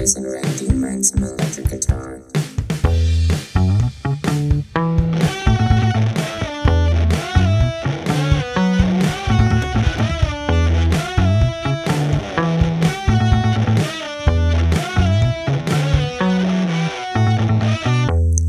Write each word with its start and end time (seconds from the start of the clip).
Bryce 0.00 0.16
and 0.16 0.32
Randy 0.32 0.66
learn 0.68 1.04
some 1.04 1.22
electric 1.22 1.68
guitar. 1.68 2.22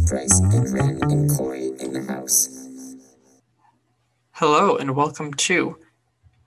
Bryce 0.07 0.39
and 0.39 0.73
Ren 0.73 0.99
and 1.01 1.29
Cory 1.31 1.73
in 1.81 1.91
the 1.91 2.05
house. 2.07 2.47
Hello 4.31 4.77
and 4.77 4.95
welcome 4.95 5.33
to 5.33 5.77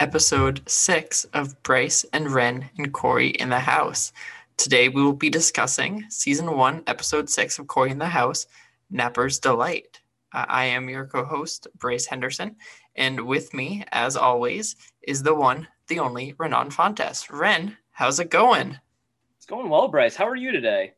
episode 0.00 0.62
six 0.66 1.24
of 1.34 1.62
Bryce 1.62 2.06
and 2.10 2.30
Ren 2.30 2.70
and 2.78 2.90
Cory 2.90 3.28
in 3.28 3.50
the 3.50 3.60
House. 3.60 4.10
Today 4.56 4.88
we 4.88 5.02
will 5.02 5.12
be 5.12 5.30
discussing 5.30 6.04
season 6.08 6.56
one, 6.56 6.82
episode 6.86 7.28
six 7.28 7.58
of 7.58 7.66
Cory 7.66 7.90
in 7.90 7.98
the 7.98 8.06
House, 8.06 8.46
Napper's 8.90 9.38
Delight. 9.38 10.00
Uh, 10.32 10.46
I 10.48 10.66
am 10.66 10.88
your 10.88 11.06
co 11.06 11.24
host, 11.24 11.66
Bryce 11.76 12.06
Henderson, 12.06 12.56
and 12.94 13.20
with 13.26 13.52
me, 13.52 13.84
as 13.92 14.16
always, 14.16 14.76
is 15.02 15.22
the 15.22 15.34
one, 15.34 15.66
the 15.88 15.98
only 15.98 16.34
Renan 16.38 16.70
Fontes. 16.70 17.30
Ren, 17.30 17.76
how's 17.90 18.20
it 18.20 18.30
going? 18.30 18.78
It's 19.36 19.46
going 19.46 19.68
well, 19.68 19.88
Bryce. 19.88 20.16
How 20.16 20.28
are 20.28 20.36
you 20.36 20.52
today? 20.52 20.94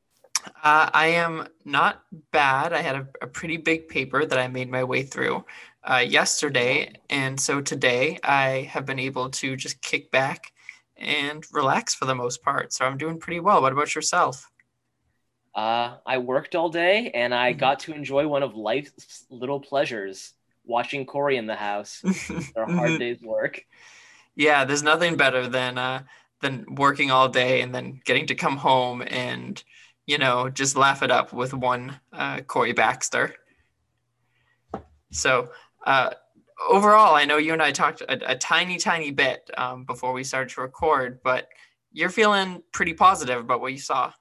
Uh, 0.62 0.90
I 0.92 1.08
am 1.08 1.48
not 1.64 2.04
bad. 2.30 2.72
I 2.72 2.82
had 2.82 2.96
a, 2.96 3.08
a 3.22 3.26
pretty 3.26 3.56
big 3.56 3.88
paper 3.88 4.24
that 4.24 4.38
I 4.38 4.48
made 4.48 4.70
my 4.70 4.84
way 4.84 5.02
through 5.02 5.44
uh, 5.82 6.04
yesterday. 6.06 6.92
And 7.10 7.40
so 7.40 7.60
today 7.60 8.18
I 8.22 8.68
have 8.70 8.86
been 8.86 8.98
able 8.98 9.30
to 9.30 9.56
just 9.56 9.80
kick 9.80 10.10
back 10.10 10.52
and 10.98 11.44
relax 11.52 11.94
for 11.94 12.04
the 12.04 12.14
most 12.14 12.42
part. 12.42 12.72
So 12.72 12.84
I'm 12.84 12.96
doing 12.98 13.18
pretty 13.18 13.40
well. 13.40 13.62
What 13.62 13.72
about 13.72 13.94
yourself? 13.94 14.50
Uh, 15.54 15.96
I 16.04 16.18
worked 16.18 16.54
all 16.54 16.68
day 16.68 17.10
and 17.12 17.34
I 17.34 17.54
Mhm. 17.54 17.58
got 17.58 17.80
to 17.80 17.92
enjoy 17.94 18.26
one 18.28 18.42
of 18.42 18.54
life's 18.54 19.24
little 19.30 19.60
pleasures, 19.60 20.34
watching 20.64 21.06
Cory 21.06 21.36
in 21.38 21.46
the 21.46 21.56
house. 21.56 22.02
Our 22.56 22.66
hard 22.66 22.92
Mhm. 22.92 22.98
day's 22.98 23.22
work. 23.22 23.64
Yeah, 24.34 24.64
there's 24.66 24.82
nothing 24.82 25.16
better 25.16 25.48
than 25.48 25.78
uh, 25.78 26.02
than 26.42 26.66
working 26.74 27.10
all 27.10 27.28
day 27.30 27.62
and 27.62 27.74
then 27.74 28.02
getting 28.04 28.26
to 28.26 28.34
come 28.34 28.58
home 28.58 29.02
and 29.06 29.62
you 30.06 30.18
know 30.18 30.50
just 30.50 30.76
laugh 30.76 31.02
it 31.02 31.10
up 31.10 31.32
with 31.32 31.54
one 31.54 31.98
uh, 32.12 32.42
Cory 32.42 32.74
Baxter. 32.74 33.34
So 35.10 35.50
uh, 35.86 36.10
overall, 36.68 37.14
I 37.14 37.24
know 37.24 37.36
you 37.36 37.52
and 37.52 37.62
I 37.62 37.72
talked 37.72 38.00
a, 38.02 38.32
a 38.32 38.36
tiny, 38.36 38.78
tiny 38.78 39.10
bit 39.10 39.50
um, 39.56 39.84
before 39.84 40.12
we 40.12 40.24
started 40.24 40.50
to 40.54 40.60
record, 40.62 41.20
but 41.22 41.48
you're 41.92 42.10
feeling 42.10 42.62
pretty 42.72 42.94
positive 42.94 43.38
about 43.40 43.60
what 43.60 43.72
you 43.72 43.78
saw. 43.78 44.12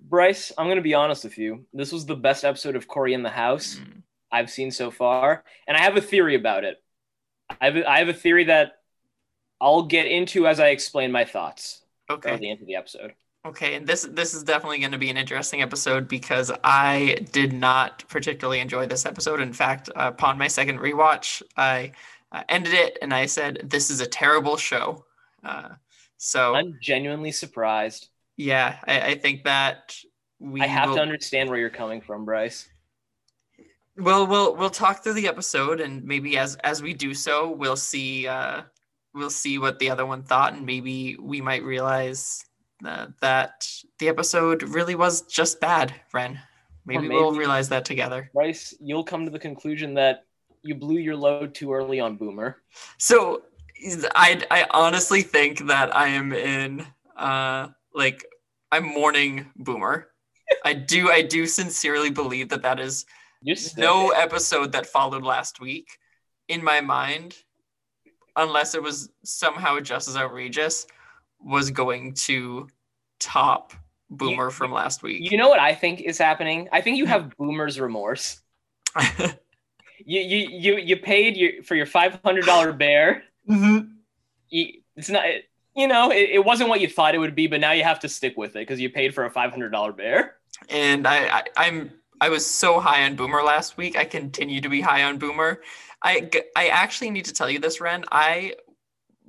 Bryce, 0.00 0.52
I'm 0.58 0.66
going 0.66 0.76
to 0.76 0.82
be 0.82 0.94
honest 0.94 1.24
with 1.24 1.38
you. 1.38 1.64
This 1.72 1.92
was 1.92 2.06
the 2.06 2.16
best 2.16 2.44
episode 2.44 2.76
of 2.76 2.88
Cory 2.88 3.14
in 3.14 3.22
the 3.22 3.30
house 3.30 3.76
Mm. 3.76 4.02
I've 4.34 4.50
seen 4.50 4.70
so 4.70 4.90
far. 4.90 5.44
And 5.68 5.76
I 5.76 5.80
have 5.80 5.96
a 5.98 6.00
theory 6.00 6.34
about 6.36 6.64
it. 6.64 6.82
I 7.60 7.66
have 7.66 7.76
a, 7.76 7.88
I 7.88 7.98
have 7.98 8.08
a 8.08 8.14
theory 8.14 8.44
that 8.44 8.72
I'll 9.60 9.82
get 9.82 10.06
into 10.06 10.46
as 10.46 10.58
I 10.58 10.68
explain 10.68 11.12
my 11.12 11.26
thoughts 11.26 11.84
Okay. 12.10 12.30
at 12.30 12.40
the 12.40 12.50
end 12.50 12.62
of 12.62 12.66
the 12.66 12.76
episode. 12.76 13.12
Okay, 13.44 13.74
and 13.74 13.86
this 13.86 14.02
this 14.02 14.34
is 14.34 14.44
definitely 14.44 14.78
going 14.78 14.92
to 14.92 14.98
be 14.98 15.10
an 15.10 15.16
interesting 15.16 15.62
episode 15.62 16.06
because 16.06 16.52
I 16.62 17.26
did 17.32 17.52
not 17.52 18.04
particularly 18.08 18.60
enjoy 18.60 18.86
this 18.86 19.04
episode. 19.04 19.40
In 19.40 19.52
fact, 19.52 19.88
uh, 19.88 20.12
upon 20.14 20.38
my 20.38 20.46
second 20.46 20.78
rewatch, 20.78 21.42
I 21.56 21.92
uh, 22.30 22.44
ended 22.48 22.72
it 22.72 22.98
and 23.02 23.12
I 23.12 23.26
said, 23.26 23.60
"This 23.64 23.90
is 23.90 24.00
a 24.00 24.06
terrible 24.06 24.56
show." 24.56 25.04
Uh, 25.42 25.70
so 26.18 26.54
I'm 26.54 26.78
genuinely 26.80 27.32
surprised. 27.32 28.10
yeah, 28.36 28.76
I, 28.86 29.00
I 29.00 29.14
think 29.16 29.42
that 29.42 29.96
we 30.38 30.60
I 30.60 30.68
have 30.68 30.90
will, 30.90 30.96
to 30.96 31.02
understand 31.02 31.50
where 31.50 31.58
you're 31.58 31.68
coming 31.68 32.00
from, 32.00 32.24
Bryce. 32.24 32.68
Well, 33.96 34.24
we'll 34.24 34.54
we'll 34.54 34.70
talk 34.70 35.02
through 35.02 35.14
the 35.14 35.26
episode, 35.26 35.80
and 35.80 36.04
maybe 36.04 36.38
as 36.38 36.54
as 36.62 36.80
we 36.80 36.94
do 36.94 37.12
so, 37.12 37.50
we'll 37.50 37.76
see 37.76 38.28
uh, 38.28 38.62
we'll 39.14 39.30
see 39.30 39.58
what 39.58 39.80
the 39.80 39.90
other 39.90 40.06
one 40.06 40.22
thought, 40.22 40.54
and 40.54 40.64
maybe 40.64 41.16
we 41.16 41.40
might 41.40 41.64
realize 41.64 42.44
uh, 42.84 43.08
that 43.20 43.68
the 43.98 44.08
episode 44.08 44.62
really 44.62 44.94
was 44.94 45.22
just 45.22 45.60
bad. 45.60 45.94
Ren, 46.12 46.38
maybe, 46.84 47.08
we'll 47.08 47.32
realize 47.32 47.68
that 47.70 47.84
together. 47.84 48.30
Bryce, 48.34 48.74
you'll 48.80 49.04
come 49.04 49.24
to 49.24 49.30
the 49.30 49.38
conclusion 49.38 49.94
that 49.94 50.24
you 50.62 50.74
blew 50.74 50.98
your 50.98 51.16
load 51.16 51.54
too 51.54 51.72
early 51.72 52.00
on 52.00 52.16
Boomer. 52.16 52.58
So, 52.98 53.42
I 54.14 54.42
I 54.50 54.66
honestly 54.70 55.22
think 55.22 55.66
that 55.66 55.94
I 55.94 56.08
am 56.08 56.32
in 56.32 56.86
uh 57.16 57.68
like 57.94 58.24
I'm 58.70 58.86
mourning 58.86 59.50
Boomer. 59.56 60.08
I 60.64 60.72
do 60.74 61.10
I 61.10 61.22
do 61.22 61.46
sincerely 61.46 62.10
believe 62.10 62.48
that 62.50 62.62
that 62.62 62.80
is 62.80 63.06
no 63.76 64.10
episode 64.10 64.72
that 64.72 64.86
followed 64.86 65.24
last 65.24 65.60
week 65.60 65.88
in 66.48 66.62
my 66.62 66.80
mind 66.80 67.36
unless 68.36 68.74
it 68.74 68.82
was 68.82 69.10
somehow 69.24 69.80
just 69.80 70.08
as 70.08 70.16
outrageous 70.16 70.86
was 71.44 71.70
going 71.70 72.14
to 72.14 72.68
top 73.20 73.72
boomer 74.10 74.50
from 74.50 74.72
last 74.72 75.02
week 75.02 75.30
You 75.30 75.38
know 75.38 75.48
what 75.48 75.58
I 75.60 75.74
think 75.74 76.00
is 76.00 76.18
happening? 76.18 76.68
I 76.72 76.80
think 76.80 76.98
you 76.98 77.06
have 77.06 77.34
Boomer's 77.36 77.80
remorse. 77.80 78.40
You 80.04 80.20
you 80.20 80.48
you 80.50 80.76
you 80.78 80.96
paid 80.96 81.36
your 81.36 81.62
for 81.62 81.76
your 81.76 81.86
five 81.86 82.18
hundred 82.24 82.44
dollar 82.44 82.72
bear. 82.84 83.22
Mhm. 83.48 83.92
You, 84.48 84.80
it's 84.96 85.08
not. 85.08 85.24
You 85.76 85.86
know, 85.86 86.10
it, 86.10 86.30
it 86.30 86.44
wasn't 86.44 86.68
what 86.70 86.80
you 86.80 86.88
thought 86.88 87.14
it 87.14 87.18
would 87.18 87.36
be, 87.36 87.46
but 87.46 87.60
now 87.60 87.70
you 87.70 87.84
have 87.84 88.00
to 88.00 88.08
stick 88.08 88.36
with 88.36 88.50
it 88.56 88.66
because 88.66 88.80
you 88.80 88.90
paid 88.90 89.14
for 89.14 89.24
a 89.26 89.30
five 89.30 89.50
hundred 89.52 89.70
dollar 89.70 89.92
bear. 89.92 90.34
and 90.68 91.06
I, 91.06 91.38
I 91.38 91.42
i'm 91.56 91.90
i 92.20 92.28
was 92.28 92.44
so 92.44 92.78
high 92.80 93.04
on 93.04 93.14
boomer 93.16 93.42
last 93.42 93.76
week 93.76 93.96
i 93.96 94.04
continue 94.04 94.60
to 94.60 94.68
be 94.68 94.80
high 94.80 95.04
on 95.04 95.18
boomer 95.18 95.60
I 96.02 96.28
I 96.56 96.68
actually 96.68 97.10
need 97.10 97.24
to 97.26 97.32
tell 97.32 97.48
you 97.48 97.58
this 97.60 97.80
ren 97.80 98.04
i 98.12 98.54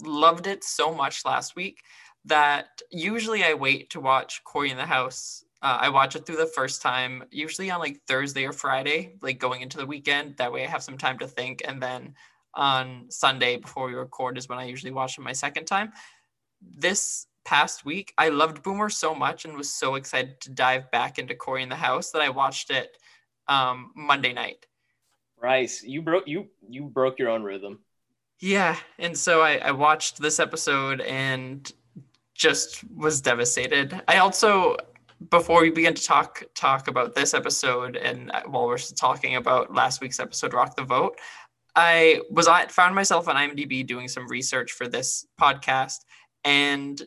loved 0.04 0.48
it 0.48 0.64
so 0.64 0.94
much 0.94 1.24
last 1.26 1.56
week 1.56 1.82
that 2.26 2.82
usually 2.92 3.44
i 3.44 3.54
wait 3.54 3.90
to 3.90 4.00
watch 4.00 4.44
cory 4.44 4.72
in 4.72 4.78
the 4.78 4.86
house. 4.86 5.44
Uh, 5.62 5.78
i 5.82 5.90
watch 5.90 6.16
it 6.16 6.26
through 6.26 6.38
the 6.38 6.46
first 6.46 6.82
time 6.82 7.24
usually 7.32 7.72
on 7.72 7.80
like 7.80 8.02
thursday 8.08 8.46
or 8.46 8.52
friday 8.52 9.16
like 9.22 9.40
going 9.40 9.62
into 9.62 9.78
the 9.78 9.86
weekend. 9.86 10.38
That 10.38 10.52
way 10.52 10.64
i 10.64 10.68
have 10.68 10.84
some 10.84 10.98
time 10.98 11.20
to 11.20 11.28
think. 11.28 11.62
And 11.66 11.82
then 11.82 12.16
on 12.54 13.06
sunday 13.10 13.58
before 13.58 13.88
we 13.88 13.94
record 13.94 14.38
is 14.38 14.48
when 14.48 14.60
i 14.60 14.66
usually 14.66 14.92
watch 14.92 15.18
it 15.18 15.22
my 15.22 15.34
second 15.34 15.66
time. 15.66 15.92
This 16.62 17.28
past 17.46 17.86
week, 17.86 18.14
I 18.18 18.30
loved 18.30 18.64
Boomer 18.64 18.90
so 18.90 19.14
much 19.14 19.46
and 19.46 19.58
was 19.58 19.72
so 19.72 19.96
excited 19.96 20.40
to 20.42 20.52
dive 20.52 20.90
back 20.92 21.20
into 21.20 21.36
Cory 21.36 21.64
in 21.64 21.70
the 21.70 21.76
House 21.76 22.12
that 22.12 22.22
I 22.22 22.30
watched 22.30 22.72
it 22.72 22.98
um, 23.48 23.92
Monday 23.96 24.34
night. 24.34 24.66
Bryce, 25.40 25.84
you 25.84 26.02
broke 26.02 26.28
you 26.28 26.48
you 26.70 26.84
broke 26.84 27.20
your 27.20 27.30
own 27.30 27.44
rhythm. 27.44 27.80
Yeah, 28.40 28.78
and 28.98 29.18
so 29.18 29.42
I, 29.42 29.58
I 29.58 29.72
watched 29.72 30.22
this 30.22 30.40
episode 30.40 31.02
and 31.02 31.70
just 32.34 32.84
was 32.96 33.22
devastated. 33.22 34.02
I 34.08 34.18
also, 34.18 34.78
before 35.30 35.62
we 35.62 35.70
begin 35.70 35.94
to 35.94 36.04
talk 36.04 36.44
talk 36.56 36.88
about 36.88 37.16
this 37.16 37.34
episode, 37.34 37.96
and 37.96 38.32
uh, 38.32 38.42
while 38.46 38.66
we're 38.66 38.78
talking 38.78 39.36
about 39.36 39.74
last 39.74 40.02
week's 40.02 40.20
episode, 40.20 40.54
Rock 40.54 40.76
the 40.76 40.84
Vote, 40.84 41.20
I 41.76 42.22
was 42.30 42.48
I 42.48 42.68
found 42.68 42.96
myself 42.96 43.28
on 43.28 43.36
IMDb 43.36 43.86
doing 43.86 44.08
some 44.08 44.28
research 44.28 44.72
for 44.72 44.88
this 44.88 45.26
podcast 45.40 46.00
and 46.44 47.02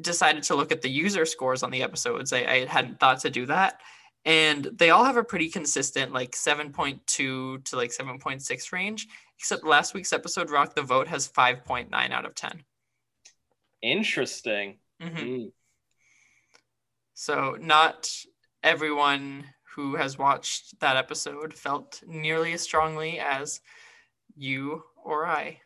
decided 0.00 0.42
to 0.44 0.54
look 0.54 0.72
at 0.72 0.82
the 0.82 0.90
user 0.90 1.24
scores 1.24 1.62
on 1.62 1.70
the 1.70 1.82
episodes. 1.82 2.32
I, 2.32 2.38
I 2.38 2.64
hadn't 2.66 2.98
thought 2.98 3.20
to 3.20 3.30
do 3.30 3.46
that. 3.46 3.80
And 4.24 4.64
they 4.72 4.90
all 4.90 5.04
have 5.04 5.18
a 5.18 5.24
pretty 5.24 5.50
consistent 5.50 6.12
like 6.12 6.32
7.2 6.32 7.04
to 7.06 7.60
like 7.74 7.90
7.6 7.90 8.72
range, 8.72 9.06
except 9.38 9.64
last 9.64 9.92
week's 9.92 10.14
episode, 10.14 10.50
Rock 10.50 10.74
the 10.74 10.82
Vote, 10.82 11.08
has 11.08 11.28
5.9 11.28 11.92
out 12.10 12.24
of 12.24 12.34
10. 12.34 12.64
Interesting. 13.84 14.78
Mhm. 15.02 15.16
Mm. 15.18 15.52
So, 17.12 17.56
not 17.60 18.10
everyone 18.62 19.44
who 19.74 19.96
has 19.96 20.16
watched 20.16 20.80
that 20.80 20.96
episode 20.96 21.52
felt 21.52 22.02
nearly 22.06 22.54
as 22.54 22.62
strongly 22.62 23.18
as 23.18 23.60
you 24.34 24.84
or 24.96 25.26
I. 25.26 25.60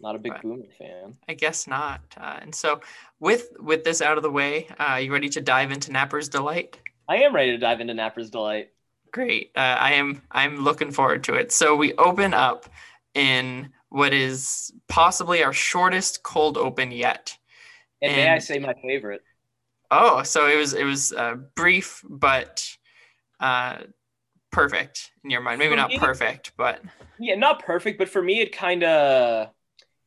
Not 0.00 0.14
a 0.14 0.18
big 0.18 0.32
Right. 0.32 0.42
Boomer 0.42 0.70
fan. 0.78 1.18
I 1.28 1.34
guess 1.34 1.66
not. 1.66 2.00
Uh, 2.16 2.38
and 2.42 2.54
so, 2.54 2.80
with 3.18 3.48
with 3.58 3.82
this 3.82 4.00
out 4.00 4.18
of 4.18 4.22
the 4.22 4.30
way, 4.30 4.68
uh, 4.78 4.96
you 4.96 5.12
ready 5.12 5.28
to 5.30 5.40
dive 5.40 5.72
into 5.72 5.90
Napper's 5.90 6.28
delight? 6.28 6.78
I 7.08 7.16
am 7.16 7.34
ready 7.34 7.50
to 7.50 7.58
dive 7.58 7.80
into 7.80 7.94
Napper's 7.94 8.30
delight. 8.30 8.70
Great. 9.10 9.50
Uh, 9.56 9.60
I 9.80 9.94
am. 9.94 10.22
I'm 10.30 10.58
looking 10.62 10.92
forward 10.92 11.24
to 11.24 11.34
it. 11.34 11.50
So 11.50 11.74
we 11.74 11.92
open 11.94 12.34
up 12.34 12.68
in 13.14 13.72
what 13.88 14.12
is 14.14 14.72
possibly 14.88 15.42
our 15.42 15.52
shortest 15.52 16.22
cold 16.22 16.56
open 16.56 16.92
yet. 16.92 17.36
And, 18.02 18.12
may 18.14 18.28
I 18.28 18.38
say 18.38 18.58
my 18.58 18.74
favorite? 18.74 19.22
Oh, 19.90 20.22
so 20.22 20.48
it 20.48 20.56
was 20.56 20.74
it 20.74 20.84
was 20.84 21.12
uh, 21.12 21.36
brief 21.54 22.02
but 22.08 22.66
uh, 23.40 23.78
perfect 24.50 25.10
in 25.22 25.30
your 25.30 25.40
mind. 25.40 25.58
Maybe 25.58 25.72
For 25.72 25.76
not 25.76 25.88
me- 25.90 25.98
perfect, 25.98 26.52
but 26.56 26.80
Yeah, 27.18 27.36
not 27.36 27.64
perfect, 27.64 27.98
but 27.98 28.08
for 28.08 28.22
me, 28.22 28.40
it 28.40 28.56
kind 28.56 28.82
of 28.82 29.50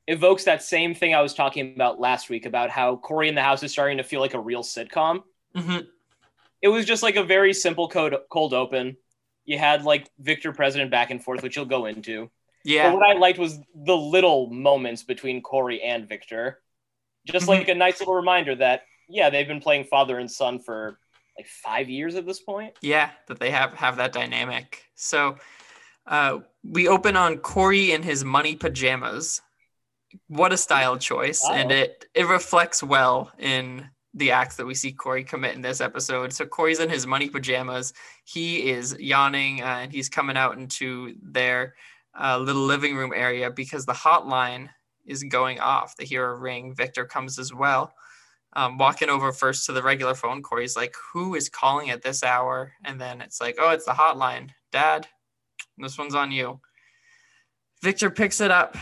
evokes 0.07 0.45
that 0.45 0.63
same 0.63 0.93
thing 0.93 1.13
I 1.13 1.21
was 1.21 1.33
talking 1.33 1.73
about 1.75 1.99
last 1.99 2.29
week 2.29 2.45
about 2.45 2.69
how 2.69 2.95
Cory 2.97 3.29
in 3.29 3.35
the 3.35 3.41
House 3.43 3.63
is 3.63 3.71
starting 3.71 3.97
to 3.97 4.03
feel 4.03 4.21
like 4.21 4.33
a 4.33 4.39
real 4.39 4.63
sitcom. 4.63 5.23
hmm 5.55 5.79
It 6.61 6.69
was 6.69 6.85
just 6.85 7.03
like 7.03 7.15
a 7.15 7.23
very 7.23 7.53
simple 7.53 7.87
code, 7.87 8.15
cold 8.29 8.53
open. 8.53 8.97
You 9.45 9.57
had 9.57 9.83
like 9.83 10.09
Victor 10.19 10.51
President 10.51 10.91
back 10.91 11.11
and 11.11 11.23
forth, 11.23 11.43
which 11.43 11.55
you'll 11.55 11.65
go 11.65 11.85
into. 11.85 12.29
Yeah. 12.63 12.89
But 12.89 12.97
what 12.99 13.09
I 13.09 13.13
liked 13.17 13.39
was 13.39 13.59
the 13.75 13.95
little 13.95 14.49
moments 14.49 15.03
between 15.03 15.41
Cory 15.41 15.81
and 15.81 16.07
Victor. 16.07 16.61
Just 17.27 17.45
Mhm. 17.45 17.59
like 17.59 17.67
a 17.67 17.75
nice 17.75 17.99
little 17.99 18.15
reminder 18.15 18.55
that, 18.55 18.83
yeah, 19.07 19.29
they've 19.29 19.47
been 19.47 19.61
playing 19.61 19.85
father 19.85 20.19
and 20.19 20.29
son 20.29 20.59
for 20.59 20.99
like 21.37 21.47
five 21.47 21.89
years 21.89 22.15
at 22.15 22.25
this 22.25 22.39
point. 22.39 22.73
Yeah, 22.81 23.11
that 23.27 23.39
they 23.39 23.51
have 23.51 23.73
have 23.73 23.97
that 23.97 24.11
dynamic. 24.11 24.83
So 24.95 25.37
uh, 26.07 26.39
we 26.63 26.87
open 26.87 27.15
on 27.15 27.37
Cory 27.37 27.91
in 27.91 28.01
his 28.01 28.23
money 28.23 28.55
pajamas. 28.55 29.41
What 30.27 30.53
a 30.53 30.57
style 30.57 30.97
choice, 30.97 31.43
and 31.47 31.71
it 31.71 32.05
it 32.15 32.27
reflects 32.27 32.81
well 32.81 33.31
in 33.37 33.89
the 34.13 34.31
acts 34.31 34.55
that 34.55 34.65
we 34.65 34.73
see 34.73 34.91
Cory 34.91 35.23
commit 35.23 35.53
in 35.55 35.61
this 35.61 35.79
episode. 35.79 36.33
So 36.33 36.45
Cory's 36.45 36.79
in 36.79 36.89
his 36.89 37.05
money 37.05 37.29
pajamas. 37.29 37.93
He 38.23 38.69
is 38.69 38.97
yawning, 38.99 39.61
uh, 39.61 39.79
and 39.81 39.91
he's 39.91 40.09
coming 40.09 40.37
out 40.37 40.57
into 40.57 41.15
their 41.21 41.75
uh, 42.19 42.39
little 42.39 42.63
living 42.63 42.95
room 42.95 43.13
area 43.15 43.51
because 43.51 43.85
the 43.85 43.93
hotline 43.93 44.69
is 45.07 45.23
going 45.23 45.59
off. 45.59 45.95
They 45.95 46.05
hear 46.05 46.29
a 46.29 46.35
ring. 46.35 46.75
Victor 46.75 47.05
comes 47.05 47.39
as 47.39 47.53
well. 47.53 47.93
Um, 48.53 48.77
walking 48.77 49.09
over 49.09 49.31
first 49.31 49.65
to 49.65 49.71
the 49.71 49.83
regular 49.83 50.15
phone, 50.15 50.41
Cory's 50.41 50.75
like, 50.75 50.95
"Who 51.13 51.35
is 51.35 51.49
calling 51.49 51.89
at 51.89 52.01
this 52.01 52.23
hour?" 52.23 52.73
And 52.83 52.99
then 52.99 53.21
it's 53.21 53.41
like, 53.41 53.55
"Oh, 53.59 53.71
it's 53.71 53.85
the 53.85 53.91
hotline, 53.91 54.51
Dad. 54.71 55.07
This 55.77 55.97
one's 55.97 56.15
on 56.15 56.31
you." 56.31 56.59
Victor 57.83 58.09
picks 58.09 58.41
it 58.41 58.51
up 58.51 58.75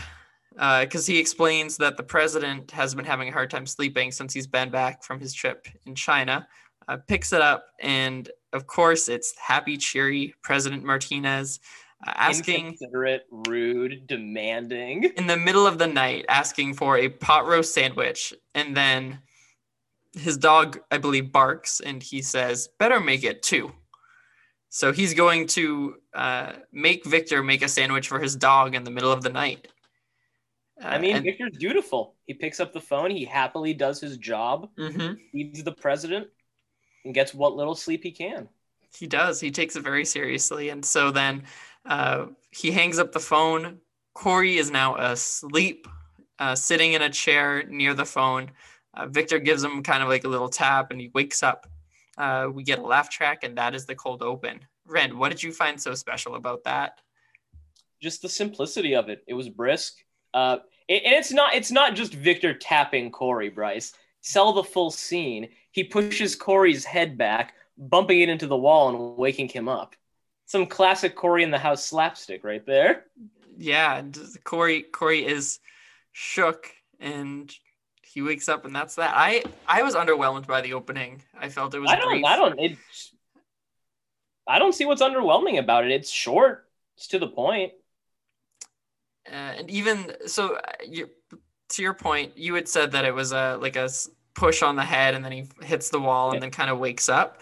because 0.80 1.06
he 1.06 1.18
explains 1.18 1.76
that 1.76 1.96
the 1.96 2.02
president 2.02 2.70
has 2.70 2.94
been 2.94 3.04
having 3.04 3.28
a 3.28 3.32
hard 3.32 3.50
time 3.50 3.66
sleeping 3.66 4.10
since 4.10 4.32
he's 4.32 4.46
been 4.46 4.70
back 4.70 5.02
from 5.04 5.20
his 5.20 5.34
trip 5.34 5.68
in 5.84 5.94
China. 5.94 6.48
Uh, 6.88 6.96
picks 7.08 7.32
it 7.32 7.42
up, 7.42 7.66
and 7.80 8.30
of 8.52 8.66
course, 8.66 9.08
it's 9.08 9.34
happy, 9.38 9.76
cheery 9.76 10.34
President 10.42 10.84
Martinez 10.84 11.58
uh, 11.58 11.85
asking 12.06 12.66
Inconsiderate, 12.66 13.26
rude, 13.30 14.06
demanding. 14.06 15.04
in 15.16 15.26
the 15.26 15.36
middle 15.36 15.66
of 15.66 15.78
the 15.78 15.86
night 15.86 16.24
asking 16.28 16.74
for 16.74 16.96
a 16.98 17.08
pot 17.08 17.46
roast 17.46 17.74
sandwich 17.74 18.32
and 18.54 18.76
then 18.76 19.20
his 20.14 20.36
dog 20.38 20.78
i 20.90 20.96
believe 20.98 21.30
barks 21.32 21.80
and 21.80 22.02
he 22.02 22.22
says 22.22 22.68
better 22.78 23.00
make 23.00 23.22
it 23.24 23.42
two 23.42 23.70
so 24.68 24.92
he's 24.92 25.14
going 25.14 25.46
to 25.46 25.94
uh, 26.14 26.52
make 26.72 27.04
victor 27.04 27.42
make 27.42 27.62
a 27.62 27.68
sandwich 27.68 28.08
for 28.08 28.18
his 28.18 28.34
dog 28.36 28.74
in 28.74 28.84
the 28.84 28.90
middle 28.90 29.12
of 29.12 29.22
the 29.22 29.30
night 29.30 29.68
Uh, 30.82 30.88
I 30.88 30.98
mean, 30.98 31.16
and- 31.16 31.24
Victor's 31.24 31.56
dutiful. 31.58 32.16
He 32.26 32.34
picks 32.34 32.60
up 32.60 32.72
the 32.74 32.80
phone, 32.80 33.10
he 33.10 33.24
happily 33.24 33.72
does 33.74 33.98
his 34.00 34.18
job, 34.18 34.68
Mhm. 34.78 35.16
feeds 35.32 35.62
the 35.64 35.72
president, 35.72 36.28
and 37.04 37.14
gets 37.14 37.32
what 37.32 37.56
little 37.56 37.74
sleep 37.74 38.02
he 38.02 38.10
can. 38.12 38.48
He 38.98 39.06
does. 39.06 39.40
He 39.40 39.50
takes 39.50 39.76
it 39.76 39.82
very 39.82 40.04
seriously. 40.04 40.68
And 40.70 40.84
so 40.84 41.10
then 41.10 41.44
uh, 41.86 42.26
he 42.50 42.70
hangs 42.70 42.98
up 42.98 43.12
the 43.12 43.20
phone. 43.20 43.78
Cory 44.14 44.56
is 44.56 44.70
now 44.70 44.96
asleep, 44.96 45.86
uh, 46.38 46.54
sitting 46.54 46.94
in 46.94 47.02
a 47.02 47.10
chair 47.10 47.64
near 47.68 47.94
the 47.94 48.04
phone. 48.04 48.50
Uh, 48.94 49.06
Victor 49.06 49.38
gives 49.38 49.62
him 49.62 49.82
kind 49.82 50.02
of 50.02 50.08
like 50.08 50.24
a 50.24 50.28
little 50.28 50.48
tap 50.48 50.90
and 50.90 51.00
he 51.00 51.10
wakes 51.14 51.42
up. 51.42 51.66
Uh, 52.16 52.48
we 52.50 52.62
get 52.62 52.78
a 52.78 52.82
laugh 52.82 53.10
track, 53.10 53.44
and 53.44 53.58
that 53.58 53.74
is 53.74 53.84
the 53.84 53.94
cold 53.94 54.22
open. 54.22 54.58
Ren, 54.86 55.18
what 55.18 55.28
did 55.28 55.42
you 55.42 55.52
find 55.52 55.80
so 55.80 55.94
special 55.94 56.34
about 56.36 56.64
that? 56.64 57.00
Just 58.00 58.22
the 58.22 58.28
simplicity 58.28 58.94
of 58.94 59.10
it. 59.10 59.22
It 59.26 59.34
was 59.34 59.50
brisk. 59.50 59.98
Uh, 60.32 60.58
and 60.88 61.00
it's 61.04 61.32
not 61.32 61.54
it's 61.54 61.70
not 61.70 61.94
just 61.94 62.14
Victor 62.14 62.54
tapping 62.54 63.10
Cory, 63.10 63.48
Bryce. 63.48 63.92
Sell 64.20 64.52
the 64.52 64.64
full 64.64 64.90
scene. 64.90 65.48
He 65.72 65.84
pushes 65.84 66.34
Cory's 66.34 66.84
head 66.84 67.18
back, 67.18 67.54
bumping 67.76 68.20
it 68.20 68.28
into 68.28 68.46
the 68.46 68.56
wall 68.56 68.88
and 68.88 69.16
waking 69.16 69.48
him 69.48 69.68
up. 69.68 69.94
Some 70.46 70.66
classic 70.66 71.14
Cory 71.16 71.42
in 71.42 71.50
the 71.50 71.58
house 71.58 71.84
slapstick 71.84 72.44
right 72.44 72.64
there. 72.64 73.04
Yeah, 73.58 74.02
Cory 74.44 74.82
Cory 74.82 75.26
is 75.26 75.58
shook 76.12 76.70
and 77.00 77.52
he 78.02 78.22
wakes 78.22 78.48
up 78.48 78.64
and 78.64 78.74
that's 78.74 78.94
that. 78.94 79.12
I 79.14 79.44
I 79.66 79.82
was 79.82 79.94
underwhelmed 79.94 80.46
by 80.46 80.60
the 80.62 80.72
opening. 80.74 81.22
I 81.38 81.48
felt 81.50 81.74
it 81.74 81.80
was 81.80 81.90
I 81.90 81.96
don't 81.96 82.08
brief. 82.10 82.24
I 82.24 82.36
don't 82.36 82.58
it 82.58 82.78
I 84.46 84.58
don't 84.58 84.74
see 84.74 84.84
what's 84.84 85.02
underwhelming 85.02 85.58
about 85.58 85.84
it. 85.84 85.90
It's 85.90 86.10
short. 86.10 86.68
It's 86.96 87.08
to 87.08 87.18
the 87.18 87.26
point. 87.28 87.72
uh, 89.30 89.34
and 89.58 89.70
even 89.70 90.12
so 90.26 90.54
uh, 90.56 90.60
you, 90.88 91.10
to 91.70 91.82
your 91.82 91.94
point 91.94 92.38
you 92.38 92.54
had 92.54 92.68
said 92.68 92.92
that 92.92 93.04
it 93.04 93.14
was 93.14 93.32
a 93.32 93.58
like 93.60 93.76
a 93.76 93.88
push 94.34 94.62
on 94.62 94.76
the 94.76 94.84
head 94.84 95.14
and 95.14 95.24
then 95.24 95.32
he 95.32 95.46
hits 95.62 95.88
the 95.88 95.98
wall 96.00 96.32
and 96.32 96.40
then 96.42 96.50
kind 96.50 96.70
of 96.70 96.78
wakes 96.78 97.08
up 97.08 97.40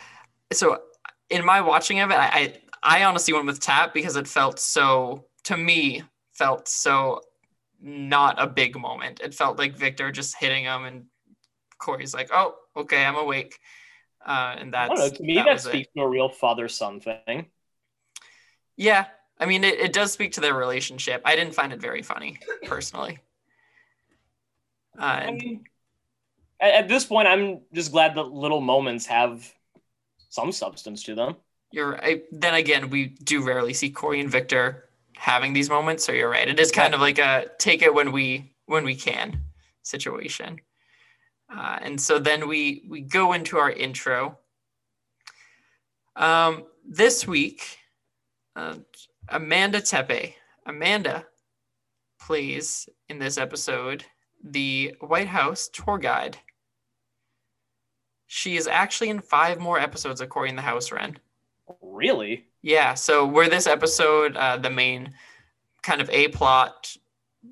so 0.53 0.81
in 1.29 1.45
my 1.45 1.61
watching 1.61 2.01
of 2.01 2.11
it 2.11 2.15
I, 2.15 2.27
I 2.27 2.55
i 2.85 3.03
honestly 3.03 3.35
went 3.35 3.47
with 3.47 3.61
tap 3.61 3.93
because 3.93 4.17
it 4.17 4.29
felt 4.29 4.59
so 4.59 5.25
to 5.43 5.57
me 5.57 6.03
felt 6.33 6.69
so 6.69 7.21
not 7.81 8.41
a 8.41 8.47
big 8.47 8.79
moment 8.79 9.21
it 9.21 9.35
felt 9.35 9.59
like 9.59 9.77
victor 9.77 10.13
just 10.13 10.37
hitting 10.37 10.65
him 10.65 10.85
and 10.85 11.05
cory's 11.79 12.15
like 12.15 12.31
oh 12.33 12.55
okay 12.77 13.05
i'm 13.05 13.17
awake 13.17 13.59
uh, 14.25 14.57
and 14.59 14.73
that's 14.73 14.99
know. 14.99 15.09
To 15.11 15.23
me, 15.23 15.35
that 15.35 15.45
that, 15.45 15.53
was 15.53 15.67
it. 15.67 15.69
speaks 15.69 15.89
to 15.97 16.03
a 16.03 16.09
real 16.09 16.29
father-son 16.29 17.01
thing. 17.01 17.47
Yeah, 18.77 19.07
I 19.39 19.47
mean, 19.47 19.65
it, 19.65 19.79
it 19.79 19.93
does 19.93 20.13
speak 20.13 20.33
to 20.33 20.41
their 20.41 20.55
relationship. 20.55 21.23
I 21.25 21.37
didn't 21.37 21.55
find 21.55 21.73
it 21.73 21.81
very 21.81 22.03
funny, 22.03 22.39
personally. 22.65 23.19
Uh, 24.99 25.03
I 25.03 25.31
mean, 25.33 25.65
at, 26.59 26.75
at 26.75 26.89
this 26.89 27.05
point, 27.05 27.29
I'm 27.29 27.61
just 27.73 27.93
glad 27.93 28.15
that 28.15 28.33
little 28.33 28.61
moments 28.61 29.07
have 29.07 29.53
some 30.31 30.53
substance 30.53 31.03
to 31.05 31.15
them. 31.15 31.37
You're 31.75 31.95
right. 31.95 32.23
Then 32.31 32.55
again, 32.55 32.89
we 32.89 33.07
do 33.25 33.43
rarely 33.43 33.75
see 33.75 33.91
Cory 33.91 34.21
and 34.21 34.31
Victor 34.31 34.85
having 35.17 35.53
these 35.53 35.69
moments, 35.69 36.05
so 36.05 36.13
you're 36.13 36.31
right. 36.31 36.49
It 36.49 36.61
is 36.61 36.71
kind 36.71 36.95
of 36.95 37.01
like 37.01 37.19
a 37.19 37.47
take 37.59 37.83
it 37.83 37.93
when 37.93 38.13
we 38.13 38.55
when 38.67 38.85
we 38.85 38.95
can 38.95 39.41
situation. 39.83 40.61
Uh, 41.53 41.81
and 41.83 42.01
so 42.01 42.21
then 42.21 42.47
we 42.47 42.85
we 42.89 43.01
go 43.01 43.33
into 43.33 43.59
our 43.59 43.73
intro. 43.73 44.39
Um, 46.15 46.67
this 46.89 47.27
week, 47.27 47.77
uh, 48.55 48.77
Amanda 49.29 49.81
Tepe, 49.81 50.37
Amanda 50.67 51.27
plays 52.21 52.89
in 53.09 53.19
this 53.19 53.37
episode 53.37 54.05
the 54.45 54.95
White 55.01 55.27
House 55.27 55.69
tour 55.73 55.99
guide. 55.99 56.39
She 58.29 58.57
is 58.57 58.69
actually 58.69 59.11
in 59.11 59.21
five 59.21 59.59
more 59.59 59.81
episodes 59.81 60.21
of 60.21 60.29
Cory 60.29 60.51
in 60.51 60.57
the 60.57 60.63
House, 60.63 60.93
Ren. 60.93 61.19
Really? 61.81 62.47
Yeah, 62.63 62.95
so 62.95 63.27
where 63.27 63.49
this 63.49 63.67
episode, 63.67 64.37
uh, 64.37 64.57
the 64.59 64.71
main 64.71 65.15
kind 65.83 66.01
of 66.01 66.11
A 66.11 66.29
plot 66.29 66.97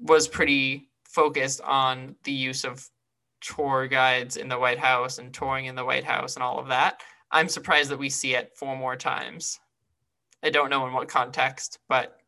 was 0.00 0.28
pretty 0.28 0.88
focused 1.04 1.61
on 1.62 2.16
the 2.25 2.33
use 2.33 2.64
of 2.64 2.88
tour 3.40 3.87
guides 3.88 4.37
in 4.37 4.49
the 4.49 4.59
White 4.59 4.78
House 4.78 5.19
and 5.19 5.33
touring 5.35 5.66
in 5.66 5.75
the 5.75 5.85
White 5.85 6.04
House 6.04 6.37
and 6.37 6.42
all 6.42 6.59
of 6.59 6.69
that. 6.69 7.00
I'm 7.31 7.49
surprised 7.49 7.90
that 7.90 7.99
we 7.99 8.09
see 8.11 8.35
it 8.35 8.52
four 8.57 8.76
more 8.76 8.97
times. 8.97 9.59
I 10.42 10.50
don't 10.50 10.71
know 10.71 10.87
in 10.87 10.92
what 10.92 11.09
context, 11.09 11.78
but 11.88 12.19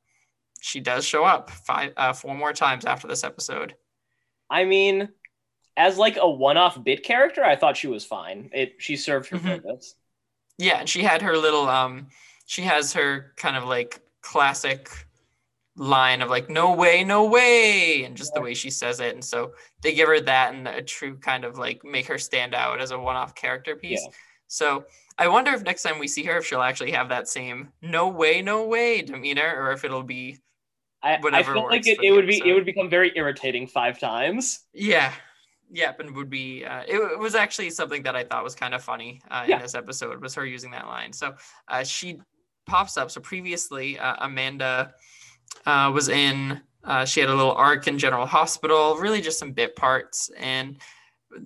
she 0.60 0.80
does 0.80 1.04
show 1.04 1.24
up 1.24 1.50
five, 1.50 1.92
uh, 1.96 2.12
four 2.12 2.34
more 2.34 2.52
times 2.52 2.84
after 2.84 3.06
this 3.08 3.24
episode. 3.24 3.74
I 4.50 4.64
mean, 4.64 5.08
as 5.76 5.98
like 5.98 6.16
a 6.16 6.28
one-off 6.30 6.82
bit 6.82 7.02
character, 7.02 7.44
I 7.44 7.56
thought 7.56 7.76
she 7.76 7.88
was 7.88 8.04
fine. 8.04 8.50
It 8.52 8.76
she 8.78 8.96
served 8.96 9.28
her 9.30 9.38
Mhm. 9.38 9.62
purpose. 9.62 9.96
Yeah, 10.58 10.80
and 10.80 10.88
she 10.88 11.02
had 11.02 11.23
her 11.23 11.37
little 11.37 11.68
um 11.68 12.08
she 12.46 12.62
has 12.62 12.92
her 12.92 13.32
kind 13.37 13.56
of 13.56 13.64
like 13.64 14.00
classic 14.20 14.90
line 15.76 16.23
of 16.23 16.30
like 16.30 16.49
no 16.49 16.73
way, 16.73 17.02
no 17.02 17.25
way 17.25 18.04
and 18.04 18.16
just 18.16 18.32
the 18.34 18.40
way 18.40 18.54
she 18.54 18.70
says 18.70 19.00
it 19.00 19.14
and 19.14 19.25
so 19.25 19.52
they 19.82 19.92
give 19.92 20.08
her 20.08 20.20
that 20.20 20.54
and 20.54 20.68
a 20.68 20.80
true 20.80 21.16
kind 21.16 21.44
of 21.44 21.58
like 21.58 21.84
make 21.84 22.06
her 22.06 22.18
stand 22.18 22.54
out 22.54 22.80
as 22.80 22.92
a 22.92 22.99
one-off 22.99 23.34
character 23.34 23.75
piece. 23.75 24.00
Yeah. 24.04 24.12
So 24.46 24.84
I 25.18 25.28
wonder 25.28 25.52
if 25.52 25.62
next 25.62 25.82
time 25.82 25.99
we 25.99 26.06
see 26.08 26.25
her 26.25 26.38
if 26.38 26.46
she'll 26.46 26.62
actually 26.62 26.92
have 26.92 27.08
that 27.08 27.28
same 27.28 27.70
no 27.82 28.08
way, 28.08 28.40
no 28.40 28.66
way 28.66 29.02
demeanor 29.02 29.54
or 29.61 29.73
if 29.73 29.84
it'll 29.84 30.04
be 30.04 30.38
I, 31.02 31.16
I 31.16 31.20
Whatever 31.20 31.54
feel 31.54 31.66
like 31.66 31.87
it, 31.87 31.99
it 32.02 32.12
would 32.12 32.26
be 32.26 32.42
it 32.44 32.54
would 32.54 32.64
become 32.64 32.88
very 32.88 33.12
irritating 33.14 33.66
five 33.66 33.99
times. 33.99 34.61
Yeah. 34.73 35.12
Yep, 35.74 35.98
and 36.00 36.14
would 36.14 36.30
be. 36.30 36.64
Uh, 36.64 36.82
it, 36.86 36.96
it 36.96 37.18
was 37.18 37.34
actually 37.34 37.68
something 37.70 38.04
that 38.04 38.14
I 38.14 38.22
thought 38.22 38.44
was 38.44 38.54
kind 38.54 38.74
of 38.74 38.82
funny 38.82 39.20
uh, 39.28 39.44
Yeah. 39.46 39.56
in 39.56 39.62
this 39.62 39.74
episode 39.74 40.22
was 40.22 40.32
her 40.36 40.46
using 40.46 40.70
that 40.70 40.86
line. 40.86 41.12
So 41.12 41.34
uh, 41.66 41.82
she 41.82 42.20
pops 42.64 42.96
up. 42.96 43.10
So 43.10 43.20
previously, 43.20 43.98
uh, 43.98 44.14
Amanda 44.20 44.94
uh, 45.66 45.90
was 45.92 46.08
in. 46.08 46.60
Uh, 46.84 47.04
she 47.04 47.18
had 47.18 47.28
a 47.28 47.34
little 47.34 47.54
arc 47.54 47.88
in 47.88 47.98
General 47.98 48.24
Hospital, 48.24 48.96
really 48.98 49.20
just 49.20 49.38
some 49.38 49.50
bit 49.52 49.74
parts. 49.74 50.30
And 50.38 50.76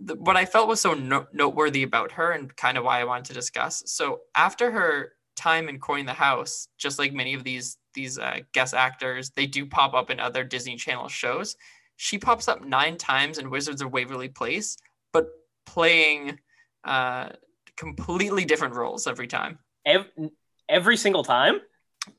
the, 0.05 0.15
what 0.17 0.37
I 0.37 0.45
felt 0.45 0.69
was 0.69 0.81
so 0.81 0.93
no- 0.93 1.27
noteworthy 1.33 1.83
about 1.85 2.13
her, 2.13 2.33
and 2.33 2.55
kind 2.57 2.77
of 2.77 2.85
why 2.85 3.01
I 3.01 3.05
wanted 3.05 3.25
to 3.27 3.35
discuss. 3.35 3.83
So 3.87 4.21
after 4.35 4.71
her 4.71 5.13
time 5.37 5.71
in 5.71 5.79
Cory 5.79 6.01
in 6.01 6.07
the 6.07 6.13
House, 6.13 6.69
just 6.77 6.99
like 6.99 7.15
many 7.15 7.33
of 7.33 7.45
these 7.45 7.79
these 7.95 8.19
uh, 8.19 8.41
guest 8.53 8.75
actors, 8.75 9.31
they 9.31 9.47
do 9.47 9.65
pop 9.65 9.95
up 9.95 10.11
in 10.11 10.21
other 10.21 10.45
Disney 10.45 10.77
Channel 10.77 11.09
shows 11.09 11.57
she 11.99 12.17
pops 12.17 12.47
up 12.47 12.65
nine 12.65 12.97
times 12.97 13.39
in 13.39 13.51
Wizards 13.51 13.83
of 13.83 13.93
Waverly 13.93 14.29
Place, 14.29 14.79
but 15.13 15.27
playing 15.67 16.39
uh, 16.85 17.31
completely 17.77 18.45
different 18.45 18.75
roles 18.75 19.09
every 19.09 19.27
time. 19.27 19.59
Every, 19.85 20.31
every 20.69 20.97
single 20.97 21.25
time. 21.25 21.61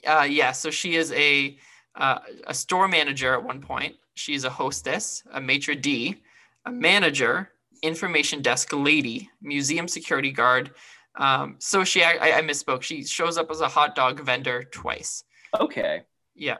Uh, 0.05 0.27
yeah, 0.29 0.51
so 0.51 0.69
she 0.69 0.95
is 0.95 1.13
a 1.13 1.57
uh, 1.95 2.19
a 2.45 2.53
store 2.53 2.89
manager 2.89 3.33
at 3.33 3.41
one 3.41 3.61
point. 3.61 3.95
She's 4.15 4.43
a 4.43 4.49
hostess, 4.49 5.23
a 5.31 5.39
maitre 5.39 5.75
d, 5.75 6.17
a 6.65 6.71
manager, 6.71 7.49
information 7.81 8.41
desk 8.41 8.73
lady, 8.73 9.29
museum 9.41 9.87
security 9.87 10.31
guard. 10.31 10.71
Um, 11.17 11.55
so 11.59 11.85
she, 11.85 12.03
I, 12.03 12.39
I 12.39 12.41
misspoke. 12.41 12.81
She 12.81 13.05
shows 13.05 13.37
up 13.37 13.49
as 13.49 13.61
a 13.61 13.69
hot 13.69 13.95
dog 13.95 14.19
vendor 14.19 14.63
twice. 14.63 15.23
Okay. 15.57 16.03
Yeah. 16.35 16.57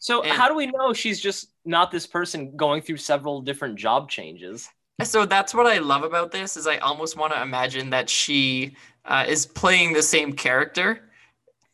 So 0.00 0.22
And- 0.22 0.32
how 0.32 0.48
do 0.48 0.54
we 0.54 0.66
know 0.66 0.92
she's 0.92 1.20
just 1.20 1.52
not 1.64 1.90
this 1.90 2.06
person 2.06 2.56
going 2.56 2.82
through 2.82 2.96
several 2.96 3.42
different 3.42 3.76
job 3.78 4.10
changes? 4.10 4.68
So 5.04 5.24
that's 5.24 5.54
what 5.54 5.66
I 5.66 5.78
love 5.78 6.02
about 6.02 6.30
this 6.30 6.56
is 6.56 6.66
I 6.66 6.78
almost 6.78 7.16
want 7.16 7.32
to 7.32 7.40
imagine 7.40 7.90
that 7.90 8.10
she 8.10 8.76
uh, 9.04 9.24
is 9.26 9.46
playing 9.46 9.92
the 9.92 10.02
same 10.02 10.32
character, 10.32 11.10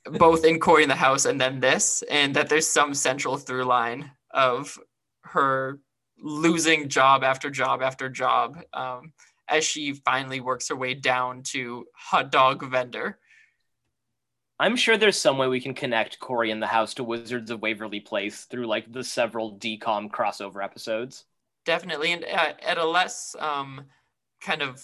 both 0.05 0.45
in 0.45 0.61
Cory 0.61 0.83
in 0.83 0.89
the 0.89 0.95
House 0.95 1.25
and 1.25 1.41
then 1.41 1.59
this, 1.59 2.03
and 2.11 2.35
that 2.37 2.49
there's 2.49 2.69
some 2.69 2.95
central 2.95 3.37
through 3.37 3.65
line 3.65 4.11
of 4.31 4.79
her 5.23 5.81
losing 6.21 6.89
job 6.89 7.25
after 7.25 7.51
job 7.51 7.83
after 7.83 8.09
job 8.09 8.63
um, 8.73 9.13
as 9.49 9.65
she 9.65 9.93
finally 9.93 10.41
works 10.41 10.69
her 10.69 10.77
way 10.77 10.95
down 10.95 11.43
to 11.43 11.85
hot 11.95 12.31
dog 12.31 12.65
vendor. 12.71 13.19
I'm 14.59 14.77
sure 14.77 14.97
there's 14.97 15.19
some 15.21 15.39
way 15.39 15.49
we 15.49 15.61
can 15.61 15.75
connect 15.75 16.19
Cory 16.19 16.51
in 16.51 16.61
the 16.61 16.67
house 16.67 16.95
to 16.95 17.05
Wizards 17.05 17.51
of 17.51 17.61
Waverly 17.63 18.01
Place 18.01 18.45
through 18.45 18.67
like 18.67 18.91
the 18.93 19.05
several 19.05 19.59
DCOM 19.59 20.11
crossover 20.11 20.65
episodes. 20.65 21.25
definitely 21.65 22.13
and 22.13 22.25
uh, 22.25 22.53
at 22.65 22.79
a 22.79 22.85
less 22.85 23.35
um, 23.39 23.85
kind 24.41 24.63
of 24.63 24.83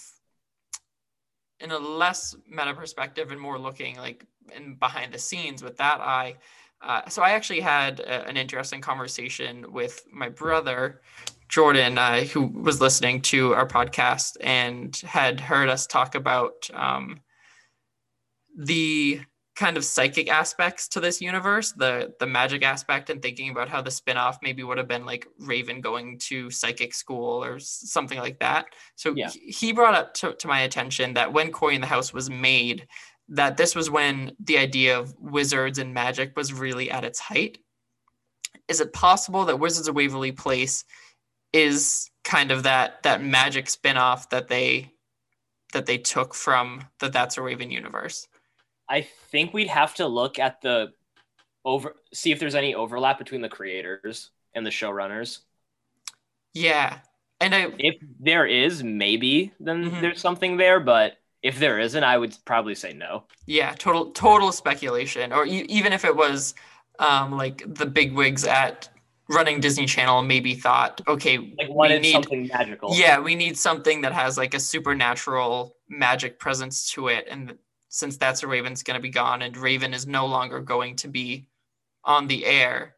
in 1.59 1.71
a 1.71 1.77
less 1.79 2.35
meta 2.49 2.73
perspective 2.73 3.31
and 3.31 3.39
more 3.39 3.57
looking 3.57 3.95
like 3.97 4.25
in 4.55 4.75
behind 4.75 5.13
the 5.13 5.19
scenes 5.19 5.63
with 5.63 5.77
that 5.77 6.01
eye 6.01 6.35
uh, 6.81 7.07
so 7.09 7.21
i 7.21 7.31
actually 7.31 7.61
had 7.61 7.99
a, 8.01 8.27
an 8.27 8.35
interesting 8.37 8.81
conversation 8.81 9.71
with 9.71 10.05
my 10.11 10.27
brother 10.27 11.01
jordan 11.47 11.97
uh, 11.97 12.21
who 12.21 12.47
was 12.47 12.81
listening 12.81 13.21
to 13.21 13.53
our 13.53 13.67
podcast 13.67 14.35
and 14.41 14.97
had 15.05 15.39
heard 15.39 15.69
us 15.69 15.87
talk 15.87 16.15
about 16.15 16.69
um, 16.73 17.19
the 18.57 19.21
kind 19.55 19.77
of 19.77 19.85
psychic 19.85 20.29
aspects 20.31 20.87
to 20.89 20.99
this 20.99 21.21
universe, 21.21 21.71
the 21.73 22.13
the 22.19 22.25
magic 22.25 22.63
aspect, 22.63 23.09
and 23.09 23.21
thinking 23.21 23.49
about 23.49 23.69
how 23.69 23.81
the 23.81 23.89
spinoff 23.91 24.37
maybe 24.41 24.63
would 24.63 24.77
have 24.79 24.87
been 24.87 25.05
like 25.05 25.27
Raven 25.39 25.79
going 25.81 26.17
to 26.19 26.49
psychic 26.49 26.93
school 26.93 27.43
or 27.43 27.59
something 27.59 28.17
like 28.19 28.39
that. 28.39 28.65
So 28.95 29.13
Yeah. 29.15 29.29
he- 29.29 29.71
brought 29.73 29.93
up 29.95 30.13
to, 30.15 30.33
to 30.33 30.47
my 30.47 30.61
attention 30.61 31.13
that 31.15 31.31
when 31.33 31.51
Cory 31.51 31.75
in 31.75 31.81
the 31.81 31.87
House 31.87 32.13
was 32.13 32.29
made, 32.29 32.87
that 33.29 33.57
this 33.57 33.75
was 33.75 33.89
when 33.89 34.35
the 34.39 34.57
idea 34.57 34.97
of 34.97 35.13
wizards 35.19 35.77
and 35.79 35.93
magic 35.93 36.35
was 36.35 36.51
really 36.53 36.89
at 36.91 37.03
its 37.05 37.19
height. 37.19 37.57
Is 38.67 38.79
it 38.81 38.93
possible 38.93 39.45
that 39.45 39.59
Wizards 39.59 39.87
of 39.87 39.95
Waverly 39.95 40.31
Place 40.31 40.83
is 41.51 42.09
kind 42.23 42.51
of 42.51 42.63
that 42.63 43.03
that 43.03 43.21
magic 43.23 43.65
spinoff 43.65 44.29
that 44.29 44.47
they 44.47 44.91
that 45.73 45.85
they 45.85 45.97
took 45.97 46.33
from 46.33 46.87
the 46.99 47.09
That's 47.09 47.35
So 47.35 47.41
Raven 47.43 47.69
universe? 47.71 48.27
I 48.89 49.01
think 49.31 49.53
we'd 49.53 49.67
have 49.67 49.95
to 49.95 50.07
look 50.07 50.39
at 50.39 50.61
the 50.61 50.93
over 51.65 51.95
see 52.13 52.31
if 52.31 52.39
there's 52.39 52.55
any 52.55 52.75
overlap 52.75 53.17
between 53.17 53.41
the 53.41 53.49
creators 53.49 54.31
and 54.53 54.65
the 54.65 54.69
showrunners. 54.71 55.39
Yeah. 56.53 56.99
And 57.39 57.53
I 57.53 57.73
If 57.79 57.95
there 58.19 58.45
is, 58.45 58.83
maybe 58.83 59.51
then 59.59 59.91
Mhm. 59.91 60.01
there's 60.01 60.21
something 60.21 60.57
there, 60.57 60.79
but 60.79 61.17
if 61.41 61.59
there 61.59 61.79
isn't, 61.79 62.03
I 62.03 62.17
would 62.17 62.35
probably 62.45 62.75
say 62.75 62.93
no. 62.93 63.25
yeah, 63.45 63.73
total 63.77 64.11
total 64.11 64.51
speculation 64.51 65.33
or 65.33 65.45
e- 65.45 65.65
even 65.67 65.91
if 65.93 66.05
it 66.05 66.15
was 66.15 66.53
um 66.99 67.31
like 67.33 67.63
the 67.75 67.85
big 67.85 68.13
wigs 68.13 68.45
at 68.45 68.89
running 69.29 69.59
Disney 69.59 69.85
Channel 69.85 70.21
maybe 70.21 70.53
thought, 70.55 71.01
okay, 71.07 71.37
Like 71.57 71.69
we 71.69 71.99
need 71.99 72.11
something 72.11 72.47
magical. 72.47 72.93
Yeah, 72.95 73.19
we 73.19 73.35
need 73.35 73.57
something 73.57 74.01
that 74.01 74.13
has 74.13 74.37
like 74.37 74.53
a 74.53 74.59
supernatural 74.59 75.75
magic 75.89 76.39
presence 76.39 76.91
to 76.91 77.07
it 77.09 77.25
and 77.29 77.57
since 77.93 78.17
that's 78.17 78.41
So 78.41 78.47
Raven's 78.47 78.81
going 78.81 78.97
to 78.97 79.01
be 79.01 79.11
gone 79.11 79.43
and 79.43 79.55
Raven 79.55 79.93
is 79.93 80.07
no 80.07 80.25
longer 80.25 80.59
going 80.59 80.95
to 80.97 81.07
be 81.07 81.45
on 82.03 82.25
the 82.25 82.43
air, 82.43 82.95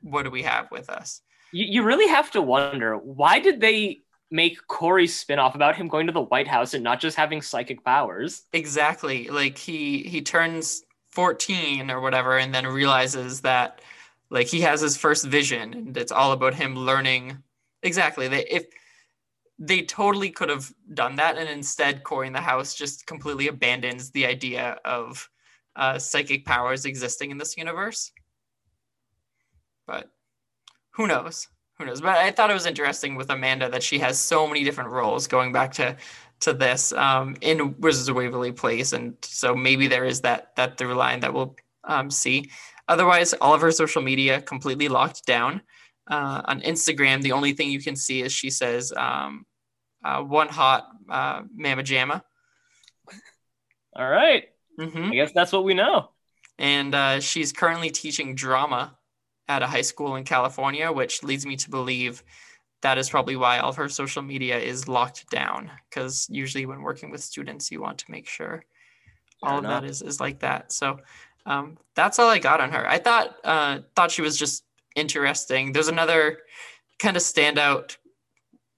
what 0.00 0.22
do 0.22 0.30
we 0.30 0.42
have 0.44 0.70
with 0.70 0.88
us? 0.88 1.20
You, 1.52 1.66
you 1.66 1.82
really 1.82 2.08
have 2.08 2.30
to 2.30 2.40
wonder 2.40 2.96
why 2.96 3.38
did 3.38 3.60
they 3.60 4.00
make 4.30 4.66
Cory's 4.66 5.22
spinoff 5.22 5.54
about 5.54 5.76
him 5.76 5.88
going 5.88 6.06
to 6.06 6.12
the 6.14 6.22
White 6.22 6.48
House 6.48 6.72
and 6.72 6.82
not 6.82 7.00
just 7.00 7.18
having 7.18 7.42
psychic 7.42 7.84
powers? 7.84 8.44
Exactly. 8.54 9.28
Like 9.28 9.58
he 9.58 10.04
he 10.04 10.22
turns 10.22 10.84
14 11.10 11.90
or 11.90 12.00
whatever 12.00 12.38
and 12.38 12.54
then 12.54 12.66
realizes 12.66 13.42
that 13.42 13.82
like 14.30 14.46
he 14.46 14.62
has 14.62 14.80
his 14.80 14.96
first 14.96 15.26
vision 15.26 15.74
and 15.74 15.96
it's 15.98 16.12
all 16.12 16.32
about 16.32 16.54
him 16.54 16.76
learning 16.76 17.42
exactly. 17.82 18.26
They 18.26 18.46
if 18.46 18.64
they 19.60 19.82
totally 19.82 20.30
could 20.30 20.48
have 20.48 20.72
done 20.94 21.16
that 21.16 21.36
and 21.36 21.48
instead 21.48 22.02
Cory 22.02 22.26
in 22.26 22.32
the 22.32 22.40
house 22.40 22.74
just 22.74 23.06
completely 23.06 23.48
abandons 23.48 24.10
the 24.10 24.24
idea 24.24 24.78
of 24.86 25.28
uh, 25.76 25.98
psychic 25.98 26.46
powers 26.46 26.86
existing 26.86 27.30
in 27.30 27.36
this 27.36 27.58
universe. 27.58 28.10
But 29.86 30.10
who 30.92 31.06
knows? 31.06 31.46
Who 31.78 31.84
knows? 31.84 32.00
But 32.00 32.16
I 32.16 32.30
thought 32.30 32.50
it 32.50 32.54
was 32.54 32.66
interesting 32.66 33.16
with 33.16 33.30
Amanda 33.30 33.68
that 33.68 33.82
she 33.82 33.98
has 33.98 34.18
so 34.18 34.46
many 34.46 34.64
different 34.64 34.90
roles 34.90 35.26
going 35.26 35.52
back 35.52 35.72
to 35.74 35.96
to 36.40 36.54
this 36.54 36.92
um, 36.94 37.36
in 37.42 37.78
Wizards 37.80 38.08
of 38.08 38.16
Waverly 38.16 38.52
Place, 38.52 38.94
and 38.94 39.14
so 39.20 39.54
maybe 39.54 39.88
there 39.88 40.06
is 40.06 40.22
that 40.22 40.56
that 40.56 40.78
through 40.78 40.94
line 40.94 41.20
that 41.20 41.34
we'll 41.34 41.54
um, 41.84 42.10
see. 42.10 42.50
Otherwise, 42.88 43.34
all 43.34 43.52
of 43.52 43.60
her 43.60 43.70
social 43.70 44.00
media 44.00 44.40
completely 44.40 44.88
locked 44.88 45.26
down. 45.26 45.60
Uh, 46.10 46.42
on 46.46 46.60
Instagram, 46.62 47.22
the 47.22 47.32
only 47.32 47.52
thing 47.52 47.70
you 47.70 47.80
can 47.80 47.94
see 47.94 48.22
is 48.22 48.32
she 48.32 48.50
says 48.50 48.92
um, 48.96 49.44
uh, 50.04 50.22
"one 50.22 50.48
hot 50.48 50.88
uh, 51.08 51.42
mama 51.54 51.82
jamma," 51.82 52.22
All 53.96 54.08
right. 54.08 54.44
hmm 54.78 55.10
I 55.10 55.14
guess 55.14 55.32
that's 55.34 55.52
what 55.52 55.64
we 55.64 55.74
know. 55.74 56.10
and 56.58 56.94
uh, 56.94 57.20
she's 57.20 57.52
currently 57.52 57.90
teaching 57.90 58.34
drama 58.34 58.96
at 59.48 59.62
a 59.62 59.66
high 59.66 59.82
school 59.82 60.16
in 60.16 60.24
California, 60.24 60.92
which 60.92 61.22
leads 61.22 61.44
me 61.44 61.56
to 61.56 61.70
believe 61.70 62.22
that 62.82 62.98
is 62.98 63.10
probably 63.10 63.36
why 63.36 63.58
all 63.58 63.70
of 63.70 63.76
her 63.76 63.88
social 63.88 64.22
media 64.22 64.58
is 64.58 64.88
locked 64.88 65.28
down. 65.30 65.70
Because 65.88 66.26
usually, 66.30 66.66
when 66.66 66.82
working 66.82 67.10
with 67.10 67.22
students, 67.22 67.70
you 67.70 67.80
want 67.80 67.98
to 67.98 68.10
make 68.10 68.28
sure 68.28 68.64
all 69.42 69.58
of 69.58 69.66
that 69.68 69.84
is, 69.84 70.02
is 70.02 70.20
like 70.20 70.40
that. 70.40 70.72
So 70.72 71.00
um, 71.46 71.78
that's 71.94 72.18
all 72.18 72.28
I 72.28 72.38
got 72.38 72.60
on 72.60 72.70
her. 72.72 72.88
I 72.88 72.98
thought 72.98 73.36
uh, 73.44 73.80
thought 73.96 74.10
she 74.10 74.22
was 74.22 74.36
just 74.36 74.64
interesting. 74.96 75.72
There's 75.72 75.88
another 75.88 76.38
kind 76.98 77.16
of 77.16 77.22
standout, 77.22 77.96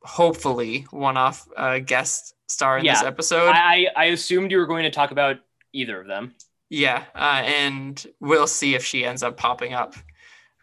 hopefully 0.04 0.86
one 0.90 1.16
off 1.16 1.46
uh, 1.56 1.78
guest 1.78 2.34
star 2.48 2.78
in 2.78 2.84
this 2.86 3.02
episode. 3.02 3.48
I, 3.48 3.86
I 3.96 4.02
I 4.02 4.04
assumed 4.06 4.50
you 4.50 4.58
were 4.58 4.66
going 4.66 4.84
to 4.84 4.90
talk 4.90 5.10
about 5.10 5.36
either 5.72 6.00
of 6.00 6.06
them. 6.06 6.34
Yeah, 6.68 7.04
uh, 7.14 7.42
and 7.44 8.04
we'll 8.20 8.46
see 8.46 8.74
if 8.74 8.84
she 8.84 9.04
ends 9.04 9.22
up 9.22 9.36
popping 9.36 9.74
up 9.74 9.94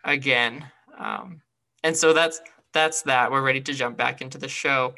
again. 0.04 0.66
Um, 0.98 1.42
and 1.84 1.96
so 1.96 2.14
that's 2.14 2.42
that's 2.74 3.04
that. 3.04 3.32
We're 3.32 3.42
ready 3.42 3.62
to 3.62 3.74
jump 3.74 3.98
back 3.98 4.22
into 4.22 4.38
the 4.38 4.48
show. 4.48 4.94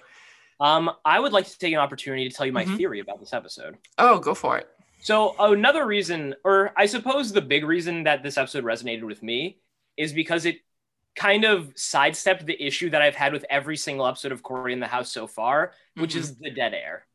Um, 0.59 0.91
I 1.05 1.19
would 1.19 1.33
like 1.33 1.47
to 1.47 1.57
take 1.57 1.73
an 1.73 1.79
opportunity 1.79 2.29
to 2.29 2.35
tell 2.35 2.45
you 2.45 2.51
my 2.51 2.65
Mhm. 2.65 2.77
theory 2.77 2.99
about 2.99 3.19
this 3.19 3.33
episode. 3.33 3.77
Oh, 3.97 4.19
go 4.19 4.33
for 4.35 4.57
it. 4.57 4.67
So 5.01 5.35
another 5.39 5.87
reason, 5.87 6.35
or 6.45 6.71
I 6.77 6.85
suppose 6.85 7.31
the 7.31 7.41
big 7.41 7.65
reason 7.65 8.03
that 8.03 8.21
this 8.21 8.37
episode 8.37 8.63
resonated 8.63 9.03
with 9.03 9.23
me 9.23 9.57
is 9.97 10.13
because 10.13 10.45
it 10.45 10.57
kind 11.15 11.43
of 11.43 11.73
sidestepped 11.75 12.45
the 12.45 12.61
issue 12.61 12.89
that 12.91 13.01
I've 13.01 13.15
had 13.15 13.33
with 13.33 13.45
every 13.49 13.77
single 13.77 14.07
episode 14.07 14.31
of 14.31 14.43
Cory 14.43 14.73
in 14.73 14.79
the 14.79 14.87
House 14.87 15.11
so 15.11 15.27
far, 15.27 15.73
which 15.95 16.13
Mhm. 16.13 16.19
is 16.19 16.35
the 16.37 16.51
dead 16.51 16.73
air. 16.73 17.05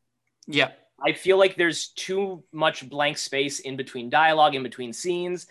yeah, 0.46 0.72
I 1.04 1.12
feel 1.12 1.36
like 1.38 1.56
there's 1.56 1.88
too 1.88 2.44
much 2.52 2.88
blank 2.88 3.18
space 3.18 3.58
in 3.60 3.76
between 3.76 4.10
dialogue, 4.10 4.54
in 4.54 4.62
between 4.62 4.92
scenes. 4.92 5.46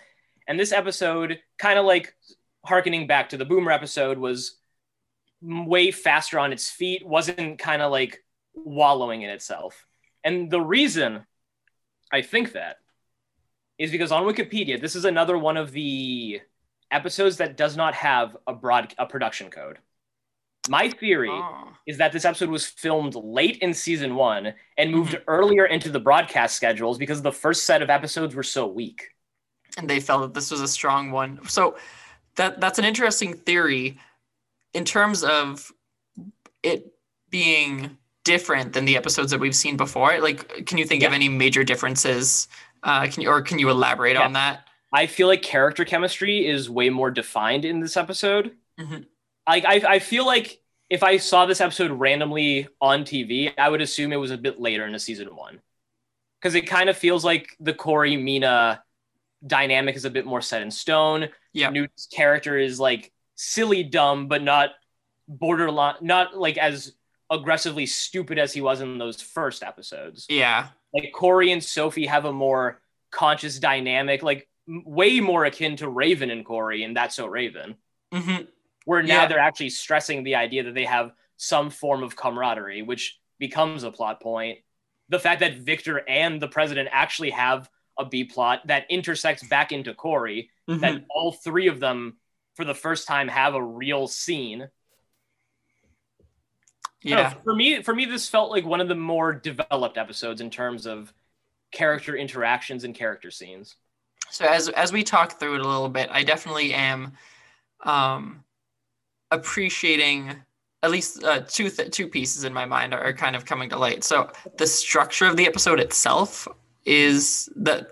And 0.48 0.60
this 0.60 0.72
episode, 0.72 1.42
kind 1.58 1.78
of 1.78 1.86
like 1.86 2.16
harkening 2.64 3.06
back 3.08 3.30
to 3.30 3.38
the 3.38 3.46
Boomer 3.46 3.72
episode, 3.72 4.18
was 4.18 4.58
way 5.42 5.92
faster 5.92 6.40
on 6.40 6.54
its 6.54 6.70
feet, 6.70 7.06
wasn't 7.06 7.60
kind 7.60 7.82
of 7.82 7.92
like 7.92 8.24
wallowing 8.54 9.22
in 9.22 9.30
itself. 9.30 9.86
And 10.24 10.50
the 10.50 10.62
reason 10.62 11.26
I 12.12 12.22
think 12.22 12.54
that 12.54 12.78
is 13.78 13.92
because 13.92 14.12
on 14.12 14.24
Wikipedia, 14.24 14.80
this 14.80 14.96
is 14.96 15.04
another 15.06 15.38
one 15.38 15.58
of 15.58 15.72
the 15.72 16.42
episodes 16.92 17.38
that 17.38 17.58
does 17.58 17.76
not 17.76 17.94
have 17.96 18.36
a 18.48 18.54
broad 18.54 18.94
a 18.98 19.06
production 19.06 19.50
code. 19.50 19.80
My 20.70 20.90
theory 20.90 21.30
Oh, 21.32 21.70
is 21.86 21.98
that 21.98 22.12
this 22.12 22.26
episode 22.26 22.50
was 22.50 22.66
filmed 22.66 23.14
late 23.16 23.58
in 23.58 23.74
season 23.74 24.16
one 24.16 24.54
and 24.78 24.92
moved 24.92 25.16
earlier 25.28 25.66
into 25.66 25.90
the 25.90 26.00
broadcast 26.00 26.56
schedules 26.56 26.98
because 26.98 27.22
the 27.22 27.32
first 27.32 27.66
set 27.68 27.82
of 27.84 27.90
episodes 27.92 28.34
were 28.36 28.44
so 28.44 28.66
weak. 28.68 29.10
and 29.78 29.90
they 29.90 30.00
felt 30.00 30.22
that 30.22 30.34
this 30.34 30.50
was 30.52 30.62
a 30.62 30.68
strong 30.68 31.12
one. 31.12 31.40
So 31.48 31.78
that 32.38 32.60
that's 32.62 32.80
an 32.80 32.86
interesting 32.86 33.34
theory 33.36 34.00
in 34.74 34.86
terms 34.86 35.24
of 35.24 35.72
it 36.64 36.94
being 37.30 37.98
different 38.24 38.74
than 38.74 38.86
the 38.86 38.98
episodes 38.98 39.32
that 39.32 39.40
we've 39.40 39.56
seen 39.56 39.78
before. 39.78 40.20
Like, 40.20 40.66
can 40.66 40.78
you 40.78 40.86
think 40.86 41.04
of 41.04 41.14
any 41.14 41.30
major 41.30 41.64
differences? 41.64 42.48
Uh, 42.84 43.08
can 43.08 43.22
you 43.22 43.30
or 43.30 43.42
can 43.42 43.60
you 43.60 43.70
elaborate 43.70 44.14
Yeah. 44.16 44.24
on 44.26 44.34
that? 44.34 44.65
I 44.96 45.08
feel 45.08 45.28
like 45.28 45.42
character 45.42 45.84
chemistry 45.86 46.48
is 46.48 46.70
way 46.70 46.90
more 46.90 47.12
defined 47.12 47.66
in 47.66 47.82
this 47.82 47.98
episode. 47.98 48.56
Mhm. 48.80 49.06
Like 49.48 49.66
I, 49.66 49.96
I 49.96 50.00
feel 50.00 50.26
like 50.26 50.62
if 50.90 51.04
I 51.04 51.18
saw 51.18 51.46
this 51.46 51.62
episode 51.62 51.92
randomly 51.92 52.68
on 52.80 53.04
TV, 53.04 53.52
I 53.58 53.70
would 53.70 53.82
assume 53.82 54.14
it 54.14 54.18
was 54.18 54.32
a 54.32 54.38
bit 54.38 54.60
later 54.60 54.86
in 54.86 54.94
the 54.94 55.00
season 55.00 55.36
one, 55.36 55.60
because 56.40 56.56
it 56.56 56.68
kind 56.68 56.90
of 56.90 56.98
feels 56.98 57.26
like 57.26 57.56
the 57.60 57.74
Cory 57.74 58.16
Mina 58.18 58.84
dynamic 59.46 59.96
is 59.96 60.06
a 60.06 60.10
bit 60.10 60.26
more 60.26 60.42
set 60.42 60.62
in 60.62 60.72
stone. 60.72 61.30
Yeah. 61.54 61.70
Newt's 61.70 62.08
character 62.08 62.58
is 62.58 62.80
like 62.80 63.12
silly 63.36 63.84
dumb, 63.84 64.28
but 64.28 64.42
not 64.44 64.70
borderline, 65.28 65.96
not 66.02 66.38
like 66.38 66.58
as 66.58 66.94
aggressively 67.30 67.86
stupid 67.86 68.38
as 68.40 68.54
he 68.54 68.62
was 68.62 68.82
in 68.82 68.98
those 69.00 69.20
first 69.22 69.64
episodes 69.64 70.28
Yeah. 70.30 70.68
like 70.94 71.12
Cory 71.14 71.52
and 71.52 71.64
Sophie 71.64 72.06
have 72.06 72.26
a 72.26 72.32
more 72.34 72.80
conscious 73.12 73.58
dynamic, 73.60 74.22
like 74.24 74.48
way 74.68 75.20
more 75.20 75.46
akin 75.46 75.76
to 75.78 75.90
Raven 75.90 76.32
and 76.32 76.46
Cory, 76.46 76.84
and 76.84 76.96
that's 76.96 77.16
so 77.16 77.28
Raven. 77.28 77.76
hmm 78.12 78.38
Where 78.86 79.02
now 79.04 79.22
Yeah. 79.22 79.28
they're 79.28 79.40
actually 79.40 79.70
stressing 79.72 80.24
the 80.24 80.36
idea 80.36 80.64
that 80.64 80.74
they 80.76 80.86
have 80.86 81.14
some 81.38 81.70
form 81.70 82.04
of 82.04 82.16
camaraderie, 82.16 82.82
which 82.84 83.20
becomes 83.40 83.84
a 83.84 83.92
plot 83.92 84.22
point. 84.22 84.60
The 85.10 85.20
fact 85.20 85.40
that 85.42 85.56
Victor 85.58 86.08
and 86.10 86.42
the 86.42 86.48
president 86.48 86.90
actually 86.92 87.32
have 87.32 87.70
a 87.98 88.06
B 88.06 88.24
plot 88.24 88.66
that 88.68 88.86
intersects 88.90 89.44
back 89.48 89.72
into 89.72 89.94
Cory, 89.94 90.50
Mm-hmm. 90.68 90.82
that 90.82 91.06
all 91.12 91.32
three 91.32 91.68
of 91.68 91.80
them, 91.80 92.18
for 92.56 92.66
the 92.66 92.74
first 92.74 93.08
time, 93.08 93.28
have 93.28 93.54
a 93.54 93.62
real 93.64 94.08
scene. 94.08 94.64
I 94.64 94.68
don't 97.04 97.12
know, 97.12 97.18
Yeah. 97.22 97.34
for 97.44 97.54
me, 97.56 97.84
for 97.84 97.94
me, 97.94 98.06
this 98.06 98.28
felt 98.28 98.50
like 98.50 98.66
one 98.66 98.82
of 98.82 98.88
the 98.88 98.96
more 98.96 99.32
developed 99.32 99.98
episodes 100.00 100.42
in 100.42 100.50
terms 100.50 100.88
of 100.88 101.14
character 101.72 102.16
interactions 102.16 102.84
and 102.84 102.96
character 102.96 103.30
scenes. 103.30 103.76
So 104.32 104.46
as 104.46 104.70
as 104.70 104.92
we 104.92 105.04
talk 105.04 105.40
through 105.40 105.56
it 105.56 105.62
a 105.62 105.68
little 105.68 105.90
bit, 105.90 106.10
I 106.12 106.24
definitely 106.24 106.74
am 106.74 107.14
um, 107.84 108.44
appreciating 109.32 110.36
at 110.84 110.92
least 110.92 111.24
uh, 111.24 111.42
two 111.48 111.70
th- 111.70 111.92
two 111.92 112.08
pieces 112.08 112.44
in 112.44 112.54
my 112.54 112.66
mind 112.66 112.94
are, 112.94 113.02
are 113.04 113.14
kind 113.14 113.36
of 113.36 113.46
coming 113.46 113.70
to 113.70 113.78
light. 113.78 114.04
So 114.04 114.30
the 114.58 114.68
structure 114.68 115.26
of 115.26 115.36
the 115.38 115.48
episode 115.48 115.80
itself 115.80 116.48
is 116.86 117.50
that 117.56 117.92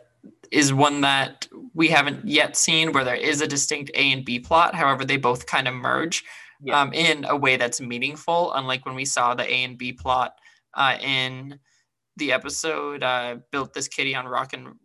is 0.52 0.72
one 0.74 1.02
that 1.02 1.48
we 1.74 1.88
haven't 1.88 2.28
yet 2.28 2.56
seen, 2.56 2.92
where 2.92 3.04
there 3.04 3.16
is 3.16 3.42
a 3.42 3.48
distinct 3.48 3.90
A 3.96 4.12
and 4.12 4.24
B 4.24 4.40
plot. 4.40 4.75
However, 4.75 5.04
they 5.04 5.18
both 5.18 5.48
kind 5.48 5.68
of 5.68 5.74
merge 5.74 6.24
Yeah. 6.62 6.80
um, 6.80 6.94
in 6.94 7.25
a 7.25 7.36
way 7.36 7.58
that's 7.58 7.82
meaningful, 7.82 8.54
unlike 8.54 8.86
when 8.86 8.94
we 8.96 9.06
saw 9.06 9.34
the 9.34 9.44
A 9.52 9.63
and 9.63 9.78
B 9.78 9.94
plot 9.94 10.36
uh, 10.75 10.98
in 11.02 11.60
the 12.18 12.32
episode 12.32 13.02
uh, 13.02 13.38
"Built 13.52 13.74
This 13.74 13.88
Kitty 13.88 14.13
on 14.13 14.28
Rock 14.28 14.54
and 14.54 14.75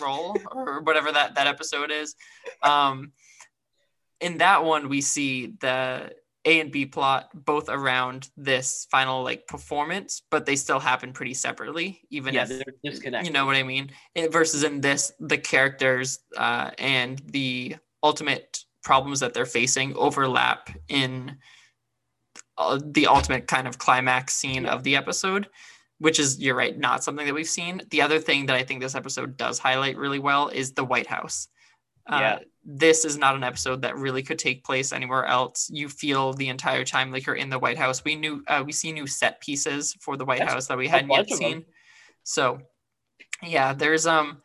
Roll" 0.00 0.36
or 0.52 0.80
whatever 0.80 1.12
that 1.12 1.34
that 1.34 1.46
episode 1.46 1.90
is. 1.90 2.14
Um, 2.62 3.12
in 4.20 4.38
that 4.38 4.64
one, 4.64 4.88
we 4.88 5.00
see 5.00 5.54
the 5.60 6.12
A 6.44 6.60
and 6.60 6.72
B 6.72 6.86
plot 6.86 7.28
both 7.34 7.68
around 7.68 8.30
this 8.36 8.86
final 8.90 9.22
like 9.22 9.46
performance, 9.46 10.22
but 10.30 10.46
they 10.46 10.56
still 10.56 10.80
happen 10.80 11.12
pretty 11.12 11.34
separately, 11.34 12.00
even 12.10 12.34
yeah, 12.34 12.42
if 12.42 12.48
they're 12.48 12.64
disconnected. 12.84 13.26
you 13.26 13.32
know 13.32 13.44
what 13.46 13.56
I 13.56 13.62
mean? 13.62 13.90
It- 14.14 14.32
versus 14.32 14.62
in 14.62 14.80
this, 14.80 15.12
the 15.20 15.38
characters 15.38 16.20
uh, 16.36 16.70
and 16.78 17.18
the 17.26 17.76
ultimate 18.02 18.60
problems 18.82 19.20
that 19.20 19.34
they're 19.34 19.44
facing 19.46 19.94
overlap 19.96 20.70
in 20.88 21.36
uh, 22.56 22.80
the 22.82 23.06
ultimate 23.08 23.46
kind 23.46 23.66
of 23.66 23.78
climax 23.78 24.34
scene 24.34 24.64
of 24.64 24.82
the 24.84 24.96
episode, 24.96 25.48
which 25.98 26.18
is, 26.18 26.38
you're 26.38 26.54
right, 26.54 26.78
not 26.78 27.02
something 27.02 27.26
that 27.26 27.34
we've 27.34 27.48
seen. 27.48 27.82
The 27.90 28.02
other 28.02 28.18
thing 28.18 28.46
that 28.46 28.56
I 28.56 28.64
think 28.64 28.80
this 28.80 28.94
episode 28.94 29.36
does 29.36 29.58
highlight 29.58 29.96
really 29.96 30.18
well 30.18 30.48
is 30.48 30.72
the 30.72 30.84
White 30.84 31.06
House. 31.06 31.48
Uh, 32.08 32.18
Yeah. 32.20 32.38
This 32.68 33.04
is 33.04 33.16
not 33.16 33.36
an 33.36 33.44
episode 33.44 33.82
that 33.82 33.96
really 33.96 34.24
could 34.24 34.40
take 34.40 34.64
place 34.64 34.92
anywhere 34.92 35.24
else. 35.24 35.70
You 35.72 35.88
feel 35.88 36.32
the 36.32 36.48
entire 36.48 36.84
time 36.84 37.12
like 37.12 37.24
you're 37.24 37.36
in 37.36 37.48
the 37.48 37.60
White 37.60 37.78
House. 37.78 38.02
We 38.04 38.16
knew 38.16 38.42
uh, 38.48 38.64
we 38.66 38.72
see 38.72 38.90
new 38.92 39.06
set 39.06 39.40
pieces 39.40 39.94
for 40.00 40.16
the 40.16 40.24
White 40.24 40.40
That's 40.40 40.52
House 40.52 40.66
that 40.66 40.76
we 40.76 40.88
hadn't 40.88 41.10
yet 41.10 41.28
them. 41.28 41.38
seen. 41.38 41.64
So 42.24 42.58
yeah, 43.42 43.72
there's 43.72 44.06
um 44.06 44.42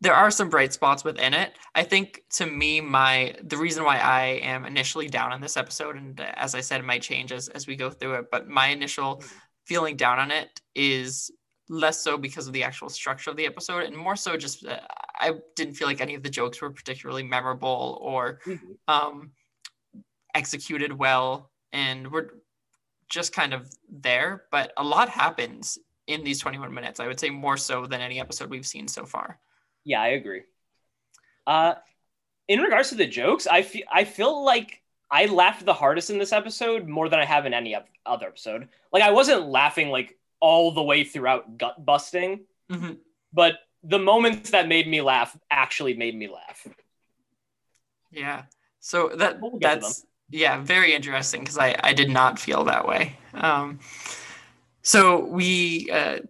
there 0.00 0.14
are 0.14 0.30
some 0.30 0.48
bright 0.48 0.72
spots 0.72 1.04
within 1.04 1.34
it. 1.34 1.52
I 1.74 1.84
think 1.84 2.22
to 2.36 2.46
me 2.46 2.80
my 2.80 3.34
the 3.42 3.58
reason 3.58 3.84
why 3.84 3.98
I 3.98 4.40
am 4.42 4.64
initially 4.64 5.08
down 5.08 5.30
on 5.30 5.42
this 5.42 5.58
episode 5.58 5.96
and 5.96 6.18
uh, 6.18 6.32
as 6.34 6.54
I 6.54 6.60
said 6.62 6.80
it 6.80 6.86
might 6.86 7.02
change 7.02 7.32
as 7.32 7.48
as 7.48 7.66
we 7.66 7.76
go 7.76 7.90
through 7.90 8.14
it, 8.14 8.26
but 8.32 8.48
my 8.48 8.68
initial. 8.68 9.22
Feeling 9.66 9.96
down 9.96 10.18
on 10.18 10.30
it 10.30 10.60
is 10.74 11.30
less 11.68 12.02
so 12.02 12.18
because 12.18 12.46
of 12.46 12.52
the 12.52 12.62
actual 12.64 12.88
structure 12.88 13.30
of 13.30 13.36
the 13.36 13.46
episode 13.46 13.84
and 13.84 13.96
more 13.96 14.16
so 14.16 14.36
just 14.36 14.66
uh, 14.66 14.80
I 15.18 15.32
didn't 15.56 15.74
feel 15.74 15.86
like 15.88 16.00
any 16.00 16.14
of 16.14 16.22
the 16.22 16.28
jokes 16.28 16.60
were 16.60 16.70
particularly 16.70 17.22
memorable 17.22 17.98
or 18.02 18.40
Mhm. 18.46 18.76
um 18.88 19.32
executed 20.34 20.92
well 20.92 21.50
and 21.72 22.10
we're 22.10 22.30
just 23.08 23.34
kind 23.34 23.52
of 23.52 23.70
there, 23.90 24.44
but 24.50 24.72
a 24.78 24.82
lot 24.84 25.08
happens 25.08 25.78
in 26.06 26.24
these 26.24 26.40
21 26.40 26.72
minutes. 26.72 26.98
I 26.98 27.06
would 27.06 27.20
say 27.20 27.28
more 27.30 27.56
so 27.58 27.86
than 27.86 28.00
any 28.00 28.18
episode 28.18 28.48
we've 28.50 28.66
seen 28.66 28.88
so 28.88 29.04
far. 29.04 29.38
Yeah, 29.84 30.00
I 30.00 30.08
agree. 30.08 30.42
Uh, 31.46 31.74
in 32.48 32.60
regards 32.60 32.88
to 32.88 32.94
the 32.94 33.06
jokes, 33.06 33.46
I 33.46 33.62
feel 33.62 33.84
I 33.92 34.04
feel 34.04 34.44
like 34.44 34.81
I 35.12 35.26
laughed 35.26 35.64
the 35.66 35.74
hardest 35.74 36.08
in 36.10 36.18
this 36.18 36.32
episode 36.32 36.88
more 36.88 37.08
than 37.10 37.20
I 37.20 37.26
have 37.26 37.44
in 37.44 37.52
any 37.52 37.76
other 38.06 38.26
episode. 38.26 38.68
Like 38.92 39.02
I 39.02 39.10
wasn't 39.10 39.46
laughing 39.46 39.90
like 39.90 40.18
all 40.40 40.72
the 40.72 40.82
way 40.82 41.04
throughout 41.04 41.58
gut 41.58 41.84
busting, 41.84 42.46
Mhm. 42.70 42.96
but 43.32 43.58
the 43.84 43.98
moments 43.98 44.50
that 44.50 44.66
made 44.68 44.88
me 44.88 45.02
laugh 45.02 45.36
actually 45.50 45.94
made 45.94 46.16
me 46.16 46.28
laugh. 46.28 46.66
Yeah. 48.10 48.44
So 48.80 49.08
that 49.16 49.40
We'll 49.40 49.58
that's 49.60 50.06
yeah, 50.30 50.60
very 50.62 50.94
interesting 50.94 51.40
because 51.40 51.58
I 51.58 51.76
I 51.82 51.92
did 51.92 52.08
not 52.10 52.38
feel 52.38 52.64
that 52.64 52.86
way. 52.86 53.16
Um, 53.34 53.80
so 54.82 55.24
we 55.26 55.90
uh, 55.90 56.20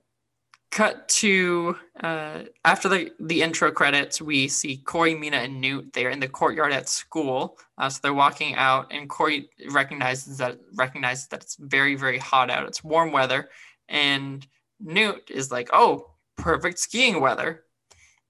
cut 0.73 1.07
to 1.07 1.77
uh, 2.03 2.41
after 2.65 2.89
the 2.89 3.13
the 3.21 3.43
intro 3.43 3.71
credits, 3.71 4.21
we 4.21 4.49
see 4.49 4.79
Cory, 4.79 5.15
Mina, 5.15 5.37
and 5.37 5.61
Newt. 5.61 5.93
They're 5.93 6.11
in 6.11 6.19
the 6.19 6.27
courtyard 6.27 6.73
at 6.73 6.89
school. 6.89 7.59
Uh, 7.79 7.89
so 7.89 8.01
they're 8.03 8.15
walking 8.15 8.57
out, 8.57 8.91
and 8.91 9.09
Cory 9.09 9.51
recognizes 9.71 10.39
that 10.39 10.59
recognizes 10.75 11.29
that 11.29 11.43
it's 11.43 11.57
very 11.57 11.95
very 11.95 12.19
hot 12.19 12.51
out. 12.51 12.67
It's 12.67 12.83
warm 12.83 13.13
weather, 13.13 13.51
and 13.89 14.45
Newt 14.81 15.31
is 15.31 15.53
like, 15.53 15.69
"Oh, 15.73 16.11
perfect 16.37 16.79
skiing 16.81 17.21
weather." 17.21 17.65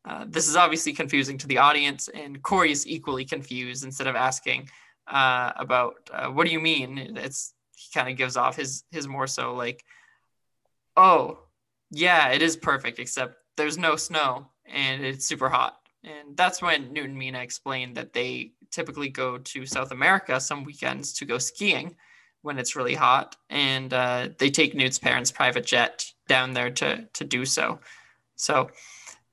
Uh, 0.05 0.25
this 0.29 0.49
is 0.49 0.57
obviously 0.57 0.93
confusing 0.93 1.39
to 1.39 1.47
the 1.47 1.59
audience, 1.59 2.09
and 2.09 2.43
Cory 2.43 2.73
is 2.73 2.87
equally 2.87 3.25
confused. 3.25 3.85
Instead 3.85 4.09
of 4.09 4.17
asking 4.17 4.69
uh, 5.07 5.53
about 5.57 6.11
uh, 6.13 6.27
what 6.27 6.47
do 6.47 6.53
you 6.53 6.61
mean, 6.61 7.17
it's 7.17 7.55
he 7.77 7.89
kind 7.95 8.11
of 8.11 8.17
gives 8.17 8.37
off 8.37 8.57
his 8.57 8.83
his 8.91 9.07
more 9.07 9.29
so 9.29 9.55
like, 9.55 9.85
oh 10.97 11.39
yeah, 11.93 12.29
it 12.31 12.43
is 12.43 12.57
perfect, 12.57 12.99
except 12.99 13.37
there's 13.57 13.79
no 13.79 13.97
snow 13.97 14.47
and 14.67 15.05
it's 15.05 15.27
super 15.27 15.49
hot. 15.49 15.79
And 16.03 16.37
that's 16.37 16.61
when 16.61 16.93
Newt 16.93 17.11
and 17.11 17.17
Mina 17.19 17.39
explained 17.41 17.97
that 17.97 18.13
they 18.13 18.53
typically 18.71 19.09
go 19.09 19.39
to 19.39 19.67
South 19.67 19.93
America 19.93 20.41
some 20.41 20.65
weekends 20.65 21.13
to 21.13 21.25
go 21.25 21.39
skiing 21.39 21.95
when 22.41 22.59
it's 22.59 22.75
really 22.75 22.95
hot, 22.95 23.37
and 23.51 23.93
uh, 23.93 24.29
they 24.39 24.51
take 24.51 24.75
Newt's 24.75 24.99
parents' 24.99 25.31
private 25.31 25.65
jet 25.65 26.05
down 26.27 26.53
there 26.53 26.71
to 26.71 27.07
to 27.13 27.25
do 27.25 27.45
so. 27.45 27.79
So 28.35 28.71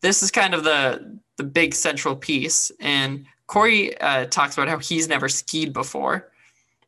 this 0.01 0.21
is 0.21 0.29
kind 0.29 0.53
of 0.53 0.63
the 0.63 1.19
the 1.37 1.43
big 1.43 1.73
central 1.73 2.15
piece. 2.15 2.71
And 2.79 3.25
Cory 3.47 3.99
uh, 3.99 4.25
talks 4.25 4.55
about 4.55 4.67
how 4.67 4.77
he's 4.77 5.07
never 5.07 5.27
skied 5.27 5.73
before, 5.73 6.31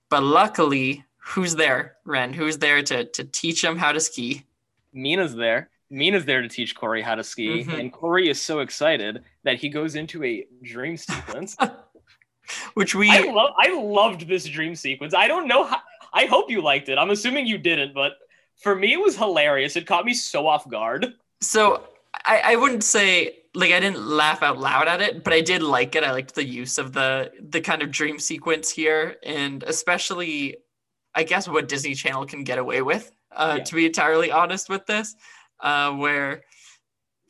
but 0.10 0.21
luckily, 0.21 1.03
who's 1.17 1.55
there, 1.55 1.95
Ren? 2.05 2.34
Who's 2.34 2.60
there 2.60 2.84
to 2.84 3.05
to 3.05 3.23
teach 3.23 3.63
him 3.63 3.77
how 3.77 3.91
to 3.91 3.99
ski? 3.99 4.45
Mina's 4.93 5.36
there. 5.36 5.69
Mina's 5.89 6.25
there 6.25 6.41
to 6.41 6.47
teach 6.47 6.75
Cory 6.75 7.01
how 7.01 7.15
to 7.15 7.23
ski, 7.23 7.63
Mhm. 7.63 7.80
and 7.80 7.91
Cory 7.93 8.30
is 8.30 8.41
so 8.41 8.60
excited 8.60 9.23
that 9.43 9.58
he 9.58 9.67
goes 9.69 9.95
into 9.95 10.23
a 10.23 10.45
dream 10.63 10.95
sequence. 10.97 11.56
Which 12.73 12.95
we 12.95 13.10
I 13.10 13.19
love 13.32 13.51
I 13.58 13.73
loved 13.82 14.27
this 14.27 14.45
dream 14.45 14.75
sequence. 14.75 15.13
I 15.13 15.27
don't 15.27 15.47
know 15.47 15.63
how 15.63 15.80
I 16.13 16.25
hope 16.25 16.49
you 16.49 16.62
liked 16.62 16.89
it. 16.89 16.97
I'm 16.97 17.10
assuming 17.12 17.45
you 17.47 17.58
didn't, 17.58 17.93
but 17.93 18.13
for 18.62 18.75
me 18.75 18.93
it 18.93 18.99
was 18.99 19.15
hilarious. 19.15 19.75
It 19.77 19.88
caught 19.88 20.06
me 20.06 20.13
so 20.13 20.47
off 20.47 20.67
guard. 20.69 21.13
so 21.39 21.88
I, 22.25 22.41
I 22.45 22.56
wouldn't 22.58 22.84
say 22.84 23.38
like 23.54 23.71
I 23.71 23.80
didn't 23.80 24.06
laugh 24.06 24.43
out 24.43 24.58
loud 24.60 24.88
at 24.89 25.01
it, 25.01 25.23
but 25.23 25.34
I 25.34 25.39
did 25.41 25.62
like 25.63 25.95
it. 25.95 26.04
I 26.04 26.12
liked 26.12 26.36
the 26.36 26.43
use 26.43 26.77
of 26.77 26.91
the 26.93 27.32
the 27.41 27.62
kind 27.62 27.82
of 27.82 27.91
dream 27.91 28.19
sequence 28.19 28.69
here, 28.69 29.15
and 29.23 29.63
especially 29.63 30.58
I 31.15 31.23
guess 31.23 31.47
what 31.47 31.67
Disney 31.69 31.93
Channel 31.95 32.25
can 32.25 32.43
get 32.43 32.58
away 32.58 32.82
with. 32.82 33.12
Uh, 33.32 33.56
Yeah. 33.58 33.63
To 33.63 33.76
be 33.76 33.86
entirely 33.86 34.32
honest 34.32 34.70
with 34.70 34.86
this, 34.86 35.15
uh, 35.62 35.91
where 35.94 36.44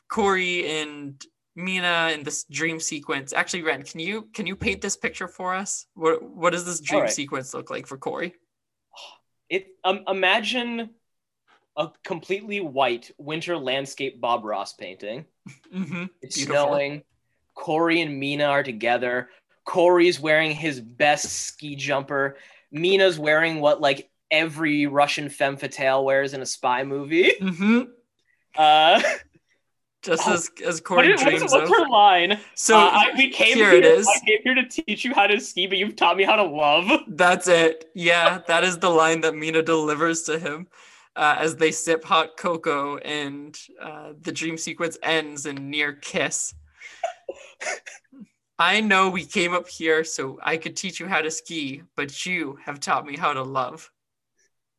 Cory 0.10 0.68
and 0.80 1.24
Mina 1.56 2.12
in 2.14 2.24
this 2.24 2.46
dream 2.46 2.80
sequence. 2.80 3.34
Actually, 3.34 3.64
Ren, 3.64 3.84
can 3.84 4.00
you 4.00 4.30
can 4.34 4.46
you 4.48 4.56
paint 4.56 4.82
this 4.82 4.98
picture 4.98 5.28
for 5.28 5.54
us? 5.54 5.86
What 5.96 6.24
what 6.24 6.52
does 6.52 6.66
this 6.66 6.80
dream 6.80 7.02
right. 7.02 7.12
sequence 7.12 7.54
look 7.54 7.70
like 7.70 7.88
for 7.88 7.98
Cory? 7.98 8.36
It 9.50 9.68
um, 9.84 10.04
imagine 10.08 10.92
a 11.78 11.90
completely 12.04 12.60
white 12.62 13.12
winter 13.18 13.58
landscape 13.58 14.20
Bob 14.22 14.44
Ross 14.46 14.74
painting. 14.74 15.26
hmm 15.72 16.06
It's 16.22 16.36
Beautiful. 16.38 16.68
snowing. 16.68 17.04
Cory 17.54 18.02
and 18.02 18.20
Mina 18.20 18.46
are 18.46 18.64
together. 18.64 19.30
Cory's 19.66 20.20
wearing 20.20 20.52
his 20.52 20.80
best 20.80 21.32
ski 21.32 21.76
jumper. 21.76 22.38
Mina's 22.72 23.20
wearing 23.20 23.60
what 23.60 23.82
like 23.82 24.10
every 24.32 24.88
Russian 24.88 25.30
femme 25.30 25.58
fatale 25.58 26.04
wears 26.06 26.34
in 26.34 26.42
a 26.42 26.46
spy 26.46 26.84
movie. 26.84 27.34
hmm 27.40 27.82
Uh, 28.58 29.02
Just 30.02 30.28
Oh, 30.28 30.34
as 30.34 30.50
as 30.66 30.82
Cory 30.82 31.12
is, 31.12 31.22
what's, 31.22 31.24
dreams 31.24 31.42
what's 31.52 31.70
of. 31.70 31.78
her 31.78 31.88
line? 31.88 32.40
So 32.56 32.78
uh, 32.78 32.90
I, 32.92 33.12
we 33.16 33.30
came 33.30 33.58
here 33.58 33.70
here, 33.70 33.78
it 33.80 33.86
is. 33.86 34.08
I 34.08 34.20
came 34.26 34.40
here 34.44 34.56
to 34.56 34.68
teach 34.68 35.06
you 35.06 35.14
how 35.14 35.28
to 35.28 35.40
ski, 35.40 35.68
but 35.68 35.78
you've 35.78 35.96
taught 35.96 36.18
me 36.18 36.24
how 36.24 36.36
to 36.38 36.44
love. 36.44 36.90
That's 37.08 37.48
it. 37.48 37.92
Yeah, 37.94 38.40
that 38.48 38.64
is 38.64 38.80
the 38.80 38.90
line 38.90 39.22
that 39.22 39.36
Mina 39.36 39.62
delivers 39.62 40.24
to 40.24 40.40
him 40.40 40.68
uh, 41.16 41.36
as 41.38 41.56
they 41.56 41.72
sip 41.72 42.04
hot 42.04 42.36
cocoa, 42.36 42.98
and 42.98 43.56
uh, 43.80 44.14
the 44.20 44.32
dream 44.32 44.58
sequence 44.58 44.98
ends 45.04 45.46
in 45.46 45.70
near 45.70 45.94
kiss. 45.94 46.56
I 48.60 48.82
know 48.82 49.10
we 49.10 49.26
came 49.26 49.54
up 49.54 49.68
here 49.68 50.04
so 50.04 50.40
I 50.44 50.58
could 50.58 50.76
teach 50.76 51.00
you 51.00 51.08
how 51.08 51.22
to 51.22 51.32
ski, 51.32 51.84
but 51.96 52.26
you 52.26 52.58
have 52.66 52.80
taught 52.80 53.06
me 53.06 53.18
how 53.18 53.34
to 53.34 53.42
love. 53.44 53.90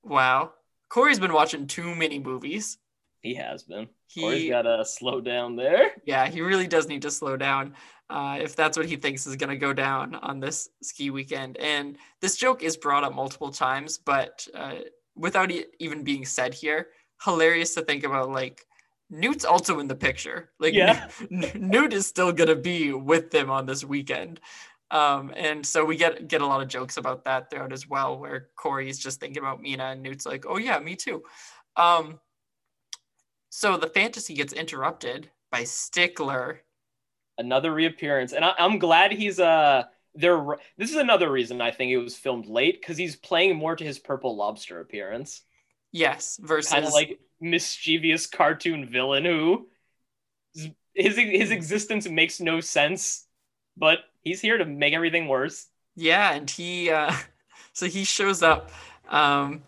Wow. 0.03 0.53
Cory's 0.89 1.19
been 1.21 1.33
watching 1.33 1.67
too 1.67 1.95
many 1.95 2.19
movies. 2.19 2.79
He 3.21 3.35
has 3.35 3.63
been. 3.63 3.89
Cory's 4.19 4.43
He, 4.43 4.49
got 4.51 4.63
to 4.63 4.85
slow 4.85 5.21
down 5.21 5.57
there. 5.57 5.93
yeah, 6.05 6.27
he 6.27 6.41
really 6.41 6.67
does 6.67 6.89
need 6.89 7.03
to 7.03 7.11
slow 7.11 7.37
down 7.37 7.75
uh, 8.11 8.39
if 8.41 8.55
that's 8.57 8.77
what 8.77 8.87
he 8.87 8.97
thinks 8.97 9.27
is 9.27 9.37
going 9.37 9.51
to 9.51 9.57
go 9.57 9.73
down 9.73 10.17
on 10.17 10.41
this 10.41 10.69
ski 10.83 11.11
weekend. 11.11 11.57
And 11.57 11.97
this 12.21 12.37
joke 12.37 12.63
is 12.63 12.77
brought 12.77 13.05
up 13.05 13.15
multiple 13.15 13.51
times, 13.51 13.97
but 13.97 14.47
uh, 14.55 14.75
without 15.15 15.51
it 15.51 15.71
even 15.79 16.03
being 16.05 16.25
said 16.27 16.53
here, 16.53 16.89
hilarious 17.25 17.75
to 17.75 17.83
think 17.83 18.05
about. 18.05 18.31
Like 18.31 18.67
Newt's 19.09 19.45
also 19.45 19.79
in 19.79 19.89
the 19.89 19.95
picture. 19.95 20.51
Like 20.59 20.75
Yeah. 20.75 21.09
N- 21.31 21.53
Newt 21.55 21.93
is 21.93 22.07
still 22.07 22.33
going 22.33 22.49
to 22.49 22.57
be 22.57 22.93
with 22.93 23.31
them 23.31 23.51
on 23.51 23.65
this 23.67 23.85
weekend. 23.85 24.41
Um, 24.93 25.33
and 25.37 25.67
so 25.67 25.85
we 25.85 25.97
get 25.97 26.29
get 26.29 26.43
a 26.43 26.47
lot 26.47 26.63
of 26.63 26.69
jokes 26.69 26.99
about 26.99 27.25
that 27.25 27.51
throughout 27.51 27.73
as 27.73 27.89
well, 27.89 28.19
where 28.19 28.49
Cory's 28.57 28.99
just 28.99 29.21
thinking 29.21 29.43
about 29.43 29.63
Mina 29.63 29.87
and 29.87 30.03
Newt's 30.03 30.27
like, 30.27 30.45
"Oh 30.47 30.59
yeah, 30.59 30.79
me 30.79 30.97
too." 30.97 31.25
Um, 31.77 32.21
so 33.49 33.77
the 33.77 33.89
fantasy 33.89 34.35
gets 34.35 34.53
interrupted 34.53 35.31
by 35.51 35.65
Stickler. 35.65 36.63
Another 37.39 37.73
reappearance, 37.73 38.35
and 38.35 38.45
I, 38.45 38.53
I'm 38.59 38.79
glad 38.79 39.13
he's 39.13 39.41
uh 39.41 39.85
there. 40.15 40.59
This 40.77 40.91
is 40.91 40.97
another 40.97 41.31
reason 41.33 41.63
I 41.63 41.71
think 41.71 41.91
it 41.91 41.99
was 41.99 42.17
filmed 42.17 42.47
late 42.47 42.81
because 42.81 42.99
he's 42.99 43.17
playing 43.17 43.57
more 43.57 43.75
to 43.75 43.85
his 43.85 43.99
Purple 43.99 44.37
Lobster 44.37 44.81
appearance, 44.81 45.43
Yes, 45.93 46.39
versus 46.43 46.71
kind 46.71 46.85
of 46.85 46.93
like 46.93 47.19
mischievous 47.41 48.27
cartoon 48.27 48.89
villain 48.89 49.25
who 49.25 49.69
his 50.95 51.17
his 51.17 51.51
existence 51.51 52.09
makes 52.09 52.41
no 52.41 52.61
sense, 52.61 53.27
but 53.77 54.01
he's 54.23 54.41
here 54.41 54.59
to 54.59 54.65
make 54.65 54.95
everything 54.95 55.29
worse. 55.29 55.67
yeah, 55.97 56.33
and 56.33 56.49
he 56.51 56.91
uh, 56.91 57.13
so 57.73 57.87
he 57.87 58.05
shows 58.05 58.43
up. 58.43 58.71
Um, 59.09 59.63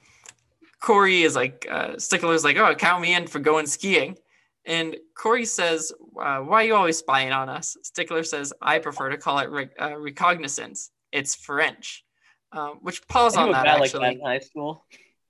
Cory 0.81 1.23
is 1.23 1.35
like 1.37 1.67
uh, 1.71 1.99
Stickler's 1.99 2.45
like, 2.45 2.57
"Oh, 2.57 2.75
count 2.75 3.03
me 3.03 3.15
in 3.15 3.27
for 3.27 3.39
going 3.39 3.67
skiing," 3.67 4.17
and 4.65 4.97
Cory 5.17 5.45
says, 5.45 5.93
uh, 6.21 6.39
"Why 6.39 6.63
are 6.63 6.65
you 6.65 6.75
always 6.75 6.99
spying 6.99 7.33
on 7.33 7.49
us?" 7.49 7.77
Stickler 7.83 8.23
says, 8.23 8.53
"I 8.61 8.79
prefer 8.79 9.11
to 9.11 9.17
call 9.19 9.39
it 9.39 9.51
re- 9.51 9.71
uh, 9.81 9.97
recognizance. 9.99 10.91
It's 11.13 11.35
French." 11.35 12.05
Um, 12.53 12.79
which 12.83 13.07
pause 13.09 13.37
on 13.37 13.51
that 13.51 13.65
guy 13.65 13.75
like 13.75 13.83
actually. 13.87 14.01
that 14.01 14.13
in 14.15 14.21
high 14.21 14.39
school. 14.39 14.85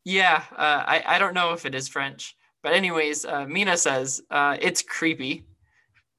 Yeah, 0.04 0.44
uh, 0.52 0.84
I, 0.86 1.02
I 1.06 1.18
don't 1.18 1.32
know 1.32 1.54
if 1.54 1.64
it 1.64 1.74
is 1.74 1.88
French. 1.88 2.36
But, 2.62 2.72
anyways, 2.72 3.24
uh, 3.24 3.46
Mina 3.46 3.76
says 3.76 4.22
uh, 4.30 4.56
it's 4.60 4.82
creepy. 4.82 5.44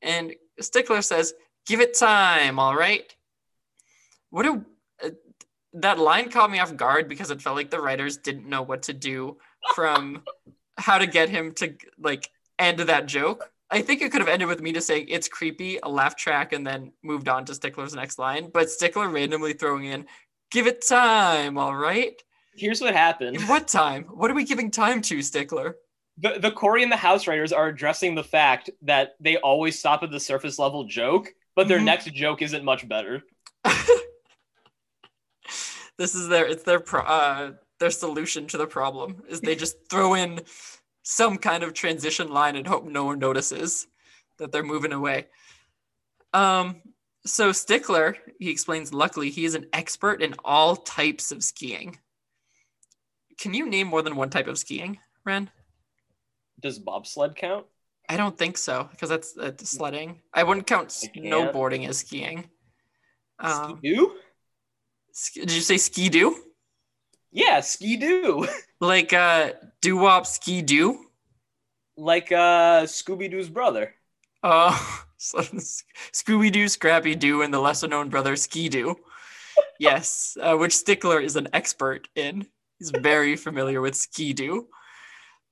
And 0.02 0.34
Stickler 0.60 1.02
says, 1.02 1.34
give 1.66 1.82
it 1.82 1.96
time, 1.96 2.60
all 2.60 2.76
right? 2.76 3.14
What 4.30 4.46
a. 4.46 4.66
Uh, 5.04 5.10
that 5.74 6.00
line 6.00 6.30
caught 6.30 6.50
me 6.50 6.60
off 6.60 6.76
guard 6.78 7.10
because 7.10 7.32
it 7.32 7.42
felt 7.42 7.58
like 7.58 7.70
the 7.70 7.82
writers 7.82 8.18
didn't 8.18 8.48
know 8.48 8.62
what 8.62 8.84
to 8.84 8.94
do 8.94 9.38
from 9.74 10.24
how 10.78 10.98
to 10.98 11.08
get 11.08 11.30
him 11.30 11.54
to 11.56 11.76
like 12.00 12.30
end 12.58 12.80
that 12.80 13.08
joke. 13.08 13.52
I 13.70 13.82
think 13.82 14.02
it 14.02 14.12
could 14.12 14.22
have 14.22 14.30
ended 14.30 14.48
with 14.48 14.62
Mina 14.62 14.80
saying 14.80 15.08
it's 15.10 15.28
creepy, 15.28 15.80
a 15.82 15.90
laugh 15.90 16.16
track, 16.16 16.54
and 16.54 16.66
then 16.66 16.94
moved 17.04 17.28
on 17.28 17.46
to 17.46 17.54
Stickler's 17.54 17.96
next 17.96 18.20
line. 18.20 18.50
But 18.54 18.70
Stickler 18.70 19.10
randomly 19.10 19.54
throwing 19.54 19.86
in, 19.86 20.06
give 20.52 20.68
it 20.68 20.86
time, 20.86 21.58
all 21.58 21.76
right? 21.76 22.22
Here's 22.56 22.80
what 22.80 22.94
happened. 22.94 23.42
What 23.48 23.68
time? 23.68 24.04
What 24.04 24.32
are 24.32 24.36
we 24.36 24.46
giving 24.46 24.72
time 24.72 25.02
to, 25.02 25.22
Stickler? 25.22 25.76
the, 26.18 26.40
the 26.40 26.52
Cory 26.52 26.84
in 26.84 26.90
the 26.90 26.96
House 26.96 27.28
Writers 27.28 27.52
are 27.52 27.68
addressing 27.68 28.16
the 28.16 28.24
fact 28.24 28.70
that 28.84 29.16
they 29.20 29.38
always 29.38 29.78
stop 29.78 30.04
at 30.04 30.12
the 30.12 30.20
surface 30.20 30.58
level 30.58 30.86
joke, 30.86 31.34
but 31.56 31.68
their 31.68 31.80
Mhm. 31.80 31.86
next 31.86 32.14
joke 32.14 32.42
isn't 32.42 32.64
much 32.64 32.88
better. 32.88 33.24
this 35.98 36.16
is 36.16 36.28
their 36.28 36.46
it's 36.48 36.64
their 36.64 36.80
pro, 36.80 37.02
uh 37.02 37.54
their 37.80 37.92
solution 37.92 38.48
to 38.48 38.58
the 38.58 38.68
problem 38.68 39.24
is 39.28 39.42
they 39.42 39.56
just 39.56 39.78
throw 39.90 40.14
in 40.14 40.42
some 41.04 41.38
kind 41.38 41.64
of 41.64 41.74
transition 41.74 42.30
line 42.30 42.56
and 42.56 42.68
hope 42.68 42.86
no 42.86 43.06
one 43.06 43.20
notices 43.20 43.88
that 44.38 44.52
they're 44.52 44.64
moving 44.64 44.94
away. 44.94 45.28
Um 46.34 46.82
so 47.26 47.52
Stickler, 47.52 48.18
he 48.40 48.50
explains 48.52 48.94
luckily 48.94 49.30
he 49.32 49.46
is 49.46 49.56
an 49.56 49.66
expert 49.74 50.22
in 50.22 50.36
all 50.44 50.76
types 50.76 51.32
of 51.32 51.44
skiing. 51.44 52.00
Can 53.40 53.54
you 53.54 53.68
name 53.68 53.88
more 53.88 54.02
than 54.04 54.16
one 54.16 54.30
type 54.30 54.48
of 54.48 54.60
skiing, 54.60 55.00
Ren? 55.26 55.50
Does 56.60 56.80
bobsled 56.80 57.36
count? 57.36 57.66
I 58.10 58.18
don't 58.18 58.38
think 58.38 58.58
so 58.58 58.88
because 58.92 59.10
that's 59.10 59.38
uh, 59.38 59.52
sledding. 59.58 60.22
I 60.34 60.44
wouldn't 60.44 60.68
count 60.68 60.90
snowboarding 60.90 61.88
as 61.88 62.00
skiing. 62.00 62.50
Um, 63.40 63.78
ski 63.80 63.96
doo? 63.96 64.12
sk- 65.12 65.34
did 65.34 65.52
you 65.52 65.62
say 65.62 65.78
ski 65.78 66.10
do? 66.10 66.36
Yeah, 67.32 67.60
ski 67.62 67.98
do. 67.98 68.48
Like 68.82 69.14
uh, 69.14 69.54
doo 69.82 69.98
wop 69.98 70.28
ski 70.28 70.62
do? 70.62 71.00
like 71.98 72.32
uh 72.32 72.84
Scooby 72.84 73.32
Doo's 73.32 73.50
brother. 73.50 73.96
Oh, 74.44 75.04
so 75.18 75.40
Scooby 76.12 76.52
Doo, 76.52 76.68
Scrappy 76.68 77.16
Doo, 77.16 77.42
and 77.42 77.54
the 77.54 77.60
lesser 77.60 77.88
known 77.88 78.10
brother 78.10 78.36
Ski 78.36 78.70
Doo. 78.70 78.96
Yes, 79.80 80.38
uh, 80.42 80.56
which 80.58 80.76
Stickler 80.76 81.20
is 81.22 81.36
an 81.38 81.48
expert 81.54 82.08
in. 82.16 82.46
He's 82.80 82.92
very 82.92 83.38
familiar 83.38 83.80
with 83.82 83.96
Ski 83.96 84.34
Doo. 84.34 84.68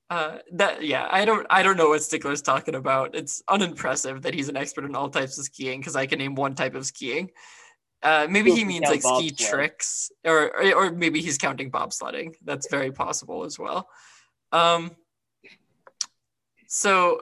Uh, 0.10 0.38
that 0.52 0.84
yeah, 0.84 1.08
I 1.10 1.26
don't 1.26 1.48
I 1.50 1.63
don't 1.63 1.78
know 1.78 1.89
what 1.89 2.02
Stickler's 2.02 2.42
talking 2.42 2.76
about. 2.76 3.16
It's 3.16 3.42
unimpressive 3.48 4.22
that 4.24 4.34
he's 4.34 4.50
an 4.50 4.58
expert 4.58 4.86
in 4.86 4.96
all 4.96 5.10
types 5.10 5.39
of 5.39 5.46
skiing 5.46 5.80
because 5.80 5.96
I 5.96 6.06
can 6.06 6.20
name 6.20 6.36
one 6.36 6.56
type 6.56 6.76
of 6.76 6.86
skiing. 6.86 7.32
Uh, 8.04 8.28
maybe 8.30 8.52
he 8.52 8.66
means 8.66 8.89
like 8.89 9.02
ski 9.02 9.32
bobsled. 9.32 9.38
tricks, 9.38 10.12
or, 10.26 10.56
or 10.56 10.74
or 10.76 10.92
maybe 10.92 11.22
he's 11.22 11.38
counting 11.38 11.72
bobsledding. 11.72 12.36
That's 12.44 12.70
very 12.70 12.92
possible 12.92 13.46
as 13.46 13.58
well. 13.58 13.89
Um, 14.52 14.92
so 16.68 17.22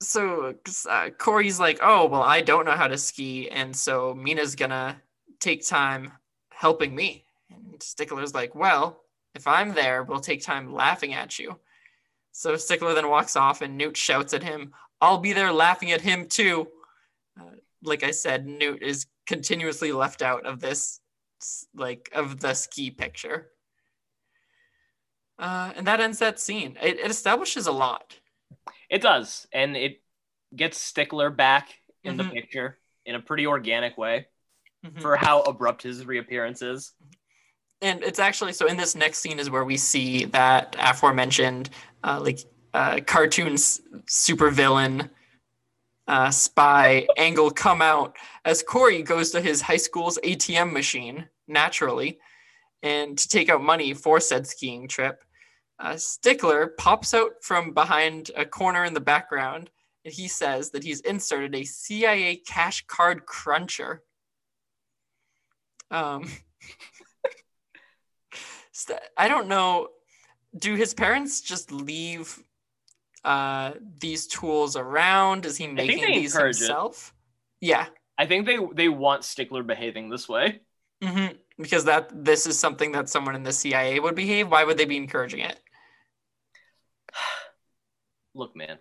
so 0.00 0.54
uh, 0.88 1.10
Cory's 1.18 1.58
like, 1.58 1.78
oh 1.82 2.06
well, 2.06 2.22
I 2.22 2.42
don't 2.42 2.66
know 2.66 2.72
how 2.72 2.88
to 2.88 2.98
ski, 2.98 3.48
and 3.50 3.74
so 3.74 4.14
Mina's 4.14 4.54
gonna 4.54 5.00
take 5.40 5.66
time 5.66 6.12
helping 6.50 6.94
me. 6.94 7.24
And 7.50 7.80
Stickler's 7.80 8.34
like, 8.34 8.54
well, 8.54 9.02
if 9.34 9.46
I'm 9.46 9.72
there, 9.72 10.02
we'll 10.02 10.20
take 10.20 10.42
time 10.42 10.72
laughing 10.72 11.14
at 11.14 11.38
you. 11.38 11.58
So 12.32 12.56
Stickler 12.56 12.94
then 12.94 13.08
walks 13.08 13.36
off, 13.36 13.60
and 13.62 13.76
Newt 13.76 13.96
shouts 13.96 14.32
at 14.34 14.42
him, 14.42 14.74
"I'll 15.00 15.18
be 15.18 15.32
there 15.32 15.52
laughing 15.52 15.92
at 15.92 16.00
him 16.00 16.26
too." 16.28 16.68
Uh, 17.38 17.50
like 17.82 18.02
I 18.02 18.10
said, 18.10 18.46
Newt 18.46 18.82
is 18.82 19.06
continuously 19.26 19.92
left 19.92 20.22
out 20.22 20.44
of 20.46 20.58
this, 20.60 21.00
like 21.74 22.08
of 22.12 22.40
the 22.40 22.54
ski 22.54 22.90
picture. 22.90 23.50
Uh, 25.38 25.72
and 25.76 25.86
that 25.86 26.00
ends 26.00 26.18
that 26.20 26.38
scene. 26.38 26.76
It, 26.82 26.98
it 27.00 27.10
establishes 27.10 27.66
a 27.66 27.72
lot. 27.72 28.18
It 28.88 29.02
does, 29.02 29.46
and 29.52 29.76
it 29.76 30.02
gets 30.54 30.78
Stickler 30.78 31.30
back 31.30 31.74
in 32.04 32.14
Mhm. 32.14 32.18
the 32.18 32.24
picture 32.30 32.78
in 33.04 33.14
a 33.14 33.20
pretty 33.20 33.46
organic 33.46 33.96
way 33.98 34.28
Mhm. 34.84 35.00
for 35.00 35.16
how 35.16 35.40
abrupt 35.42 35.82
his 35.82 36.04
reappearance 36.06 36.62
is. 36.62 36.92
And 37.82 38.02
it's 38.04 38.20
actually 38.20 38.52
so 38.52 38.66
in 38.66 38.76
this 38.76 38.94
next 38.94 39.18
scene 39.18 39.40
is 39.40 39.50
where 39.50 39.64
we 39.64 39.76
see 39.76 40.24
that 40.26 40.76
aforementioned 40.78 41.68
uh, 42.04 42.20
like 42.22 42.38
uh, 42.72 43.00
cartoons 43.04 43.80
supervillain 44.06 45.10
uh, 46.08 46.30
spy 46.30 47.06
angle 47.16 47.50
come 47.50 47.82
out 47.82 48.16
as 48.44 48.62
Cory 48.62 49.02
goes 49.02 49.30
to 49.32 49.40
his 49.40 49.60
high 49.60 49.76
school's 49.76 50.18
ATM 50.24 50.72
machine 50.72 51.28
naturally 51.48 52.18
and 52.82 53.18
to 53.18 53.28
take 53.28 53.48
out 53.48 53.62
money 53.62 53.94
for 53.94 54.20
said 54.20 54.46
skiing 54.46 54.88
trip. 54.88 55.24
Uh, 55.78 55.96
Stickler 55.96 56.68
pops 56.78 57.14
out 57.14 57.32
from 57.42 57.72
behind 57.74 58.30
a 58.36 58.44
corner 58.44 58.84
in 58.84 58.94
the 58.94 59.00
background 59.00 59.70
and 60.04 60.14
he 60.14 60.28
says 60.28 60.70
that 60.70 60.84
he's 60.84 61.00
inserted 61.00 61.54
a 61.54 61.64
CIA 61.64 62.36
cash 62.36 62.84
card 62.86 63.26
cruncher. 63.26 64.02
Um, 65.90 66.28
I 69.16 69.28
don't 69.28 69.48
know. 69.48 69.88
do 70.58 70.74
his 70.74 70.92
parents 70.94 71.40
just 71.40 71.72
leave 71.72 72.42
uh, 73.24 73.72
these 73.98 74.26
tools 74.26 74.76
around? 74.76 75.46
Is 75.46 75.56
he 75.56 75.66
making 75.66 76.04
these 76.12 76.34
encourage 76.34 76.56
it. 76.56 76.60
himself? 76.60 77.14
Yeah. 77.60 77.86
I 78.18 78.26
think 78.26 78.46
they 78.46 78.58
they 78.74 78.88
want 78.88 79.24
Stickler 79.24 79.62
behaving 79.62 80.10
this 80.10 80.28
way. 80.28 80.60
hmm 81.02 81.28
Because 81.58 81.84
that 81.86 82.10
this 82.24 82.46
is 82.46 82.58
something 82.58 82.92
that 82.92 83.08
someone 83.08 83.34
in 83.34 83.42
the 83.42 83.52
CIA 83.52 83.98
would 84.00 84.14
behave. 84.14 84.50
Why 84.50 84.64
would 84.64 84.76
they 84.78 84.84
be 84.84 84.96
encouraging 84.96 85.40
it? 85.40 85.58
Look, 88.34 88.56
man. 88.56 88.78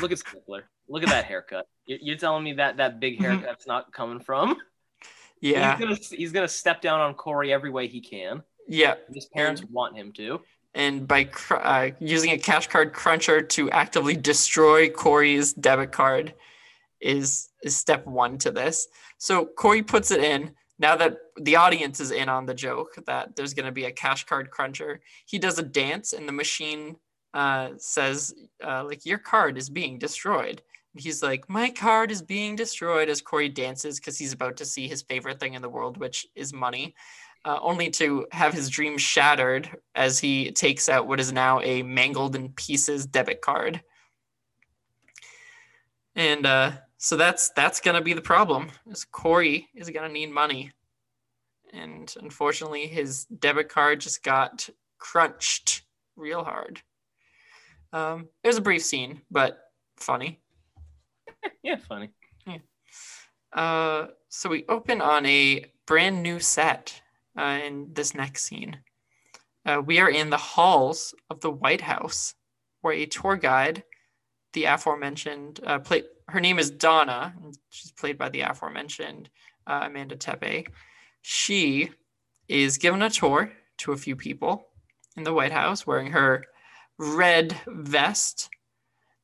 Look 0.00 0.12
at 0.12 0.18
Stickler. 0.18 0.64
Look 0.88 1.02
at 1.02 1.08
that 1.10 1.24
haircut. 1.26 1.66
You- 1.86 1.98
You're 2.00 2.16
telling 2.18 2.44
me 2.44 2.54
that 2.54 2.76
that 2.78 3.00
big 3.00 3.18
Mhm. 3.18 3.22
haircut's 3.22 3.66
not 3.66 3.92
coming 3.92 4.20
from? 4.20 4.56
Yeah. 5.40 5.76
He's 5.76 5.80
gonna 5.84 5.98
he's 6.18 6.32
gonna 6.32 6.48
step 6.48 6.80
down 6.80 7.00
on 7.00 7.14
Cory 7.14 7.52
every 7.52 7.70
way 7.70 7.86
he 7.86 8.00
can. 8.00 8.42
Yeah. 8.68 8.94
His 9.12 9.26
parents 9.26 9.62
want 9.70 9.96
him 9.96 10.12
to. 10.12 10.40
and 10.74 11.08
by 11.08 11.24
cr- 11.24 11.56
uh, 11.56 11.90
using 11.98 12.30
a 12.32 12.38
cash 12.38 12.66
card 12.68 12.92
cruncher 12.92 13.40
to 13.42 13.70
actively 13.70 14.16
destroy 14.16 14.88
Cory's 14.90 15.52
debit 15.54 15.92
card 15.92 16.34
is 17.00 17.48
is 17.62 17.76
step 17.76 18.06
one 18.06 18.38
to 18.38 18.50
this. 18.50 18.86
So 19.18 19.46
Cory 19.46 19.82
puts 19.82 20.10
it 20.10 20.22
in. 20.22 20.52
Now 20.78 20.94
that 20.96 21.16
the 21.40 21.56
audience 21.56 21.98
is 22.00 22.12
in 22.12 22.28
on 22.28 22.46
the 22.46 22.54
joke 22.54 22.94
that 23.06 23.34
there's 23.34 23.54
going 23.54 23.66
to 23.66 23.72
be 23.72 23.86
a 23.86 23.92
cash 23.92 24.24
card 24.24 24.50
cruncher, 24.50 25.00
he 25.26 25.38
does 25.38 25.58
a 25.58 25.62
dance, 25.62 26.12
and 26.12 26.28
the 26.28 26.32
machine 26.32 26.96
uh, 27.34 27.70
says, 27.78 28.32
uh, 28.64 28.84
"Like 28.84 29.04
your 29.04 29.18
card 29.18 29.58
is 29.58 29.70
being 29.70 29.98
destroyed." 29.98 30.62
And 30.94 31.02
he's 31.02 31.22
like, 31.22 31.48
"My 31.48 31.70
card 31.70 32.10
is 32.12 32.22
being 32.22 32.56
destroyed." 32.56 33.08
As 33.08 33.20
Cory 33.22 33.48
dances 33.48 33.98
because 33.98 34.18
he's 34.18 34.32
about 34.34 34.56
to 34.58 34.64
see 34.64 34.86
his 34.88 35.02
favorite 35.02 35.40
thing 35.40 35.54
in 35.54 35.62
the 35.62 35.68
world, 35.76 35.96
which 35.96 36.26
is 36.36 36.52
money 36.52 36.94
uh, 37.48 37.58
only 37.62 37.88
to 37.88 38.26
have 38.30 38.52
his 38.52 38.68
dream 38.68 38.98
shattered 38.98 39.70
as 39.94 40.18
he 40.18 40.52
takes 40.52 40.86
out 40.86 41.06
what 41.06 41.18
is 41.18 41.32
now 41.32 41.62
a 41.62 41.82
mangled 41.82 42.36
in 42.36 42.50
pieces 42.50 43.06
debit 43.06 43.40
card. 43.40 43.80
And 46.14 46.44
uh, 46.44 46.72
so 46.98 47.16
that's 47.16 47.48
that's 47.56 47.80
gonna 47.80 48.02
be 48.02 48.12
the 48.12 48.20
problem. 48.20 48.68
Is 48.90 49.06
Cory 49.06 49.66
is 49.74 49.88
gonna 49.88 50.10
need 50.10 50.30
money, 50.30 50.72
and 51.72 52.14
unfortunately, 52.20 52.86
his 52.86 53.24
debit 53.24 53.70
card 53.70 54.02
just 54.02 54.22
got 54.22 54.68
crunched 54.98 55.84
real 56.16 56.44
hard. 56.44 56.82
Um, 57.94 58.28
it 58.44 58.48
was 58.48 58.58
a 58.58 58.62
brief 58.62 58.82
scene, 58.82 59.22
but 59.30 59.58
funny. 59.96 60.38
Yeah, 61.62 61.76
funny. 61.76 62.10
Uh, 63.52 64.08
so 64.28 64.50
we 64.50 64.64
open 64.68 65.00
on 65.00 65.24
a 65.24 65.64
brand 65.86 66.22
new 66.22 66.40
set 66.40 67.00
uh, 67.38 67.60
in 67.64 67.88
this 67.92 68.14
next 68.14 68.44
scene. 68.44 68.78
Uh, 69.64 69.80
we 69.84 69.98
are 70.00 70.10
in 70.10 70.30
the 70.30 70.36
halls 70.36 71.14
of 71.30 71.40
the 71.40 71.50
White 71.50 71.82
House, 71.82 72.34
where 72.80 72.94
a 72.94 73.06
tour 73.06 73.36
guide, 73.36 73.82
the 74.52 74.64
aforementioned, 74.64 75.60
uh, 75.66 75.78
play, 75.78 76.02
her 76.28 76.40
name 76.40 76.58
is 76.58 76.70
Donna. 76.70 77.34
and 77.42 77.56
She's 77.70 77.92
played 77.92 78.18
by 78.18 78.28
the 78.28 78.40
aforementioned 78.42 79.28
uh, 79.66 79.82
Amanda 79.84 80.16
Tepe. 80.16 80.68
She 81.22 81.90
is 82.48 82.78
given 82.78 83.02
a 83.02 83.10
tour 83.10 83.52
to 83.78 83.92
a 83.92 83.96
few 83.96 84.16
people 84.16 84.66
in 85.16 85.24
the 85.24 85.34
White 85.34 85.52
House 85.52 85.86
wearing 85.86 86.12
her 86.12 86.44
red 86.98 87.54
vest. 87.66 88.48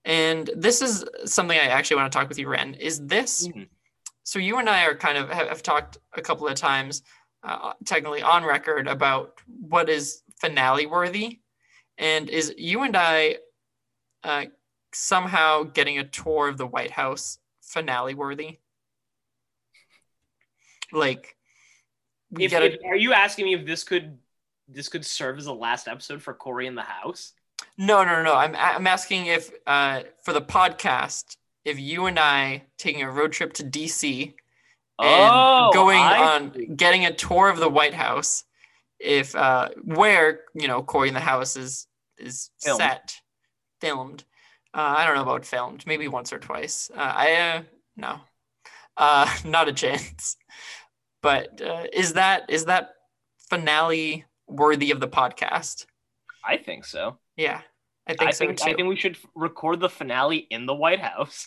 And 0.05 0.50
this 0.55 0.83
is 0.83 1.05
something 1.24 1.59
I 1.59 1.68
actually 1.68 1.96
want 1.96 2.12
to 2.12 2.18
talk 2.18 2.29
with 2.29 2.38
you, 2.38 2.48
Ren. 2.48 2.74
Is 2.74 3.00
this 3.07 3.48
Mhm. 3.48 3.68
so 4.22 4.38
you 4.38 4.59
and 4.59 4.68
I 4.68 4.85
are 4.85 4.94
kind 4.94 5.16
of 5.16 5.31
have, 5.31 5.48
have 5.48 5.62
talked 5.62 5.96
a 6.12 6.20
couple 6.20 6.46
of 6.46 6.55
times, 6.57 7.03
uh, 7.45 7.75
technically 7.85 8.23
on 8.23 8.45
record, 8.45 8.89
about 8.89 9.41
what 9.47 9.89
is 9.89 10.23
finale 10.41 10.87
worthy, 10.87 11.41
and 11.99 12.29
is 12.29 12.55
you 12.57 12.83
and 12.83 12.97
I 12.97 13.37
uh, 14.25 14.47
somehow 14.93 15.65
getting 15.65 15.99
a 15.99 16.05
tour 16.05 16.49
of 16.49 16.57
the 16.59 16.67
White 16.67 16.91
House 16.91 17.39
finale 17.63 18.15
worthy? 18.15 18.59
Like 20.93 21.37
If, 22.39 22.53
a 22.53 22.65
if- 22.67 22.81
are 22.85 22.97
you 22.97 23.13
asking 23.13 23.45
me 23.47 23.55
if 23.55 23.67
this 23.67 23.85
could 23.85 24.19
this 24.69 24.89
could 24.89 25.05
serve 25.05 25.39
as 25.39 25.45
the 25.45 25.55
last 25.55 25.89
episode 25.89 26.23
for 26.23 26.33
Cory 26.35 26.67
in 26.67 26.75
the 26.75 26.83
house? 26.83 27.33
no, 27.79 28.05
no, 28.05 28.17
no, 28.17 28.23
no. 28.23 28.35
I'm 28.35 28.55
I'm 28.57 28.87
asking 28.87 29.27
if 29.27 29.51
uh, 29.67 30.03
for 30.23 30.33
the 30.33 30.43
podcast, 30.43 31.37
if 31.65 31.79
you 31.79 32.07
and 32.07 32.19
I 32.19 32.65
taking 32.79 33.03
a 33.03 33.11
road 33.11 33.33
trip 33.33 33.53
to 33.55 33.65
DC 33.65 34.35
and 34.99 35.31
oh, 35.33 35.71
going 35.73 35.99
I 35.99 36.37
on 36.37 36.77
getting 36.77 37.05
a 37.05 37.15
tour 37.15 37.49
of 37.49 37.59
the 37.59 37.69
White 37.69 37.95
House, 37.95 38.45
if 38.99 39.35
uh, 39.35 39.71
where 39.83 40.41
you 40.55 40.69
know 40.69 40.83
Cory 40.83 41.09
in 41.09 41.15
the 41.15 41.21
House 41.21 41.57
is 41.57 41.87
is 42.19 42.51
Filmed. 42.63 42.79
set, 42.79 43.17
filmed. 43.81 44.25
Uh, 44.73 44.95
I 44.99 45.07
don't 45.07 45.15
know 45.15 45.23
about 45.23 45.45
filmed, 45.45 45.87
maybe 45.87 46.09
once 46.09 46.33
or 46.33 46.39
twice. 46.39 46.91
Uh, 46.95 47.13
I 47.15 47.35
uh, 47.35 47.63
no, 47.97 48.21
uh, 48.97 49.33
not 49.45 49.69
a 49.69 49.73
chance. 49.73 50.37
But 51.23 51.61
uh, 51.63 51.85
is 51.93 52.15
that 52.15 52.45
is 52.51 52.67
that 52.67 52.91
finale 53.49 54.27
worthy 54.47 54.91
of 54.91 55.01
the 55.01 55.09
podcast? 55.09 55.87
I 56.45 56.59
think 56.59 56.85
so. 56.85 57.19
Yeah, 57.37 57.63
I 58.07 58.15
think 58.15 58.29
I 58.29 58.33
so 58.33 58.47
think 58.47 58.59
too. 58.59 58.71
I 58.71 58.75
think 58.75 58.89
we 58.89 58.97
should 58.97 59.17
record 59.35 59.81
the 59.81 59.89
finale 59.89 60.47
in 60.51 60.67
the 60.67 60.75
White 60.75 61.01
House. 61.01 61.47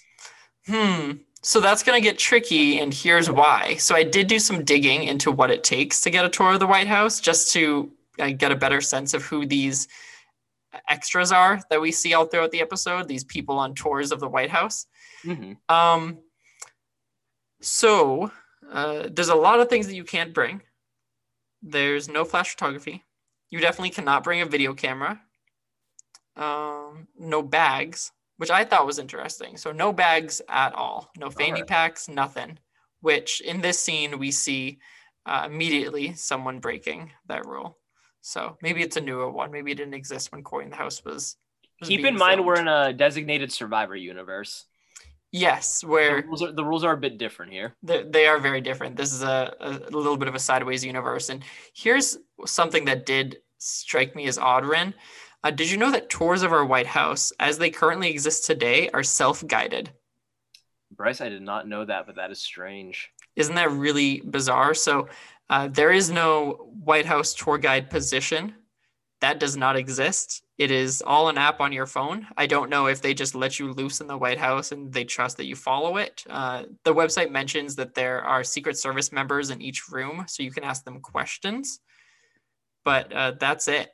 Hmm. 0.66 1.12
So 1.44 1.62
that's 1.62 1.84
going 1.84 2.02
to 2.02 2.04
get 2.04 2.18
tricky, 2.18 2.80
and 2.80 2.94
here's 2.94 3.30
why. 3.30 3.76
So 3.76 3.96
I 3.96 4.04
did 4.04 4.28
do 4.28 4.40
some 4.40 4.64
digging 4.64 5.04
into 5.04 5.32
what 5.32 5.52
it 5.52 5.64
takes 5.64 6.02
to 6.02 6.10
get 6.10 6.26
a 6.26 6.30
tour 6.30 6.54
of 6.54 6.60
the 6.60 6.68
White 6.68 6.88
House, 6.88 7.20
just 7.20 7.54
to 7.54 7.92
uh, 8.20 8.32
get 8.32 8.52
a 8.52 8.56
better 8.56 8.82
sense 8.82 9.14
of 9.14 9.24
who 9.24 9.46
these 9.46 9.88
extras 10.90 11.32
are 11.32 11.62
that 11.70 11.82
we 11.82 11.92
see 11.92 12.14
all 12.14 12.26
throughout 12.26 12.52
the 12.52 12.62
episode. 12.62 13.08
These 13.08 13.24
people 13.24 13.58
on 13.60 13.76
tours 13.76 14.12
of 14.12 14.20
the 14.20 14.28
White 14.28 14.50
House. 14.50 14.88
hmm 15.24 15.54
Um. 15.70 16.20
So 17.62 18.32
uh, 18.72 19.08
there's 19.12 19.30
a 19.30 19.36
lot 19.36 19.60
of 19.60 19.70
things 19.70 19.88
that 19.88 19.96
you 19.96 20.04
can't 20.04 20.34
bring. 20.34 20.62
There's 21.62 22.08
no 22.08 22.24
flash 22.24 22.52
photography. 22.52 23.04
You 23.50 23.60
definitely 23.60 23.90
cannot 23.92 24.24
bring 24.24 24.42
a 24.42 24.46
video 24.46 24.74
camera. 24.74 25.22
Um, 26.36 27.08
no 27.18 27.42
bags, 27.42 28.12
which 28.38 28.50
I 28.52 28.64
thought 28.64 28.86
was 28.86 29.00
interesting. 29.00 29.58
So 29.58 29.72
no 29.72 29.92
bags 29.94 30.42
at 30.50 30.74
all. 30.74 31.12
No 31.18 31.30
fanny 31.30 31.64
packs, 31.64 32.08
nothing. 32.08 32.60
Which 33.02 33.42
in 33.42 33.62
this 33.62 33.80
scene 33.80 34.18
we 34.20 34.32
see 34.32 34.80
uh, 35.26 35.44
immediately 35.46 36.14
someone 36.14 36.60
breaking 36.60 37.12
that 37.28 37.46
rule. 37.46 37.78
So 38.22 38.58
maybe 38.62 38.82
it's 38.82 38.98
a 38.98 39.02
newer 39.02 39.30
one. 39.32 39.52
Maybe 39.52 39.72
it 39.72 39.76
didn't 39.76 39.94
exist 39.94 40.32
when 40.32 40.44
Cory 40.44 40.66
in 40.66 40.72
the 40.72 40.76
House 40.78 41.04
was. 41.06 41.38
was 41.80 41.88
Keep 41.90 42.06
in 42.06 42.16
mind 42.18 42.36
filmed. 42.38 42.48
we're 42.48 42.60
in 42.60 42.68
a 42.68 42.94
designated 42.94 43.52
survivor 43.52 43.96
universe. 43.96 44.66
yes, 45.32 45.82
The 45.82 45.88
where 45.88 46.22
rules, 46.24 46.42
are, 46.44 46.52
the 46.52 46.66
rules 46.66 46.84
are 46.84 46.94
a 46.94 46.98
bit 46.98 47.18
different 47.18 47.52
here. 47.52 47.76
they 47.84 48.04
they 48.04 48.26
are 48.28 48.40
very 48.40 48.62
different. 48.62 48.96
This 48.96 49.14
is 49.14 49.22
a, 49.24 49.54
a 49.60 49.70
little 49.92 50.18
bit 50.18 50.28
of 50.28 50.36
a 50.36 50.40
sideways 50.40 50.84
universe. 50.84 51.30
And 51.30 51.44
here's 51.76 52.18
something 52.46 52.86
that 52.86 53.06
did 53.06 53.38
strike 53.60 54.16
me 54.16 54.28
as 54.28 54.38
odd, 54.38 54.66
Ren. 54.66 54.94
Uh, 55.48 55.52
did 55.52 55.72
you 55.72 55.78
know 55.78 55.92
that 55.92 56.10
tours 56.10 56.44
of 56.44 56.52
our 56.52 56.66
White 56.66 56.88
House, 56.88 57.32
as 57.40 57.58
they 57.58 57.70
currently 57.70 58.10
exist 58.10 58.46
today, 58.46 58.90
are 58.90 59.02
self 59.02 59.48
guided? 59.48 59.90
Bryce, 60.92 61.22
I 61.22 61.30
did 61.30 61.42
not 61.42 61.70
know 61.70 61.86
that, 61.86 62.06
but 62.06 62.18
that 62.18 62.32
is 62.32 62.42
strange. 62.42 63.12
Isn't 63.38 63.56
that 63.56 63.72
really 63.72 64.20
bizarre? 64.26 64.74
So 64.74 65.08
uh, 65.50 65.70
there 65.70 65.94
is 65.94 66.12
no 66.12 66.68
White 66.84 67.06
House 67.06 67.34
tour 67.34 67.58
guide 67.58 67.90
position. 67.90 68.56
That 69.22 69.40
does 69.40 69.56
not 69.56 69.78
exist. 69.78 70.44
It 70.58 70.70
is 70.70 71.02
all 71.02 71.30
an 71.30 71.38
app 71.38 71.62
on 71.62 71.72
your 71.72 71.86
phone. 71.86 72.28
I 72.36 72.46
don't 72.46 72.70
know 72.70 72.88
if 72.88 73.02
they 73.02 73.14
just 73.14 73.34
let 73.34 73.58
you 73.58 73.72
loose 73.72 74.02
in 74.02 74.08
the 74.08 74.18
White 74.18 74.40
House 74.40 74.74
and 74.74 74.92
they 74.92 75.06
trust 75.06 75.38
that 75.38 75.46
you 75.46 75.56
follow 75.56 75.96
it. 75.96 76.26
Uh, 76.30 76.64
the 76.84 76.94
website 76.94 77.32
mentions 77.32 77.74
that 77.78 77.96
there 77.96 78.22
are 78.22 78.44
Secret 78.44 78.78
Service 78.78 79.14
members 79.14 79.50
in 79.50 79.62
each 79.62 79.88
room, 79.88 80.26
so 80.28 80.44
you 80.44 80.52
can 80.52 80.66
ask 80.66 80.84
them 80.84 81.00
questions. 81.00 81.80
But 82.84 83.14
uh, 83.14 83.32
that's 83.40 83.70
it. 83.70 83.92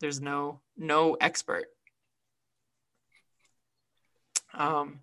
There's 0.00 0.20
no 0.20 0.60
no 0.76 1.14
expert. 1.14 1.66
Um, 4.54 5.00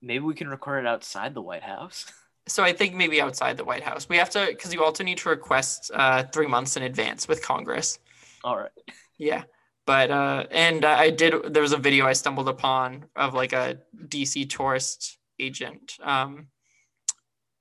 Maybe 0.00 0.20
we 0.20 0.34
can 0.34 0.48
record 0.48 0.84
it 0.84 0.88
outside 0.88 1.34
the 1.34 1.42
White 1.42 1.62
House. 1.64 2.06
so 2.46 2.62
I 2.62 2.72
think 2.72 2.94
maybe 2.94 3.20
outside 3.20 3.56
the 3.56 3.64
White 3.64 3.82
House. 3.82 4.08
We 4.08 4.16
have 4.16 4.30
to 4.30 4.46
because 4.48 4.72
you 4.72 4.84
also 4.84 5.02
need 5.02 5.18
to 5.18 5.28
request 5.28 5.90
uh, 5.92 6.22
three 6.24 6.46
months 6.46 6.76
in 6.76 6.84
advance 6.84 7.26
with 7.26 7.42
Congress. 7.42 7.98
All 8.44 8.56
right. 8.56 8.70
Yeah, 9.18 9.42
but 9.86 10.10
uh, 10.12 10.46
and 10.52 10.84
I 10.84 11.10
did. 11.10 11.52
There 11.52 11.62
was 11.62 11.72
a 11.72 11.76
video 11.78 12.06
I 12.06 12.12
stumbled 12.12 12.48
upon 12.48 13.06
of 13.16 13.34
like 13.34 13.52
a 13.52 13.78
DC 14.06 14.48
tourist 14.48 15.18
agent 15.40 15.94
um, 16.02 16.46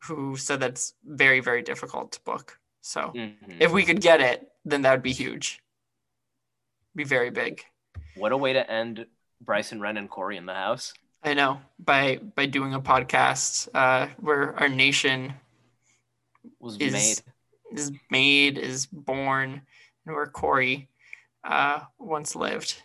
who 0.04 0.36
said 0.38 0.60
that's 0.60 0.94
very 1.04 1.40
very 1.40 1.64
difficult 1.64 2.12
to 2.12 2.22
book. 2.22 2.60
So 2.82 3.12
Mhm. 3.16 3.60
if 3.60 3.72
we 3.72 3.84
could 3.84 4.00
get 4.00 4.22
it, 4.22 4.48
then 4.64 4.84
that 4.84 4.92
would 4.92 5.02
be 5.02 5.12
huge. 5.12 5.60
Be 6.98 7.04
very 7.04 7.30
big. 7.30 7.64
What 8.16 8.32
a 8.32 8.38
way 8.38 8.54
to 8.54 8.72
end 8.72 9.06
Bryson, 9.40 9.80
Ren, 9.80 9.98
and 9.98 10.10
Cory 10.10 10.36
in 10.36 10.48
the 10.48 10.56
house. 10.56 10.94
I 11.24 11.36
know 11.36 11.60
by 11.78 12.18
by 12.36 12.48
doing 12.48 12.74
a 12.74 12.82
podcast 12.82 13.70
uh, 13.76 14.08
where 14.20 14.56
our 14.60 14.68
nation 14.68 15.34
Was 16.60 16.76
Is- 16.78 16.94
made. 16.94 17.80
is 17.80 17.92
made, 18.10 18.58
is 18.58 18.88
born, 18.88 19.62
and 20.08 20.16
where 20.16 20.26
Cory 20.26 20.90
uh, 21.44 21.82
once 22.00 22.36
lived. 22.36 22.82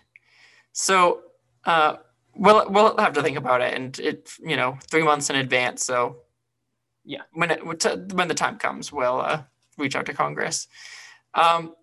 So 0.72 1.22
uh, 1.64 1.96
we'll 2.36 2.68
we'll 2.70 2.96
have 2.98 3.14
to 3.14 3.22
think 3.22 3.38
about 3.38 3.62
it, 3.62 3.72
and 3.72 3.98
it 3.98 4.30
you 4.44 4.56
know 4.56 4.76
three 4.90 5.04
months 5.04 5.30
in 5.30 5.36
advance. 5.36 5.82
So 5.84 6.18
Yeah. 7.04 7.22
when 7.32 7.50
it 7.50 7.64
when 7.64 8.28
the 8.28 8.34
time 8.34 8.58
comes, 8.58 8.92
we'll 8.92 9.20
uh, 9.22 9.42
reach 9.78 9.96
out 9.96 10.04
to 10.06 10.12
Congress. 10.12 10.68
Um, 11.32 11.74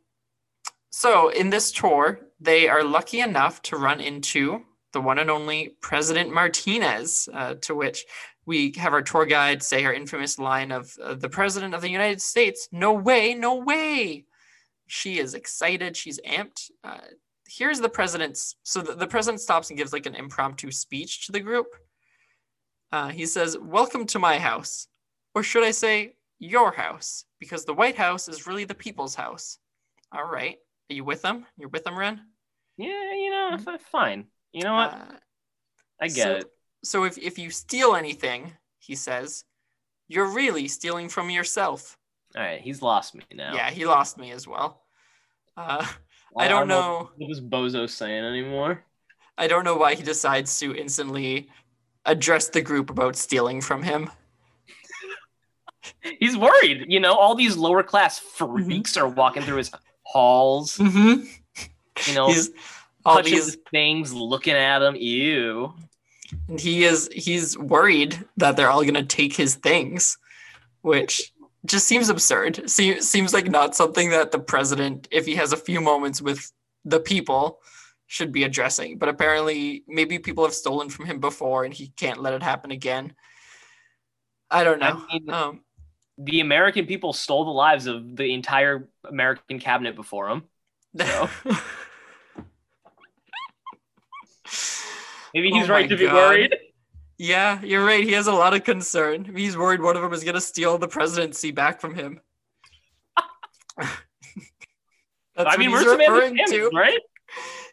so 0.90 1.30
in 1.30 1.50
this 1.50 1.72
tour, 1.72 2.20
they 2.40 2.68
are 2.68 2.84
lucky 2.84 3.20
enough 3.20 3.62
to 3.64 3.78
run 3.78 4.02
into 4.02 4.62
the 4.94 5.02
one 5.02 5.20
and 5.20 5.30
only 5.30 5.76
President 5.82 6.34
Martinez, 6.34 7.30
uh, 7.34 7.56
to 7.62 7.76
which 7.76 8.06
we 8.46 8.74
have 8.78 8.94
our 8.94 9.04
tour 9.04 9.26
guide 9.26 9.62
say 9.62 9.84
her 9.84 9.94
infamous 9.94 10.40
line 10.40 10.72
of 10.72 10.92
uh, 11.04 11.14
the 11.14 11.30
President 11.30 11.76
of 11.76 11.82
the 11.82 11.92
United 11.92 12.22
States, 12.22 12.68
no 12.72 12.94
way, 12.94 13.36
no 13.36 13.56
way. 13.56 14.26
She 14.88 15.20
is 15.20 15.36
excited. 15.36 15.96
She's 15.96 16.20
amped. 16.22 16.72
Uh, 16.84 16.98
here's 17.48 17.80
the 17.80 17.90
president's. 17.90 18.56
So 18.64 18.82
the, 18.82 18.96
the 18.96 19.06
president 19.06 19.42
stops 19.42 19.70
and 19.70 19.78
gives 19.78 19.94
like 19.94 20.08
an 20.08 20.16
impromptu 20.16 20.72
speech 20.72 21.28
to 21.28 21.32
the 21.32 21.40
group. 21.40 21.68
Uh, 22.92 23.10
he 23.10 23.28
says, 23.28 23.56
Welcome 23.62 24.08
to 24.08 24.20
my 24.20 24.40
house. 24.40 24.88
Or 25.36 25.44
should 25.44 25.64
I 25.64 25.72
say, 25.72 26.16
your 26.40 26.72
house? 26.72 27.26
Because 27.40 27.66
the 27.66 27.74
White 27.74 27.98
House 27.98 28.28
is 28.28 28.48
really 28.48 28.66
the 28.66 28.74
people's 28.74 29.14
house. 29.14 29.60
All 30.12 30.26
right. 30.26 30.58
Are 30.90 30.94
you 30.94 31.04
with 31.04 31.22
them? 31.22 31.46
You're 31.58 31.70
with 31.70 31.84
them, 31.84 31.98
Ren? 31.98 32.22
Yeah, 32.78 33.14
you 33.14 33.30
know, 33.30 33.58
f- 33.68 33.82
fine. 33.92 34.26
You 34.54 34.64
know 34.64 34.74
what? 34.74 34.94
Uh, 34.94 35.06
I 36.02 36.08
get 36.08 36.24
so, 36.24 36.36
it. 36.36 36.46
So 36.84 37.04
if, 37.04 37.18
if 37.18 37.38
you 37.38 37.52
steal 37.52 37.96
anything, 37.96 38.54
he 38.80 38.96
says, 38.96 39.44
you're 40.08 40.34
really 40.34 40.68
stealing 40.68 41.10
from 41.10 41.30
yourself. 41.30 41.98
All 42.36 42.42
right, 42.42 42.62
he's 42.62 42.82
lost 42.82 43.16
me 43.16 43.24
now. 43.34 43.54
Yeah, 43.54 43.70
he 43.70 43.86
lost 43.86 44.18
me 44.18 44.32
as 44.32 44.48
well. 44.48 44.84
Uh, 45.58 45.86
I 46.38 46.48
don't 46.48 46.68
know. 46.68 47.10
what 47.18 47.28
this 47.28 47.40
bozo 47.40 47.90
saying 47.90 48.24
anymore. 48.24 48.84
I 49.38 49.48
don't 49.48 49.64
know 49.64 49.76
why 49.78 49.96
he 49.96 50.04
decides 50.04 50.58
to 50.60 50.76
instantly 50.76 51.50
address 52.06 52.50
the 52.50 52.62
group 52.62 52.90
about 52.90 53.16
stealing 53.16 53.62
from 53.62 53.84
him. 53.84 54.10
He's 56.20 56.38
worried. 56.38 56.86
You 56.88 57.00
know, 57.00 57.14
all 57.14 57.36
these 57.36 57.58
lower 57.58 57.84
class 57.84 58.20
Mm-hmm. 58.20 58.66
freaks 58.66 58.96
are 58.98 59.08
walking 59.08 59.44
through 59.44 59.58
his 59.58 59.72
halls. 60.10 60.78
Mm-hmm. 60.78 61.26
You 62.08 62.16
know, 62.16 62.28
He's 62.28 62.50
all 63.06 63.22
these, 63.22 63.58
things, 63.72 64.14
looking 64.14 64.54
at 64.54 64.82
him. 64.82 64.96
Ew. 64.96 65.74
and 66.48 66.60
he 66.60 66.84
is 66.84 67.10
he's 67.14 67.58
worried 67.58 68.24
that 68.38 68.56
they're 68.56 68.70
all 68.70 68.84
gonna 68.84 69.04
take 69.04 69.36
his 69.36 69.56
things, 69.56 70.18
which 70.82 71.34
just 71.66 71.88
seems 71.88 72.10
absurd. 72.10 72.70
Se- 72.70 73.02
seems 73.02 73.34
like 73.34 73.50
not 73.50 73.76
something 73.76 74.10
that 74.12 74.32
the 74.32 74.40
president, 74.40 75.08
if 75.12 75.26
he 75.26 75.36
has 75.36 75.54
a 75.54 75.58
few 75.58 75.82
moments 75.82 76.22
with 76.22 76.52
the 76.86 77.00
people, 77.00 77.60
should 78.08 78.32
be 78.32 78.44
addressing. 78.44 78.98
But 78.98 79.10
apparently, 79.10 79.84
maybe 79.88 80.18
people 80.20 80.44
have 80.44 80.54
stolen 80.54 80.90
from 80.90 81.06
him 81.06 81.20
before, 81.20 81.64
and 81.66 81.74
he 81.74 81.90
can't 81.98 82.22
let 82.22 82.34
it 82.34 82.44
happen 82.44 82.72
again. 82.72 83.14
I 84.50 84.64
don't 84.64 84.80
know. 84.80 85.04
I 85.10 85.14
mean, 85.14 85.30
um, 85.30 85.62
the 86.20 86.42
American 86.42 86.86
people 86.86 87.14
stole 87.14 87.46
the 87.46 87.52
lives 87.52 87.88
of 87.88 88.18
the 88.18 88.34
entire 88.34 88.90
American 89.06 89.58
cabinet 89.58 89.96
before 89.96 90.30
him. 90.30 90.44
So. 90.98 91.30
Maybe 95.34 95.52
Oh 95.54 95.60
he's 95.60 95.68
my 95.68 95.74
right 95.74 95.90
to 95.90 95.96
be 95.96 96.08
worried. 96.08 96.56
Yeah, 97.18 97.62
you're 97.62 97.86
right. 97.86 98.04
He 98.04 98.14
has 98.14 98.28
a 98.28 98.34
lot 98.34 98.54
of 98.54 98.64
concern. 98.64 99.24
He's 99.36 99.56
worried 99.56 99.82
one 99.82 99.96
of 99.96 100.02
them 100.02 100.14
is 100.14 100.24
going 100.24 100.36
to 100.36 100.42
steal 100.42 100.78
the 100.78 100.88
presidency 100.88 101.52
back 101.52 101.80
from 101.80 101.96
him. 101.96 102.20
that's 103.78 103.90
I 105.38 105.58
mean, 105.58 105.72
we're 105.72 105.98
referring 105.98 106.38
to. 106.48 106.70
right? 106.74 107.00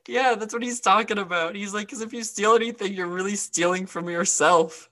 Yeah, 0.07 0.35
that's 0.35 0.53
what 0.53 0.63
he's 0.63 0.81
talking 0.81 1.19
about. 1.19 1.57
He's 1.57 1.75
like, 1.75 1.87
because 1.87 2.01
if 2.01 2.13
you 2.13 2.23
steal 2.23 2.55
anything, 2.55 2.93
you're 2.93 3.07
really 3.07 3.37
stealing 3.37 3.87
from 3.87 4.09
yourself. 4.09 4.89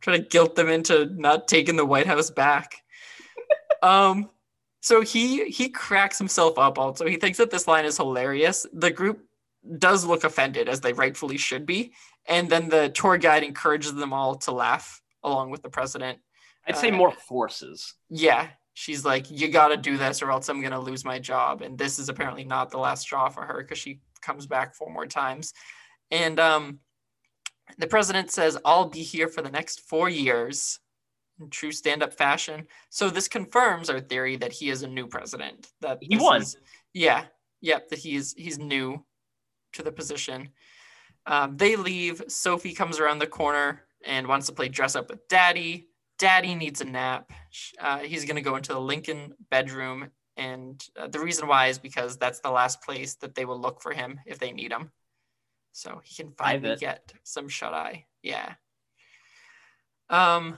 Trying 0.00 0.22
to 0.22 0.28
guilt 0.28 0.54
them 0.54 0.68
into 0.68 1.06
not 1.06 1.48
taking 1.48 1.76
the 1.76 1.84
White 1.84 2.06
House 2.06 2.30
back. 2.30 2.82
Um, 3.86 4.30
so 4.80 5.00
he 5.00 5.48
he 5.50 5.68
cracks 5.68 6.18
himself 6.18 6.58
up. 6.58 6.78
Also, 6.78 7.06
he 7.06 7.16
thinks 7.16 7.38
that 7.38 7.50
this 7.50 7.66
line 7.66 7.84
is 7.84 7.96
hilarious. 7.96 8.66
The 8.72 8.90
group 8.90 9.18
does 9.78 10.04
look 10.04 10.24
offended, 10.24 10.68
as 10.68 10.80
they 10.80 10.92
rightfully 10.92 11.36
should 11.36 11.66
be, 11.66 11.92
and 12.26 12.48
then 12.48 12.68
the 12.68 12.88
tour 12.90 13.18
guide 13.18 13.42
encourages 13.42 13.94
them 13.94 14.12
all 14.12 14.34
to 14.36 14.52
laugh 14.52 15.02
along 15.22 15.50
with 15.50 15.62
the 15.62 15.70
president. 15.78 16.18
I'd 16.66 16.76
say 16.76 16.90
Uh, 16.90 16.96
more 16.96 17.12
forces. 17.12 17.94
Yeah, 18.08 18.48
she's 18.74 19.04
like, 19.04 19.30
you 19.30 19.48
got 19.48 19.68
to 19.68 19.76
do 19.76 19.96
this 19.96 20.22
or 20.22 20.30
else 20.30 20.48
I'm 20.48 20.60
going 20.60 20.72
to 20.72 20.78
lose 20.78 21.04
my 21.04 21.18
job. 21.18 21.62
And 21.62 21.78
this 21.78 21.98
is 21.98 22.08
apparently 22.08 22.44
not 22.44 22.70
the 22.70 22.78
last 22.78 23.02
straw 23.02 23.28
for 23.28 23.42
her 23.42 23.62
because 23.62 23.78
she 23.78 24.00
comes 24.20 24.46
back 24.46 24.74
four 24.74 24.92
more 24.92 25.06
times. 25.06 25.54
And 26.10 26.38
um, 26.38 26.80
the 27.78 27.86
president 27.86 28.30
says, 28.30 28.58
I'll 28.64 28.88
be 28.88 29.02
here 29.02 29.28
for 29.28 29.42
the 29.42 29.50
next 29.50 29.80
four 29.80 30.08
years 30.08 30.78
in 31.40 31.50
true 31.50 31.72
stand 31.72 32.02
up 32.02 32.12
fashion. 32.12 32.66
So 32.90 33.10
this 33.10 33.28
confirms 33.28 33.90
our 33.90 34.00
theory 34.00 34.36
that 34.36 34.52
he 34.52 34.70
is 34.70 34.82
a 34.82 34.88
new 34.88 35.06
president. 35.06 35.68
That 35.80 35.98
He 36.00 36.16
won. 36.16 36.42
is- 36.42 36.56
yeah, 36.92 37.26
yep, 37.60 37.88
that 37.88 37.98
he's 37.98 38.32
he's 38.34 38.58
new 38.58 39.04
to 39.74 39.82
the 39.82 39.92
position. 39.92 40.48
Um, 41.26 41.56
they 41.56 41.76
leave. 41.76 42.22
Sophie 42.28 42.72
comes 42.72 42.98
around 42.98 43.18
the 43.18 43.26
corner 43.26 43.82
and 44.04 44.26
wants 44.26 44.46
to 44.46 44.52
play 44.52 44.68
dress 44.68 44.96
up 44.96 45.10
with 45.10 45.26
Daddy. 45.28 45.88
Daddy 46.18 46.54
needs 46.54 46.80
a 46.80 46.84
nap. 46.84 47.30
Uh, 47.78 47.98
he's 47.98 48.24
going 48.24 48.36
to 48.36 48.42
go 48.42 48.56
into 48.56 48.72
the 48.72 48.80
Lincoln 48.80 49.34
bedroom. 49.50 50.10
And 50.38 50.82
uh, 50.98 51.08
the 51.08 51.18
reason 51.20 51.48
why 51.48 51.66
is 51.66 51.78
because 51.78 52.16
that's 52.16 52.40
the 52.40 52.50
last 52.50 52.80
place 52.82 53.16
that 53.16 53.34
they 53.34 53.44
will 53.44 53.60
look 53.60 53.82
for 53.82 53.92
him 53.92 54.20
if 54.24 54.38
they 54.38 54.52
need 54.52 54.70
him. 54.72 54.90
So 55.72 56.00
he 56.04 56.14
can 56.22 56.32
finally 56.32 56.76
get 56.76 57.12
some 57.24 57.48
shut 57.48 57.74
eye. 57.74 58.06
Yeah. 58.22 58.54
Um, 60.08 60.56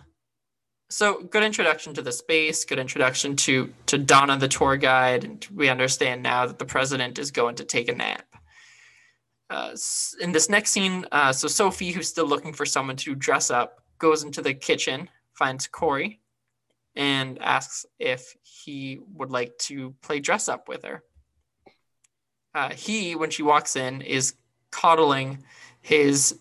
so 0.90 1.22
good 1.22 1.42
introduction 1.42 1.94
to 1.94 2.02
the 2.02 2.12
space, 2.12 2.64
good 2.64 2.78
introduction 2.78 3.36
to 3.36 3.72
to 3.86 3.98
Donna 3.98 4.36
the 4.38 4.48
tour 4.48 4.76
guide, 4.76 5.24
and 5.24 5.46
we 5.54 5.68
understand 5.68 6.22
now 6.22 6.46
that 6.46 6.58
the 6.58 6.64
president 6.64 7.18
is 7.18 7.30
going 7.30 7.56
to 7.56 7.64
take 7.64 7.88
a 7.88 7.94
nap. 7.94 8.24
Uh, 9.50 9.74
in 10.20 10.32
this 10.32 10.48
next 10.48 10.70
scene, 10.70 11.06
uh, 11.12 11.32
so 11.32 11.48
Sophie, 11.48 11.90
who's 11.90 12.08
still 12.08 12.26
looking 12.26 12.52
for 12.52 12.66
someone 12.66 12.96
to 12.96 13.14
dress 13.14 13.50
up, 13.50 13.82
goes 13.98 14.22
into 14.22 14.42
the 14.42 14.52
kitchen, 14.52 15.08
finds 15.32 15.66
Cory, 15.66 16.20
and 16.96 17.40
asks 17.40 17.86
if 17.98 18.36
he 18.42 18.98
would 19.14 19.30
like 19.30 19.56
to 19.58 19.94
play 20.02 20.20
dress 20.20 20.48
up 20.48 20.68
with 20.68 20.84
her. 20.84 21.02
Uh, 22.54 22.70
he, 22.70 23.14
when 23.14 23.30
she 23.30 23.42
walks 23.42 23.76
in, 23.76 24.02
is 24.02 24.34
coddling 24.70 25.44
his 25.80 26.38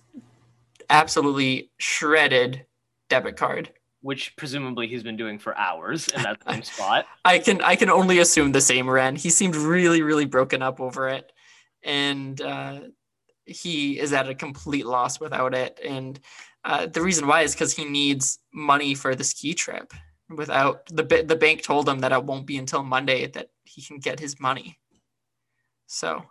absolutely 0.89 1.71
shredded 1.77 2.65
debit 3.09 3.37
card. 3.37 3.71
Which 4.07 4.33
presumably 4.37 4.87
he's 4.87 5.03
been 5.03 5.17
doing 5.17 5.37
for 5.37 5.57
hours 5.57 6.07
in 6.07 6.21
that 6.23 6.41
same 6.47 6.63
spot. 6.73 7.07
I 7.25 7.39
can 7.39 7.59
I 7.61 7.75
can 7.75 7.89
only 7.89 8.19
assume 8.19 8.53
the 8.53 8.61
same 8.61 8.89
Ren. 8.89 9.17
He 9.17 9.29
seemed 9.29 9.57
really 9.57 10.01
really 10.01 10.23
broken 10.23 10.61
up 10.61 10.79
over 10.79 11.09
it, 11.09 11.33
and 11.83 12.39
uh, 12.39 12.79
he 13.45 13.99
is 13.99 14.13
at 14.13 14.29
a 14.29 14.33
complete 14.33 14.85
loss 14.85 15.19
without 15.19 15.53
it. 15.53 15.77
And 15.83 16.17
uh, 16.63 16.85
the 16.85 17.01
reason 17.01 17.27
why 17.27 17.41
is 17.41 17.53
because 17.53 17.73
he 17.73 17.83
needs 17.83 18.39
money 18.53 18.95
for 18.95 19.13
the 19.13 19.25
ski 19.25 19.53
trip. 19.53 19.93
Without 20.29 20.85
the 20.85 21.03
the 21.03 21.35
bank 21.35 21.63
told 21.63 21.89
him 21.89 21.99
that 21.99 22.13
it 22.13 22.23
won't 22.23 22.47
be 22.47 22.57
until 22.57 22.83
Monday 22.83 23.27
that 23.27 23.49
he 23.65 23.81
can 23.81 23.99
get 23.99 24.21
his 24.21 24.39
money. 24.39 24.79
So, 25.87 26.23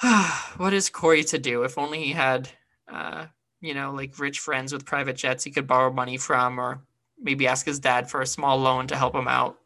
what 0.56 0.72
is 0.72 0.88
Cory 0.88 1.24
to 1.24 1.38
do? 1.38 1.64
If 1.64 1.76
only 1.76 2.02
he 2.04 2.12
had, 2.12 2.48
uh, 2.90 3.26
you 3.62 3.72
know, 3.72 3.92
like 3.92 4.18
rich 4.18 4.40
friends 4.40 4.72
with 4.72 4.84
private 4.84 5.16
jets 5.16 5.44
he 5.44 5.50
could 5.50 5.66
borrow 5.66 5.90
money 5.90 6.18
from, 6.18 6.60
or 6.60 6.82
maybe 7.18 7.46
ask 7.46 7.64
his 7.64 7.78
dad 7.78 8.10
for 8.10 8.20
a 8.20 8.26
small 8.26 8.58
loan 8.58 8.88
to 8.88 8.96
help 8.96 9.14
him 9.14 9.28
out. 9.28 9.58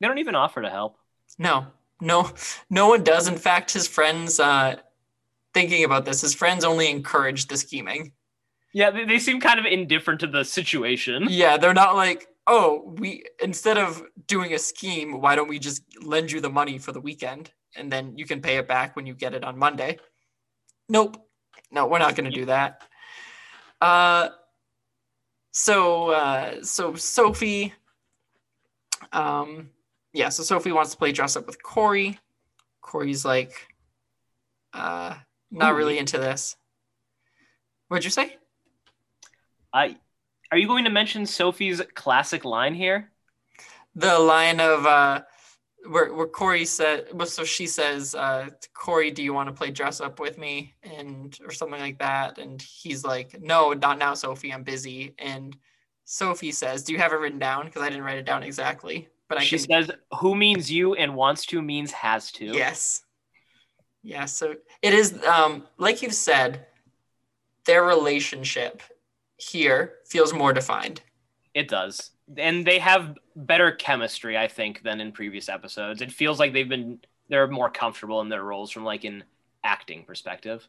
They 0.00 0.08
don't 0.08 0.18
even 0.18 0.34
offer 0.34 0.62
to 0.62 0.70
help. 0.70 0.96
No, 1.38 1.66
no, 2.00 2.30
no 2.70 2.88
one 2.88 3.04
does. 3.04 3.28
In 3.28 3.36
fact, 3.36 3.72
his 3.72 3.86
friends, 3.86 4.40
uh, 4.40 4.76
thinking 5.52 5.84
about 5.84 6.06
this, 6.06 6.22
his 6.22 6.34
friends 6.34 6.64
only 6.64 6.90
encourage 6.90 7.46
the 7.46 7.56
scheming. 7.56 8.12
Yeah, 8.72 8.90
they, 8.90 9.04
they 9.04 9.18
seem 9.18 9.40
kind 9.40 9.60
of 9.60 9.66
indifferent 9.66 10.20
to 10.20 10.26
the 10.26 10.44
situation. 10.44 11.26
Yeah, 11.28 11.58
they're 11.58 11.74
not 11.74 11.94
like, 11.94 12.26
oh, 12.46 12.94
we 12.98 13.24
instead 13.42 13.78
of 13.78 14.02
doing 14.26 14.54
a 14.54 14.58
scheme, 14.58 15.20
why 15.20 15.36
don't 15.36 15.48
we 15.48 15.58
just 15.58 15.82
lend 16.02 16.32
you 16.32 16.40
the 16.40 16.50
money 16.50 16.78
for 16.78 16.92
the 16.92 17.00
weekend 17.00 17.52
and 17.76 17.92
then 17.92 18.16
you 18.16 18.26
can 18.26 18.40
pay 18.40 18.56
it 18.56 18.66
back 18.66 18.96
when 18.96 19.06
you 19.06 19.14
get 19.14 19.34
it 19.34 19.44
on 19.44 19.58
Monday? 19.58 19.98
Nope. 20.88 21.18
No, 21.70 21.86
we're 21.86 21.98
not 21.98 22.16
going 22.16 22.30
to 22.30 22.36
do 22.36 22.46
that. 22.46 22.82
Uh, 23.84 24.30
so, 25.52 26.10
uh, 26.10 26.62
so 26.62 26.94
Sophie, 26.94 27.72
um, 29.12 29.70
yeah, 30.12 30.28
so 30.28 30.42
Sophie 30.42 30.72
wants 30.72 30.92
to 30.92 30.96
play 30.96 31.12
dress 31.12 31.36
up 31.36 31.46
with 31.46 31.62
Cory. 31.62 32.18
Cory's 32.80 33.24
like, 33.24 33.68
uh, 34.72 35.14
not 35.50 35.74
really 35.74 35.98
into 35.98 36.18
this. 36.18 36.56
What'd 37.88 38.04
you 38.04 38.10
say? 38.10 38.36
I, 39.72 39.96
are 40.50 40.58
you 40.58 40.66
going 40.66 40.84
to 40.84 40.90
mention 40.90 41.26
Sophie's 41.26 41.82
classic 41.94 42.44
line 42.44 42.74
here? 42.74 43.10
the 43.94 44.18
line 44.18 44.60
of 44.60 44.86
uh 44.86 45.22
where 45.88 46.12
where 46.12 46.26
Cory 46.26 46.64
said, 46.64 47.08
well, 47.12 47.26
so 47.26 47.44
she 47.44 47.66
says, 47.66 48.14
uh, 48.14 48.48
Cory, 48.74 49.10
do 49.10 49.22
you 49.22 49.32
want 49.34 49.48
to 49.48 49.54
play 49.54 49.70
dress 49.70 50.00
up 50.00 50.20
with 50.20 50.38
me, 50.38 50.74
and 50.82 51.38
or 51.44 51.50
something 51.52 51.80
like 51.80 51.98
that, 51.98 52.38
and 52.38 52.60
he's 52.60 53.04
like, 53.04 53.40
no, 53.40 53.72
not 53.72 53.98
now, 53.98 54.14
Sophie, 54.14 54.52
I'm 54.52 54.62
busy, 54.62 55.14
and 55.18 55.56
Sophie 56.04 56.52
says, 56.52 56.82
do 56.82 56.92
you 56.92 56.98
have 56.98 57.12
it 57.12 57.16
written 57.16 57.38
down? 57.38 57.64
Because 57.66 57.82
I 57.82 57.88
didn't 57.88 58.04
write 58.04 58.18
it 58.18 58.26
down 58.26 58.42
exactly, 58.42 59.08
but 59.28 59.38
I 59.38 59.42
she 59.44 59.58
can. 59.58 59.66
says, 59.70 59.90
"Who 60.20 60.34
means 60.34 60.70
you 60.70 60.94
and 60.94 61.14
wants 61.14 61.46
to 61.46 61.62
means 61.62 61.92
has 61.92 62.30
to." 62.32 62.46
Yes. 62.46 63.02
Yeah, 64.02 64.26
so 64.26 64.54
it 64.82 64.92
is 64.92 65.22
um 65.24 65.66
like 65.78 66.02
you've 66.02 66.14
said, 66.14 66.66
their 67.64 67.84
relationship 67.84 68.82
here 69.36 69.94
feels 70.06 70.32
more 70.32 70.52
defined. 70.52 71.00
It 71.54 71.68
does. 71.68 72.10
And 72.36 72.66
they 72.66 72.78
have 72.78 73.18
better 73.36 73.72
chemistry, 73.72 74.38
I 74.38 74.48
think, 74.48 74.82
than 74.82 75.00
in 75.00 75.12
previous 75.12 75.48
episodes. 75.48 76.00
It 76.00 76.12
feels 76.12 76.38
like 76.38 76.52
they've 76.52 76.68
been 76.68 77.00
they're 77.28 77.46
more 77.48 77.70
comfortable 77.70 78.20
in 78.20 78.28
their 78.28 78.42
roles 78.42 78.70
from 78.70 78.84
like 78.84 79.04
an 79.04 79.24
acting 79.62 80.04
perspective. 80.04 80.66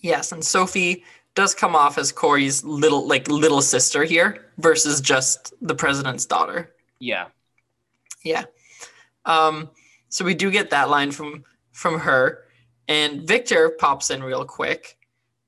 Yes, 0.00 0.32
and 0.32 0.44
Sophie 0.44 1.04
does 1.34 1.54
come 1.54 1.74
off 1.74 1.98
as 1.98 2.12
Cory's 2.12 2.64
little 2.64 3.06
like 3.06 3.28
little 3.28 3.62
sister 3.62 4.04
here 4.04 4.50
versus 4.58 5.00
just 5.00 5.54
the 5.60 5.74
president's 5.74 6.26
daughter. 6.26 6.74
Yeah. 6.98 7.26
Yeah. 8.22 8.44
Um, 9.24 9.70
so 10.08 10.24
we 10.24 10.34
do 10.34 10.50
get 10.50 10.70
that 10.70 10.90
line 10.90 11.10
from 11.10 11.44
from 11.72 11.98
her, 11.98 12.44
and 12.86 13.26
Victor 13.26 13.70
pops 13.78 14.10
in 14.10 14.22
real 14.22 14.44
quick. 14.44 14.96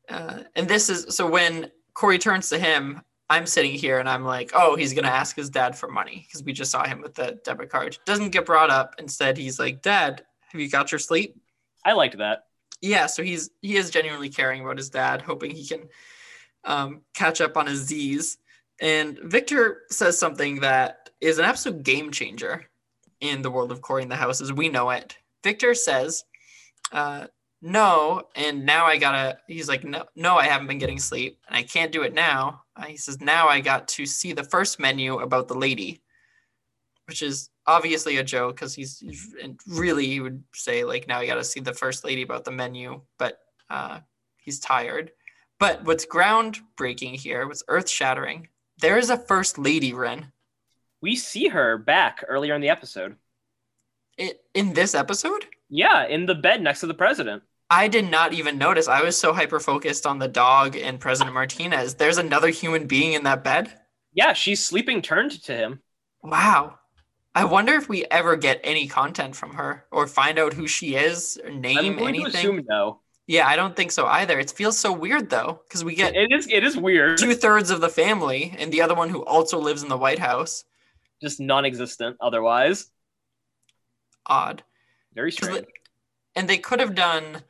Uh, 0.09 0.41
and 0.55 0.69
this 0.69 0.89
is 0.89 1.15
so 1.15 1.29
when 1.29 1.71
Cory 1.95 2.19
turns 2.19 2.49
to 2.49 2.59
him, 2.59 3.01
I'm 3.29 3.47
sitting 3.47 3.73
here 3.73 3.99
and 3.99 4.09
I'm 4.09 4.25
like, 4.25 4.53
oh, 4.55 4.77
he's 4.77 4.95
gonna 4.95 5.09
ask 5.09 5.35
his 5.35 5.51
dad 5.51 5.77
for 5.77 5.89
money 5.89 6.27
because 6.27 6.45
we 6.45 6.53
just 6.53 6.71
saw 6.71 6.87
him 6.87 7.01
with 7.01 7.15
the 7.15 7.41
debit 7.45 7.71
card. 7.71 7.99
Doesn't 8.07 8.31
get 8.31 8.47
brought 8.47 8.71
up. 8.71 8.95
Instead, 8.99 9.37
he's 9.37 9.59
like, 9.59 9.83
Dad, 9.83 10.25
have 10.53 10.61
you 10.61 10.71
got 10.71 10.93
your 10.93 10.99
sleep? 10.99 11.37
I 11.85 11.93
liked 11.93 12.19
that. 12.19 12.45
Yeah, 12.81 13.07
so 13.07 13.23
he's 13.23 13.51
he 13.63 13.77
is 13.77 13.91
genuinely 13.91 14.29
caring 14.29 14.63
about 14.63 14.77
his 14.77 14.91
dad, 14.91 15.23
hoping 15.23 15.51
he 15.51 15.67
can 15.67 15.89
um, 16.65 17.03
catch 17.15 17.41
up 17.41 17.57
on 17.57 17.67
his 17.67 17.81
Z's. 17.81 18.39
And 18.81 19.19
Victor 19.23 19.83
says 19.91 20.19
something 20.19 20.61
that 20.61 21.11
is 21.21 21.39
an 21.39 21.47
absolute 21.47 21.83
game 21.83 22.11
changer 22.11 22.67
in 23.21 23.43
the 23.43 23.51
world 23.51 23.73
of 23.73 23.81
Cory 23.81 24.03
in 24.03 24.09
the 24.09 24.17
House 24.17 24.41
as 24.41 24.53
we 24.53 24.69
know 24.69 24.91
it. 24.91 25.17
Victor 25.43 25.75
says, 25.75 26.25
uh, 26.93 27.27
"No," 27.63 28.29
and 28.35 28.67
now 28.67 28.85
I 28.85 28.99
gotta. 28.99 29.39
He's 29.47 29.69
like, 29.69 29.85
"No, 29.85 30.05
no, 30.15 30.37
I 30.37 30.45
haven't 30.45 30.67
been 30.67 30.79
getting 30.79 30.99
sleep, 30.99 31.39
and 31.49 31.57
I 31.57 31.63
can't 31.63 31.93
do 31.93 32.03
it 32.03 32.15
now." 32.15 32.63
He 32.87 32.97
says, 32.97 33.21
"Now 33.21 33.49
I 33.49 33.61
got 33.61 33.89
to 33.89 34.07
see 34.07 34.33
the 34.33 34.45
first 34.45 34.79
menu 34.79 35.19
about 35.19 35.49
the 35.49 35.55
lady," 35.55 36.03
which 37.07 37.23
is 37.23 37.51
obviously 37.67 38.19
a 38.19 38.25
joke 38.25 38.57
because 38.57 38.75
he's 38.75 39.03
really 39.67 40.07
he 40.07 40.21
would 40.21 40.45
say 40.55 40.85
like, 40.85 41.09
"Now 41.09 41.19
I 41.19 41.27
got 41.27 41.37
to 41.37 41.45
see 41.45 41.61
the 41.61 41.75
first 41.75 42.05
lady 42.05 42.23
about 42.23 42.45
the 42.45 42.51
menu," 42.51 43.03
but 43.19 43.39
uh, 43.71 44.01
he's 44.37 44.61
tired. 44.61 45.13
But 45.59 45.85
what's 45.85 46.07
groundbreaking 46.07 47.17
here, 47.17 47.47
what's 47.47 47.65
earth 47.69 47.89
shattering, 47.89 48.49
there 48.79 48.99
is 48.99 49.11
a 49.11 49.17
first 49.17 49.59
lady, 49.59 49.95
Ren. 49.95 50.33
We 51.01 51.17
see 51.17 51.49
her 51.49 51.79
back 51.79 52.25
earlier 52.27 52.55
in 52.55 52.61
the 52.61 52.69
episode. 52.69 53.17
It, 54.19 54.43
in 54.55 54.73
this 54.73 54.95
episode? 54.95 55.47
Yeah, 55.69 56.07
in 56.07 56.27
the 56.27 56.35
bed 56.35 56.63
next 56.63 56.81
to 56.81 56.87
the 56.87 56.95
president. 56.95 57.43
I 57.69 57.89
did 57.89 58.09
not 58.11 58.33
even 58.33 58.59
notice. 58.59 58.87
I 58.89 59.03
was 59.03 59.17
so 59.17 59.33
hyper 59.33 59.59
focused 59.59 60.07
on 60.07 60.19
the 60.19 60.29
dog 60.29 60.77
and 60.77 61.01
President 61.01 61.35
Martinez. 61.35 61.95
There's 61.95 62.19
another 62.19 62.49
human 62.49 62.87
being 62.87 63.15
in 63.15 63.25
that 63.25 63.43
bed? 63.43 63.81
Yeah, 64.13 64.33
she's 64.35 64.65
sleeping 64.65 65.03
turned 65.03 65.43
to 65.45 65.53
him. 65.55 65.81
Wow. 66.23 66.79
I 67.35 67.45
wonder 67.45 67.75
if 67.75 67.89
we 67.89 68.05
ever 68.07 68.37
get 68.37 68.61
any 68.65 68.87
content 68.87 69.37
from 69.37 69.55
her 69.55 69.85
or 69.91 70.07
find 70.07 70.39
out 70.39 70.55
who 70.55 70.67
she 70.67 70.95
is 70.95 71.39
or 71.45 71.51
name 71.51 71.79
I'm 71.79 71.97
going 71.97 72.15
anything. 72.15 72.33
to 72.33 72.39
assume 72.39 72.65
no. 72.69 73.01
Yeah, 73.27 73.47
I 73.49 73.57
don't 73.57 73.75
think 73.75 73.91
so 73.91 74.07
either. 74.07 74.39
It 74.39 74.53
feels 74.53 74.79
so 74.79 74.93
weird 74.93 75.29
though, 75.29 75.61
because 75.69 75.85
we 75.85 75.97
get 75.97 76.15
It 76.15 76.33
is 76.33 76.47
it 76.49 76.63
is 76.65 76.77
weird. 76.77 77.19
two 77.19 77.35
thirds 77.35 77.71
of 77.71 77.81
the 77.81 77.89
family 77.89 78.55
and 78.57 78.73
the 78.73 78.81
other 78.81 78.95
one 78.95 79.11
who 79.11 79.25
also 79.25 79.59
lives 79.59 79.83
in 79.83 79.89
the 79.89 79.97
White 79.99 80.21
House. 80.21 80.65
Just 81.21 81.41
non-existent 81.41 82.17
otherwise. 82.21 82.91
Odd. 84.27 84.63
Very 85.15 85.33
strange. 85.33 85.59
the- 85.61 85.67
and 86.37 86.49
they 86.49 86.59
could 86.59 86.79
have 86.81 86.95
done. 86.95 87.43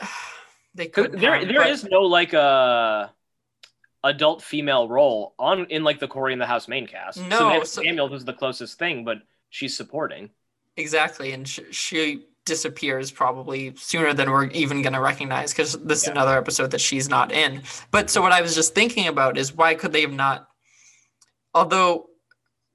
They 0.72 0.86
could. 0.86 1.18
there 1.18 1.44
there 1.44 1.66
is 1.66 1.82
no 1.84 2.02
like 2.02 2.32
uh 2.32 3.08
adult 4.04 4.40
female 4.40 4.88
role 4.88 5.34
on 5.36 5.66
in 5.66 5.82
like 5.82 5.98
the 5.98 6.06
Cory 6.06 6.32
in 6.32 6.38
the 6.38 6.46
House 6.46 6.68
main 6.68 6.86
cast. 6.86 7.18
No, 7.28 7.38
Samantha 7.38 7.66
so- 7.66 7.82
Samuels 7.82 8.12
is 8.12 8.24
the 8.24 8.32
closest 8.32 8.78
thing, 8.78 9.04
but 9.04 9.18
she's 9.50 9.76
supporting. 9.76 10.30
exactly, 10.76 11.32
and 11.32 11.46
sh- 11.46 11.60
she 11.72 12.26
disappears 12.46 13.10
probably 13.10 13.74
sooner 13.76 14.14
than 14.14 14.30
we're 14.30 14.46
even 14.46 14.80
going 14.80 14.92
to 14.92 15.00
recognize 15.00 15.52
because 15.52 15.72
this 15.84 16.02
is 16.04 16.08
another 16.08 16.38
episode 16.38 16.70
that 16.70 16.80
she's 16.80 17.08
not 17.08 17.32
in. 17.32 17.62
But 17.90 18.08
so 18.08 18.22
what 18.22 18.32
I 18.32 18.40
was 18.40 18.54
just 18.54 18.72
thinking 18.74 19.08
about 19.08 19.36
is 19.36 19.52
why 19.52 19.74
could 19.74 19.92
they 19.92 20.02
have 20.02 20.12
not? 20.12 20.48
Although 21.52 22.06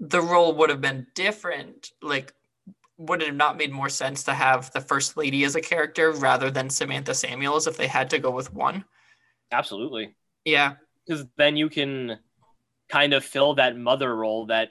the 0.02 0.22
role 0.22 0.54
would 0.58 0.70
have 0.70 0.82
been 0.82 1.08
different, 1.16 1.92
like 2.02 2.34
would 2.98 3.22
it 3.22 3.28
have 3.28 3.36
not 3.36 3.58
made 3.58 3.72
more 3.72 3.90
sense 3.90 4.24
to 4.24 4.34
have 4.34 4.72
the 4.72 4.82
first 4.82 5.18
lady 5.18 5.44
as 5.44 5.56
a 5.56 5.62
character 5.62 6.12
rather 6.14 6.50
than 6.50 6.70
Samantha 6.70 7.14
Samuels 7.14 7.68
if 7.68 7.76
they 7.78 7.88
had 7.88 8.10
to 8.12 8.20
go 8.20 8.32
with 8.32 8.54
one? 8.54 8.86
Absolutely. 9.52 10.16
Yeah, 10.46 10.76
Because 11.06 11.26
then 11.38 11.56
you 11.58 11.70
can 11.70 12.20
kind 12.90 13.14
of 13.14 13.24
fill 13.26 13.56
that 13.56 13.78
mother 13.78 14.16
role 14.16 14.46
that 14.48 14.70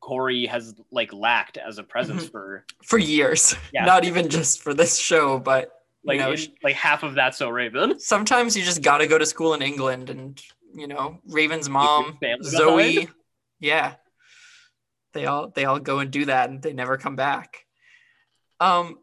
Cory 0.00 0.46
has 0.46 0.74
like 0.90 1.12
lacked 1.12 1.56
as 1.56 1.78
a 1.78 1.82
presence 1.82 2.24
Mhm. 2.26 2.30
for 2.30 2.64
for 2.84 2.98
years, 2.98 3.54
Yeah. 3.72 3.84
not 3.86 4.04
even 4.04 4.28
just 4.28 4.62
for 4.62 4.74
this 4.74 4.98
show, 4.98 5.38
but 5.38 5.72
like 6.04 6.18
you 6.18 6.22
know, 6.22 6.32
in- 6.32 6.54
like 6.62 6.76
half 6.76 7.02
of 7.02 7.14
that's 7.14 7.38
So 7.38 7.48
Raven. 7.48 7.98
sometimes 7.98 8.54
you 8.56 8.62
just 8.62 8.82
got 8.82 8.98
to 8.98 9.06
go 9.06 9.16
to 9.18 9.24
school 9.24 9.54
in 9.54 9.62
England 9.62 10.10
and 10.10 10.40
you 10.74 10.86
know 10.86 11.20
Raven's 11.26 11.68
mom 11.70 12.18
Zoe 12.42 13.08
yeah 13.60 13.94
they 15.14 15.26
all 15.26 15.48
they 15.48 15.64
all 15.64 15.78
go 15.78 16.00
and 16.00 16.10
do 16.10 16.26
that 16.26 16.50
and 16.50 16.60
they 16.60 16.72
never 16.72 16.96
come 16.96 17.16
back. 17.16 17.64
Um 18.60 18.98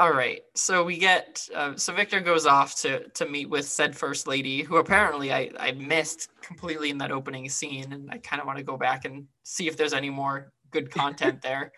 all 0.00 0.12
right. 0.12 0.42
So 0.54 0.84
we 0.84 0.96
get 0.98 1.48
uh, 1.52 1.74
so 1.74 1.92
Victor 1.92 2.20
goes 2.20 2.46
off 2.46 2.76
to 2.82 3.08
to 3.08 3.26
meet 3.26 3.50
with 3.50 3.66
said 3.66 3.96
first 3.96 4.28
lady 4.28 4.62
who 4.62 4.76
apparently 4.76 5.32
I 5.32 5.50
I 5.58 5.72
missed 5.72 6.28
completely 6.40 6.90
in 6.90 6.98
that 6.98 7.10
opening 7.10 7.48
scene 7.48 7.92
and 7.92 8.10
I 8.10 8.18
kind 8.18 8.40
of 8.40 8.46
want 8.46 8.58
to 8.58 8.64
go 8.64 8.76
back 8.76 9.04
and 9.04 9.26
see 9.42 9.66
if 9.66 9.76
there's 9.76 9.94
any 9.94 10.10
more 10.10 10.52
good 10.70 10.90
content 11.00 11.42
there. 11.42 11.72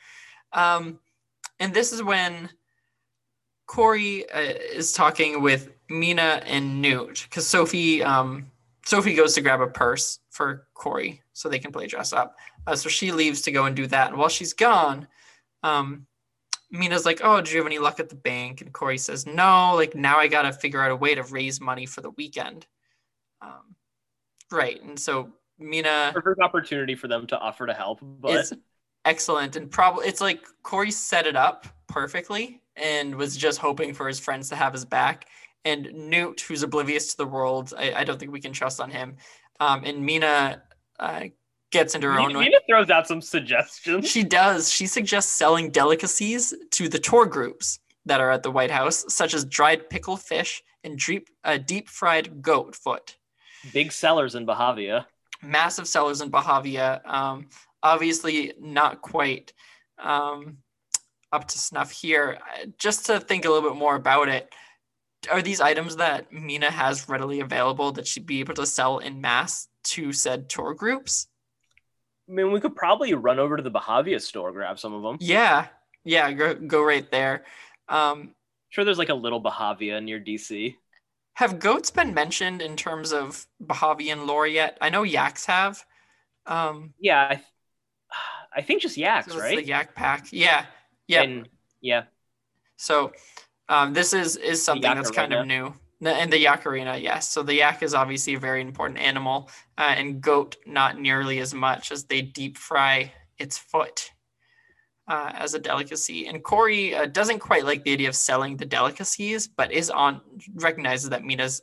Um 0.53 0.99
and 1.59 1.73
this 1.73 1.93
is 1.93 2.03
when 2.03 2.51
Cory 3.71 4.29
uh, 4.31 4.41
is 4.41 4.93
talking 4.93 5.43
with 5.43 5.71
Mina 5.89 6.43
and 6.45 6.83
Newt 6.83 7.27
because 7.29 7.47
Sophie, 7.47 8.03
um, 8.03 8.51
Sophie 8.85 9.15
goes 9.15 9.35
to 9.35 9.43
grab 9.43 9.61
a 9.61 9.69
purse 9.69 10.19
for 10.31 10.67
Cory 10.75 11.23
so 11.35 11.49
they 11.49 11.61
can 11.61 11.71
play 11.71 11.87
dress 11.87 12.13
up. 12.13 12.35
Uh, 12.67 12.77
so 12.77 12.89
she 12.89 13.13
leaves 13.13 13.43
to 13.43 13.53
go 13.53 13.65
and 13.65 13.75
do 13.75 13.87
that. 13.87 14.11
And 14.11 14.19
while 14.19 14.29
she's 14.29 14.53
gone, 14.53 15.07
um, 15.63 16.07
Mina's 16.71 17.05
like, 17.05 17.21
"Oh, 17.23 17.41
do 17.41 17.51
you 17.51 17.59
have 17.59 17.67
any 17.67 17.79
luck 17.79 18.01
at 18.01 18.09
the 18.09 18.17
bank?" 18.17 18.61
And 18.61 18.73
Cory 18.73 18.99
says, 18.99 19.27
"No. 19.27 19.75
Like 19.75 19.95
now, 19.95 20.19
I 20.19 20.29
gotta 20.29 20.53
figure 20.53 20.83
out 20.83 20.91
a 20.91 20.97
way 20.97 21.15
to 21.15 21.23
raise 21.25 21.61
money 21.61 21.87
for 21.87 22.01
the 22.01 22.11
weekend." 22.11 22.67
Um, 23.43 23.75
right. 24.51 24.81
And 24.83 24.99
so 24.99 25.33
Mina 25.59 26.11
Perfect 26.15 26.41
opportunity 26.41 26.95
for 26.95 27.09
them 27.09 27.27
to 27.29 27.39
offer 27.39 27.67
to 27.67 27.75
help, 27.75 28.01
but 28.03 28.53
excellent 29.05 29.57
and 29.57 29.71
probably 29.71 30.07
it's 30.07 30.21
like 30.21 30.45
Cory 30.63 30.91
set 30.91 31.27
it 31.27 31.35
up 31.35 31.67
perfectly 31.87 32.61
and 32.77 33.15
was 33.15 33.37
just 33.37 33.59
hoping 33.59 33.95
for 33.95 34.07
his 34.07 34.21
friends 34.21 34.49
to 34.49 34.57
have 34.57 34.73
his 34.73 34.85
back. 34.85 35.27
And 35.65 35.91
Newt, 35.93 36.41
who's 36.41 36.63
oblivious 36.63 37.11
to 37.11 37.17
the 37.19 37.27
world, 37.27 37.75
I, 37.77 37.93
I 37.93 38.05
don't 38.05 38.19
think 38.19 38.33
we 38.33 38.41
can 38.41 38.53
trust 38.53 38.81
on 38.81 38.91
him. 38.91 39.17
Um, 39.59 39.83
and 39.85 40.05
Mina 40.05 40.63
uh, 40.99 41.25
gets 41.71 41.95
into 41.95 42.07
her 42.09 42.19
own. 42.19 42.35
way. 42.37 42.45
Nina 42.45 42.59
throws 42.69 42.91
out 42.91 43.07
some 43.07 43.21
suggestions. 43.21 44.09
She 44.09 44.23
does. 44.25 44.71
She 44.73 44.87
suggests 44.87 45.33
selling 45.33 45.71
delicacies 45.71 46.55
to 46.73 46.89
the 46.89 46.99
tour 46.99 47.27
groups 47.27 47.79
that 48.07 48.21
are 48.21 48.31
at 48.31 48.43
the 48.43 48.51
White 48.51 48.71
House, 48.71 49.05
such 49.09 49.35
as 49.35 49.45
dried 49.45 49.89
pickle 49.91 50.17
fish 50.17 50.63
and 50.85 50.99
deep, 50.99 51.29
uh, 51.45 51.59
deep 51.59 51.89
fried 51.89 52.43
goat 52.43 52.75
foot. 52.75 53.17
Big 53.73 53.93
sellers 53.93 54.35
in 54.35 54.47
Bahavia. 54.47 55.05
massive 55.43 55.87
sellers 55.87 56.21
in 56.21 56.31
Bahavia. 56.31 57.07
Um, 57.07 57.49
obviously, 57.83 58.53
not 58.59 59.03
quite 59.03 59.53
um, 60.03 60.59
up 61.33 61.47
to 61.49 61.59
snuff 61.59 61.91
here. 61.91 62.39
Just 62.79 63.07
to 63.07 63.21
think 63.21 63.45
a 63.45 63.51
little 63.51 63.69
bit 63.69 63.79
more 63.79 63.97
about 63.97 64.29
it, 64.29 64.53
are 65.31 65.43
these 65.43 65.61
items 65.61 65.97
that 65.97 66.33
Mina 66.33 66.71
has 66.71 67.09
readily 67.09 67.41
available 67.41 67.93
that 67.93 68.07
she'd 68.07 68.27
be 68.27 68.41
able 68.41 68.55
to 68.55 68.67
sell 68.67 68.99
in 68.99 69.21
mass 69.21 69.69
to 69.85 70.13
said 70.13 70.49
tour 70.49 70.73
groups? 70.75 71.27
I 72.31 72.33
mean, 72.33 72.53
we 72.53 72.61
could 72.61 72.77
probably 72.77 73.13
run 73.15 73.41
over 73.41 73.57
to 73.57 73.63
the 73.63 73.71
Bahavia 73.71 74.21
store, 74.21 74.53
grab 74.53 74.79
some 74.79 74.95
of 74.95 75.03
them. 75.03 75.17
Yeah, 75.21 75.67
yeah, 76.05 76.31
go, 76.33 76.55
go 76.55 76.83
right 76.83 77.11
there. 77.11 77.45
Um, 77.89 78.35
Sure, 78.69 78.85
there's 78.85 78.99
like 78.99 79.09
a 79.09 79.15
little 79.15 79.43
Bahavia 79.43 80.01
near 80.01 80.21
DC. 80.21 80.77
have 81.35 81.59
goats 81.59 81.91
been 81.91 82.15
mentioned 82.15 82.63
in 82.63 82.77
terms 82.77 83.13
of 83.13 83.45
Bahavian 83.61 84.27
lore 84.29 84.47
yet? 84.47 84.79
I 84.81 84.91
know 84.91 85.03
yaks 85.03 85.47
have. 85.47 85.85
Um, 86.47 86.95
Yeah, 87.01 87.19
I, 87.21 87.43
I 88.55 88.63
think 88.63 88.83
just 88.83 88.97
yaks, 88.97 89.33
So 89.33 89.41
right? 89.41 89.57
the 89.57 89.65
yak 89.65 89.97
pack. 89.97 90.29
Yeah. 90.31 90.67
Yeah. 91.09 91.23
And 91.23 91.49
yeah, 91.81 92.05
So 92.77 93.13
um, 93.69 93.93
this 93.93 94.13
is 94.13 94.37
is 94.37 94.63
something 94.65 94.95
that's 94.95 95.11
kind 95.11 95.33
of 95.33 95.47
new. 95.47 95.75
And 96.03 96.33
the 96.33 96.39
yak 96.39 96.65
arena, 96.65 96.97
yes. 96.97 97.29
So 97.29 97.43
the 97.43 97.57
yak 97.57 97.83
is 97.83 97.93
obviously 97.93 98.35
a 98.35 98.39
very 98.39 98.63
important 98.63 98.99
animal, 98.99 99.51
uh, 99.77 99.95
and 99.97 100.21
goat 100.21 100.57
not 100.67 100.99
nearly 100.99 101.41
as 101.41 101.53
much 101.53 101.93
as 101.93 102.05
they 102.05 102.23
deep 102.23 102.57
fry 102.57 103.13
its 103.39 103.59
foot 103.59 104.11
uh, 105.09 105.31
as 105.35 105.53
a 105.53 105.59
delicacy. 105.59 106.27
And 106.27 106.43
Cory 106.43 106.95
uh, 106.95 107.05
doesn't 107.05 107.41
quite 107.41 107.67
like 107.67 107.85
the 107.85 107.93
idea 107.93 108.09
of 108.09 108.17
selling 108.17 108.57
the 108.57 108.65
delicacies, 108.65 109.47
but 109.47 109.73
is 109.73 109.91
on 109.91 110.23
recognizes 110.55 111.11
that 111.11 111.23
Mina's 111.23 111.61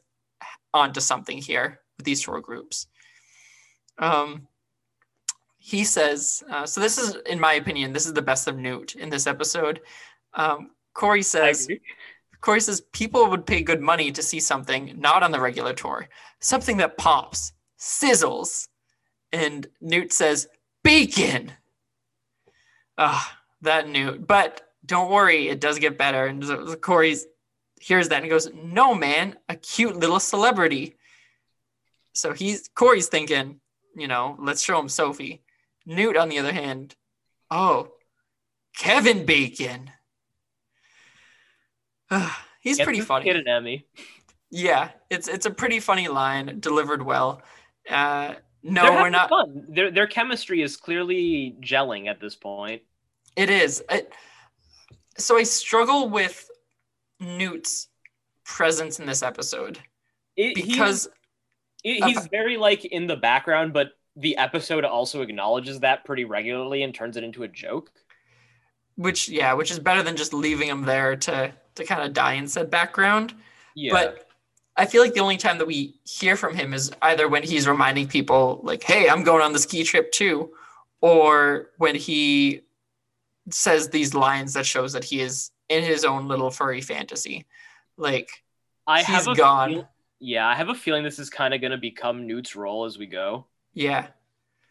onto 0.72 1.00
something 1.00 1.40
here 1.40 1.80
with 1.98 2.06
these 2.06 2.22
tour 2.22 2.40
groups. 2.40 2.86
Um, 3.98 4.48
he 5.58 5.84
says, 5.84 6.44
uh, 6.52 6.68
so 6.68 6.80
this 6.80 7.00
is, 7.00 7.16
in 7.26 7.40
my 7.40 7.54
opinion, 7.54 7.92
this 7.92 8.06
is 8.06 8.14
the 8.14 8.22
best 8.22 8.48
of 8.48 8.56
Newt 8.56 8.94
in 8.94 9.10
this 9.10 9.26
episode. 9.26 9.82
Um, 10.36 10.72
Cory 10.94 11.24
says. 11.24 11.68
Cory 12.42 12.62
says 12.62 12.82
people 12.92 13.30
would 13.30 13.46
pay 13.46 13.62
good 13.62 13.82
money 13.82 14.12
to 14.12 14.22
see 14.22 14.40
something 14.40 14.94
not 14.98 15.24
on 15.24 15.32
the 15.32 15.40
regular 15.40 15.74
tour, 15.74 16.08
something 16.40 16.78
that 16.78 16.98
pops, 16.98 17.54
sizzles. 17.80 18.68
And 19.32 19.68
Newt 19.82 20.14
says, 20.14 20.48
bacon. 20.84 21.52
Ah, 22.98 23.38
that 23.62 23.90
Newt. 23.90 24.26
But 24.26 24.62
don't 24.86 25.12
worry, 25.12 25.50
it 25.50 25.60
does 25.60 25.80
get 25.80 25.98
better. 25.98 26.26
And 26.26 26.82
Cory 26.82 27.16
hears 27.80 28.10
that 28.10 28.22
and 28.22 28.30
goes, 28.30 28.50
No, 28.54 28.96
man, 28.96 29.36
a 29.50 29.56
cute 29.56 29.96
little 29.96 30.20
celebrity. 30.20 30.96
So 32.14 32.34
he's 32.34 32.70
Cory's 32.74 33.08
thinking, 33.08 33.60
you 33.96 34.08
know, 34.08 34.36
let's 34.40 34.64
show 34.64 34.80
him 34.80 34.90
Sophie. 34.90 35.44
Newt, 35.86 36.18
on 36.18 36.30
the 36.30 36.40
other 36.40 36.54
hand, 36.54 36.96
oh, 37.52 37.92
Kevin 38.76 39.26
Bacon. 39.26 39.92
he's 42.62 42.78
Get 42.78 42.84
pretty 42.86 43.02
funny. 43.02 43.26
Kid 43.26 43.36
an 43.38 43.48
Emmy. 43.48 43.86
Yeah, 44.50 44.90
it's 45.10 45.28
it's 45.28 45.46
a 45.46 45.52
pretty 45.52 45.80
funny 45.80 46.08
line 46.08 46.60
delivered 46.60 47.02
well. 47.02 47.42
Uh, 47.90 48.36
no, 48.64 48.92
we're 48.94 49.10
not. 49.10 49.30
Fun. 49.30 49.66
Their 49.70 49.92
their 49.92 50.08
chemistry 50.08 50.62
is 50.62 50.78
clearly 50.78 51.56
gelling 51.62 52.08
at 52.08 52.20
this 52.20 52.36
point. 52.36 52.82
It 53.36 53.50
is. 53.50 53.84
So 55.18 55.38
I 55.38 55.44
struggle 55.44 56.10
with 56.10 56.50
Newt's 57.20 57.88
presence 58.46 59.00
in 59.00 59.06
this 59.06 59.22
episode 59.24 59.80
It, 60.36 60.56
because 60.56 61.08
it- 61.84 62.04
he's 62.04 62.28
very 62.28 62.56
like 62.58 62.86
in 62.86 63.08
the 63.08 63.16
background, 63.18 63.74
but 63.74 63.92
the 64.16 64.38
episode 64.38 64.86
also 64.86 65.22
acknowledges 65.22 65.80
that 65.82 66.06
pretty 66.06 66.24
regularly 66.26 66.84
and 66.84 66.94
turns 66.94 67.18
it 67.18 67.24
into 67.24 67.44
a 67.44 67.48
joke. 67.48 67.92
which 68.96 69.28
yeah, 69.30 69.54
which 69.54 69.70
is 69.72 69.80
better 69.80 70.02
than 70.04 70.16
just 70.16 70.34
leaving 70.34 70.70
him 70.70 70.84
there 70.84 71.16
to 71.16 71.54
to 71.78 71.86
kind 71.86 72.02
of 72.04 72.14
die 72.14 72.34
in 72.34 72.48
said 72.48 72.70
background. 72.70 73.34
Yeah, 73.76 73.94
But 73.94 74.28
I 74.76 74.86
feel 74.86 75.02
like 75.02 75.14
the 75.14 75.20
only 75.22 75.38
time 75.38 75.58
that 75.60 75.66
we 75.68 75.96
hear 76.04 76.36
from 76.36 76.56
him 76.56 76.74
is 76.74 76.92
either 77.02 77.28
when 77.28 77.44
he's 77.44 77.68
reminding 77.68 78.08
people, 78.08 78.60
like, 78.64 78.84
hey, 78.84 79.10
I'm 79.10 79.24
going 79.24 79.42
on 79.42 79.54
the 79.54 79.60
ski 79.60 79.84
trip 79.84 80.12
too, 80.12 80.52
or 81.02 81.70
when 81.78 81.96
he 81.96 82.62
says 83.50 83.90
these 83.90 84.14
lines 84.14 84.54
that 84.54 84.66
shows 84.66 84.94
that 84.94 85.04
he 85.04 85.22
is 85.22 85.52
in 85.70 85.84
his 85.84 86.04
own 86.06 86.28
little 86.28 86.52
furry 86.52 86.82
fantasy. 86.82 87.46
Like, 87.98 88.30
I 88.86 89.00
he's 89.00 89.08
have 89.08 89.28
a 89.28 89.36
gone. 89.36 89.70
feel- 89.74 89.90
yeah, 90.20 90.48
I 90.48 90.56
have 90.56 90.70
a 90.70 90.76
feeling 90.76 91.04
this 91.04 91.20
is 91.20 91.30
kind 91.30 91.54
of 91.54 91.62
going 91.62 91.72
to 91.72 91.78
become 91.78 92.26
Newt's 92.26 92.56
role 92.56 92.86
as 92.86 92.98
we 92.98 93.06
go. 93.06 93.46
yeah, 93.74 94.08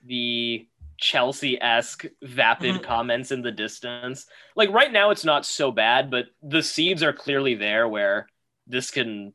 The 0.05 0.67
Chelsea 0.99 1.61
esque 1.61 2.07
vapid 2.23 2.77
Mhm. 2.77 2.83
comments 2.85 3.31
in 3.33 3.43
the 3.43 3.53
distance. 3.53 4.27
Like 4.55 4.71
right 4.71 4.91
now, 4.93 5.11
it's 5.11 5.25
not 5.25 5.45
so 5.47 5.71
bad, 5.71 6.11
but 6.11 6.27
the 6.43 6.63
seeds 6.63 7.03
are 7.03 7.13
clearly 7.13 7.55
there 7.55 7.87
where 7.89 8.29
this 8.67 8.91
can 8.91 9.35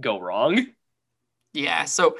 go 0.00 0.18
wrong. 0.20 0.74
yeah. 1.52 1.84
So 1.84 2.16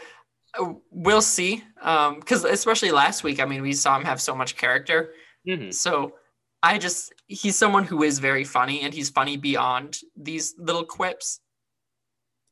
uh, 0.59 0.75
we'll 0.91 1.23
see. 1.23 1.65
Um, 1.81 2.21
because 2.21 2.45
especially 2.45 2.91
last 2.91 3.25
week, 3.25 3.41
I 3.41 3.47
mean, 3.47 3.63
we 3.63 3.73
saw 3.73 3.97
him 3.97 4.05
have 4.05 4.21
so 4.21 4.35
much 4.35 4.57
character. 4.57 5.15
Mhm. 5.49 5.73
So 5.73 6.17
I 6.63 6.79
just 6.79 7.13
he's 7.27 7.57
someone 7.59 7.85
who 7.85 8.03
is 8.03 8.19
very 8.19 8.45
funny 8.45 8.83
and 8.83 8.93
he's 8.95 9.11
funny 9.11 9.37
beyond 9.37 9.99
these 10.17 10.55
little 10.59 10.85
quips. 10.85 11.41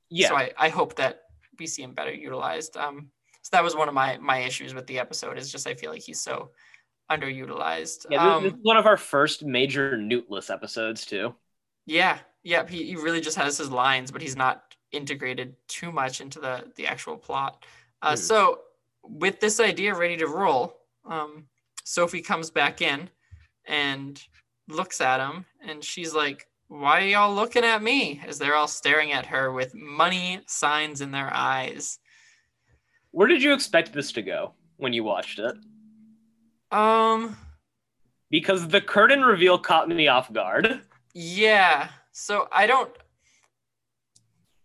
Yeah, 0.08 0.28
So 0.28 0.36
I, 0.36 0.52
I 0.58 0.68
hope 0.70 0.96
that 0.96 1.22
we 1.58 1.66
see 1.68 1.82
him 1.82 1.94
better 1.94 2.12
utilized. 2.12 2.76
Um, 2.76 3.12
so 3.42 3.48
that 3.52 3.64
was 3.64 3.74
one 3.76 3.88
of 3.88 3.94
my 3.94 4.18
my 4.18 4.38
issues 4.38 4.74
with 4.74 4.86
the 4.86 4.98
episode 4.98 5.38
is 5.38 5.50
just 5.50 5.66
I 5.66 5.74
feel 5.74 5.90
like 5.90 6.02
he's 6.02 6.20
so 6.20 6.50
underutilized. 7.10 8.06
yeah. 8.10 8.24
This, 8.24 8.34
um, 8.36 8.42
this 8.44 8.52
is 8.52 8.58
one 8.62 8.76
of 8.76 8.86
our 8.86 8.96
first 8.96 9.44
major 9.44 9.96
Newtless 9.96 10.50
episodes 10.50 11.04
too. 11.04 11.34
yeah, 11.86 12.18
yeah. 12.42 12.66
He, 12.66 12.84
he 12.86 12.96
really 12.96 13.20
just 13.20 13.36
has 13.36 13.58
his 13.58 13.70
lines, 13.70 14.10
but 14.10 14.22
he's 14.22 14.36
not 14.36 14.74
integrated 14.92 15.54
too 15.68 15.92
much 15.92 16.20
into 16.20 16.38
the 16.40 16.64
the 16.76 16.86
actual 16.86 17.16
plot. 17.16 17.64
Uh, 18.02 18.12
Mhm. 18.12 18.18
So 18.18 18.60
with 19.02 19.40
this 19.40 19.60
idea 19.60 19.94
ready 19.94 20.16
to 20.18 20.26
roll, 20.26 20.76
um, 21.04 21.46
Sophie 21.84 22.22
comes 22.22 22.50
back 22.50 22.80
in 22.82 23.08
and 23.66 24.22
looks 24.68 25.00
at 25.00 25.20
him, 25.20 25.44
and 25.66 25.82
she's 25.84 26.14
like, 26.14 26.46
"Why 26.68 27.02
are 27.02 27.06
y'all 27.06 27.34
looking 27.34 27.64
at 27.64 27.82
me?" 27.82 28.20
As 28.26 28.38
they're 28.38 28.54
all 28.54 28.68
staring 28.68 29.12
at 29.12 29.26
her 29.26 29.52
with 29.52 29.74
money 29.74 30.40
signs 30.46 31.00
in 31.00 31.10
their 31.10 31.30
eyes. 31.32 31.98
Where 33.12 33.28
did 33.28 33.42
you 33.42 33.52
expect 33.52 33.92
this 33.92 34.12
to 34.12 34.22
go 34.22 34.54
when 34.76 34.92
you 34.92 35.04
watched 35.04 35.38
it? 35.38 35.54
Um. 36.70 37.36
Because 38.30 38.68
the 38.68 38.80
curtain 38.80 39.22
reveal 39.22 39.58
caught 39.58 39.88
me 39.88 40.06
off 40.06 40.32
guard. 40.32 40.82
Yeah. 41.14 41.88
So 42.12 42.48
I 42.52 42.66
don't. 42.66 42.90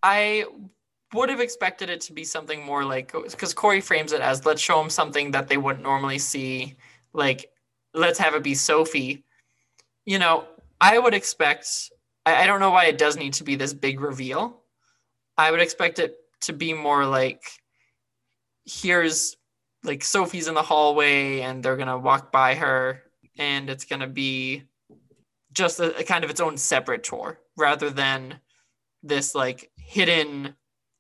I 0.04 0.46
would 1.14 1.30
have 1.30 1.40
expected 1.40 1.90
it 1.90 2.02
to 2.02 2.14
be 2.14 2.24
something 2.24 2.64
more 2.64 2.84
like 2.84 3.12
because 3.12 3.54
Cory 3.54 3.82
frames 3.82 4.12
it 4.12 4.22
as 4.22 4.46
let's 4.46 4.62
show 4.62 4.80
them 4.80 4.90
something 4.90 5.32
that 5.32 5.48
they 5.48 5.58
wouldn't 5.58 5.84
normally 5.84 6.20
see, 6.20 6.76
like 7.14 7.52
let's 7.94 8.20
have 8.20 8.36
it 8.36 8.44
be 8.44 8.54
Sophie. 8.54 9.24
You 10.06 10.20
know, 10.20 10.46
I 10.80 11.00
would 11.00 11.14
expect. 11.14 11.92
I, 12.26 12.44
I 12.44 12.48
don't 12.48 12.60
know 12.60 12.72
why 12.72 12.86
it 12.86 12.98
does 12.98 13.18
need 13.18 13.34
to 13.34 13.44
be 13.44 13.56
this 13.56 13.74
big 13.74 14.00
reveal. 14.00 14.62
I 15.38 15.52
would 15.52 15.62
expect 15.62 16.00
it 16.00 16.18
to 16.42 16.54
be 16.54 16.74
more 16.74 17.06
like 17.06 17.42
here's 18.66 19.36
like 19.84 20.04
Sophie's 20.04 20.48
in 20.48 20.56
the 20.56 20.62
hallway 20.62 21.42
and 21.42 21.64
they're 21.64 21.78
gonna 21.78 21.98
walk 21.98 22.32
by 22.32 22.56
her 22.56 23.04
and 23.38 23.70
it's 23.70 23.86
gonna 23.86 24.08
be 24.08 24.64
just 25.52 25.80
a, 25.80 25.96
a 25.98 26.04
kind 26.04 26.24
of 26.24 26.30
its 26.30 26.42
own 26.42 26.58
separate 26.58 27.04
tour 27.04 27.40
rather 27.56 27.90
than 27.90 28.40
this 29.04 29.36
like 29.36 29.72
hidden 29.78 30.56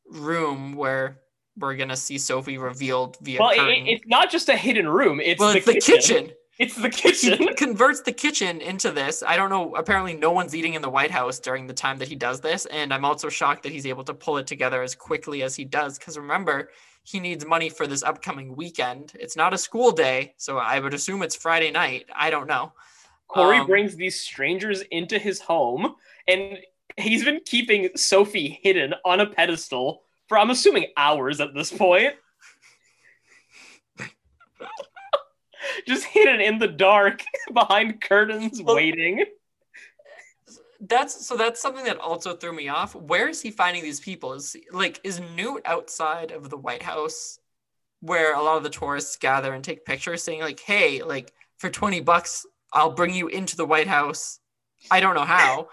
room 0.05 0.76
where 0.76 1.20
we're 1.57 1.76
gonna 1.76 1.95
see 1.95 2.18
Sophie 2.18 2.57
revealed 2.57 3.18
via 3.22 3.39
Well, 3.39 3.51
it, 3.51 3.88
it's 3.88 4.05
not 4.07 4.30
just 4.30 4.49
a 4.49 4.57
hidden 4.57 4.88
room. 4.88 5.20
It's, 5.20 5.39
well, 5.39 5.51
the, 5.51 5.57
it's 5.57 5.66
the 5.66 5.80
kitchen. 5.80 6.32
It's 6.57 6.76
the 6.76 6.89
kitchen. 6.89 7.34
He 7.34 7.38
kitchen. 7.38 7.55
converts 7.55 8.01
the 8.01 8.13
kitchen 8.13 8.61
into 8.61 8.91
this. 8.91 9.24
I 9.26 9.36
don't 9.36 9.49
know. 9.49 9.76
Apparently, 9.76 10.13
no 10.13 10.32
one's 10.32 10.55
eating 10.55 10.76
in 10.76 10.82
the 10.82 10.89
White 10.89 11.11
House 11.11 11.38
during 11.39 11.68
the 11.68 11.74
time 11.74 11.97
that 11.97 12.07
he 12.07 12.16
does 12.16 12.39
this, 12.39 12.66
and 12.68 12.93
I'm 12.93 13.03
also 13.03 13.28
shocked 13.28 13.63
that 13.63 13.74
he's 13.74 13.86
able 13.86 14.05
to 14.05 14.13
pull 14.13 14.38
it 14.38 14.47
together 14.47 14.82
as 14.82 14.95
quickly 14.95 15.43
as 15.43 15.55
he 15.55 15.66
does. 15.66 15.97
Because 15.97 16.18
remember, 16.18 16.70
he 17.05 17.19
needs 17.19 17.45
money 17.45 17.69
for 17.69 17.85
this 17.85 18.01
upcoming 18.01 18.55
weekend. 18.55 19.13
It's 19.19 19.35
not 19.35 19.53
a 19.53 19.59
school 19.59 19.91
day, 19.91 20.33
so 20.37 20.57
I 20.57 20.79
would 20.79 20.93
assume 20.93 21.21
it's 21.21 21.35
Friday 21.35 21.69
night. 21.69 22.07
I 22.13 22.31
don't 22.31 22.47
know. 22.47 22.73
Cory 23.27 23.59
Um, 23.59 23.67
brings 23.67 23.95
these 23.95 24.19
strangers 24.19 24.81
into 24.89 25.19
his 25.19 25.39
home, 25.39 25.95
and 26.27 26.57
he's 26.97 27.23
been 27.23 27.41
keeping 27.45 27.89
Sophie 27.95 28.59
hidden 28.63 28.95
on 29.05 29.19
a 29.19 29.27
pedestal 29.27 30.01
for, 30.27 30.39
I'm 30.39 30.49
assuming, 30.49 30.87
hours 30.97 31.39
at 31.39 31.53
this 31.53 31.71
point. 31.71 32.15
Just 35.87 36.05
hidden 36.05 36.41
in 36.41 36.57
the 36.57 36.67
dark 36.67 37.23
behind 37.53 38.01
curtains, 38.01 38.63
waiting. 38.63 39.25
That's 40.88 41.25
so. 41.25 41.38
That's 41.38 41.61
something 41.61 41.86
that 41.86 41.99
also 41.99 42.36
threw 42.36 42.53
me 42.53 42.67
off. 42.67 42.95
Where 42.95 43.27
is 43.29 43.41
he 43.41 43.51
finding 43.51 43.83
these 43.83 43.99
people? 43.99 44.33
Is 44.33 44.55
like 44.71 44.99
is 45.03 45.19
Newt 45.36 45.61
outside 45.65 46.31
of 46.31 46.49
the 46.49 46.57
White 46.57 46.83
House, 46.83 47.39
where 48.01 48.36
a 48.36 48.41
lot 48.41 48.57
of 48.57 48.63
the 48.63 48.69
tourists 48.69 49.15
gather 49.17 49.53
and 49.53 49.63
take 49.63 49.86
pictures, 49.86 50.23
saying 50.23 50.41
like, 50.41 50.59
"Hey, 50.59 51.01
like 51.01 51.31
for 51.57 51.69
twenty 51.69 52.01
bucks, 52.01 52.45
I'll 52.73 52.91
bring 52.91 53.13
you 53.13 53.27
into 53.27 53.55
the 53.55 53.65
White 53.65 53.88
House." 53.88 54.39
I 54.91 54.99
don't 54.99 55.15
know 55.15 55.25
how, 55.25 55.69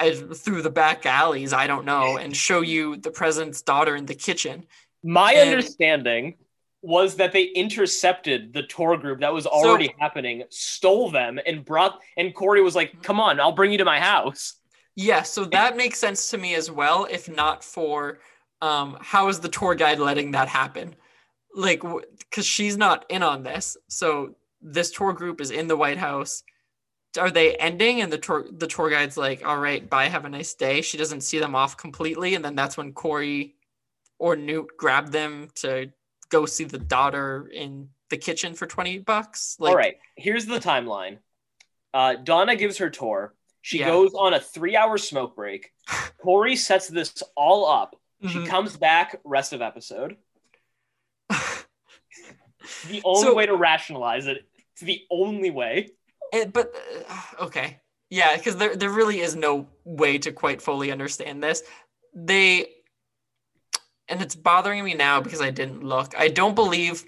as, 0.00 0.20
through 0.20 0.62
the 0.62 0.70
back 0.70 1.06
alleys. 1.06 1.52
I 1.52 1.66
don't 1.66 1.84
know, 1.84 2.16
and 2.16 2.36
show 2.36 2.60
you 2.60 2.96
the 2.96 3.10
president's 3.10 3.62
daughter 3.62 3.94
in 3.94 4.06
the 4.06 4.14
kitchen. 4.14 4.66
My 5.04 5.32
And- 5.34 5.50
understanding 5.50 6.34
was 6.82 7.16
that 7.16 7.32
they 7.32 7.44
intercepted 7.44 8.52
the 8.52 8.62
tour 8.64 8.96
group 8.96 9.20
that 9.20 9.32
was 9.32 9.46
already 9.46 9.92
happening, 9.98 10.44
stole 10.48 11.10
them, 11.10 11.38
and 11.46 11.64
brought. 11.64 12.00
And 12.16 12.34
Cory 12.34 12.62
was 12.62 12.76
like, 12.76 13.02
"Come 13.02 13.20
on, 13.20 13.40
I'll 13.40 13.52
bring 13.52 13.72
you 13.72 13.78
to 13.78 13.84
my 13.84 13.98
house." 13.98 14.54
Yeah, 14.94 15.22
so 15.22 15.44
that 15.46 15.76
makes 15.76 15.98
sense 15.98 16.30
to 16.30 16.38
me 16.38 16.54
as 16.54 16.70
well. 16.70 17.06
If 17.08 17.28
not 17.28 17.62
for, 17.62 18.18
um, 18.60 18.96
how 19.00 19.28
is 19.28 19.40
the 19.40 19.48
tour 19.48 19.74
guide 19.74 19.98
letting 20.00 20.32
that 20.32 20.48
happen? 20.48 20.94
Like, 21.54 21.82
because 22.18 22.46
she's 22.46 22.76
not 22.76 23.06
in 23.08 23.22
on 23.22 23.42
this, 23.42 23.76
so 23.88 24.34
this 24.60 24.90
tour 24.90 25.12
group 25.12 25.40
is 25.40 25.50
in 25.50 25.68
the 25.68 25.76
White 25.76 25.98
House. 25.98 26.42
Are 27.18 27.30
they 27.30 27.54
ending? 27.56 28.02
And 28.02 28.12
the 28.12 28.18
tour 28.18 28.46
the 28.50 28.66
tour 28.66 28.90
guide's 28.90 29.16
like, 29.16 29.44
all 29.44 29.58
right, 29.58 29.88
bye, 29.88 30.06
have 30.06 30.24
a 30.24 30.28
nice 30.28 30.54
day. 30.54 30.82
She 30.82 30.98
doesn't 30.98 31.22
see 31.22 31.38
them 31.38 31.54
off 31.54 31.76
completely, 31.76 32.34
and 32.34 32.44
then 32.44 32.54
that's 32.54 32.76
when 32.76 32.92
Cory 32.92 33.56
or 34.18 34.36
Newt 34.36 34.76
grab 34.76 35.10
them 35.10 35.48
to 35.56 35.92
go 36.30 36.46
see 36.46 36.64
the 36.64 36.78
daughter 36.78 37.48
in 37.52 37.88
the 38.10 38.16
kitchen 38.16 38.54
for 38.54 38.66
20 38.66 38.98
bucks. 38.98 39.56
Like 39.58 39.70
All 39.70 39.76
right, 39.76 39.96
here's 40.16 40.46
the 40.46 40.58
timeline. 40.58 41.18
Uh, 41.94 42.14
Donna 42.14 42.56
gives 42.56 42.78
her 42.78 42.90
tour. 42.90 43.34
She 43.62 43.80
Yeah. 43.80 43.86
goes 43.88 44.14
on 44.14 44.34
a 44.34 44.40
three-hour 44.40 44.98
smoke 44.98 45.36
break. 45.36 45.72
Cory 46.22 46.56
sets 46.56 46.88
this 46.88 47.22
all 47.36 47.66
up. 47.66 47.96
She 48.26 48.38
mhm. 48.38 48.46
comes 48.46 48.76
back. 48.76 49.20
Rest 49.24 49.52
of 49.52 49.62
episode. 49.62 50.16
The 52.88 53.00
only 53.04 53.22
So- 53.22 53.34
way 53.34 53.46
to 53.46 53.56
rationalize 53.56 54.26
it. 54.26 54.46
It's 54.72 54.82
the 54.82 55.02
only 55.10 55.50
way. 55.50 55.90
It- 56.32 56.52
but 56.52 56.74
uh, 57.08 57.44
okay, 57.46 57.80
yeah, 58.10 58.36
because 58.36 58.56
there 58.56 58.76
there 58.76 58.90
really 58.90 59.20
is 59.20 59.34
no 59.34 59.68
way 59.84 60.18
to 60.18 60.32
quite 60.32 60.60
fully 60.60 60.92
understand 60.92 61.42
this. 61.42 61.62
They 62.14 62.74
and 64.08 64.22
it's 64.22 64.34
bothering 64.34 64.84
me 64.84 64.94
now 64.94 65.20
because 65.20 65.40
I 65.40 65.50
didn't 65.50 65.84
look. 65.84 66.14
I 66.18 66.28
don't 66.28 66.54
believe 66.54 67.04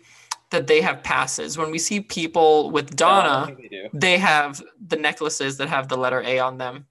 that 0.51 0.67
they 0.67 0.81
have 0.81 1.03
passes. 1.03 1.57
When 1.57 1.71
we 1.71 1.79
see 1.79 2.01
people 2.01 2.71
with 2.71 2.97
Donna, 2.97 3.55
they 3.57 3.89
they 3.93 4.19
have 4.19 4.63
the 4.89 4.97
necklaces 4.97 5.57
that 5.59 5.69
have 5.69 5.89
the 5.89 5.97
letter 5.97 6.23
A 6.23 6.39
on 6.39 6.59
them 6.59 6.87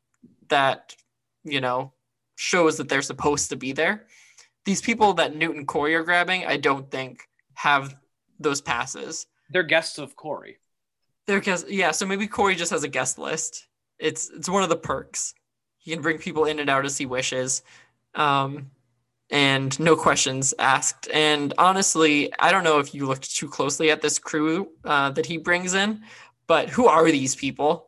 that 0.49 0.95
you 1.43 1.61
know 1.61 1.93
shows 2.35 2.77
that 2.77 2.89
they're 2.89 3.01
supposed 3.01 3.49
to 3.49 3.55
be 3.55 3.71
there. 3.71 4.07
These 4.65 4.81
people 4.81 5.13
that 5.15 5.35
Newt 5.35 5.55
and 5.55 5.67
Cory 5.67 5.95
are 5.95 6.03
grabbing, 6.03 6.45
I 6.45 6.57
don't 6.57 6.89
think 6.89 7.27
have 7.55 7.95
those 8.39 8.61
passes. 8.61 9.27
They're 9.49 9.63
guests 9.63 9.97
of 9.97 10.15
Cory. 10.15 10.59
They're 11.27 11.39
guests, 11.39 11.69
yeah. 11.69 11.91
So 11.91 12.05
maybe 12.05 12.27
Cory 12.27 12.55
just 12.55 12.71
has 12.71 12.83
a 12.83 12.87
guest 12.87 13.19
list. 13.19 13.67
It's 13.99 14.29
it's 14.29 14.49
one 14.49 14.63
of 14.63 14.69
the 14.69 14.77
perks. 14.77 15.33
He 15.77 15.91
can 15.91 16.01
bring 16.01 16.17
people 16.17 16.45
in 16.45 16.59
and 16.59 16.69
out 16.69 16.85
as 16.85 16.97
he 16.97 17.05
wishes, 17.05 17.63
um, 18.15 18.71
and 19.29 19.79
no 19.79 19.95
questions 19.95 20.53
asked. 20.59 21.07
And 21.13 21.53
honestly, 21.57 22.31
I 22.39 22.51
don't 22.51 22.63
know 22.63 22.79
if 22.79 22.93
you 22.93 23.05
looked 23.05 23.35
too 23.35 23.47
closely 23.47 23.91
at 23.91 24.01
this 24.01 24.19
crew 24.19 24.69
uh, 24.85 25.11
that 25.11 25.25
he 25.25 25.37
brings 25.37 25.73
in, 25.73 26.01
but 26.47 26.69
who 26.69 26.87
are 26.87 27.05
these 27.11 27.35
people? 27.35 27.87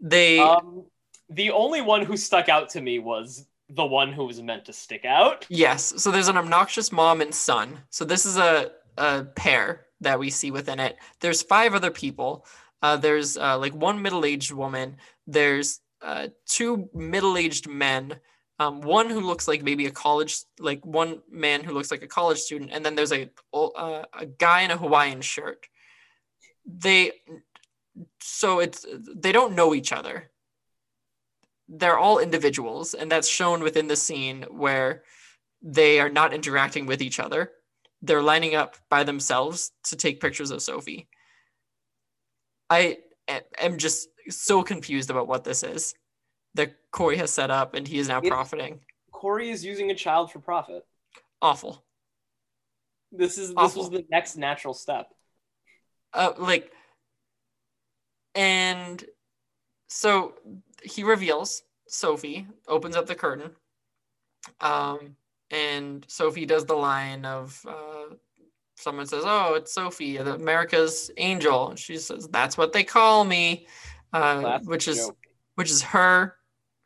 They 0.00 0.38
Um, 0.38 0.86
the 1.28 1.50
only 1.50 1.80
one 1.80 2.04
who 2.04 2.16
stuck 2.16 2.48
out 2.48 2.70
to 2.70 2.80
me 2.80 2.98
was 2.98 3.46
the 3.68 3.86
one 3.86 4.12
who 4.12 4.26
was 4.26 4.42
meant 4.42 4.64
to 4.64 4.72
stick 4.72 5.04
out. 5.04 5.46
Yes. 5.48 5.94
So 5.96 6.10
there's 6.10 6.28
an 6.28 6.36
obnoxious 6.36 6.90
mom 6.90 7.20
and 7.20 7.32
son. 7.32 7.78
So 7.90 8.04
this 8.04 8.26
is 8.26 8.36
a, 8.36 8.72
a 8.96 9.24
pair 9.36 9.86
that 10.00 10.18
we 10.18 10.30
see 10.30 10.50
within 10.50 10.80
it. 10.80 10.96
There's 11.20 11.42
five 11.42 11.74
other 11.74 11.90
people. 11.90 12.46
Uh, 12.82 12.96
there's 12.96 13.36
uh, 13.36 13.58
like 13.58 13.74
one 13.74 14.02
middle 14.02 14.24
aged 14.24 14.50
woman. 14.50 14.96
There's 15.26 15.80
uh, 16.02 16.28
two 16.46 16.88
middle 16.94 17.36
aged 17.36 17.68
men. 17.68 18.16
Um, 18.60 18.82
one 18.82 19.08
who 19.08 19.20
looks 19.20 19.48
like 19.48 19.62
maybe 19.62 19.86
a 19.86 19.90
college, 19.90 20.36
like 20.58 20.84
one 20.84 21.22
man 21.30 21.64
who 21.64 21.72
looks 21.72 21.90
like 21.90 22.02
a 22.02 22.06
college 22.06 22.38
student, 22.38 22.70
and 22.74 22.84
then 22.84 22.94
there's 22.94 23.10
a 23.10 23.30
uh, 23.54 24.02
a 24.12 24.26
guy 24.26 24.60
in 24.60 24.70
a 24.70 24.76
Hawaiian 24.76 25.22
shirt. 25.22 25.66
They, 26.66 27.12
so 28.20 28.60
it's 28.60 28.84
they 29.16 29.32
don't 29.32 29.54
know 29.54 29.74
each 29.74 29.94
other. 29.94 30.30
They're 31.70 31.98
all 31.98 32.18
individuals 32.18 32.92
and 32.92 33.10
that's 33.10 33.28
shown 33.28 33.62
within 33.62 33.88
the 33.88 33.96
scene 33.96 34.44
where 34.50 35.04
they 35.62 35.98
are 35.98 36.10
not 36.10 36.34
interacting 36.34 36.84
with 36.84 37.00
each 37.00 37.18
other. 37.18 37.52
They're 38.02 38.22
lining 38.22 38.56
up 38.56 38.76
by 38.90 39.04
themselves 39.04 39.72
to 39.84 39.96
take 39.96 40.20
pictures 40.20 40.50
of 40.50 40.60
sophie. 40.60 41.08
I 42.68 42.98
am 43.58 43.78
just 43.78 44.08
so 44.28 44.62
confused 44.62 45.10
about 45.10 45.28
what 45.28 45.44
this 45.44 45.62
is 45.62 45.94
that 46.54 46.74
cory 46.90 47.16
has 47.16 47.32
set 47.32 47.50
up 47.50 47.74
and 47.74 47.86
he 47.88 47.98
is 47.98 48.08
now 48.08 48.20
It- 48.20 48.28
profiting 48.28 48.80
Cory 49.12 49.50
is 49.50 49.62
using 49.64 49.90
a 49.90 49.94
child 49.94 50.32
for 50.32 50.38
profit. 50.38 50.86
awful 51.42 51.84
This 53.12 53.36
is 53.38 53.48
this 53.48 53.54
Awful. 53.56 53.82
was 53.82 53.90
the 53.90 54.04
next 54.10 54.36
natural 54.36 54.72
step. 54.74 55.12
uh, 56.14 56.32
like 56.38 56.72
and 58.34 59.04
so 59.88 60.34
he 60.82 61.02
reveals 61.02 61.62
sophie 61.88 62.46
opens 62.68 62.96
up 62.96 63.06
the 63.06 63.14
curtain 63.14 63.50
um 64.60 65.16
and 65.50 66.04
sophie 66.08 66.46
does 66.46 66.64
the 66.64 66.74
line 66.74 67.24
of 67.24 67.60
uh 67.68 68.14
someone 68.76 69.06
says 69.06 69.24
oh 69.26 69.54
it's 69.54 69.72
sophie 69.72 70.16
the 70.16 70.34
america's 70.34 71.10
angel 71.16 71.70
and 71.70 71.78
she 71.78 71.96
says 71.98 72.28
that's 72.28 72.56
what 72.56 72.72
they 72.72 72.84
call 72.84 73.24
me 73.24 73.66
uh 74.12 74.58
which 74.60 74.86
is 74.88 74.98
joke. 74.98 75.16
which 75.56 75.70
is 75.70 75.82
her 75.82 76.36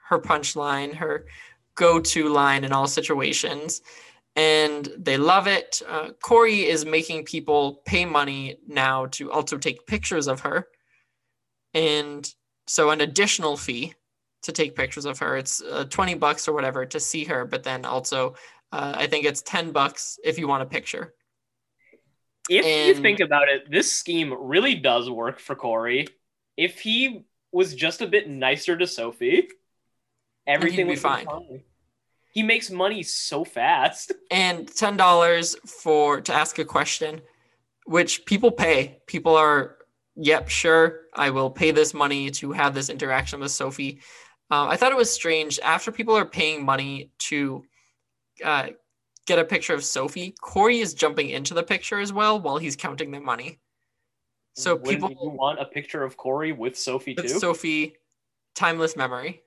her 0.08 0.18
punchline 0.18 0.94
her 0.94 1.26
go-to 1.74 2.28
line 2.28 2.64
in 2.64 2.72
all 2.72 2.86
situations 2.86 3.82
and 4.36 4.88
they 4.98 5.16
love 5.16 5.46
it. 5.46 5.80
Uh, 5.88 6.10
cory 6.20 6.64
is 6.66 6.84
making 6.84 7.24
people 7.24 7.82
pay 7.84 8.04
money 8.04 8.56
now 8.66 9.06
to 9.06 9.30
also 9.30 9.56
take 9.56 9.86
pictures 9.86 10.26
of 10.26 10.40
her. 10.40 10.66
And 11.72 12.28
so 12.66 12.90
an 12.90 13.00
additional 13.00 13.56
fee 13.56 13.94
to 14.42 14.52
take 14.52 14.74
pictures 14.74 15.04
of 15.04 15.18
her. 15.20 15.36
It's 15.36 15.62
uh, 15.62 15.84
20 15.84 16.14
bucks 16.14 16.48
or 16.48 16.52
whatever 16.52 16.84
to 16.86 17.00
see 17.00 17.24
her 17.24 17.44
but 17.44 17.62
then 17.62 17.84
also 17.84 18.34
uh, 18.72 18.92
i 18.96 19.06
think 19.06 19.24
it's 19.24 19.42
10 19.42 19.70
bucks 19.70 20.18
if 20.24 20.38
you 20.38 20.48
want 20.48 20.62
a 20.62 20.66
picture. 20.66 21.14
If 22.50 22.96
you 22.96 23.02
think 23.02 23.20
about 23.20 23.48
it, 23.48 23.70
this 23.70 23.90
scheme 23.90 24.34
really 24.38 24.74
does 24.74 25.08
work 25.08 25.38
for 25.38 25.54
Cory. 25.54 26.08
If 26.58 26.80
he 26.80 27.24
was 27.52 27.74
just 27.74 28.02
a 28.02 28.06
bit 28.06 28.28
nicer 28.28 28.76
to 28.76 28.86
Sophie, 28.86 29.48
everything 30.46 30.86
would 30.86 30.94
be 30.94 30.98
fine. 30.98 31.26
He 32.32 32.42
makes 32.42 32.70
money 32.70 33.02
so 33.02 33.44
fast. 33.44 34.12
and 34.30 34.66
ten 34.66 34.96
dollars 34.96 35.54
for 35.64 36.20
to 36.22 36.32
ask 36.32 36.58
a 36.58 36.64
question, 36.64 37.20
which 37.86 38.24
people 38.24 38.50
pay. 38.50 38.98
People 39.06 39.36
are, 39.36 39.76
yep, 40.16 40.48
sure, 40.48 41.02
I 41.14 41.30
will 41.30 41.50
pay 41.50 41.70
this 41.70 41.94
money 41.94 42.30
to 42.32 42.52
have 42.52 42.74
this 42.74 42.90
interaction 42.90 43.40
with 43.40 43.52
Sophie. 43.52 44.00
Uh, 44.50 44.66
I 44.66 44.76
thought 44.76 44.92
it 44.92 44.98
was 44.98 45.10
strange 45.10 45.60
after 45.60 45.92
people 45.92 46.16
are 46.16 46.24
paying 46.24 46.64
money 46.64 47.12
to 47.30 47.64
uh, 48.44 48.68
get 49.26 49.38
a 49.38 49.44
picture 49.44 49.74
of 49.74 49.84
Sophie. 49.84 50.34
Cory 50.40 50.80
is 50.80 50.92
jumping 50.92 51.30
into 51.30 51.54
the 51.54 51.62
picture 51.62 52.00
as 52.00 52.12
well 52.12 52.40
while 52.40 52.58
he's 52.58 52.76
counting 52.76 53.10
the 53.10 53.20
money. 53.20 53.60
So 54.54 54.76
Wouldn't 54.76 54.88
people 54.88 55.10
you 55.10 55.30
want 55.30 55.60
a 55.60 55.64
picture 55.64 56.04
of 56.04 56.16
Cory 56.16 56.52
with 56.52 56.76
Sophie 56.76 57.14
with 57.16 57.26
too? 57.26 57.38
Sophie, 57.38 57.94
timeless 58.54 58.96
memory. 58.96 59.42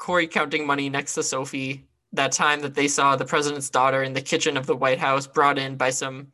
Cory 0.00 0.26
counting 0.26 0.66
money 0.66 0.88
next 0.88 1.14
to 1.14 1.22
Sophie. 1.22 1.86
That 2.14 2.32
time 2.32 2.60
that 2.62 2.74
they 2.74 2.88
saw 2.88 3.14
the 3.14 3.24
president's 3.24 3.70
daughter 3.70 4.02
in 4.02 4.14
the 4.14 4.22
kitchen 4.22 4.56
of 4.56 4.66
the 4.66 4.74
White 4.74 4.98
House, 4.98 5.28
brought 5.28 5.58
in 5.58 5.76
by 5.76 5.90
some 5.90 6.32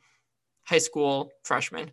high 0.65 0.79
school 0.79 1.31
freshman. 1.43 1.91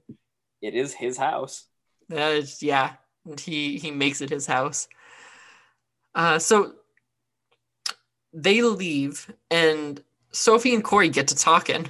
it 0.62 0.76
is 0.76 0.94
his 0.94 1.18
house. 1.18 1.68
That 2.08 2.32
is, 2.32 2.64
yeah, 2.64 2.94
and 3.26 3.38
he 3.38 3.78
he 3.78 3.92
makes 3.92 4.22
it 4.22 4.30
his 4.30 4.46
house. 4.46 4.88
Uh, 6.16 6.40
so 6.40 6.76
they 8.32 8.62
leave, 8.62 9.34
and 9.52 10.02
Sophie 10.32 10.76
and 10.76 10.84
Cory 10.84 11.10
get 11.10 11.28
to 11.30 11.36
talking, 11.36 11.90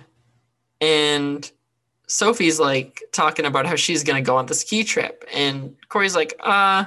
and 0.81 1.51
Sophie's 2.07 2.59
like 2.59 3.03
talking 3.11 3.45
about 3.45 3.65
how 3.65 3.75
she's 3.75 4.03
gonna 4.03 4.21
go 4.21 4.37
on 4.37 4.45
the 4.45 4.55
ski 4.55 4.83
trip, 4.83 5.25
and 5.31 5.75
Cory's 5.89 6.15
like, 6.15 6.33
"Uh, 6.39 6.85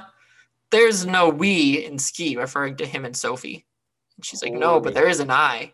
there's 0.71 1.05
no 1.05 1.29
we 1.29 1.85
in 1.85 1.99
ski," 1.99 2.37
referring 2.37 2.77
to 2.77 2.85
him 2.85 3.05
and 3.05 3.15
Sophie. 3.17 3.65
And 4.17 4.25
she's 4.25 4.43
like, 4.43 4.53
"No, 4.53 4.79
but 4.79 4.93
there 4.93 5.07
is 5.09 5.19
an 5.19 5.31
I." 5.31 5.73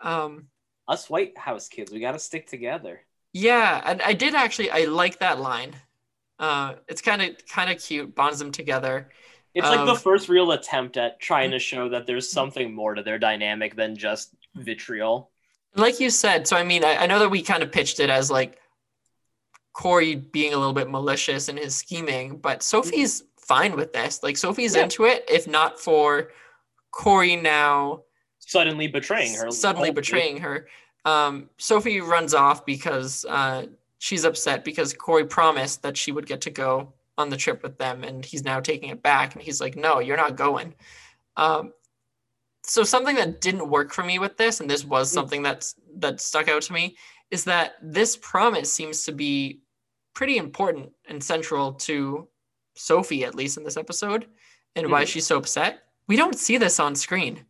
Um, 0.00 0.48
Us 0.86 1.10
White 1.10 1.36
House 1.36 1.66
kids, 1.68 1.90
we 1.90 1.98
got 1.98 2.12
to 2.12 2.20
stick 2.20 2.46
together. 2.46 3.04
yeah, 3.32 3.80
and 3.84 4.02
I 4.02 4.12
did 4.12 4.34
actually 4.34 4.70
I 4.70 4.84
like 4.84 5.18
that 5.20 5.40
line. 5.40 5.74
Uh, 6.38 6.74
it's 6.88 7.02
kind 7.02 7.22
of 7.22 7.30
kind 7.48 7.70
of 7.70 7.82
cute, 7.82 8.14
bonds 8.14 8.38
them 8.38 8.52
together. 8.52 9.10
It's 9.54 9.70
like 9.70 9.84
the 9.86 9.94
Um, 9.94 9.96
first 9.96 10.28
real 10.28 10.52
attempt 10.52 10.98
at 10.98 11.18
trying 11.18 11.50
to 11.52 11.58
show 11.58 11.88
that 11.90 12.06
there's 12.06 12.30
something 12.30 12.74
more 12.74 12.94
to 12.94 13.02
their 13.02 13.18
dynamic 13.18 13.76
than 13.76 13.96
just 13.96 14.34
vitriol. 14.54 15.30
like 15.74 16.00
you 16.00 16.10
said, 16.10 16.46
so 16.46 16.56
I 16.56 16.64
mean, 16.64 16.84
I, 16.84 16.96
I 16.96 17.06
know 17.06 17.18
that 17.20 17.30
we 17.30 17.42
kind 17.42 17.62
of 17.62 17.72
pitched 17.72 18.00
it 18.00 18.10
as 18.10 18.30
like 18.30 18.58
Cory 19.72 20.14
being 20.16 20.52
a 20.54 20.58
little 20.58 20.72
bit 20.74 20.90
malicious 20.90 21.48
in 21.48 21.56
his 21.56 21.74
scheming, 21.74 22.38
but 22.38 22.62
Sophie's 22.62 23.22
fine 23.52 23.76
with 23.76 23.92
this. 23.92 24.22
Like 24.22 24.36
Sophie's 24.36 24.74
Yeah. 24.74 24.84
into 24.84 25.04
it, 25.04 25.24
if 25.28 25.46
not 25.46 25.78
for 25.78 26.30
Cory 26.90 27.36
now 27.36 28.02
Suddenly 28.38 28.88
betraying 28.88 29.34
her. 29.34 29.50
suddenly 29.50 29.88
hopefully. 29.88 29.90
betraying 30.02 30.36
her. 30.38 30.68
Um, 31.04 31.50
Sophie 31.58 32.00
runs 32.00 32.32
off 32.34 32.64
because 32.64 33.24
uh, 33.28 33.66
she's 33.98 34.24
upset 34.24 34.64
because 34.64 34.92
Cory 34.94 35.24
promised 35.26 35.82
that 35.82 35.96
she 35.96 36.12
would 36.12 36.26
get 36.26 36.40
to 36.42 36.50
go 36.50 36.92
on 37.18 37.28
the 37.28 37.36
trip 37.36 37.62
with 37.62 37.76
them, 37.78 38.04
and 38.04 38.24
he's 38.24 38.42
now 38.44 38.58
taking 38.60 38.88
it 38.88 39.02
back. 39.02 39.34
And 39.34 39.42
he's 39.42 39.60
like, 39.60 39.76
"No, 39.76 39.98
you're 40.00 40.16
not 40.16 40.36
going." 40.36 40.74
Um, 41.36 41.72
so 42.64 42.84
something 42.84 43.16
that 43.16 43.40
didn't 43.40 43.68
work 43.68 43.92
for 43.92 44.02
me 44.04 44.18
with 44.18 44.36
this, 44.36 44.60
and 44.60 44.70
this 44.70 44.84
was 44.84 45.10
Mm. 45.10 45.14
something 45.14 45.42
that's 45.42 45.74
that 45.96 46.20
stuck 46.20 46.48
out 46.48 46.62
to 46.62 46.72
me, 46.72 46.96
is 47.30 47.44
that 47.44 47.74
this 47.82 48.16
promise 48.16 48.72
seems 48.72 49.04
to 49.04 49.12
be 49.12 49.60
pretty 50.14 50.36
important 50.36 50.90
and 51.08 51.22
central 51.22 51.72
to 51.74 52.28
Sophie, 52.74 53.24
at 53.24 53.34
least 53.34 53.56
in 53.58 53.64
this 53.64 53.76
episode, 53.76 54.26
and 54.76 54.90
why 54.90 55.04
Mhm. 55.04 55.08
she's 55.08 55.26
so 55.26 55.36
upset. 55.38 55.82
We 56.08 56.16
don't 56.16 56.38
see 56.38 56.56
this 56.56 56.80
on 56.80 56.94
screen. 56.94 57.46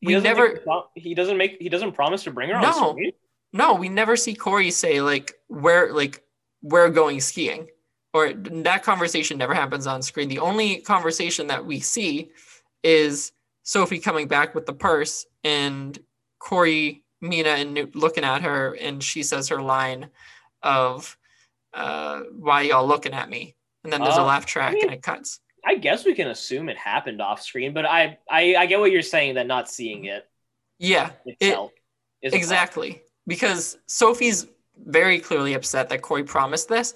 He 0.00 0.08
We 0.14 0.20
never, 0.20 0.48
make 0.66 0.84
he 0.94 1.14
doesn't 1.14 1.36
make 1.36 1.56
he 1.60 1.68
doesn't 1.68 1.92
promise 1.92 2.24
to 2.24 2.30
bring 2.30 2.50
her 2.50 2.60
No. 2.60 2.68
on 2.68 2.90
screen. 2.94 3.12
no, 3.52 3.74
we 3.74 3.88
never 3.88 4.16
see 4.16 4.34
Cory 4.34 4.70
say 4.70 5.00
like 5.00 5.34
we're 5.48 5.92
like 5.92 6.22
we're 6.62 6.90
going 6.90 7.20
skiing, 7.20 7.68
or 8.12 8.32
that 8.32 8.82
conversation 8.82 9.38
never 9.38 9.54
happens 9.54 9.86
on 9.86 10.02
screen. 10.02 10.28
The 10.28 10.38
only 10.40 10.80
conversation 10.80 11.46
that 11.46 11.64
we 11.64 11.80
see 11.80 12.30
is 12.82 13.32
Sophie 13.62 13.98
coming 13.98 14.28
back 14.28 14.54
with 14.54 14.66
the 14.66 14.72
purse 14.72 15.26
and 15.44 15.98
Cory, 16.38 17.04
Mina, 17.20 17.50
and 17.50 17.72
Newt 17.74 17.94
looking 17.96 18.24
at 18.24 18.42
her, 18.42 18.74
and 18.74 19.02
she 19.02 19.22
says 19.22 19.48
her 19.48 19.62
line 19.62 20.10
of 20.62 21.16
uh, 21.76 22.20
"Why 22.38 22.62
y'all 22.62 22.86
looking 22.86 23.12
at 23.14 23.28
me?" 23.30 23.54
And 23.84 23.92
then 23.92 24.00
there's 24.02 24.16
a 24.16 24.20
Uh, 24.22 24.24
laugh 24.24 24.46
track 24.46 24.72
mean- 24.74 24.84
and 24.84 24.92
it 24.94 25.02
cuts. 25.02 25.40
I 25.64 25.74
guess 25.74 26.04
we 26.04 26.14
can 26.14 26.28
assume 26.28 26.68
it 26.68 26.76
happened 26.76 27.20
off 27.20 27.42
screen, 27.42 27.72
but 27.72 27.84
I 27.86 28.18
I, 28.30 28.54
I 28.56 28.66
get 28.66 28.78
what 28.80 28.90
you're 28.92 29.02
saying 29.02 29.34
that 29.34 29.46
not 29.46 29.68
seeing 29.68 30.04
it 30.06 30.28
Yeah, 30.78 31.10
a 31.26 31.34
problem. 31.52 31.70
Exactly. 32.22 33.02
Because 33.26 33.76
Sophie's 33.86 34.46
very 34.76 35.18
clearly 35.20 35.54
upset 35.54 35.88
that 35.88 36.02
Cory 36.02 36.24
promised 36.24 36.68
this. 36.68 36.94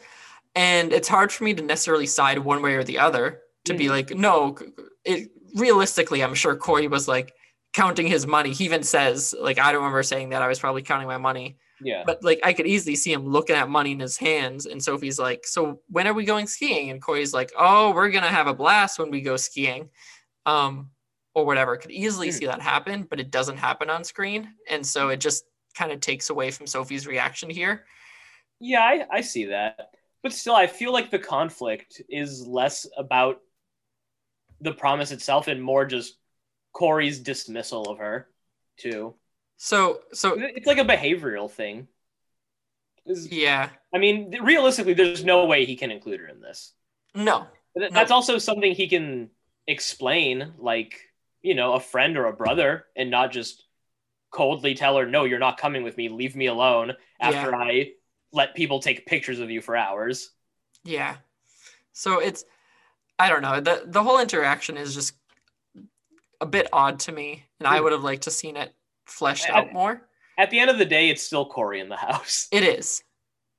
And 0.55 0.93
it's 0.93 1.09
hard 1.09 1.33
for 1.33 1.45
me 1.45 1.55
to 1.55 1.63
necessarily 1.63 2.07
side 2.07 2.39
one 2.39 2.63
way 2.63 2.75
or 2.75 2.85
the 2.85 2.99
other 2.99 3.43
to 3.65 3.75
be 3.75 3.87
Mhm. 3.87 3.91
like, 3.91 4.11
no, 4.11 4.57
it, 5.05 5.31
realistically, 5.55 6.23
I'm 6.23 6.35
sure 6.35 6.57
Cory 6.57 6.89
was 6.89 7.07
like 7.09 7.33
counting 7.73 8.07
his 8.07 8.27
money. 8.27 8.53
He 8.53 8.65
even 8.65 8.83
says, 8.83 9.35
like, 9.39 9.59
I 9.59 9.71
don't 9.73 9.81
remember 9.83 10.03
saying 10.03 10.31
that 10.31 10.43
I 10.43 10.49
was 10.49 10.59
probably 10.59 10.83
counting 10.83 11.07
my 11.09 11.19
money. 11.19 11.57
Yeah. 11.83 12.03
But 12.05 12.23
like, 12.23 12.41
I 12.43 12.53
could 12.53 12.67
easily 12.67 12.97
see 12.97 13.13
him 13.13 13.27
looking 13.27 13.57
at 13.57 13.69
money 13.69 13.93
in 13.93 14.01
his 14.01 14.17
hands. 14.17 14.67
And 14.67 14.83
Sophie's 14.83 15.19
like, 15.19 15.47
so 15.47 15.81
when 15.89 16.07
are 16.07 16.15
we 16.15 16.25
going 16.25 16.47
skiing? 16.47 16.91
And 16.91 17.01
Cory's 17.03 17.33
like, 17.33 17.53
oh, 17.59 17.93
we're 17.93 18.11
going 18.11 18.25
to 18.25 18.29
have 18.29 18.47
a 18.47 18.55
blast 18.55 18.99
when 18.99 19.11
we 19.11 19.21
go 19.23 19.37
skiing. 19.37 19.91
Um, 20.47 20.91
or 21.33 21.47
whatever. 21.47 21.77
Could 21.77 21.93
easily 21.93 22.29
Hmm. 22.29 22.33
see 22.33 22.47
that 22.47 22.61
happen, 22.61 23.05
but 23.09 23.21
it 23.21 23.31
doesn't 23.31 23.57
happen 23.57 23.89
on 23.89 24.03
screen. 24.03 24.49
And 24.69 24.85
so 24.85 25.11
it 25.11 25.21
just 25.21 25.45
kind 25.77 25.93
of 25.93 26.01
takes 26.01 26.29
away 26.29 26.51
from 26.51 26.67
Sophie's 26.67 27.07
reaction 27.07 27.49
here. 27.49 27.85
Yeah, 28.59 28.81
I, 28.81 29.07
I 29.11 29.21
see 29.21 29.47
that. 29.47 29.91
But 30.23 30.33
still, 30.33 30.57
I 30.57 30.67
feel 30.67 30.93
like 30.93 31.11
the 31.11 31.19
conflict 31.21 32.03
is 32.09 32.47
less 32.47 32.87
about 32.99 33.41
the 34.61 34.73
promise 34.73 35.13
itself 35.13 35.49
and 35.49 35.63
more 35.63 35.87
just 35.87 36.19
Cory's 36.73 37.21
dismissal 37.21 37.85
of 37.85 37.99
her, 37.99 38.29
too. 38.77 39.15
So, 39.63 40.01
so 40.15 40.37
It's 40.39 40.67
like 40.67 40.79
a 40.79 40.85
behavioral 40.85 41.51
thing. 41.51 41.87
Yeah, 43.07 43.71
I 43.95 43.99
mean, 43.99 44.35
realistically, 44.43 44.95
there's 44.95 45.25
no 45.25 45.45
way 45.47 45.65
he 45.67 45.77
can 45.77 45.91
include 45.91 46.21
her 46.21 46.29
in 46.29 46.41
this. 46.41 46.73
no, 47.15 47.47
Th- 47.77 47.91
No. 47.91 47.95
That's 47.95 48.11
also 48.11 48.39
something 48.39 48.73
he 48.75 48.89
can 48.89 49.31
explain, 49.67 50.55
like, 50.59 51.01
you 51.43 51.55
know, 51.55 51.75
a 51.75 51.81
friend 51.81 52.17
or 52.17 52.27
a 52.27 52.33
brother, 52.33 52.87
and 52.97 53.11
not 53.11 53.33
just 53.33 53.65
coldly 54.31 54.75
tell 54.75 54.97
her, 54.97 55.07
no, 55.07 55.25
you're 55.25 55.39
not 55.39 55.59
coming 55.59 55.83
with 55.83 55.97
me, 55.97 56.09
leave 56.09 56.37
me 56.37 56.47
alone 56.47 56.95
after 57.21 57.55
I 57.55 57.93
let 58.33 58.55
people 58.55 58.81
take 58.81 59.07
pictures 59.07 59.41
of 59.41 59.51
you 59.51 59.61
for 59.61 59.77
hours. 59.77 60.31
yeah. 60.85 61.17
So 61.93 62.21
it's, 62.21 62.45
I 63.19 63.29
don't 63.29 63.43
know. 63.43 63.61
The 63.61 63.85
the 63.87 64.03
whole 64.03 64.21
interaction 64.21 64.77
is 64.77 64.95
just 64.95 65.15
a 66.41 66.47
bit 66.47 66.69
odd 66.73 67.01
to 67.01 67.13
me, 67.13 67.45
and 67.59 67.69
I 67.69 67.79
Hmm. 67.79 67.85
would 67.85 67.93
have 67.93 68.03
liked 68.05 68.23
to 68.25 68.31
seen 68.31 68.57
it 68.57 68.75
fleshed 69.11 69.51
I- 69.51 69.59
out 69.59 69.73
more. 69.73 70.07
At 70.39 70.51
the 70.51 70.59
end 70.59 70.71
of 70.71 70.79
the 70.79 70.87
day, 70.87 71.11
it's 71.11 71.23
still 71.23 71.45
Cory 71.45 71.81
in 71.81 71.91
the 71.91 71.97
house. 71.97 72.49
It 72.51 72.63
is. 72.63 73.03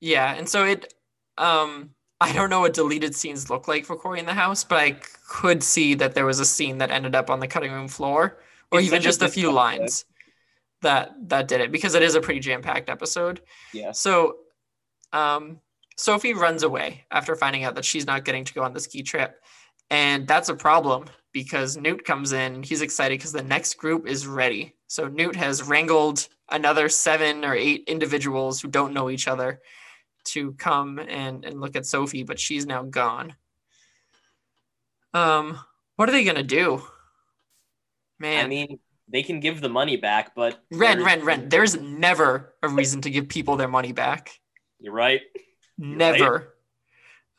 Yeah. 0.00 0.34
And 0.34 0.48
so 0.48 0.64
it 0.64 0.92
um 1.38 1.90
I 2.20 2.32
don't 2.32 2.50
know 2.50 2.60
what 2.60 2.72
deleted 2.74 3.14
scenes 3.14 3.50
look 3.50 3.68
like 3.68 3.84
for 3.84 3.96
Cory 3.96 4.18
in 4.20 4.26
the 4.26 4.34
house, 4.34 4.64
but 4.64 4.78
I 4.78 4.96
could 5.28 5.62
see 5.62 5.94
that 5.94 6.14
there 6.14 6.26
was 6.26 6.40
a 6.40 6.44
scene 6.44 6.78
that 6.78 6.90
ended 6.90 7.14
up 7.14 7.30
on 7.30 7.40
the 7.40 7.46
cutting 7.46 7.72
room 7.72 7.88
floor 7.88 8.38
or 8.70 8.78
It's 8.78 8.86
even 8.86 9.02
just 9.02 9.22
a 9.22 9.28
few 9.28 9.52
lines 9.52 10.04
that 10.82 11.12
that 11.28 11.46
did 11.46 11.60
it 11.60 11.70
because 11.70 11.94
it 11.94 12.02
is 12.02 12.16
a 12.16 12.20
pretty 12.20 12.40
jam-packed 12.40 12.90
episode. 12.90 13.42
Yeah. 13.72 13.92
So 13.92 14.38
um 15.12 15.60
Sophie 15.96 16.34
runs 16.34 16.64
away 16.64 17.04
after 17.12 17.36
finding 17.36 17.62
out 17.62 17.76
that 17.76 17.84
she's 17.84 18.06
not 18.06 18.24
getting 18.24 18.44
to 18.44 18.54
go 18.54 18.62
on 18.62 18.72
the 18.72 18.80
ski 18.80 19.02
trip. 19.02 19.40
And 19.90 20.26
that's 20.26 20.48
a 20.48 20.54
problem 20.54 21.04
because 21.32 21.76
Newt 21.76 22.04
comes 22.04 22.32
in 22.32 22.54
and 22.54 22.64
he's 22.64 22.82
excited 22.82 23.18
because 23.18 23.32
the 23.32 23.42
next 23.42 23.74
group 23.74 24.06
is 24.08 24.26
ready. 24.26 24.74
So 24.92 25.08
Newt 25.08 25.36
has 25.36 25.62
wrangled 25.62 26.28
another 26.50 26.90
seven 26.90 27.46
or 27.46 27.54
eight 27.54 27.84
individuals 27.86 28.60
who 28.60 28.68
don't 28.68 28.92
know 28.92 29.08
each 29.08 29.26
other 29.26 29.62
to 30.24 30.52
come 30.52 30.98
and, 30.98 31.46
and 31.46 31.62
look 31.62 31.76
at 31.76 31.86
Sophie, 31.86 32.24
but 32.24 32.38
she's 32.38 32.66
now 32.66 32.82
gone. 32.82 33.34
Um, 35.14 35.58
what 35.96 36.10
are 36.10 36.12
they 36.12 36.24
gonna 36.24 36.42
do? 36.42 36.82
Man, 38.18 38.44
I 38.44 38.48
mean, 38.48 38.80
they 39.08 39.22
can 39.22 39.40
give 39.40 39.62
the 39.62 39.70
money 39.70 39.96
back, 39.96 40.34
but 40.34 40.62
Ren, 40.70 41.02
Ren, 41.02 41.24
Ren. 41.24 41.48
There's 41.48 41.80
never 41.80 42.52
a 42.62 42.68
reason 42.68 43.00
to 43.00 43.10
give 43.10 43.30
people 43.30 43.56
their 43.56 43.68
money 43.68 43.92
back. 43.92 44.38
You're 44.78 44.92
right. 44.92 45.22
Never. 45.78 46.52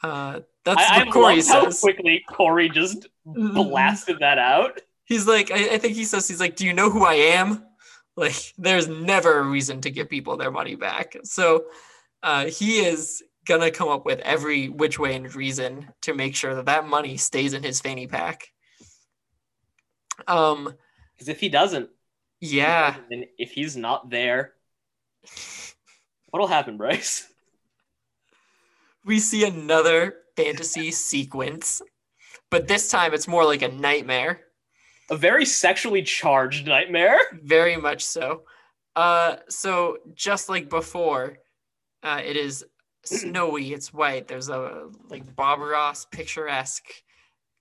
Uh, 0.01 0.39
that's 0.65 0.81
I, 0.81 1.01
I 1.01 1.03
what 1.03 1.13
Cory 1.13 1.35
love 1.35 1.47
how 1.47 1.71
quickly 1.71 2.23
Cory 2.27 2.69
just 2.69 3.09
blasted 3.25 4.17
that 4.21 4.39
out. 4.39 4.81
He's 5.13 5.27
like, 5.27 5.51
I, 5.51 5.75
I 5.75 5.77
think 5.77 5.93
he 5.95 6.05
says, 6.05 6.27
he's 6.27 6.39
like, 6.39 6.55
do 6.55 6.65
you 6.65 6.73
know 6.73 6.89
who 6.89 7.05
I 7.05 7.13
am? 7.13 7.63
Like, 8.15 8.53
there's 8.59 8.87
never 8.87 9.39
a 9.39 9.43
reason 9.43 9.81
to 9.81 9.89
give 9.89 10.07
people 10.09 10.37
their 10.37 10.51
money 10.51 10.75
back. 10.75 11.17
So 11.23 11.65
uh, 12.21 12.45
he 12.45 12.79
is 12.79 13.23
gonna 13.45 13.71
come 13.71 13.89
up 13.89 14.05
with 14.05 14.19
every 14.19 14.69
which 14.69 14.99
way 14.99 15.15
and 15.15 15.33
reason 15.35 15.89
to 16.01 16.13
make 16.13 16.35
sure 16.35 16.55
that 16.55 16.65
that 16.65 16.87
money 16.87 17.17
stays 17.17 17.53
in 17.53 17.63
his 17.63 17.81
fanny 17.81 18.07
pack. 18.07 18.49
Um, 20.27 20.73
Because 21.13 21.27
if 21.27 21.39
he 21.39 21.49
doesn't, 21.49 21.89
yeah. 22.39 22.95
and 23.11 23.25
if 23.37 23.51
he's 23.51 23.75
not 23.75 24.09
there, 24.09 24.53
what'll 26.29 26.47
happen, 26.47 26.77
Bryce? 26.77 27.27
we 29.05 29.19
see 29.19 29.43
another 29.45 30.15
fantasy 30.35 30.91
sequence, 30.91 31.81
but 32.49 32.67
this 32.67 32.89
time 32.89 33.13
it's 33.13 33.27
more 33.27 33.45
like 33.45 33.61
a 33.61 33.69
nightmare. 33.69 34.41
A 35.09 35.17
very 35.17 35.45
sexually 35.45 36.01
charged 36.01 36.65
nightmare. 36.65 37.19
Very 37.43 37.75
much 37.75 38.03
so. 38.03 38.43
Uh, 38.95 39.37
so 39.49 39.97
just 40.13 40.49
like 40.49 40.69
before, 40.69 41.37
uh, 42.03 42.21
it 42.23 42.37
is 42.37 42.65
snowy. 43.05 43.73
It's 43.73 43.93
white. 43.93 44.27
There's 44.27 44.49
a 44.49 44.89
like 45.09 45.35
Bob 45.35 45.59
Ross 45.59 46.05
picturesque. 46.05 46.87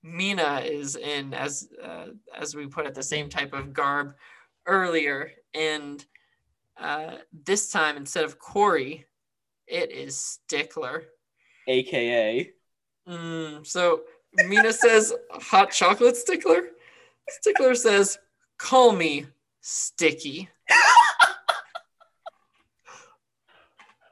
Mina 0.03 0.63
is 0.65 0.97
in 0.97 1.33
as 1.33 1.69
uh, 1.83 2.07
as 2.37 2.55
we 2.55 2.67
put 2.67 2.87
it 2.87 2.95
the 2.95 3.03
same 3.03 3.29
type 3.29 3.53
of 3.53 3.73
garb 3.73 4.15
earlier, 4.67 5.31
and 5.55 6.05
uh, 6.79 7.17
this 7.45 7.71
time 7.71 7.97
instead 7.97 8.25
of 8.25 8.39
Cory, 8.39 9.07
it 9.67 9.91
is 9.91 10.19
Stickler. 10.19 11.05
AKA. 11.69 12.51
Mm, 13.09 13.67
so 13.67 14.03
Mina 14.35 14.73
says 14.73 15.13
hot 15.31 15.71
chocolate 15.71 16.17
stickler. 16.17 16.71
Stickler 17.29 17.75
says, 17.75 18.19
call 18.59 18.93
me 18.93 19.27
sticky. 19.61 20.49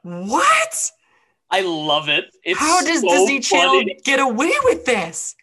what? 0.03 0.91
I 1.49 1.61
love 1.61 2.07
it. 2.09 2.25
It's 2.43 2.59
How 2.59 2.81
does 2.81 3.01
so 3.01 3.09
Disney 3.09 3.39
Channel 3.41 3.79
funny. 3.79 3.99
get 4.03 4.19
away 4.19 4.53
with 4.63 4.85
this? 4.85 5.35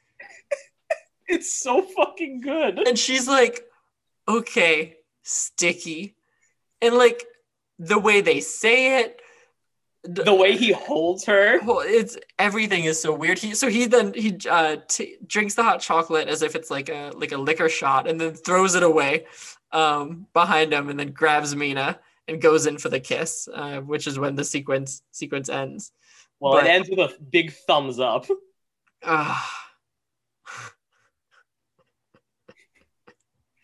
It's 1.28 1.52
so 1.52 1.82
fucking 1.82 2.40
good. 2.40 2.78
And 2.88 2.98
she's 2.98 3.28
like, 3.28 3.62
okay, 4.26 4.96
sticky. 5.22 6.16
And 6.80 6.94
like 6.94 7.22
the 7.78 7.98
way 7.98 8.22
they 8.22 8.40
say 8.40 9.00
it, 9.00 9.20
The 10.10 10.34
way 10.34 10.56
he 10.56 10.72
holds 10.72 11.26
her. 11.26 11.60
well, 11.64 11.80
it's 11.84 12.16
everything 12.38 12.84
is 12.84 12.98
so 13.00 13.12
weird. 13.14 13.38
He 13.38 13.54
so 13.54 13.68
he 13.68 13.84
then 13.84 14.14
he 14.14 14.38
uh 14.48 14.76
t- 14.88 15.18
drinks 15.26 15.54
the 15.54 15.62
hot 15.62 15.80
chocolate 15.80 16.28
as 16.28 16.40
if 16.40 16.54
it's 16.54 16.70
like 16.70 16.88
a 16.88 17.12
like 17.14 17.32
a 17.32 17.36
liquor 17.36 17.68
shot, 17.68 18.08
and 18.08 18.18
then 18.18 18.32
throws 18.34 18.74
it 18.74 18.82
away 18.82 19.26
um 19.72 20.26
behind 20.32 20.72
him, 20.72 20.88
and 20.88 20.98
then 20.98 21.12
grabs 21.12 21.54
Mina 21.54 22.00
and 22.26 22.40
goes 22.40 22.66
in 22.66 22.78
for 22.78 22.88
the 22.88 23.00
kiss, 23.00 23.48
uh, 23.52 23.80
which 23.80 24.06
is 24.06 24.18
when 24.18 24.34
the 24.34 24.44
sequence 24.44 25.02
sequence 25.10 25.50
ends. 25.50 25.92
Well, 26.40 26.54
But- 26.54 26.64
it 26.66 26.70
ends 26.70 26.88
with 26.88 27.00
a 27.00 27.12
big 27.30 27.52
thumbs 27.52 28.00
up. 28.00 28.26
Ah. 29.04 29.54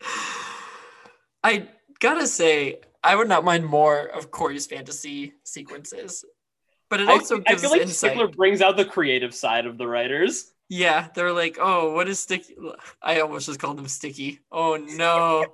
I 1.43 1.67
gotta 1.99 2.27
say, 2.27 2.81
I 3.03 3.15
would 3.15 3.27
not 3.29 3.43
mind 3.43 3.65
more 3.65 4.05
of 4.05 4.31
Cory's 4.31 4.65
fantasy 4.65 5.33
sequences, 5.43 6.25
but 6.89 7.01
it 7.01 7.07
also 7.07 7.37
I 7.37 7.51
gives 7.51 7.61
feel 7.61 7.71
like 7.71 7.81
insight. 7.81 8.11
Stickler 8.11 8.27
brings 8.27 8.61
out 8.61 8.77
the 8.77 8.85
creative 8.85 9.33
side 9.33 9.65
of 9.65 9.77
the 9.77 9.87
writers. 9.87 10.51
Yeah, 10.69 11.07
they're 11.13 11.33
like, 11.33 11.57
oh, 11.59 11.93
what 11.93 12.07
is 12.07 12.19
sticky? 12.19 12.55
I 13.01 13.19
almost 13.19 13.45
just 13.45 13.59
called 13.59 13.79
him 13.79 13.87
sticky. 13.87 14.39
Oh 14.51 14.75
no. 14.77 15.45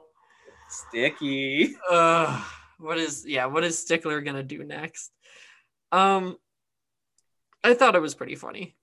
Sticky. 0.70 1.76
uh, 1.90 2.42
what 2.80 2.98
is 2.98 3.26
yeah? 3.28 3.46
What 3.46 3.64
is 3.64 3.78
Stickler 3.78 4.22
gonna 4.22 4.44
do 4.44 4.64
next? 4.64 5.12
Um, 5.92 6.38
I 7.64 7.74
thought 7.74 7.96
it 7.96 8.02
was 8.02 8.16
pretty 8.16 8.36
funny. 8.36 8.76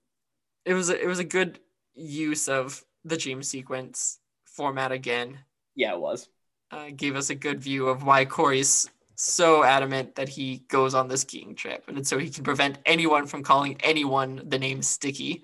It 0.65 0.73
was 0.73 0.89
a, 0.89 1.01
it 1.01 1.07
was 1.07 1.19
a 1.19 1.23
good 1.23 1.59
use 1.95 2.47
of 2.47 2.83
the 3.03 3.17
dream 3.17 3.43
sequence 3.43 4.19
format 4.45 4.91
again. 4.91 5.39
Yeah, 5.75 5.93
it 5.93 5.99
was. 5.99 6.29
Uh, 6.71 6.89
gave 6.95 7.15
us 7.15 7.29
a 7.29 7.35
good 7.35 7.59
view 7.59 7.87
of 7.87 8.03
why 8.03 8.25
Cory's 8.25 8.89
so 9.21 9.65
adamant 9.65 10.15
that 10.15 10.29
he 10.29 10.59
goes 10.69 10.95
on 10.95 11.09
this 11.09 11.21
skiing 11.21 11.53
trip, 11.53 11.83
and 11.89 11.97
it's 11.97 12.09
so 12.09 12.17
he 12.17 12.29
can 12.29 12.45
prevent 12.45 12.77
anyone 12.85 13.27
from 13.27 13.43
calling 13.43 13.75
anyone 13.81 14.41
the 14.45 14.57
name 14.57 14.81
Sticky. 14.81 15.43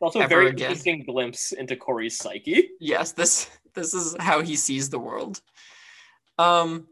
Also, 0.00 0.20
a 0.20 0.28
very 0.28 0.48
again. 0.48 0.66
interesting 0.66 1.04
glimpse 1.04 1.52
into 1.52 1.74
Cory's 1.74 2.18
psyche. 2.18 2.68
Yes, 2.80 3.12
this 3.12 3.48
this 3.74 3.94
is 3.94 4.14
how 4.20 4.42
he 4.42 4.56
sees 4.56 4.90
the 4.90 4.98
world. 4.98 5.40
Um. 6.38 6.86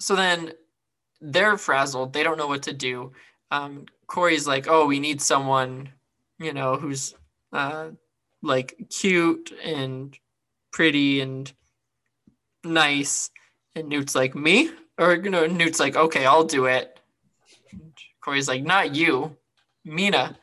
So 0.00 0.16
then, 0.16 0.52
they're 1.20 1.58
frazzled. 1.58 2.14
They 2.14 2.22
don't 2.22 2.38
know 2.38 2.46
what 2.46 2.62
to 2.62 2.72
do. 2.72 3.12
Um, 3.50 3.84
Cory's 4.06 4.46
like, 4.46 4.66
"Oh, 4.66 4.86
we 4.86 4.98
need 4.98 5.20
someone, 5.20 5.90
you 6.38 6.54
know, 6.54 6.76
who's 6.76 7.14
uh, 7.52 7.90
like 8.42 8.78
cute 8.88 9.52
and 9.62 10.18
pretty 10.72 11.20
and 11.20 11.52
nice." 12.64 13.30
And 13.78 13.88
Newt's 13.88 14.14
like, 14.16 14.34
"Me?" 14.34 14.70
Or 14.98 15.14
you 15.14 15.30
know, 15.30 15.46
Newt's 15.46 15.78
like, 15.78 15.94
"Okay, 15.94 16.26
I'll 16.26 16.44
do 16.44 16.66
it." 16.66 16.98
Cory's 18.20 18.48
like, 18.48 18.64
"Not 18.64 18.94
you, 18.96 19.36
Mina." 19.84 20.36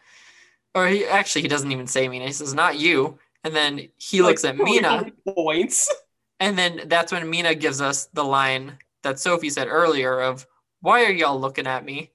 Or 0.74 0.88
he 0.88 1.06
actually 1.06 1.42
he 1.42 1.48
doesn't 1.50 1.72
even 1.72 1.88
say 1.88 2.08
Mina. 2.08 2.26
He 2.26 2.32
says, 2.32 2.54
"Not 2.54 2.80
you." 2.80 3.20
And 3.44 3.54
then 3.54 3.90
he 3.98 4.22
looks 4.22 4.44
Like, 4.46 4.58
at 4.58 4.64
Mina, 4.64 5.12
Points. 5.36 5.94
and 6.40 6.58
then 6.58 6.84
that's 6.88 7.12
when 7.12 7.30
Mina 7.30 7.54
gives 7.56 7.82
us 7.82 8.06
the 8.14 8.24
line 8.24 8.80
that 9.04 9.20
Sophie 9.20 9.52
said 9.52 9.68
earlier 9.68 10.20
of, 10.20 10.48
Why 10.82 11.04
are 11.06 11.12
y'all 11.12 11.40
looking 11.40 11.68
at 11.68 11.86
me? 11.86 12.12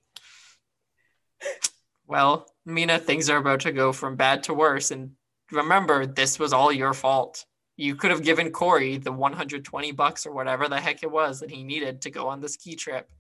Well, 2.07 2.47
Mina, 2.67 2.99
things 2.99 3.31
are 3.31 3.37
about 3.37 3.61
to 3.61 3.73
go 3.73 3.93
from 3.93 4.17
bad 4.17 4.43
to 4.45 4.55
worse. 4.55 4.91
And 4.91 5.13
remember, 5.53 6.05
this 6.07 6.39
was 6.39 6.53
all 6.53 6.73
your 6.73 6.95
fault. 6.95 7.45
You 7.81 7.97
could 7.97 8.11
have 8.11 8.23
given 8.23 8.53
Cory 8.53 8.99
the 8.99 9.11
120 9.11 9.93
bucks 9.93 10.27
or 10.27 10.33
whatever 10.33 10.69
the 10.69 10.79
heck 10.79 11.03
it 11.03 11.11
was 11.11 11.41
that 11.41 11.51
he 11.51 11.65
needed 11.65 12.03
to 12.03 12.11
go 12.11 12.29
on 12.29 12.43
the 12.43 12.49
ski 12.49 12.77
trip. 12.77 13.11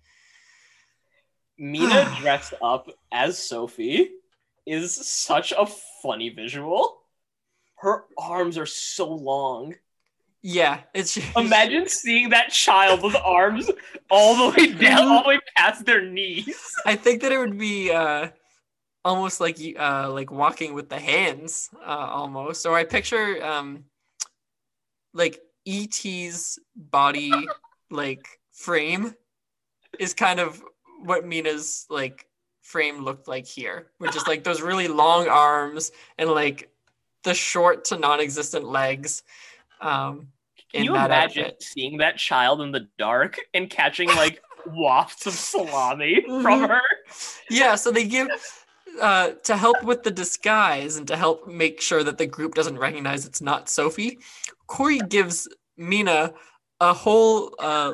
Mina 1.57 2.15
dressed 2.21 2.53
up 2.61 2.91
as 3.11 3.39
Sophie 3.39 4.11
is 4.67 4.95
such 4.95 5.55
a 5.57 5.65
funny 6.03 6.29
visual. 6.29 7.01
Her 7.77 8.05
arms 8.19 8.59
are 8.59 8.67
so 8.67 9.11
long. 9.11 9.77
Yeah, 10.43 10.81
it's 10.93 11.19
Imagine 11.37 11.89
seeing 11.89 12.29
that 12.31 12.51
child 12.51 13.03
with 13.03 13.17
arms 13.17 13.71
all 14.11 14.51
the 14.51 14.59
way 14.59 14.73
down, 14.73 15.09
all 15.09 15.23
the 15.23 15.29
way 15.31 15.41
past 15.57 15.87
their 15.87 16.03
knees. 16.03 16.75
I 16.85 16.97
think 16.97 17.23
that 17.23 17.33
it 17.33 17.39
would 17.39 17.59
be 17.59 17.93
uh, 17.93 18.29
almost 19.07 19.41
like 19.41 19.59
uh, 19.79 20.11
like 20.13 20.31
walking 20.31 20.75
with 20.75 20.91
the 20.91 20.99
hands, 20.99 21.71
uh, 21.81 22.09
almost. 22.11 22.67
Or 22.67 22.77
I 22.77 22.85
picture 22.85 23.43
um, 23.45 23.85
like 25.13 25.41
ET's 25.67 26.59
body 26.77 27.33
like 27.91 28.41
frame 28.53 29.15
is 29.99 30.15
kind 30.15 30.41
of 30.41 30.63
what 31.05 31.27
Mina's 31.27 31.87
like 31.91 32.27
frame 32.63 33.03
looked 33.05 33.27
like 33.29 33.47
here, 33.47 33.89
which 33.99 34.15
is 34.17 34.27
like 34.27 34.45
those 34.45 34.61
really 34.63 34.89
long 34.89 35.29
arms 35.29 35.91
and 36.19 36.31
like 36.31 36.71
the 37.25 37.35
short 37.35 37.85
to 37.87 37.99
non-existent 37.99 38.65
legs. 38.65 39.23
Um, 39.81 40.29
Can 40.73 40.85
you 40.85 40.93
that 40.93 41.07
imagine 41.07 41.45
outfit. 41.47 41.63
seeing 41.63 41.99
that 41.99 42.17
child 42.17 42.61
in 42.61 42.71
the 42.71 42.87
dark 42.99 43.39
and 43.55 43.69
catching 43.69 44.09
like 44.09 44.43
wafts 44.67 45.27
of 45.27 45.33
salami 45.33 46.23
from 46.27 46.61
Mhm. 46.63 46.69
her? 46.69 46.81
yeah 47.51 47.75
so 47.75 47.91
they 47.91 48.05
give 48.07 48.29
uh, 49.01 49.31
to 49.45 49.57
help 49.57 49.83
with 49.83 50.03
the 50.03 50.11
disguise 50.11 50.97
and 50.97 51.09
to 51.09 51.17
help 51.17 51.47
make 51.49 51.81
sure 51.81 52.05
that 52.05 52.19
the 52.19 52.27
group 52.27 52.55
doesn't 52.55 52.79
recognize 52.79 53.25
it's 53.27 53.41
not 53.41 53.69
sophie 53.69 54.19
cory 54.71 55.01
gives 55.09 55.49
mina 55.77 56.33
a 56.81 56.93
whole 56.95 57.55
uh, 57.59 57.93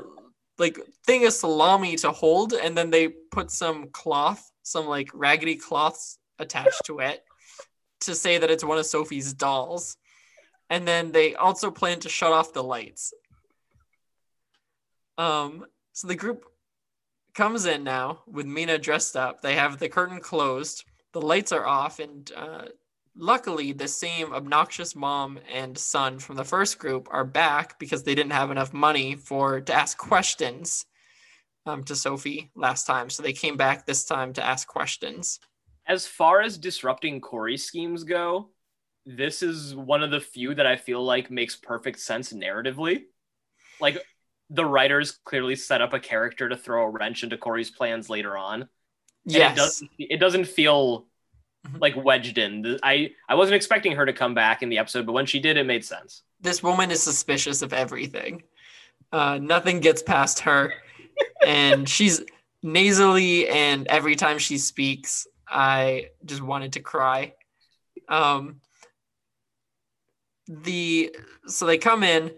like 0.59 0.79
thing 1.07 1.27
of 1.27 1.33
salami 1.33 1.97
to 1.97 2.11
hold 2.13 2.53
and 2.53 2.77
then 2.77 2.91
they 2.91 3.09
put 3.09 3.51
some 3.51 3.89
cloth 3.91 4.43
some 4.63 4.87
like 4.87 5.09
raggedy 5.15 5.57
cloths 5.57 6.19
attached 6.39 6.83
to 6.85 6.99
it 6.99 7.23
to 8.01 8.15
say 8.15 8.39
that 8.39 8.51
it's 8.51 8.65
one 8.65 8.79
of 8.79 8.87
sophie's 8.87 9.33
dolls. 9.33 9.97
And 10.69 10.87
then 10.87 11.13
they 11.13 11.35
also 11.35 11.71
plan 11.71 12.01
to 12.01 12.09
shut 12.09 12.33
off 12.33 12.53
the 12.53 12.63
lights. 12.63 13.13
Um 15.19 15.67
so 15.93 16.09
the 16.09 16.17
group 16.17 16.45
comes 17.35 17.65
in 17.65 17.85
now 17.85 18.21
with 18.27 18.47
Mina 18.47 18.79
dressed 18.79 19.17
up. 19.17 19.41
They 19.41 19.55
have 19.55 19.79
the 19.79 19.89
curtain 19.89 20.21
closed, 20.21 20.85
the 21.13 21.23
lights 21.23 21.53
are 21.53 21.67
off, 21.67 22.01
and 22.01 22.31
uh, 22.37 22.67
luckily, 23.17 23.73
the 23.73 23.89
same 23.89 24.33
obnoxious 24.33 24.95
mom 24.95 25.39
and 25.53 25.77
son 25.77 26.19
from 26.19 26.37
the 26.37 26.45
first 26.45 26.79
group 26.79 27.09
are 27.11 27.25
back 27.25 27.79
because 27.79 28.03
they 28.03 28.15
didn't 28.15 28.33
have 28.33 28.51
enough 28.51 28.73
money 28.73 29.17
for 29.17 29.61
to 29.61 29.75
ask 29.75 29.99
questions 29.99 30.87
um, 31.67 31.83
to 31.85 31.97
Sophie 31.97 32.51
last 32.55 32.87
time. 32.87 33.11
So 33.11 33.23
they 33.23 33.33
came 33.33 33.57
back 33.57 33.87
this 33.87 34.05
time 34.05 34.33
to 34.35 34.45
ask 34.45 34.67
questions. 34.69 35.41
As 35.87 36.07
far 36.07 36.41
as 36.41 36.59
disrupting 36.59 37.21
Cory 37.21 37.57
schemes 37.57 38.05
go, 38.05 38.51
this 39.05 39.43
is 39.43 39.75
one 39.75 40.03
of 40.03 40.11
the 40.11 40.21
few 40.21 40.55
that 40.55 40.67
I 40.67 40.77
feel 40.77 41.03
like 41.03 41.31
makes 41.31 41.57
perfect 41.57 42.01
sense 42.01 42.33
narratively. 42.33 43.05
Like 43.81 43.99
the 44.51 44.65
writers 44.65 45.19
clearly 45.25 45.57
set 45.57 45.81
up 45.81 45.93
a 45.93 46.01
character 46.01 46.49
to 46.49 46.57
throw 46.57 46.85
a 46.85 46.91
wrench 46.91 47.23
into 47.23 47.37
Cory's 47.37 47.71
plans 47.71 48.11
later 48.11 48.37
on. 48.37 48.69
Yes. 49.25 49.53
it 49.53 49.57
doesn't 49.57 49.91
it 49.99 50.21
doesn't 50.21 50.47
feel. 50.47 51.06
like 51.81 51.95
wedged 51.97 52.39
in. 52.39 52.79
I 52.83 53.13
I 53.29 53.35
wasn't 53.35 53.57
expecting 53.57 53.93
her 53.93 54.07
to 54.07 54.13
come 54.13 54.35
back 54.35 54.63
in 54.63 54.69
the 54.69 54.79
episode, 54.79 55.07
but 55.07 55.13
when 55.13 55.27
she 55.27 55.39
did, 55.39 55.57
it 55.57 55.65
made 55.65 55.85
sense. 55.85 56.23
this 56.41 56.63
woman 56.63 56.91
is 56.91 57.03
suspicious 57.03 57.63
of 57.63 57.73
everything. 57.73 58.43
Uh, 59.13 59.39
nothing 59.41 59.81
gets 59.81 60.03
past 60.03 60.41
her, 60.41 60.73
and 61.47 61.89
she's 61.89 62.23
nasally, 62.63 63.49
and 63.49 63.87
every 63.87 64.17
time 64.17 64.39
she 64.39 64.59
speaks, 64.59 65.27
I 65.49 66.11
just 66.25 66.43
wanted 66.43 66.73
to 66.75 66.81
cry. 66.81 67.35
Um, 68.09 68.61
the 70.49 71.15
so 71.47 71.67
they 71.67 71.79
come 71.79 72.03
in, 72.03 72.33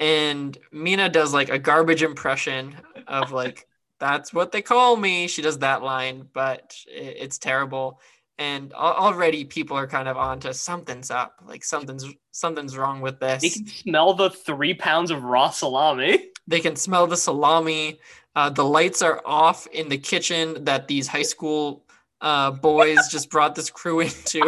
and 0.00 0.56
Mina 0.72 1.08
does 1.08 1.32
like 1.32 1.48
a 1.48 1.58
garbage 1.58 2.02
impression 2.02 2.76
of 3.06 3.32
like 3.32 3.66
that's 4.00 4.34
what 4.34 4.50
they 4.50 4.62
call 4.62 4.96
me. 4.96 5.28
She 5.28 5.42
does 5.42 5.58
that 5.58 5.82
line, 5.82 6.28
but 6.32 6.76
it, 6.88 7.16
it's 7.20 7.38
terrible. 7.38 8.00
And 8.38 8.72
already 8.72 9.44
people 9.44 9.76
are 9.76 9.86
kind 9.86 10.08
of 10.08 10.16
onto 10.16 10.52
something's 10.52 11.10
up, 11.10 11.36
like 11.46 11.62
something's 11.64 12.06
something's 12.30 12.76
wrong 12.76 13.00
with 13.00 13.20
this 13.20 13.42
They 13.42 13.50
can 13.50 13.66
smell 13.66 14.14
the 14.14 14.30
three 14.30 14.74
pounds 14.74 15.10
of 15.10 15.22
raw 15.22 15.50
salami. 15.50 16.30
they 16.48 16.60
can 16.60 16.74
smell 16.76 17.06
the 17.06 17.16
salami. 17.16 18.00
Uh, 18.34 18.48
the 18.50 18.64
lights 18.64 19.02
are 19.02 19.20
off 19.26 19.66
in 19.68 19.88
the 19.88 19.98
kitchen 19.98 20.64
that 20.64 20.88
these 20.88 21.06
high 21.06 21.22
school 21.22 21.84
uh, 22.22 22.50
boys 22.50 23.08
just 23.10 23.30
brought 23.30 23.54
this 23.54 23.68
crew 23.70 24.00
into 24.08 24.40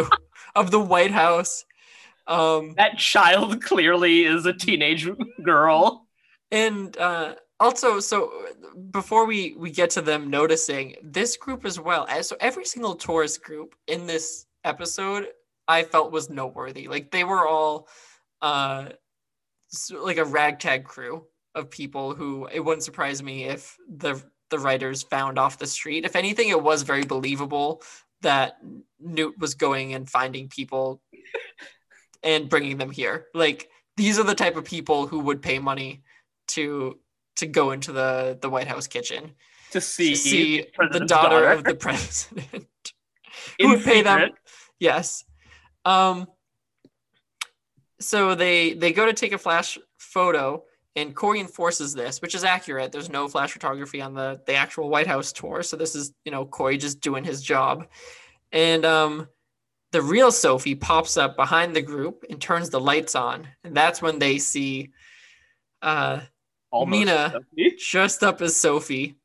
of 0.55 0.71
the 0.71 0.79
White 0.79 1.11
House. 1.11 1.63
Um, 2.27 2.73
That 2.75 2.97
child 2.97 3.61
clearly 3.61 4.25
is 4.25 4.45
a 4.47 4.53
teenage 4.53 5.07
girl. 5.43 6.07
and 6.51 6.97
uh, 6.97 7.35
also, 7.59 7.99
so 7.99 8.31
before 8.91 9.25
we 9.25 9.55
we 9.57 9.71
get 9.71 9.91
to 9.91 10.01
them 10.01 10.29
noticing 10.29 10.95
this 11.01 11.37
group 11.37 11.65
as 11.65 11.79
well, 11.79 12.05
as 12.09 12.27
so 12.27 12.35
every 12.39 12.65
single 12.65 12.95
tourist 12.95 13.43
group 13.43 13.75
in 13.87 14.05
this 14.07 14.45
episode, 14.63 15.27
I 15.67 15.83
felt 15.83 16.11
was 16.11 16.29
noteworthy. 16.29 16.87
Like 16.87 17.11
they 17.11 17.23
were 17.23 17.47
all 17.47 17.87
uh, 18.41 18.89
like 19.91 20.17
a 20.17 20.25
ragtag 20.25 20.83
crew 20.83 21.25
of 21.53 21.69
people 21.69 22.13
who 22.13 22.47
it 22.47 22.59
wouldn't 22.59 22.83
surprise 22.83 23.23
me 23.23 23.45
if 23.45 23.77
the 23.87 24.21
the 24.49 24.59
writers 24.59 25.03
found 25.03 25.39
off 25.39 25.57
the 25.57 25.67
street. 25.67 26.05
If 26.05 26.15
anything, 26.15 26.49
it 26.49 26.61
was 26.61 26.83
very 26.83 27.03
believable 27.03 27.81
that 28.21 28.57
Newt 28.99 29.37
was 29.39 29.55
going 29.55 29.93
and 29.93 30.09
finding 30.09 30.49
people 30.49 31.01
and 32.23 32.49
bringing 32.49 32.77
them 32.77 32.91
here. 32.91 33.27
Like 33.33 33.69
these 33.97 34.19
are 34.19 34.23
the 34.23 34.35
type 34.35 34.57
of 34.57 34.65
people 34.65 35.07
who 35.07 35.19
would 35.19 35.41
pay 35.41 35.59
money 35.59 36.03
to 36.49 36.99
to 37.35 37.45
go 37.45 37.71
into 37.71 37.91
the 37.91 38.37
the 38.41 38.49
White 38.49 38.67
House 38.67 38.87
kitchen 38.87 39.31
To 39.71 39.81
see, 39.81 40.11
to 40.11 40.15
see 40.15 40.57
the 40.61 40.67
president's 40.73 41.11
daughter, 41.11 41.49
of 41.49 41.63
the 41.63 41.75
president. 41.75 42.65
who 43.59 43.69
would 43.69 43.83
pay 43.83 44.01
them? 44.01 44.31
Yes. 44.79 45.23
Um. 45.83 46.27
So 47.99 48.35
they 48.35 48.73
they 48.73 48.91
go 48.91 49.05
to 49.05 49.13
take 49.13 49.31
a 49.33 49.37
flash 49.37 49.77
photo, 49.97 50.63
and 50.95 51.15
Cory 51.15 51.39
enforces 51.39 51.93
this, 51.93 52.21
which 52.21 52.35
is 52.35 52.43
accurate. 52.43 52.91
There's 52.91 53.09
no 53.09 53.27
flash 53.27 53.51
photography 53.51 54.01
on 54.01 54.13
the 54.13 54.41
the 54.45 54.55
actual 54.55 54.89
White 54.89 55.07
House 55.07 55.31
tour, 55.31 55.63
so 55.63 55.77
this 55.77 55.95
is 55.95 56.13
you 56.25 56.31
know 56.31 56.45
Cory 56.45 56.77
just 56.77 57.01
doing 57.01 57.23
his 57.23 57.41
job, 57.41 57.87
and 58.51 58.85
um. 58.85 59.27
The 59.91 60.01
real 60.01 60.29
Sophie 60.29 60.75
pops 60.75 61.15
up 61.15 61.37
behind 61.37 61.73
the 61.73 61.81
group 61.81 62.25
and 62.29 62.41
turns 62.41 62.69
the 62.69 62.81
lights 62.81 63.15
on, 63.15 63.47
and 63.63 63.77
that's 63.77 64.01
when 64.01 64.19
they 64.19 64.39
see 64.39 64.89
uh, 65.81 66.19
Almost 66.71 66.99
Mina. 66.99 67.31
Sophie. 67.31 67.77
dressed 67.89 68.23
up 68.23 68.41
as 68.41 68.55
Sophie. 68.55 69.15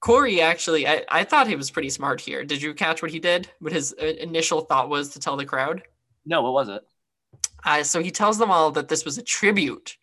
Cory 0.00 0.40
actually, 0.40 0.86
I, 0.86 1.04
I 1.08 1.24
thought 1.24 1.46
he 1.48 1.56
was 1.56 1.70
pretty 1.70 1.90
smart 1.90 2.20
here. 2.20 2.44
Did 2.44 2.62
you 2.62 2.74
catch 2.74 3.02
what 3.02 3.10
he 3.10 3.18
did? 3.18 3.48
What 3.60 3.72
his 3.72 3.94
uh, 4.00 4.04
initial 4.04 4.60
thought 4.60 4.88
was 4.88 5.10
to 5.10 5.18
tell 5.18 5.36
the 5.36 5.44
crowd? 5.44 5.82
No, 6.24 6.42
what 6.42 6.52
was 6.52 6.68
it? 6.68 6.86
Uh, 7.64 7.82
so 7.82 8.02
he 8.02 8.10
tells 8.10 8.38
them 8.38 8.50
all 8.50 8.70
that 8.72 8.88
this 8.88 9.04
was 9.04 9.18
a 9.18 9.22
tribute 9.22 9.96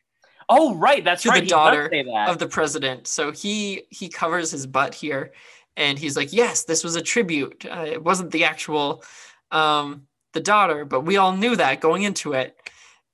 Oh, 0.50 0.76
right. 0.76 1.04
That's 1.04 1.24
To 1.24 1.30
the 1.30 1.42
he 1.42 1.48
daughter 1.48 1.92
of 2.28 2.38
the 2.38 2.48
president. 2.48 3.08
So 3.08 3.32
he 3.32 3.84
he 3.90 4.10
covers 4.10 4.52
his 4.52 4.68
butt 4.68 4.94
here, 4.94 5.34
and 5.78 5.98
he's 5.98 6.18
like, 6.18 6.34
"Yes, 6.34 6.64
this 6.66 6.84
was 6.84 6.96
a 6.96 7.02
tribute. 7.02 7.66
Uh, 7.66 7.86
it 7.88 8.04
wasn't 8.04 8.32
the 8.32 8.44
actual 8.44 9.04
um, 9.52 10.08
the 10.34 10.42
daughter, 10.42 10.86
but 10.86 11.02
we 11.02 11.18
all 11.18 11.36
knew 11.36 11.56
that 11.56 11.82
going 11.82 12.04
into 12.04 12.34
it." 12.34 12.58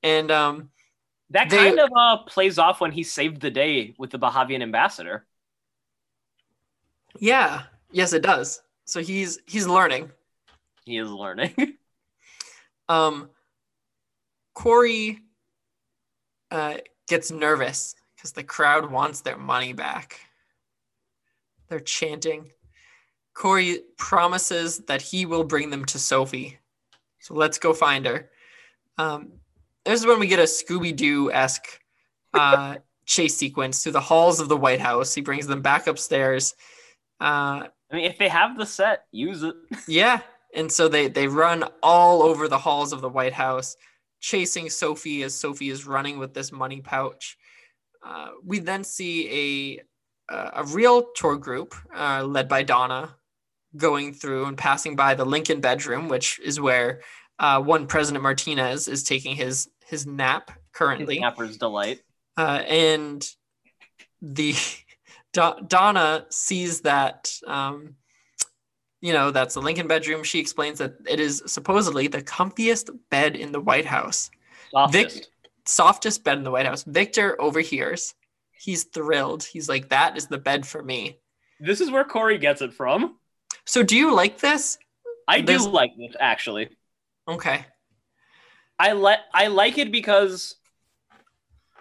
And 0.04 0.32
um, 0.32 0.70
that 1.32 1.50
they- 1.50 1.58
kind 1.58 1.80
of 1.80 1.90
uh, 1.96 2.18
plays 2.28 2.58
off 2.58 2.82
when 2.82 2.92
he 2.92 3.04
saved 3.04 3.42
the 3.42 3.52
day 3.52 3.94
with 3.98 4.10
the 4.12 4.20
Bahavian 4.20 4.62
ambassador. 4.62 5.26
yeah, 7.20 7.64
yes, 7.92 8.14
it 8.14 8.22
does. 8.24 8.62
So 8.86 9.02
he's 9.02 9.40
he's 9.46 9.68
learning. 9.68 10.12
He 10.86 10.98
is 10.98 11.10
learning. 11.10 11.54
Um, 12.88 13.30
Cory 14.56 15.20
uh, 16.50 16.78
gets 17.08 17.30
nervous 17.30 17.94
because 18.16 18.32
the 18.32 18.42
crowd 18.44 18.90
wants 18.92 19.22
their 19.22 19.38
money 19.38 19.74
back. 19.74 20.20
They're 21.68 21.80
chanting. 21.80 22.50
Cory 23.36 23.82
promises 23.98 24.80
that 24.88 25.04
he 25.04 25.28
will 25.28 25.44
bring 25.44 25.70
them 25.70 25.86
to 25.86 26.00
Sophie. 26.00 26.58
So 27.20 27.36
let's 27.36 27.60
go 27.60 27.74
find 27.74 28.08
her. 28.08 28.32
Um, 28.98 29.34
this 29.86 30.00
is 30.00 30.06
when 30.06 30.20
we 30.20 30.28
get 30.28 30.40
a 30.40 30.44
Scooby 30.44 30.96
Doo 30.96 31.32
esque 31.32 31.80
uh, 32.34 32.76
chase 33.06 33.36
sequence 33.36 33.84
through 33.84 33.94
the 33.94 34.02
halls 34.02 34.40
of 34.40 34.50
the 34.50 34.58
White 34.58 34.82
House. 34.82 35.14
He 35.14 35.22
brings 35.22 35.48
them 35.48 35.62
back 35.62 35.88
upstairs. 35.88 36.56
Uh, 37.20 37.68
I 37.92 37.96
mean, 37.96 38.06
if 38.06 38.18
they 38.18 38.30
have 38.30 38.58
the 38.58 38.66
set, 38.66 39.06
use 39.12 39.44
it. 39.44 39.56
yeah, 39.88 40.22
and 40.54 40.72
so 40.72 40.88
they 40.88 41.08
they 41.08 41.28
run 41.28 41.66
all 41.82 42.22
over 42.22 42.48
the 42.48 42.58
halls 42.58 42.94
of 42.94 43.02
the 43.02 43.10
White 43.10 43.34
House, 43.34 43.76
chasing 44.20 44.70
Sophie 44.70 45.24
as 45.24 45.34
Sophie 45.34 45.70
is 45.70 45.88
running 45.88 46.20
with 46.20 46.34
this 46.34 46.52
money 46.52 46.82
pouch. 46.82 47.38
Uh, 48.06 48.30
we 48.46 48.60
then 48.60 48.84
see 48.84 49.80
a 50.30 50.34
a 50.34 50.52
a 50.58 50.64
real 50.66 51.08
tour 51.16 51.38
group 51.38 51.74
uh, 51.96 52.24
led 52.24 52.48
by 52.48 52.64
Donna 52.64 53.16
going 53.78 54.14
through 54.14 54.46
and 54.46 54.58
passing 54.58 54.96
by 54.96 55.16
the 55.16 55.26
Lincoln 55.26 55.62
bedroom, 55.62 56.08
which 56.08 56.40
is 56.40 56.60
where 56.60 57.02
uh, 57.40 57.62
one 57.62 57.88
President 57.88 58.22
Martinez 58.24 58.88
is 58.88 59.04
taking 59.04 59.36
his 59.36 59.70
his 59.88 60.06
nap 60.06 60.52
currently 60.74 61.18
Snapper's 61.18 61.58
delight. 61.58 62.02
uh, 62.38 62.62
and 62.68 63.28
the 64.22 64.54
Do- 65.34 65.60
Donna 65.68 66.26
sees 66.30 66.82
that 66.82 67.32
um, 67.48 67.96
you 69.02 69.14
know 69.14 69.32
that's 69.32 69.54
the 69.54 69.62
Lincoln 69.62 69.88
bedroom. 69.88 70.24
She 70.24 70.40
explains 70.40 70.80
that 70.80 70.96
it 71.08 71.20
is 71.20 71.42
supposedly 71.46 72.08
the 72.08 72.22
comfiest 72.22 72.90
bed 73.10 73.36
in 73.36 73.52
the 73.52 73.60
White 73.62 73.86
House, 73.86 74.30
Softest. 74.72 75.30
softest 75.66 76.24
bed 76.24 76.38
in 76.40 76.44
the 76.44 76.52
White 76.52 76.66
House. 76.66 76.84
Victor 76.84 77.40
overhears. 77.42 78.14
He's 78.52 78.84
thrilled. 78.86 79.44
He's 79.44 79.70
like, 79.70 79.90
"That 79.90 80.18
is 80.18 80.28
the 80.28 80.38
bed 80.38 80.66
for 80.68 80.84
me." 80.84 81.20
This 81.62 81.80
is 81.80 81.92
where 81.92 82.04
Cory 82.04 82.38
gets 82.38 82.62
it 82.62 82.74
from. 82.74 83.18
So, 83.66 83.84
do 83.84 83.96
you 83.96 84.14
like 84.14 84.40
this? 84.40 84.78
I 85.28 85.42
do 85.42 85.58
like 85.70 85.92
this 85.98 86.16
actually. 86.20 86.70
Okay. 87.30 87.66
I 88.78 88.94
let 88.94 89.20
I 89.34 89.48
like 89.48 89.78
it 89.78 89.92
because 89.92 90.56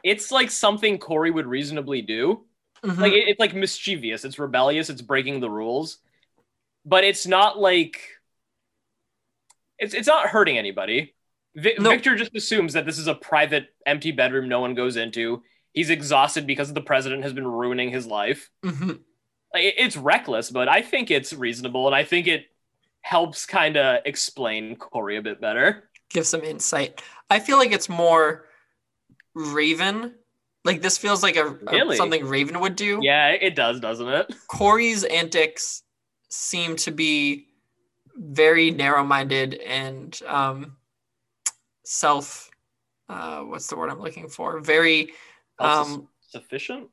it's 0.04 0.30
like 0.30 0.50
something 0.50 0.98
Cory 0.98 1.30
would 1.30 1.46
reasonably 1.46 2.02
do. 2.02 2.44
Mhm. 2.84 2.98
Like 2.98 3.12
it- 3.12 3.28
it's 3.28 3.40
like 3.40 3.54
mischievous, 3.54 4.24
it's 4.24 4.38
rebellious, 4.38 4.90
it's 4.90 5.02
breaking 5.02 5.40
the 5.40 5.50
rules, 5.50 5.98
but 6.84 7.04
it's 7.04 7.26
not 7.26 7.58
like 7.58 8.00
it's 9.78 9.94
it's 9.94 10.08
not 10.08 10.28
hurting 10.28 10.58
anybody. 10.58 11.14
Vi- 11.54 11.76
No. 11.78 11.90
Victor 11.90 12.16
just 12.16 12.34
assumes 12.36 12.72
that 12.74 12.84
this 12.86 12.98
is 12.98 13.06
a 13.06 13.14
private, 13.14 13.68
empty 13.86 14.12
bedroom 14.12 14.48
no 14.48 14.60
one 14.60 14.74
goes 14.74 14.96
into. 14.96 15.42
He's 15.72 15.90
exhausted 15.90 16.46
because 16.46 16.72
the 16.72 16.80
president 16.80 17.22
has 17.22 17.32
been 17.32 17.46
ruining 17.46 17.90
his 17.90 18.06
life. 18.06 18.50
Mhm. 18.64 19.00
Like, 19.54 19.74
it's 19.78 19.96
reckless, 19.96 20.50
but 20.50 20.68
I 20.68 20.82
think 20.82 21.10
it's 21.10 21.32
reasonable, 21.32 21.86
and 21.86 21.94
I 21.94 22.04
think 22.04 22.26
it 22.26 22.46
helps 23.00 23.46
kind 23.46 23.76
of 23.76 24.00
explain 24.04 24.76
Cory 24.76 25.16
a 25.16 25.22
bit 25.22 25.40
better. 25.40 25.88
give 26.10 26.26
some 26.26 26.42
insight. 26.42 27.02
I 27.30 27.38
feel 27.40 27.56
like 27.58 27.72
it's 27.72 27.88
more 27.88 28.46
Raven. 29.34 30.14
Like 30.64 30.82
this 30.82 30.98
feels 30.98 31.22
like 31.22 31.36
a, 31.36 31.56
a- 31.68 31.94
something 31.96 32.26
Raven 32.26 32.60
would 32.60 32.76
do. 32.76 32.98
Yeah, 33.02 33.28
it 33.30 33.54
does, 33.54 33.80
doesn't 33.80 34.08
it? 34.08 34.34
Cory's 34.48 35.04
antics 35.04 35.82
seem 36.28 36.76
to 36.76 36.90
be 36.90 37.46
very 38.14 38.70
narrow-minded 38.70 39.54
and 39.54 40.20
um, 40.26 40.76
self. 41.84 42.50
Uh, 43.08 43.40
what's 43.42 43.68
the 43.68 43.76
word 43.76 43.90
I'm 43.90 44.00
looking 44.00 44.28
for? 44.28 44.60
Very, 44.60 45.12
um, 45.58 46.08
Sufficient. 46.20 46.88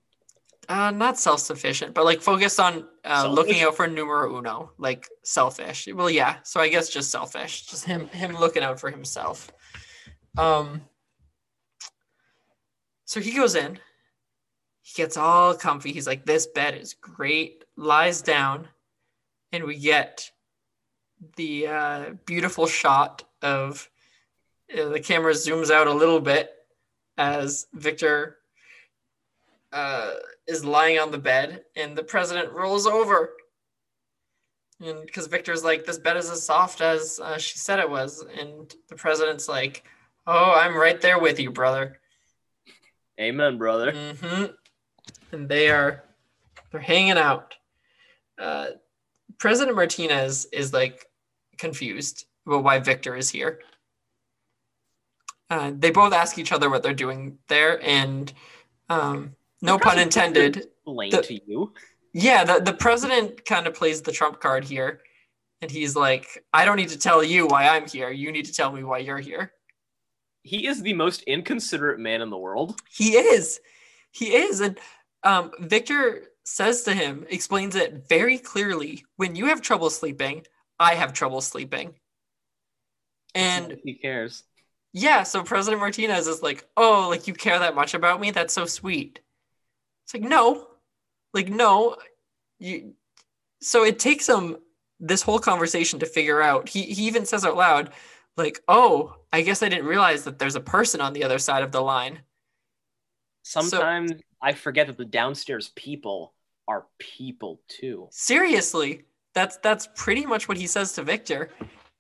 Uh, 0.70 0.92
not 0.92 1.18
self-sufficient, 1.18 1.94
but 1.94 2.06
like 2.06 2.22
focused 2.22 2.60
on 2.60 2.88
uh, 3.04 3.28
looking 3.28 3.62
out 3.62 3.76
for 3.76 3.88
numero 3.88 4.38
uno, 4.38 4.72
like 4.78 5.08
selfish. 5.24 5.88
Well, 5.94 6.10
yeah. 6.10 6.38
So 6.44 6.60
I 6.60 6.70
guess 6.70 6.90
just 6.90 7.12
selfish, 7.12 7.66
just 7.66 7.86
him, 7.86 8.08
him 8.10 8.36
looking 8.36 8.64
out 8.64 8.80
for 8.80 8.90
himself. 8.90 9.52
Um. 10.38 10.82
So 13.06 13.20
he 13.20 13.34
goes 13.34 13.56
in. 13.56 13.80
He 14.82 15.02
gets 15.02 15.18
all 15.18 15.54
comfy. 15.54 15.92
He's 15.92 16.08
like, 16.08 16.26
"This 16.26 16.48
bed 16.48 16.76
is 16.76 16.94
great." 16.94 17.64
Lies 17.78 18.22
down, 18.22 18.68
and 19.52 19.64
we 19.64 19.78
get 19.78 20.32
the 21.36 21.68
uh, 21.68 22.04
beautiful 22.26 22.68
shot 22.68 23.24
of 23.42 23.90
uh, 24.74 24.90
the 24.90 25.00
camera 25.00 25.34
zooms 25.34 25.72
out 25.72 25.88
a 25.88 25.94
little 25.94 26.20
bit 26.20 26.52
as 27.18 27.68
Victor 27.74 28.38
uh, 29.72 30.12
is 30.48 30.64
lying 30.64 31.00
on 31.00 31.12
the 31.12 31.18
bed 31.18 31.64
and 31.76 31.98
the 31.98 32.04
president 32.04 32.52
rolls 32.52 32.86
over. 32.86 33.32
And 34.86 35.06
because 35.06 35.28
Victor's 35.28 35.64
like, 35.64 35.86
this 35.86 35.98
bed 35.98 36.18
is 36.18 36.30
as 36.30 36.44
soft 36.44 36.82
as 36.82 37.20
uh, 37.24 37.38
she 37.38 37.58
said 37.58 37.80
it 37.80 37.90
was. 37.90 38.26
And 38.40 38.74
the 38.90 38.96
president's 38.96 39.48
like, 39.48 39.84
oh, 40.28 40.54
I'm 40.54 40.76
right 40.76 41.00
there 41.00 41.20
with 41.20 41.40
you, 41.40 41.52
brother. 41.52 42.00
Amen, 43.20 43.58
brother. 43.58 43.92
hmm 43.92 44.46
And 45.32 45.48
they 45.48 45.70
are, 45.70 46.04
they're 46.72 46.82
hanging 46.82 47.18
out. 47.18 47.56
Uh, 48.38 48.68
President 49.40 49.76
Martinez 49.76 50.46
is 50.52 50.74
like 50.74 51.06
confused 51.58 52.26
about 52.46 52.64
why 52.64 52.80
Victor 52.80 53.16
is 53.16 53.30
here. 53.30 53.60
Uh, 55.50 55.72
they 55.78 55.92
both 55.92 56.12
ask 56.14 56.38
each 56.38 56.52
other 56.52 56.70
what 56.70 56.84
they're 56.84 56.94
doing 56.94 57.38
there, 57.48 57.82
and 57.84 58.34
um, 58.90 59.36
no 59.66 59.80
pun 59.80 60.00
intended. 60.00 60.58
Explain 60.58 61.12
The- 61.12 61.22
to 61.22 61.34
you. 61.46 61.74
Yeah, 62.14 62.46
the, 62.46 62.62
the 62.62 62.74
president 62.74 63.44
kind 63.46 63.68
of 63.68 63.74
plays 63.74 64.02
the 64.02 64.12
trump 64.14 64.40
card 64.40 64.64
here. 64.64 65.02
And 65.62 65.70
he's 65.72 65.96
like, 65.96 66.44
I 66.54 66.64
don't 66.64 66.78
need 66.78 66.90
to 66.90 66.98
tell 66.98 67.24
you 67.24 67.48
why 67.48 67.68
I'm 67.68 67.88
here. 67.88 68.10
You 68.12 68.32
need 68.32 68.46
to 68.46 68.54
tell 68.54 68.72
me 68.72 68.84
why 68.84 69.00
you're 69.00 69.20
here. 69.20 69.52
He 70.44 70.68
is 70.68 70.82
the 70.82 70.94
most 70.94 71.24
inconsiderate 71.24 72.00
man 72.00 72.22
in 72.22 72.30
the 72.30 72.38
world. 72.38 72.80
He 72.90 73.16
is. 73.18 73.60
He 74.12 74.36
is. 74.36 74.62
And 74.62 74.80
um, 75.24 75.52
Victor 75.60 76.24
says 76.46 76.84
to 76.84 76.94
him, 76.94 77.26
explains 77.30 77.76
it 77.76 78.08
very 78.08 78.38
clearly 78.38 79.04
when 79.18 79.36
you 79.36 79.48
have 79.48 79.62
trouble 79.62 79.90
sleeping, 79.90 80.46
I 80.80 80.94
have 80.96 81.14
trouble 81.14 81.42
sleeping. 81.42 81.96
And 83.34 83.78
he 83.84 83.96
cares. 83.96 84.44
yeah, 84.94 85.24
so 85.24 85.44
President 85.44 85.82
Martinez 85.82 86.28
is 86.28 86.42
like, 86.42 86.66
oh, 86.78 87.08
like 87.10 87.28
you 87.28 87.34
care 87.34 87.60
that 87.60 87.76
much 87.76 87.94
about 87.94 88.22
me? 88.22 88.32
That's 88.32 88.54
so 88.54 88.66
sweet. 88.66 89.20
It's 90.06 90.14
like, 90.14 90.24
no, 90.24 90.68
like, 91.34 91.50
no. 91.50 91.98
You, 92.60 92.94
so 93.62 93.84
it 93.84 94.00
takes 94.00 94.30
him 94.30 94.58
this 95.00 95.22
whole 95.22 95.40
conversation 95.40 96.00
to 96.00 96.06
figure 96.06 96.42
out. 96.42 96.70
He, 96.70 96.84
he 96.84 97.08
even 97.08 97.26
says 97.26 97.44
out 97.44 97.58
loud, 97.58 97.92
like, 98.38 98.62
oh, 98.68 99.16
I 99.34 99.42
guess 99.42 99.64
I 99.64 99.70
didn't 99.70 99.88
realize 99.88 100.24
that 100.24 100.40
there's 100.40 100.56
a 100.56 100.62
person 100.62 101.02
on 101.02 101.14
the 101.14 101.24
other 101.24 101.40
side 101.40 101.64
of 101.64 101.72
the 101.72 101.82
line. 101.82 102.20
Sometimes 103.44 104.14
I 104.42 104.54
forget 104.54 104.88
that 104.88 104.98
the 104.98 105.06
downstairs 105.06 105.72
people 105.76 106.34
are 106.68 106.86
people 107.00 107.62
too. 107.68 108.08
Seriously, 108.12 109.06
that's 109.34 109.58
that's 109.58 109.88
pretty 109.96 110.26
much 110.26 110.48
what 110.48 110.58
he 110.58 110.68
says 110.68 110.94
to 110.94 111.04
Victor. 111.04 111.50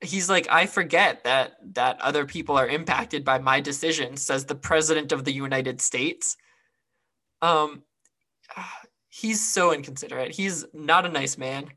He's 0.02 0.30
like, 0.30 0.48
I 0.50 0.66
forget 0.66 1.24
that 1.24 1.58
that 1.76 2.02
other 2.02 2.26
people 2.26 2.58
are 2.58 2.68
impacted 2.68 3.24
by 3.24 3.40
my 3.40 3.62
decisions, 3.62 4.22
says 4.22 4.46
the 4.46 4.56
president 4.56 5.12
of 5.12 5.24
the 5.24 5.34
United 5.34 5.82
States. 5.82 6.36
Um, 7.42 7.84
he's 9.10 9.42
so 9.42 9.74
inconsiderate. 9.74 10.32
He's 10.32 10.66
not 10.74 11.06
a 11.06 11.10
nice 11.10 11.38
man, 11.38 11.70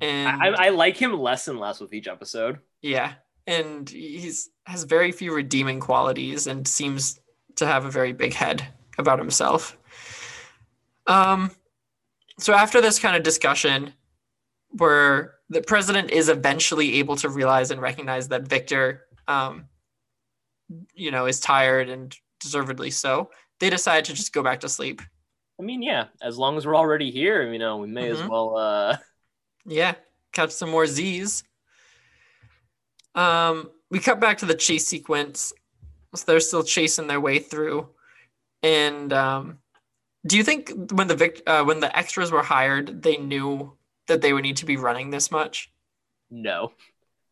and 0.00 0.42
I, 0.42 0.66
I 0.66 0.68
like 0.70 0.96
him 0.96 1.18
less 1.18 1.48
and 1.48 1.58
less 1.58 1.80
with 1.80 1.92
each 1.92 2.08
episode. 2.08 2.58
yeah, 2.82 3.14
and 3.46 3.88
he's 3.88 4.50
has 4.66 4.84
very 4.84 5.12
few 5.12 5.34
redeeming 5.34 5.80
qualities 5.80 6.46
and 6.46 6.68
seems 6.68 7.20
to 7.56 7.66
have 7.66 7.84
a 7.84 7.90
very 7.90 8.12
big 8.12 8.34
head 8.34 8.66
about 8.98 9.18
himself. 9.18 9.76
Um, 11.06 11.50
so 12.38 12.52
after 12.52 12.80
this 12.80 12.98
kind 12.98 13.16
of 13.16 13.22
discussion, 13.22 13.94
where 14.70 15.34
the 15.48 15.62
president 15.62 16.10
is 16.10 16.28
eventually 16.28 16.96
able 16.96 17.16
to 17.16 17.28
realize 17.28 17.70
and 17.70 17.80
recognize 17.80 18.28
that 18.28 18.42
Victor, 18.42 19.06
um, 19.26 19.64
you 20.94 21.10
know, 21.10 21.26
is 21.26 21.40
tired 21.40 21.88
and 21.88 22.14
deservedly 22.40 22.90
so, 22.90 23.30
they 23.60 23.70
decide 23.70 24.04
to 24.04 24.14
just 24.14 24.32
go 24.32 24.42
back 24.42 24.60
to 24.60 24.68
sleep. 24.68 25.00
I 25.60 25.62
mean, 25.64 25.82
yeah, 25.82 26.06
as 26.22 26.38
long 26.38 26.56
as 26.56 26.66
we're 26.66 26.76
already 26.76 27.10
here, 27.10 27.52
you 27.52 27.58
know, 27.58 27.78
we 27.78 27.88
may 27.88 28.08
as 28.10 28.18
Mhm. 28.18 28.28
well. 28.28 28.56
uh 28.56 28.96
Yeah, 29.66 29.94
catch 30.32 30.50
some 30.52 30.70
more 30.70 30.86
Z's. 30.86 31.42
Um, 33.14 33.70
we 33.90 33.98
cut 33.98 34.20
back 34.20 34.38
to 34.38 34.46
the 34.46 34.54
chase 34.54 34.86
sequence. 34.86 35.52
So 36.14 36.24
they're 36.26 36.40
still 36.40 36.62
chasing 36.62 37.06
their 37.06 37.20
way 37.20 37.38
through. 37.38 37.88
And 38.62 39.12
um, 39.12 39.58
do 40.26 40.36
you 40.36 40.44
think 40.44 40.72
when 40.92 41.06
the 41.08 41.14
vic- 41.16 41.42
uh, 41.46 41.64
when 41.64 41.80
the 41.80 41.94
extras 41.96 42.30
were 42.32 42.42
hired, 42.42 43.02
they 43.02 43.16
knew 43.18 43.76
that 44.06 44.22
they 44.22 44.32
would 44.32 44.42
need 44.44 44.56
to 44.58 44.66
be 44.66 44.76
running 44.76 45.10
this 45.10 45.30
much? 45.30 45.70
No, 46.30 46.72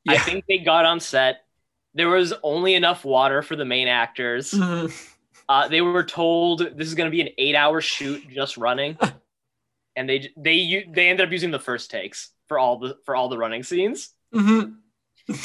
I 0.09 0.19
think 0.19 0.45
they 0.47 0.59
got 0.59 0.85
on 0.85 1.01
set. 1.01 1.47
There 1.95 2.09
was 2.09 2.35
only 2.43 2.75
enough 2.75 3.05
water 3.05 3.41
for 3.43 3.57
the 3.57 3.65
main 3.65 3.89
actors. 3.89 4.53
Mhm. 4.53 5.16
Uh, 5.49 5.69
they 5.69 5.81
were 5.81 6.05
told 6.05 6.61
this 6.77 6.89
is 6.89 6.95
going 6.95 7.07
to 7.07 7.11
be 7.11 7.21
an 7.21 7.29
eight-hour 7.39 7.81
shoot 7.81 8.29
just 8.29 8.57
running, 8.57 8.99
and 9.97 10.09
they 10.09 10.33
they 10.37 10.87
they 10.93 11.09
ended 11.09 11.27
up 11.27 11.33
using 11.33 11.51
the 11.51 11.59
first 11.59 11.91
takes 11.91 12.31
for 12.49 12.59
all 12.59 12.79
the 12.79 12.99
for 13.05 13.15
all 13.15 13.29
the 13.29 13.39
running 13.39 13.63
scenes. 13.63 14.11
Mm-hmm. 14.35 15.33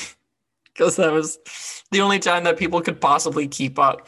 Because 0.74 0.96
that 0.96 1.12
was 1.12 1.38
the 1.92 2.00
only 2.00 2.18
time 2.18 2.46
that 2.46 2.58
people 2.58 2.80
could 2.80 3.02
possibly 3.02 3.46
keep 3.46 3.78
up. 3.78 4.08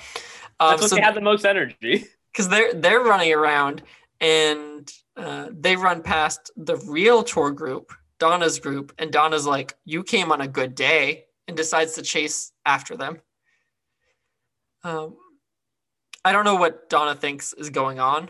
Um, 0.61 0.69
That's 0.69 0.81
when 0.83 0.89
so 0.89 0.95
they 0.95 1.01
had 1.01 1.13
the 1.13 1.19
most 1.19 1.45
energy. 1.45 2.07
because 2.31 2.49
they're 2.49 2.73
they're 2.73 3.01
running 3.01 3.33
around 3.33 3.83
and 4.19 4.91
uh, 5.15 5.49
they 5.51 5.75
run 5.75 6.01
past 6.01 6.51
the 6.55 6.77
real 6.87 7.23
tour 7.23 7.51
group, 7.51 7.93
Donna's 8.19 8.59
group, 8.59 8.93
and 8.97 9.11
Donna's 9.11 9.45
like, 9.45 9.75
"You 9.85 10.03
came 10.03 10.31
on 10.31 10.41
a 10.41 10.47
good 10.47 10.73
day," 10.73 11.25
and 11.47 11.55
decides 11.55 11.93
to 11.93 12.01
chase 12.01 12.51
after 12.65 12.95
them. 12.95 13.19
Um, 14.83 15.15
I 16.26 16.32
don't 16.32 16.45
know 16.45 16.55
what 16.55 16.89
Donna 16.89 17.15
thinks 17.15 17.53
is 17.53 17.69
going 17.69 17.99
on, 17.99 18.30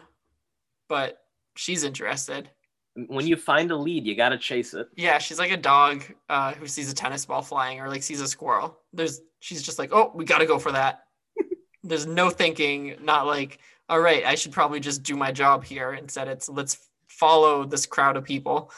but 0.89 1.19
she's 1.55 1.83
interested. 1.83 2.49
When 2.95 3.25
you 3.25 3.35
find 3.35 3.71
a 3.71 3.75
lead, 3.75 4.05
you 4.05 4.15
got 4.15 4.29
to 4.29 4.37
chase 4.37 4.73
it. 4.73 4.87
Yeah, 4.95 5.17
she's 5.17 5.39
like 5.39 5.51
a 5.51 5.57
dog 5.57 6.03
uh, 6.29 6.53
who 6.53 6.67
sees 6.67 6.91
a 6.91 6.95
tennis 6.95 7.25
ball 7.25 7.41
flying 7.41 7.79
or 7.79 7.89
like 7.89 8.03
sees 8.03 8.21
a 8.21 8.27
squirrel. 8.27 8.79
There's 8.93 9.21
she's 9.39 9.63
just 9.63 9.79
like, 9.79 9.91
oh, 9.91 10.11
we 10.13 10.25
gotta 10.25 10.45
go 10.45 10.59
for 10.59 10.71
that. 10.71 11.03
There's 11.83 12.05
no 12.05 12.29
thinking, 12.29 12.95
not 13.01 13.25
like, 13.25 13.59
all 13.89 13.99
right, 13.99 14.23
I 14.25 14.35
should 14.35 14.51
probably 14.51 14.79
just 14.79 15.03
do 15.03 15.15
my 15.15 15.31
job 15.31 15.63
here. 15.63 15.93
Instead, 15.93 16.27
it's 16.27 16.49
let's 16.49 16.89
follow 17.07 17.65
this 17.65 17.85
crowd 17.85 18.15
of 18.15 18.23
people. 18.23 18.71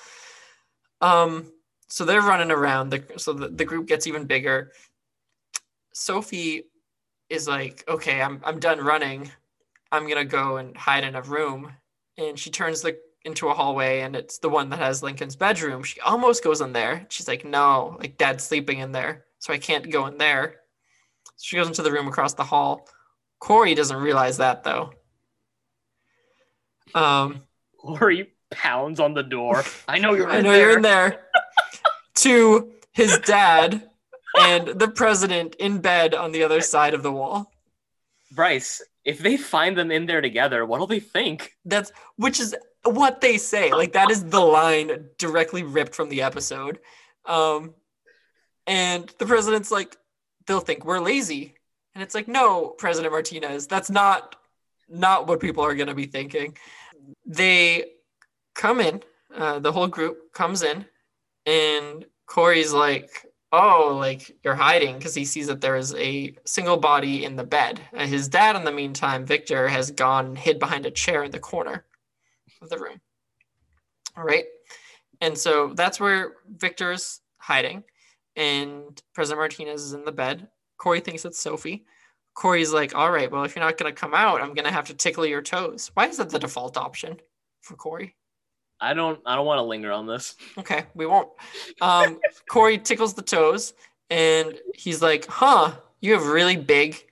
Um, 1.01 1.51
so 1.87 2.03
they're 2.05 2.21
running 2.21 2.51
around. 2.51 2.89
The, 2.89 3.03
so 3.17 3.33
the, 3.33 3.49
the 3.49 3.65
group 3.65 3.87
gets 3.87 4.07
even 4.07 4.25
bigger. 4.25 4.71
Sophie 5.93 6.63
is 7.35 7.47
like, 7.47 7.83
okay, 7.87 8.21
I'm 8.21 8.41
I'm 8.43 8.59
done 8.59 8.79
running. 8.79 9.31
I'm 9.91 10.07
gonna 10.07 10.25
go 10.25 10.57
and 10.57 10.75
hide 10.75 11.03
in 11.03 11.15
a 11.15 11.21
room. 11.21 11.71
And 12.17 12.39
she 12.39 12.49
turns 12.49 12.81
the 12.81 12.97
into 13.23 13.49
a 13.49 13.53
hallway 13.53 14.01
and 14.01 14.15
it's 14.15 14.37
the 14.37 14.49
one 14.49 14.69
that 14.69 14.79
has 14.79 15.01
Lincoln's 15.01 15.35
bedroom. 15.35 15.83
She 15.83 15.99
almost 16.01 16.43
goes 16.43 16.61
in 16.61 16.73
there. 16.73 17.05
She's 17.09 17.27
like, 17.27 17.43
no, 17.43 17.97
like 17.99 18.17
dad's 18.17 18.43
sleeping 18.43 18.79
in 18.79 18.91
there. 18.91 19.25
So 19.39 19.51
I 19.53 19.57
can't 19.57 19.91
go 19.91 20.05
in 20.05 20.17
there. 20.17 20.57
She 21.41 21.55
goes 21.55 21.67
into 21.67 21.81
the 21.81 21.91
room 21.91 22.07
across 22.07 22.33
the 22.33 22.43
hall. 22.43 22.87
Cory 23.39 23.75
doesn't 23.75 23.97
realize 23.97 24.37
that 24.37 24.63
though. 24.63 24.93
Um, 26.93 27.41
Cory 27.77 28.31
pounds 28.51 28.99
on 28.99 29.13
the 29.13 29.23
door. 29.23 29.63
I 29.87 29.99
know 29.99 30.13
you're. 30.13 30.29
I 30.29 30.41
know 30.41 30.51
there. 30.51 30.61
you're 30.61 30.77
in 30.77 30.81
there. 30.81 31.25
to 32.15 32.71
his 32.93 33.17
dad 33.19 33.89
and 34.39 34.67
the 34.67 34.87
president 34.87 35.55
in 35.55 35.79
bed 35.79 36.13
on 36.13 36.31
the 36.31 36.43
other 36.43 36.61
side 36.61 36.93
of 36.93 37.03
the 37.03 37.11
wall. 37.11 37.51
Bryce, 38.31 38.81
if 39.03 39.19
they 39.19 39.37
find 39.37 39.77
them 39.77 39.91
in 39.91 40.05
there 40.05 40.21
together, 40.21 40.65
what'll 40.65 40.87
they 40.87 40.99
think? 40.99 41.55
That's 41.63 41.91
which 42.17 42.39
is 42.39 42.55
what 42.83 43.21
they 43.21 43.37
say. 43.37 43.71
Like 43.71 43.93
that 43.93 44.11
is 44.11 44.25
the 44.25 44.39
line 44.39 45.09
directly 45.17 45.63
ripped 45.63 45.95
from 45.95 46.09
the 46.09 46.21
episode. 46.23 46.79
Um, 47.25 47.73
and 48.67 49.13
the 49.19 49.25
president's 49.25 49.71
like, 49.71 49.95
they'll 50.47 50.59
think 50.59 50.85
we're 50.85 50.99
lazy, 50.99 51.55
and 51.93 52.03
it's 52.03 52.15
like, 52.15 52.27
no, 52.27 52.69
President 52.69 53.11
Martinez, 53.13 53.67
that's 53.67 53.89
not 53.89 54.35
not 54.87 55.27
what 55.27 55.39
people 55.39 55.63
are 55.63 55.75
going 55.75 55.87
to 55.87 55.95
be 55.95 56.05
thinking. 56.05 56.55
They 57.25 57.85
come 58.53 58.79
in, 58.79 59.01
uh, 59.35 59.59
the 59.59 59.71
whole 59.71 59.87
group 59.87 60.33
comes 60.33 60.61
in, 60.61 60.85
and 61.45 62.05
Cory's 62.27 62.73
like, 62.73 63.24
oh, 63.51 63.95
like 63.99 64.35
you're 64.43 64.55
hiding 64.55 64.97
because 64.97 65.15
he 65.15 65.25
sees 65.25 65.47
that 65.47 65.61
there 65.61 65.75
is 65.75 65.93
a 65.95 66.35
single 66.45 66.77
body 66.77 67.25
in 67.25 67.35
the 67.35 67.43
bed. 67.43 67.79
Uh, 67.95 68.05
his 68.05 68.27
dad, 68.27 68.55
in 68.55 68.63
the 68.63 68.71
meantime, 68.71 69.25
Victor, 69.25 69.67
has 69.67 69.91
gone 69.91 70.25
and 70.25 70.37
hid 70.37 70.59
behind 70.59 70.85
a 70.85 70.91
chair 70.91 71.23
in 71.23 71.31
the 71.31 71.39
corner 71.39 71.85
of 72.61 72.69
the 72.69 72.77
room. 72.77 72.99
All 74.17 74.23
right. 74.23 74.45
And 75.21 75.37
so 75.37 75.73
that's 75.75 75.99
where 75.99 76.33
Victor's 76.57 77.21
hiding, 77.37 77.83
and 78.35 79.01
President 79.13 79.39
Martinez 79.39 79.83
is 79.83 79.93
in 79.93 80.03
the 80.03 80.11
bed. 80.11 80.47
Cory 80.77 80.99
thinks 80.99 81.25
it's 81.25 81.39
Sophie. 81.39 81.85
Cory's 82.33 82.73
like, 82.73 82.93
all 82.93 83.11
right, 83.11 83.31
well, 83.31 83.45
if 83.45 83.55
you're 83.55 83.63
not 83.63 83.77
going 83.77 83.93
to 83.93 83.97
come 83.97 84.13
out, 84.13 84.41
I'm 84.41 84.53
going 84.53 84.65
to 84.65 84.71
have 84.71 84.87
to 84.87 84.93
tickle 84.93 85.25
your 85.25 85.41
toes. 85.41 85.89
Why 85.93 86.07
is 86.07 86.17
that 86.17 86.29
the 86.29 86.39
default 86.39 86.75
option 86.75 87.17
for 87.61 87.75
Cory? 87.75 88.15
I 88.85 88.93
don't. 88.93 89.19
I 89.25 89.35
don't 89.35 89.45
want 89.45 89.57
to 89.59 89.63
linger 89.63 89.91
on 89.91 90.05
this. 90.05 90.35
Okay, 90.57 90.85
we 90.93 91.05
won't. 91.05 91.29
Um, 91.81 92.19
Cory 92.49 92.77
tickles 92.77 93.13
the 93.13 93.21
toes, 93.21 93.73
and 94.09 94.57
he's 94.75 95.01
like, 95.01 95.25
"Huh, 95.27 95.73
you 96.01 96.13
have 96.13 96.25
really 96.27 96.55
big, 96.55 97.03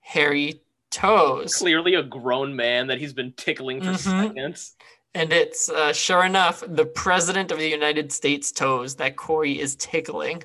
hairy 0.00 0.62
toes." 0.90 1.56
Clearly, 1.56 1.94
a 1.94 2.02
grown 2.02 2.54
man 2.54 2.86
that 2.86 2.98
he's 2.98 3.12
been 3.12 3.32
tickling 3.32 3.80
for 3.80 3.90
Mhm. 3.90 3.98
seconds. 4.26 4.76
And 5.14 5.32
it's 5.32 5.68
uh, 5.68 5.92
sure 5.92 6.24
enough 6.24 6.62
the 6.66 6.84
president 6.84 7.50
of 7.50 7.58
the 7.58 7.68
United 7.68 8.12
States 8.12 8.52
toes 8.52 8.94
that 8.96 9.16
Cory 9.16 9.58
is 9.58 9.74
tickling. 9.76 10.44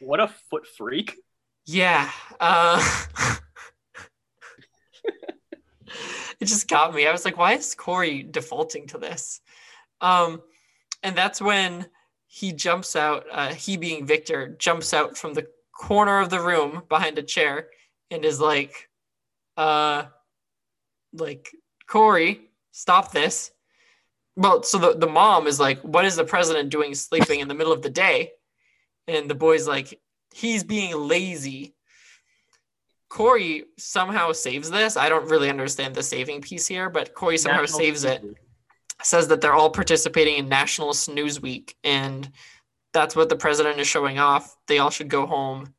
What 0.00 0.20
a 0.20 0.28
foot 0.28 0.66
freak! 0.66 1.16
Yeah. 1.64 2.10
Uh, 2.38 2.78
it 6.40 6.44
just 6.44 6.68
got 6.68 6.94
me. 6.94 7.06
I 7.06 7.12
was 7.12 7.24
like, 7.24 7.38
why 7.38 7.54
is 7.54 7.74
Cory 7.74 8.22
defaulting 8.22 8.86
to 8.88 8.98
this? 8.98 9.40
Um, 10.00 10.42
and 11.02 11.16
that's 11.16 11.40
when 11.40 11.86
he 12.26 12.52
jumps 12.52 12.96
out, 12.96 13.24
uh, 13.30 13.54
he 13.54 13.76
being 13.76 14.06
Victor, 14.06 14.56
jumps 14.58 14.92
out 14.92 15.16
from 15.16 15.34
the 15.34 15.46
corner 15.72 16.20
of 16.20 16.30
the 16.30 16.40
room 16.40 16.82
behind 16.88 17.18
a 17.18 17.22
chair 17.22 17.68
and 18.10 18.24
is 18.24 18.40
like, 18.40 18.88
uh, 19.56 20.04
like, 21.12 21.50
Cory, 21.86 22.40
stop 22.72 23.12
this. 23.12 23.50
Well, 24.36 24.62
so 24.62 24.78
the, 24.78 24.98
the 24.98 25.06
mom 25.06 25.46
is 25.46 25.58
like, 25.58 25.80
what 25.80 26.04
is 26.04 26.16
the 26.16 26.24
president 26.24 26.68
doing 26.70 26.94
sleeping 26.94 27.40
in 27.40 27.48
the 27.48 27.54
middle 27.54 27.72
of 27.72 27.82
the 27.82 27.90
day? 27.90 28.32
And 29.08 29.30
the 29.30 29.34
boy's 29.34 29.66
like, 29.66 30.00
he's 30.34 30.64
being 30.64 30.94
lazy. 30.94 31.74
Cory 33.08 33.64
somehow 33.78 34.32
saves 34.32 34.70
this. 34.70 34.96
I 34.96 35.08
don't 35.08 35.30
really 35.30 35.48
understand 35.48 35.94
the 35.94 36.02
saving 36.02 36.42
piece 36.42 36.66
here, 36.66 36.90
but 36.90 37.14
Cory 37.14 37.38
somehow 37.38 37.64
saves 37.64 38.04
it. 38.04 38.22
Says 39.02 39.28
that 39.28 39.40
they're 39.40 39.54
all 39.54 39.70
participating 39.70 40.36
in 40.36 40.48
National 40.48 40.92
Snooze 40.92 41.40
Week, 41.40 41.76
and 41.84 42.30
that's 42.92 43.14
what 43.14 43.28
the 43.28 43.36
president 43.36 43.78
is 43.78 43.86
showing 43.86 44.18
off. 44.18 44.56
They 44.66 44.78
all 44.78 44.90
should 44.90 45.08
go 45.08 45.26
home 45.26 45.74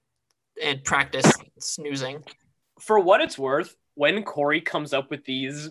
and 0.63 0.83
practice 0.83 1.31
snoozing. 1.59 2.23
For 2.79 2.99
what 2.99 3.21
it's 3.21 3.37
worth, 3.37 3.75
when 3.95 4.23
Cory 4.23 4.61
comes 4.61 4.93
up 4.93 5.09
with 5.09 5.25
these 5.25 5.69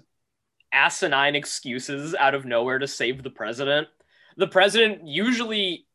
asinine 0.73 1.37
excuses 1.37 2.15
out 2.15 2.35
of 2.35 2.45
nowhere 2.45 2.79
to 2.79 2.87
save 2.89 3.23
the 3.23 3.31
president, 3.31 3.89
the 4.37 4.49
president 4.49 5.07
usually 5.07 5.87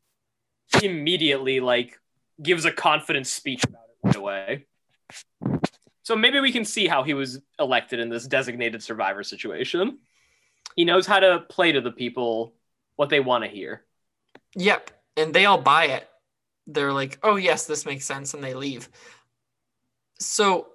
immediately 0.81 1.59
like 1.59 1.99
gives 2.41 2.65
a 2.65 2.71
confident 2.71 3.27
speech 3.27 3.63
about 3.63 3.83
it 3.89 4.07
right 4.07 4.15
away. 4.15 4.65
So 6.03 6.15
maybe 6.15 6.39
we 6.39 6.51
can 6.51 6.65
see 6.65 6.87
how 6.87 7.03
he 7.03 7.13
was 7.13 7.39
elected 7.59 7.99
in 7.99 8.09
this 8.09 8.25
designated 8.25 8.81
survivor 8.81 9.23
situation. 9.23 9.99
He 10.75 10.85
knows 10.85 11.05
how 11.05 11.19
to 11.19 11.43
play 11.49 11.71
to 11.71 11.81
the 11.81 11.91
people 11.91 12.53
what 12.95 13.09
they 13.09 13.19
want 13.19 13.43
to 13.43 13.49
hear. 13.49 13.83
Yep, 14.55 14.91
and 15.17 15.33
they 15.33 15.45
all 15.45 15.61
buy 15.61 15.85
it. 15.85 16.07
They're 16.67 16.93
like, 16.93 17.19
"Oh 17.23 17.35
yes, 17.35 17.65
this 17.65 17.85
makes 17.85 18.05
sense," 18.05 18.33
and 18.33 18.43
they 18.43 18.53
leave. 18.53 18.89
So 20.19 20.67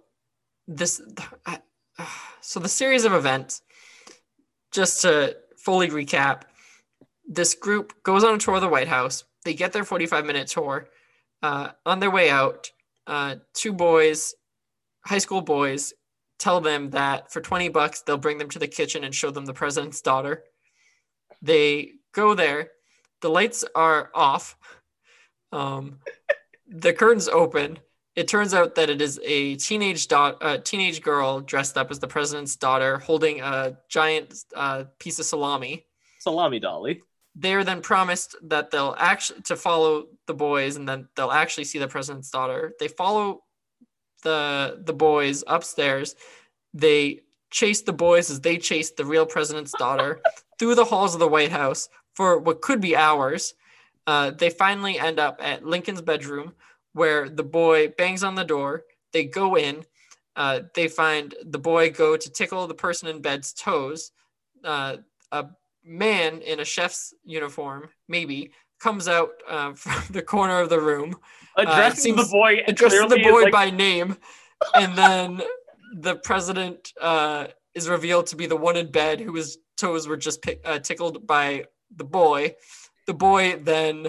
this, 0.67 1.01
so 2.41 2.61
the 2.61 2.69
series 2.69 3.05
of 3.05 3.13
events, 3.13 3.63
just 4.73 5.03
to 5.03 5.37
fully 5.57 5.89
recap, 5.89 6.43
this 7.27 7.55
group 7.55 8.03
goes 8.03 8.25
on 8.25 8.35
a 8.35 8.39
tour 8.39 8.57
of 8.57 8.61
the 8.61 8.69
White 8.69 8.89
House. 8.89 9.25
They 9.45 9.55
get 9.55 9.73
their 9.73 9.85
forty-five 9.85 10.25
minute 10.25 10.49
tour. 10.49 10.89
Uh, 11.43 11.71
on 11.85 12.01
their 12.01 12.11
way 12.11 12.31
out, 12.31 12.71
uh, 13.07 13.37
two 13.53 13.73
boys, 13.73 14.35
high 15.05 15.19
school 15.19 15.43
boys, 15.43 15.93
tell 16.39 16.61
them 16.61 16.91
that 16.91 17.33
for 17.33 17.41
twenty 17.41 17.69
bucks 17.69 18.03
they'll 18.03 18.19
bring 18.19 18.39
them 18.39 18.51
to 18.51 18.59
the 18.59 18.69
kitchen 18.69 19.05
and 19.05 19.15
show 19.15 19.31
them 19.31 19.47
the 19.47 19.55
president's 19.55 20.01
daughter. 20.01 20.45
They 21.43 21.93
go 22.13 22.35
there. 22.35 22.71
The 23.21 23.31
lights 23.31 23.65
are 23.75 24.11
off. 24.15 24.57
Um, 25.53 25.99
the 26.69 26.93
curtains 26.93 27.29
open. 27.29 27.79
It 28.15 28.29
turns 28.29 28.55
out 28.55 28.75
that 28.77 28.89
it 28.89 29.03
is 29.03 29.21
a 29.23 29.57
teenage 29.57 30.09
dot, 30.09 30.39
uh, 30.41 30.59
teenage 30.59 31.03
girl 31.03 31.41
dressed 31.41 31.77
up 31.77 31.91
as 31.91 31.99
the 31.99 32.09
president's 32.09 32.57
daughter, 32.57 32.99
holding 32.99 33.43
a 33.43 33.79
giant 33.89 34.35
uh, 34.55 34.85
piece 34.99 35.19
of 35.19 35.27
salami. 35.27 35.87
Salami 36.21 36.59
Dolly. 36.59 37.03
They're 37.35 37.65
then 37.65 37.83
promised 37.83 38.35
that 38.45 38.71
they'll 38.71 38.95
actually 38.99 39.43
to 39.43 39.57
follow 39.57 40.07
the 40.27 40.35
boys, 40.35 40.77
and 40.77 40.89
then 40.89 41.09
they'll 41.15 41.31
actually 41.31 41.65
see 41.65 41.79
the 41.79 41.89
president's 41.89 42.31
daughter. 42.31 42.73
They 42.81 42.89
follow 42.89 43.43
the 44.23 44.83
the 44.85 44.93
boys 44.93 45.45
upstairs. 45.47 46.15
They 46.75 47.21
chase 47.51 47.83
the 47.83 47.93
boys 47.93 48.31
as 48.31 48.41
they 48.41 48.59
chase 48.59 48.91
the 48.91 49.05
real 49.05 49.27
president's 49.27 49.73
daughter 49.79 50.21
through 50.59 50.75
the 50.75 50.85
halls 50.85 51.15
of 51.15 51.21
the 51.21 51.29
White 51.29 51.53
House 51.53 51.89
for 52.15 52.39
what 52.39 52.61
could 52.61 52.81
be 52.81 52.97
hours. 52.97 53.55
Uh, 54.07 54.31
they 54.31 54.51
finally 54.51 54.99
end 54.99 55.19
up 55.19 55.39
at 55.43 55.67
Lincoln's 55.67 56.03
bedroom, 56.03 56.55
where 56.93 57.29
the 57.29 57.43
boy 57.43 57.89
bangs 57.89 58.23
on 58.23 58.35
the 58.35 58.45
door. 58.45 58.85
They 59.13 59.25
go 59.25 59.57
in. 59.57 59.85
Uh, 60.35 60.61
they 60.75 60.89
find 60.89 61.35
the 61.45 61.59
boy 61.59 61.91
go 61.91 62.17
to 62.17 62.31
tickle 62.31 62.67
the 62.67 62.75
person 62.75 63.09
in 63.09 63.23
bed's 63.23 63.53
toes. 63.53 64.13
Uh, 64.63 64.99
a 65.33 65.47
man 65.85 66.41
in 66.43 66.61
a 66.61 66.65
chef's 66.65 67.15
uniform, 67.25 67.89
maybe, 68.09 68.53
comes 68.79 69.09
out 69.09 69.31
uh, 69.49 69.73
from 69.75 70.13
the 70.13 70.23
corner 70.23 70.61
of 70.61 70.69
the 70.69 70.81
room, 70.81 71.17
Addressing 71.57 72.17
the 72.17 72.23
seems- 72.23 72.33
boy 72.33 72.63
addresses 72.67 73.09
the 73.09 73.23
boy 73.23 73.43
like, 73.45 73.53
by 73.53 73.71
name, 73.71 74.17
and 74.75 74.97
then 74.97 75.43
the 75.95 76.17
president 76.17 76.93
uh, 77.01 77.47
is 77.75 77.89
revealed 77.89 78.27
to 78.29 78.37
be 78.37 78.47
the 78.47 78.57
one 78.57 78.77
in 78.77 78.91
bed 78.91 79.21
whose 79.21 79.59
toes 79.77 80.07
were 80.07 80.17
just 80.17 80.43
pick, 80.43 80.61
uh, 80.65 80.79
tickled 80.79 81.27
by 81.27 81.65
the 81.97 82.05
boy. 82.05 82.55
The 83.07 83.15
boy 83.15 83.59
then 83.63 84.09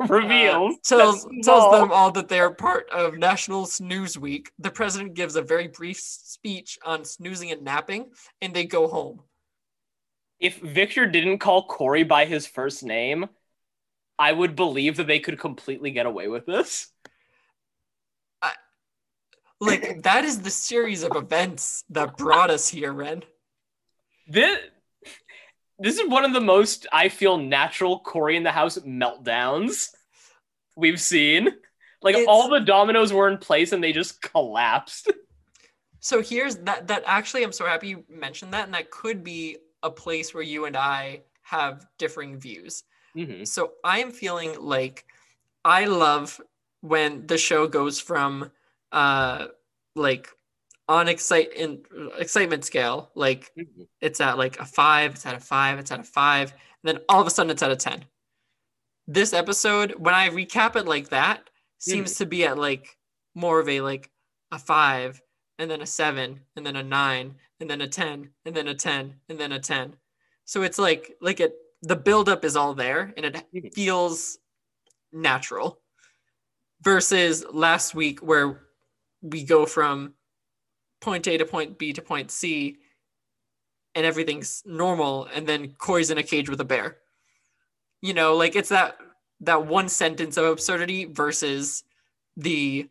uh, 0.00 0.06
reveals 0.06 0.76
tells 0.84 1.26
tells 1.42 1.72
them 1.72 1.90
all 1.90 2.10
that 2.12 2.28
they 2.28 2.38
are 2.40 2.52
part 2.54 2.88
of 2.90 3.16
National 3.18 3.66
Snooze 3.66 4.18
Week. 4.18 4.50
The 4.58 4.70
president 4.70 5.14
gives 5.14 5.34
a 5.36 5.42
very 5.42 5.68
brief 5.68 5.98
speech 5.98 6.78
on 6.84 7.04
snoozing 7.04 7.50
and 7.50 7.62
napping, 7.62 8.10
and 8.40 8.54
they 8.54 8.64
go 8.66 8.86
home. 8.86 9.22
if 10.40 10.60
Victor 10.60 11.06
didn't 11.06 11.38
call 11.38 11.66
Cory 11.66 12.02
by 12.04 12.24
his 12.26 12.46
first 12.46 12.82
name, 12.82 13.28
I 14.18 14.32
would 14.32 14.56
believe 14.56 14.96
that 14.96 15.06
they 15.06 15.20
could 15.20 15.38
completely 15.38 15.90
get 15.90 16.06
away 16.06 16.28
with 16.28 16.46
this. 16.46 16.88
I, 18.40 18.52
Like 19.60 20.02
that 20.02 20.24
is 20.24 20.40
the 20.40 20.50
series 20.50 21.02
of 21.02 21.16
events 21.16 21.84
that 21.90 22.16
brought 22.16 22.50
us 22.50 22.68
here, 22.68 22.92
Ren. 22.92 23.22
This 24.28 24.58
this 25.78 25.98
is 25.98 26.08
one 26.08 26.24
of 26.24 26.32
the 26.32 26.40
most 26.40 26.86
I 26.92 27.08
feel 27.08 27.36
natural 27.36 27.98
Cory 27.98 28.36
in 28.36 28.44
the 28.44 28.52
house 28.52 28.78
meltdowns 28.78 29.88
we've 30.76 31.00
seen. 31.00 31.48
Like 32.00 32.14
It's- 32.14 32.28
all 32.28 32.48
the 32.48 32.60
dominoes 32.60 33.12
were 33.12 33.28
in 33.28 33.38
place 33.38 33.72
and 33.72 33.82
they 33.82 33.92
just 33.92 34.22
collapsed. 34.22 35.10
So 36.00 36.20
here's 36.20 36.56
that 36.56 36.88
that 36.88 37.04
actually 37.06 37.44
I'm 37.44 37.52
so 37.52 37.64
happy 37.64 37.88
you 37.88 38.04
mentioned 38.10 38.52
that, 38.52 38.66
and 38.66 38.74
that 38.74 38.90
could 38.90 39.24
be 39.24 39.56
a 39.82 39.90
place 39.90 40.34
where 40.34 40.42
you 40.42 40.66
and 40.66 40.76
I 40.76 41.22
have 41.40 41.86
differing 41.96 42.38
views. 42.38 42.82
Mhm. 43.16 43.46
So 43.46 43.74
I 43.84 44.00
am 44.00 44.10
feeling 44.12 44.60
like 44.60 45.04
I 45.64 45.86
love 45.86 46.40
when 46.80 47.26
the 47.26 47.38
show 47.38 47.66
goes 47.68 48.00
from 48.00 48.50
uh 48.92 49.48
like 49.96 50.28
on 50.88 51.08
excite 51.08 51.52
in 51.54 51.84
excitement 52.18 52.64
scale, 52.64 53.10
like 53.14 53.52
Mhm. 53.58 53.88
it's 54.00 54.20
at 54.20 54.38
like 54.38 54.58
a 54.60 54.66
five, 54.66 55.12
it's 55.14 55.26
at 55.26 55.34
a 55.36 55.40
five, 55.40 55.78
it's 55.78 55.90
at 55.92 56.00
a 56.00 56.04
five, 56.04 56.52
and 56.52 56.60
then 56.84 56.98
all 57.08 57.20
of 57.20 57.26
a 57.26 57.30
sudden 57.30 57.50
it's 57.50 57.62
at 57.62 57.70
a 57.70 57.76
10. 57.76 58.04
This 59.08 59.32
episode, 59.34 59.94
when 59.98 60.14
I 60.14 60.30
recap 60.30 60.76
it 60.76 60.86
like 60.86 61.10
that, 61.10 61.50
seems 61.78 62.16
to 62.16 62.26
be 62.26 62.44
at 62.46 62.58
like 62.58 62.98
more 63.34 63.60
of 63.60 63.68
a 63.68 63.80
like 63.82 64.10
a 64.52 64.58
five, 64.58 65.22
and 65.58 65.70
then 65.70 65.82
a 65.82 65.86
seven, 65.86 66.40
and 66.56 66.66
then 66.66 66.76
a 66.76 66.82
nine, 66.82 67.36
and 67.60 67.70
then 67.70 67.80
a 67.82 67.88
10, 67.88 68.34
and 68.46 68.56
then 68.56 68.68
a 68.68 68.74
10, 68.74 69.20
and 69.28 69.38
then 69.40 69.52
a 69.52 69.60
10. 69.60 69.96
So 70.46 70.62
it's 70.62 70.78
like 70.78 71.16
like 71.20 71.40
it 71.40 71.54
the 71.86 71.96
buildup 71.96 72.44
is 72.44 72.56
all 72.56 72.74
there 72.74 73.12
and 73.16 73.26
it 73.26 73.34
Mhm. 73.52 73.74
feels 73.74 74.38
natural 75.12 75.80
versus 76.80 77.44
last 77.52 77.94
week 77.94 78.20
where 78.20 78.66
we 79.22 79.44
go 79.44 79.66
from 79.66 80.14
point 81.00 81.26
A 81.28 81.36
to 81.38 81.44
point 81.44 81.78
B 81.78 81.92
to 81.92 82.02
point 82.02 82.30
C 82.30 82.78
and 83.94 84.04
everything's 84.04 84.62
normal 84.64 85.26
and 85.26 85.46
then 85.46 85.74
Cory's 85.74 86.10
in 86.10 86.18
a 86.18 86.22
cage 86.22 86.48
with 86.48 86.60
a 86.60 86.64
bear. 86.64 86.98
You 88.00 88.14
know, 88.14 88.36
like 88.36 88.56
it's 88.56 88.70
that 88.70 88.98
that 89.40 89.66
one 89.66 89.88
sentence 89.88 90.36
of 90.36 90.44
absurdity 90.46 91.04
versus 91.04 91.84
the 92.36 92.88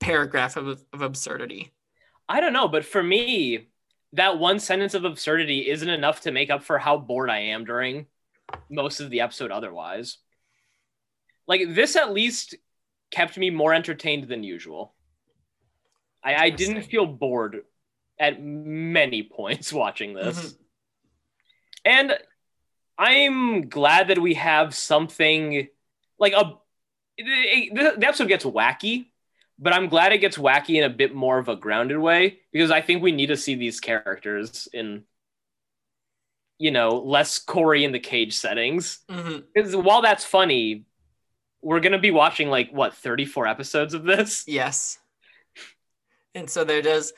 paragraph 0.00 0.56
of, 0.56 0.84
of 0.92 1.02
absurdity. 1.02 1.72
I 2.28 2.40
don't 2.40 2.52
know, 2.52 2.68
but 2.68 2.84
for 2.84 3.02
me, 3.02 3.68
that 4.12 4.38
one 4.38 4.58
sentence 4.58 4.94
of 4.94 5.04
absurdity 5.04 5.68
isn't 5.68 5.88
enough 5.88 6.22
to 6.22 6.32
make 6.32 6.50
up 6.50 6.62
for 6.62 6.78
how 6.78 6.96
bored 6.96 7.30
I 7.30 7.38
am 7.38 7.64
during 7.64 8.06
most 8.70 9.00
of 9.00 9.10
the 9.10 9.20
episode 9.20 9.50
otherwise. 9.50 10.18
Like 11.46 11.74
this 11.74 11.96
at 11.96 12.12
least 12.12 12.54
kept 13.10 13.36
me 13.36 13.50
more 13.50 13.74
entertained 13.74 14.28
than 14.28 14.42
usual. 14.42 14.94
I, 16.24 16.34
I 16.34 16.50
didn't 16.50 16.82
feel 16.82 17.06
bored 17.06 17.62
at 18.18 18.42
many 18.42 19.22
points 19.22 19.72
watching 19.72 20.14
this. 20.14 20.38
Mhm. 20.38 20.56
And 21.84 22.18
I'm 22.98 23.68
glad 23.68 24.08
that 24.08 24.18
we 24.18 24.34
have 24.34 24.74
something 24.74 25.68
like 26.18 26.32
a 26.32 26.54
the 27.18 27.94
the 27.96 28.06
episode 28.06 28.28
gets 28.28 28.44
wacky, 28.44 29.06
but 29.58 29.72
I'm 29.72 29.88
glad 29.88 30.12
it 30.12 30.18
gets 30.18 30.36
wacky 30.36 30.76
in 30.76 30.84
a 30.84 30.90
bit 30.90 31.14
more 31.14 31.38
of 31.38 31.48
a 31.48 31.56
grounded 31.56 31.98
way 31.98 32.40
because 32.52 32.70
I 32.70 32.80
think 32.80 33.02
we 33.02 33.12
need 33.12 33.28
to 33.28 33.36
see 33.36 33.54
these 33.54 33.80
characters 33.80 34.68
in 34.72 35.04
you 36.58 36.70
know, 36.70 36.98
less 36.98 37.38
Cory 37.38 37.84
in 37.84 37.92
the 37.92 38.00
cage 38.00 38.36
settings. 38.36 39.00
Mm-hmm. 39.10 39.40
Because 39.54 39.76
while 39.76 40.02
that's 40.02 40.24
funny, 40.24 40.84
we're 41.62 41.80
gonna 41.80 41.98
be 41.98 42.10
watching 42.10 42.48
like 42.48 42.70
what 42.70 42.94
34 42.94 43.46
episodes 43.46 43.94
of 43.94 44.04
this. 44.04 44.44
Yes. 44.46 44.98
And 46.34 46.48
so 46.48 46.64
there 46.64 46.82
does 46.82 47.12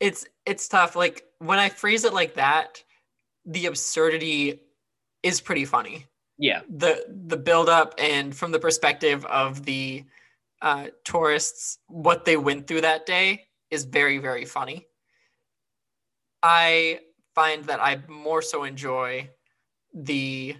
it's 0.00 0.26
it's 0.46 0.68
tough. 0.68 0.96
Like 0.96 1.24
when 1.38 1.58
I 1.58 1.68
phrase 1.68 2.04
it 2.04 2.14
like 2.14 2.34
that, 2.34 2.82
the 3.44 3.66
absurdity 3.66 4.62
is 5.22 5.40
pretty 5.40 5.64
funny. 5.64 6.06
Yeah, 6.38 6.62
The 6.70 7.04
the 7.08 7.36
build 7.36 7.68
up 7.68 7.94
and 7.98 8.34
from 8.34 8.50
the 8.50 8.58
perspective 8.58 9.26
of 9.26 9.64
the 9.64 10.04
uh, 10.62 10.88
tourists, 11.04 11.78
what 11.86 12.24
they 12.24 12.36
went 12.36 12.66
through 12.66 12.82
that 12.82 13.06
day 13.06 13.46
is 13.70 13.84
very, 13.84 14.18
very 14.18 14.44
funny. 14.44 14.86
I 16.42 17.00
find 17.34 17.64
that 17.64 17.80
I 17.80 18.00
more 18.08 18.42
so 18.42 18.64
enjoy 18.64 19.30
the 19.94 20.56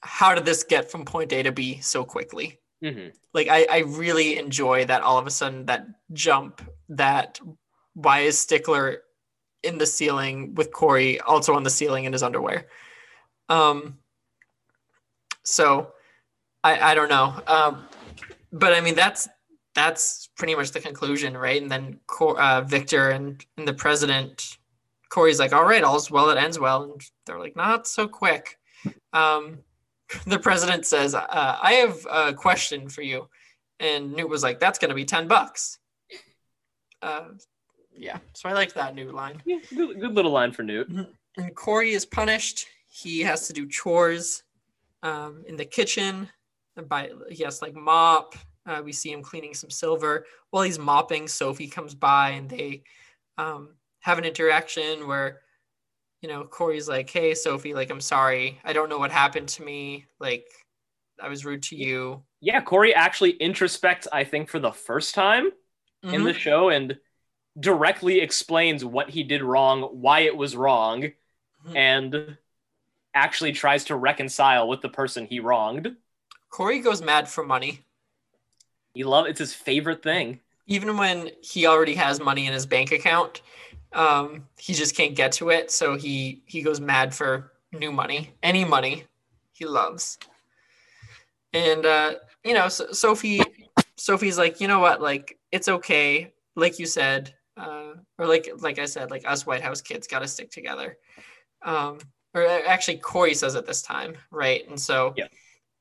how 0.00 0.34
did 0.34 0.44
this 0.44 0.64
get 0.64 0.90
from 0.90 1.04
point 1.04 1.32
A 1.32 1.42
to 1.44 1.52
B 1.52 1.80
so 1.80 2.04
quickly? 2.04 2.58
hmm 2.82 3.08
like 3.32 3.48
I, 3.48 3.66
I 3.70 3.78
really 3.78 4.38
enjoy 4.38 4.84
that 4.86 5.02
all 5.02 5.16
of 5.16 5.26
a 5.26 5.30
sudden 5.30 5.66
that 5.66 5.86
jump 6.12 6.60
that 6.88 7.40
why 7.94 8.20
is 8.20 8.38
Stickler 8.38 9.02
in 9.62 9.78
the 9.78 9.86
ceiling 9.86 10.54
with 10.54 10.72
Cory 10.72 11.20
also 11.20 11.54
on 11.54 11.62
the 11.62 11.70
ceiling 11.70 12.04
in 12.04 12.12
his 12.12 12.22
underwear. 12.22 12.66
Um 13.48 13.98
so 15.44 15.92
I 16.64 16.92
I 16.92 16.94
don't 16.94 17.08
know. 17.08 17.40
Um 17.46 17.86
but 18.52 18.72
I 18.72 18.80
mean 18.80 18.94
that's 18.94 19.28
that's 19.74 20.28
pretty 20.36 20.54
much 20.54 20.72
the 20.72 20.80
conclusion, 20.80 21.36
right? 21.36 21.60
And 21.60 21.70
then 21.70 21.98
uh, 22.20 22.62
Victor 22.62 23.10
and, 23.10 23.44
and 23.56 23.66
the 23.66 23.72
president, 23.74 24.58
Cory's 25.08 25.38
like, 25.38 25.52
all 25.52 25.64
right, 25.64 25.82
all's 25.82 26.10
well 26.10 26.26
that 26.26 26.36
ends 26.36 26.58
well. 26.58 26.84
And 26.84 27.00
they're 27.26 27.38
like, 27.38 27.56
not 27.56 27.86
so 27.86 28.06
quick. 28.06 28.58
Um, 29.12 29.58
the 30.26 30.38
president 30.38 30.86
says, 30.86 31.14
uh, 31.14 31.26
I 31.30 31.72
have 31.74 32.06
a 32.10 32.34
question 32.34 32.88
for 32.88 33.02
you. 33.02 33.28
And 33.80 34.12
Newt 34.12 34.28
was 34.28 34.42
like, 34.42 34.60
that's 34.60 34.78
going 34.78 34.90
to 34.90 34.94
be 34.94 35.04
10 35.04 35.26
bucks. 35.26 35.78
Uh, 37.00 37.28
yeah. 37.96 38.18
So 38.34 38.48
I 38.48 38.52
like 38.52 38.74
that 38.74 38.94
new 38.94 39.10
line. 39.10 39.42
yeah 39.44 39.58
good, 39.74 40.00
good 40.00 40.14
little 40.14 40.30
line 40.30 40.52
for 40.52 40.62
Newt. 40.62 40.88
And 40.88 41.54
Cory 41.54 41.92
is 41.92 42.06
punished. 42.06 42.66
He 42.88 43.20
has 43.20 43.46
to 43.48 43.52
do 43.52 43.66
chores 43.66 44.44
um, 45.02 45.44
in 45.48 45.56
the 45.56 45.64
kitchen. 45.64 46.28
By 46.88 47.10
he 47.30 47.44
has 47.44 47.60
like 47.62 47.74
mop. 47.74 48.34
Uh, 48.64 48.80
we 48.84 48.92
see 48.92 49.12
him 49.12 49.22
cleaning 49.22 49.54
some 49.54 49.70
silver. 49.70 50.24
While 50.50 50.62
he's 50.62 50.78
mopping, 50.78 51.28
Sophie 51.28 51.68
comes 51.68 51.94
by 51.94 52.30
and 52.30 52.48
they 52.48 52.84
um, 53.36 53.70
have 54.00 54.18
an 54.18 54.24
interaction 54.24 55.06
where, 55.08 55.40
you 56.22 56.28
know, 56.28 56.44
Cory's 56.44 56.88
like, 56.88 57.10
"Hey, 57.10 57.34
Sophie, 57.34 57.74
like 57.74 57.90
I'm 57.90 58.00
sorry. 58.00 58.58
I 58.64 58.72
don't 58.72 58.88
know 58.88 58.98
what 58.98 59.10
happened 59.10 59.48
to 59.50 59.64
me. 59.64 60.06
Like 60.20 60.46
I 61.20 61.28
was 61.28 61.44
rude 61.44 61.62
to 61.64 61.76
you." 61.76 62.22
Yeah, 62.40 62.60
Cory 62.60 62.94
actually 62.94 63.34
introspects, 63.34 64.06
I 64.12 64.24
think, 64.24 64.48
for 64.48 64.58
the 64.58 64.72
first 64.72 65.14
time 65.14 65.50
in 66.02 66.22
Mhm. 66.22 66.24
the 66.24 66.34
show 66.34 66.70
and 66.70 66.98
directly 67.60 68.20
explains 68.20 68.84
what 68.84 69.10
he 69.10 69.22
did 69.24 69.42
wrong, 69.42 69.82
why 70.00 70.20
it 70.20 70.36
was 70.36 70.56
wrong, 70.56 71.12
Mhm. 71.66 71.76
and 71.76 72.38
actually 73.14 73.52
tries 73.52 73.84
to 73.86 73.96
reconcile 73.96 74.68
with 74.68 74.80
the 74.80 74.88
person 74.88 75.26
he 75.26 75.40
wronged. 75.40 75.96
Cory 76.52 76.78
goes 76.80 77.02
mad 77.02 77.28
for 77.28 77.42
money. 77.42 77.80
He 78.94 79.04
love 79.04 79.26
it's 79.26 79.40
his 79.40 79.54
favorite 79.54 80.02
thing. 80.02 80.40
even 80.66 80.96
when 80.98 81.30
he 81.42 81.66
already 81.66 81.94
has 81.94 82.20
money 82.20 82.46
in 82.46 82.52
his 82.52 82.66
bank 82.66 82.92
account 82.92 83.42
um, 83.94 84.46
he 84.58 84.72
just 84.74 84.94
can't 84.94 85.14
get 85.16 85.32
to 85.32 85.50
it 85.50 85.70
so 85.70 85.96
he 85.96 86.42
he 86.46 86.62
goes 86.62 86.80
mad 86.80 87.14
for 87.14 87.52
new 87.72 87.90
money 87.90 88.30
any 88.42 88.64
money 88.64 89.04
he 89.52 89.64
loves 89.64 90.18
and 91.52 91.84
uh, 91.86 92.14
you 92.44 92.54
know 92.54 92.68
so, 92.68 92.92
sophie 92.92 93.42
sophie's 93.96 94.38
like 94.38 94.60
you 94.60 94.68
know 94.68 94.78
what 94.78 95.00
like 95.00 95.38
it's 95.50 95.68
okay 95.68 96.32
like 96.54 96.78
you 96.78 96.86
said 96.86 97.34
uh, 97.56 97.92
or 98.18 98.26
like 98.26 98.48
like 98.58 98.78
i 98.78 98.84
said 98.84 99.10
like 99.10 99.24
us 99.26 99.46
white 99.46 99.62
house 99.62 99.80
kids 99.80 100.06
got 100.06 100.20
to 100.20 100.28
stick 100.28 100.50
together 100.50 100.96
um, 101.64 101.98
or 102.34 102.46
uh, 102.46 102.60
actually 102.66 102.98
cory 102.98 103.34
says 103.34 103.54
it 103.54 103.66
this 103.66 103.82
time 103.82 104.14
right 104.30 104.68
and 104.68 104.78
so 104.78 105.14
Yeah. 105.16 105.26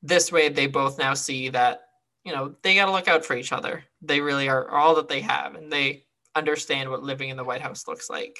This 0.02 0.32
way 0.32 0.50
they 0.50 0.68
both 0.68 0.98
now 0.98 1.14
see 1.14 1.50
that 1.50 1.82
you 2.24 2.34
know 2.34 2.56
they 2.62 2.76
got 2.76 2.86
to 2.86 2.92
look 2.92 3.08
out 3.08 3.26
for 3.26 3.36
each 3.36 3.52
other. 3.52 3.84
They 4.02 4.22
really 4.22 4.50
are 4.50 4.70
all 4.70 4.96
that 4.96 5.08
they 5.08 5.22
have 5.22 5.56
and 5.56 5.72
they 5.72 6.06
understand 6.36 6.90
what 6.90 7.04
living 7.04 7.30
in 7.30 7.38
the 7.38 7.44
white 7.44 7.62
house 7.62 7.88
looks 7.88 8.10
like. 8.10 8.38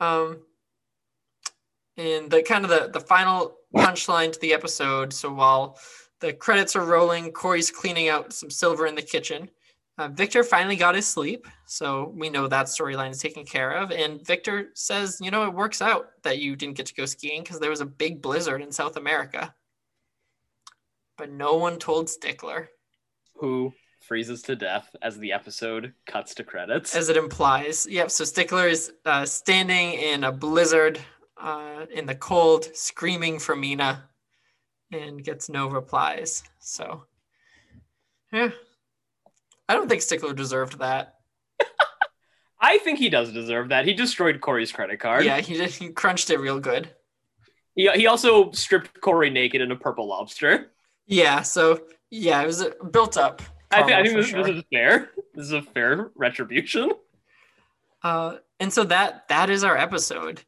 Um 0.00 0.42
and 1.96 2.30
the 2.30 2.42
kind 2.42 2.64
of 2.64 2.70
the 2.70 2.90
the 2.92 3.00
final 3.00 3.56
punchline 3.74 4.32
to 4.32 4.40
the 4.40 4.52
episode 4.52 5.12
so 5.12 5.32
while 5.32 5.78
the 6.20 6.32
credits 6.32 6.76
are 6.76 6.84
rolling 6.84 7.32
cory's 7.32 7.70
cleaning 7.70 8.08
out 8.08 8.32
some 8.32 8.50
silver 8.50 8.86
in 8.86 8.94
the 8.94 9.02
kitchen 9.02 9.48
uh, 9.98 10.08
victor 10.08 10.42
finally 10.42 10.76
got 10.76 10.96
his 10.96 11.06
sleep. 11.06 11.46
So 11.66 12.12
we 12.16 12.28
know 12.28 12.48
that 12.48 12.66
storyline 12.66 13.10
is 13.10 13.20
taken 13.20 13.44
care 13.44 13.70
of 13.70 13.92
and 13.92 14.24
victor 14.26 14.70
says 14.74 15.18
you 15.20 15.30
know 15.30 15.44
it 15.44 15.54
works 15.54 15.80
out 15.80 16.06
that 16.22 16.38
you 16.38 16.56
didn't 16.56 16.76
get 16.76 16.86
to 16.86 16.94
go 16.94 17.06
skiing 17.06 17.42
because 17.42 17.60
there 17.60 17.70
was 17.70 17.80
a 17.80 17.86
big 17.86 18.20
blizzard 18.20 18.60
in 18.60 18.72
south 18.72 18.96
america 18.96 19.54
but 21.16 21.30
no 21.30 21.54
one 21.54 21.78
told 21.78 22.08
stickler 22.08 22.70
Who 23.36 23.72
freezes 24.00 24.42
to 24.42 24.56
death 24.56 24.94
as 25.02 25.18
the 25.18 25.32
episode 25.32 25.94
cuts 26.06 26.34
to 26.34 26.44
credits. 26.44 26.94
as 26.94 27.08
it 27.08 27.16
implies. 27.16 27.86
Yep. 27.88 28.10
So 28.10 28.24
Stickler 28.24 28.68
is 28.68 28.92
uh, 29.06 29.24
standing 29.24 29.94
in 29.94 30.24
a 30.24 30.32
blizzard 30.32 30.98
uh, 31.40 31.86
in 31.92 32.06
the 32.06 32.14
cold, 32.14 32.68
screaming 32.76 33.38
for 33.38 33.56
Meena, 33.56 34.02
and 34.92 35.24
gets 35.24 35.48
no 35.48 35.68
replies. 35.68 36.44
So, 36.58 37.04
yeah, 38.32 38.50
I 39.68 39.74
don't 39.74 39.88
think 39.88 40.02
Stickler 40.02 40.34
deserved 40.34 40.78
that. 40.78 41.14
I 42.60 42.78
think 42.78 42.98
he 42.98 43.08
does 43.08 43.32
deserve 43.32 43.70
that. 43.70 43.86
He 43.86 43.94
destroyed 43.94 44.40
Cory's 44.40 44.72
credit 44.72 45.00
card. 45.00 45.24
Yeah, 45.24 45.40
he 45.40 45.54
did. 45.54 45.70
He 45.70 45.88
crunched 45.90 46.30
it 46.30 46.38
real 46.38 46.60
good. 46.60 46.90
He, 47.74 47.90
he 47.90 48.06
also 48.06 48.52
stripped 48.52 49.00
Cory 49.00 49.30
naked 49.30 49.60
in 49.60 49.72
a 49.72 49.76
purple 49.76 50.06
lobster. 50.06 50.70
Yeah. 51.06 51.42
So 51.42 51.82
yeah, 52.10 52.42
it 52.42 52.46
was 52.46 52.60
a 52.60 52.70
built 52.90 53.16
up. 53.16 53.42
I, 53.70 53.82
thi- 53.82 53.94
I 53.94 54.02
think 54.02 54.14
this, 54.16 54.26
sure. 54.28 54.42
this 54.44 54.56
is 54.56 54.62
fair. 54.72 55.10
This 55.34 55.44
is 55.46 55.52
a 55.52 55.62
fair 55.62 56.10
retribution. 56.14 56.92
Uh, 58.02 58.36
and 58.60 58.72
so 58.72 58.84
that 58.84 59.26
that 59.28 59.50
is 59.50 59.64
our 59.64 59.76
episode. 59.76 60.42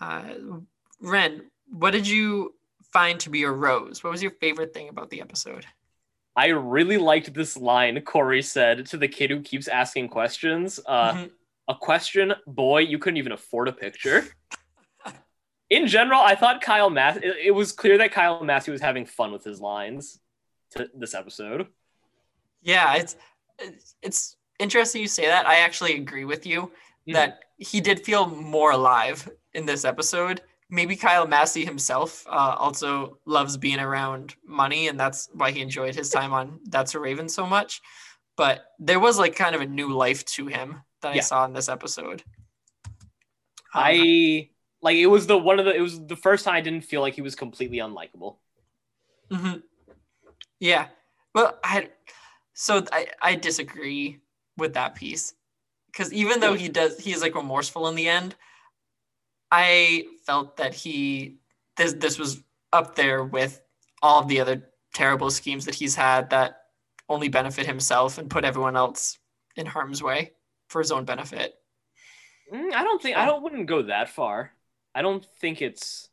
Uh, 0.00 0.22
Ren, 1.00 1.42
what 1.70 1.90
did 1.92 2.06
you 2.06 2.54
find 2.92 3.18
to 3.20 3.30
be 3.30 3.42
a 3.44 3.50
rose? 3.50 4.04
What 4.04 4.10
was 4.10 4.22
your 4.22 4.32
favorite 4.32 4.72
thing 4.74 4.88
about 4.88 5.10
the 5.10 5.20
episode? 5.20 5.66
I 6.36 6.48
really 6.48 6.98
liked 6.98 7.32
this 7.32 7.56
line 7.56 8.00
Cory 8.02 8.42
said 8.42 8.86
to 8.86 8.96
the 8.98 9.08
kid 9.08 9.30
who 9.30 9.40
keeps 9.40 9.68
asking 9.68 10.08
questions. 10.08 10.78
Uh, 10.86 11.12
Mhm. 11.14 11.30
A 11.68 11.74
question, 11.74 12.32
boy, 12.46 12.78
you 12.80 12.96
couldn't 12.96 13.16
even 13.16 13.32
afford 13.32 13.66
a 13.66 13.72
picture. 13.72 14.24
In 15.70 15.86
general, 15.88 16.20
I 16.20 16.34
thought 16.36 16.60
Kyle 16.60 16.90
Mass. 16.90 17.16
It, 17.16 17.34
it 17.46 17.50
was 17.50 17.72
clear 17.72 17.98
that 17.98 18.12
Kyle 18.12 18.42
Massey 18.44 18.70
was 18.70 18.80
having 18.80 19.04
fun 19.04 19.32
with 19.32 19.42
his 19.44 19.60
lines 19.60 20.20
to 20.70 20.88
this 20.94 21.14
episode. 21.14 21.66
Yeah, 22.62 22.94
it's 22.94 23.16
it's- 24.02 24.36
interesting 24.58 25.02
you 25.02 25.08
say 25.08 25.26
that. 25.26 25.46
I 25.46 25.56
actually 25.56 25.94
agree 25.96 26.24
with 26.24 26.46
you 26.46 26.72
Mhm. 27.08 27.12
that 27.14 27.40
he 27.58 27.80
did 27.80 28.04
feel 28.04 28.26
more 28.26 28.70
alive 28.72 29.28
in 29.54 29.66
this 29.66 29.84
episode. 29.84 30.40
Maybe 30.70 30.96
Kyle 30.96 31.26
Massey 31.26 31.64
himself 31.64 32.26
uh, 32.26 32.56
also 32.58 33.18
loves 33.26 33.56
being 33.56 33.78
around 33.78 34.34
money, 34.44 34.88
and 34.88 34.98
that's 34.98 35.28
why 35.32 35.50
he 35.52 35.60
enjoyed 35.60 35.94
his 35.94 36.10
time 36.10 36.32
on 36.32 36.58
That's 36.64 36.92
So 36.92 37.00
Raven 37.00 37.28
so 37.28 37.46
much. 37.46 37.82
But 38.36 38.64
there 38.78 38.98
was 39.00 39.18
like 39.18 39.36
kind 39.36 39.54
of 39.54 39.60
a 39.60 39.66
new 39.66 39.92
life 39.92 40.24
to 40.36 40.46
him 40.46 40.82
that 41.02 41.12
I 41.12 41.20
saw 41.20 41.44
in 41.44 41.52
this 41.52 41.68
episode. 41.68 42.22
Um, 42.86 42.92
I 43.74 44.50
like 44.82 44.96
it 44.96 45.06
was 45.06 45.26
the 45.26 45.38
one 45.38 45.58
of 45.58 45.64
the 45.64 45.74
it 45.74 45.80
was 45.80 46.04
the 46.06 46.16
first 46.16 46.44
time 46.44 46.54
I 46.54 46.60
didn't 46.60 46.84
feel 46.84 47.00
like 47.00 47.14
he 47.14 47.22
was 47.22 47.34
completely 47.34 47.78
unlikable. 47.78 48.36
Mhm. 49.30 49.62
Yeah. 50.60 50.88
Well, 51.34 51.58
I 51.64 51.90
so 52.54 52.84
I 52.92 53.08
I 53.22 53.34
disagree 53.36 54.20
with 54.56 54.74
that 54.74 54.94
piece 54.94 55.34
because 55.88 56.12
even 56.12 56.40
though 56.40 56.54
he 56.54 56.68
does 56.68 56.98
he 56.98 57.12
is 57.12 57.22
like 57.22 57.34
remorseful 57.34 57.88
in 57.88 57.94
the 57.94 58.08
end, 58.08 58.36
I 59.50 60.06
felt 60.24 60.56
that 60.56 60.74
he 60.74 61.38
this 61.76 61.92
this 61.94 62.18
was 62.18 62.42
up 62.72 62.94
there 62.94 63.24
with 63.24 63.60
all 64.02 64.20
of 64.20 64.28
the 64.28 64.40
other 64.40 64.70
terrible 64.94 65.30
schemes 65.30 65.64
that 65.66 65.74
he's 65.74 65.94
had 65.94 66.30
that 66.30 66.62
only 67.08 67.28
benefit 67.28 67.66
himself 67.66 68.18
and 68.18 68.30
put 68.30 68.44
everyone 68.44 68.76
else 68.76 69.18
in 69.56 69.66
harm's 69.66 70.02
way 70.02 70.32
for 70.68 70.80
his 70.80 70.90
own 70.90 71.04
benefit. 71.04 71.54
Mm, 72.52 72.72
I 72.72 72.84
don't 72.84 73.00
think 73.00 73.16
I 73.16 73.26
don't 73.26 73.42
wouldn't 73.42 73.66
go 73.66 73.82
that 73.82 74.08
far. 74.08 74.55
I 74.96 75.02
don't 75.02 75.24
think 75.24 75.60
it's 75.62 76.08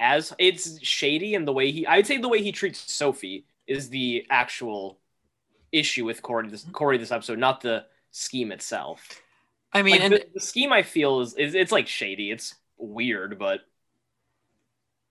as 0.00 0.32
it's 0.38 0.82
shady 0.84 1.34
in 1.34 1.44
the 1.44 1.52
way 1.52 1.70
he. 1.70 1.86
I'd 1.86 2.06
say 2.06 2.18
the 2.18 2.28
way 2.28 2.42
he 2.42 2.52
treats 2.52 2.90
Sophie 2.92 3.46
is 3.66 3.90
the 3.90 4.26
actual 4.30 4.98
issue 5.70 6.04
with 6.04 6.22
Cory 6.22 6.48
this 6.48 6.62
mm-hmm. 6.62 6.72
Cory 6.72 6.98
this 6.98 7.12
episode, 7.12 7.38
not 7.38 7.60
the 7.60 7.84
scheme 8.10 8.50
itself. 8.52 9.22
I 9.72 9.82
mean, 9.82 10.00
Like, 10.00 10.10
the, 10.10 10.26
the 10.34 10.40
scheme 10.40 10.72
I 10.72 10.82
feel 10.82 11.20
is, 11.20 11.34
is 11.34 11.54
it's 11.54 11.72
like 11.72 11.86
shady. 11.86 12.30
It's 12.30 12.54
weird, 12.78 13.38
but 13.38 13.60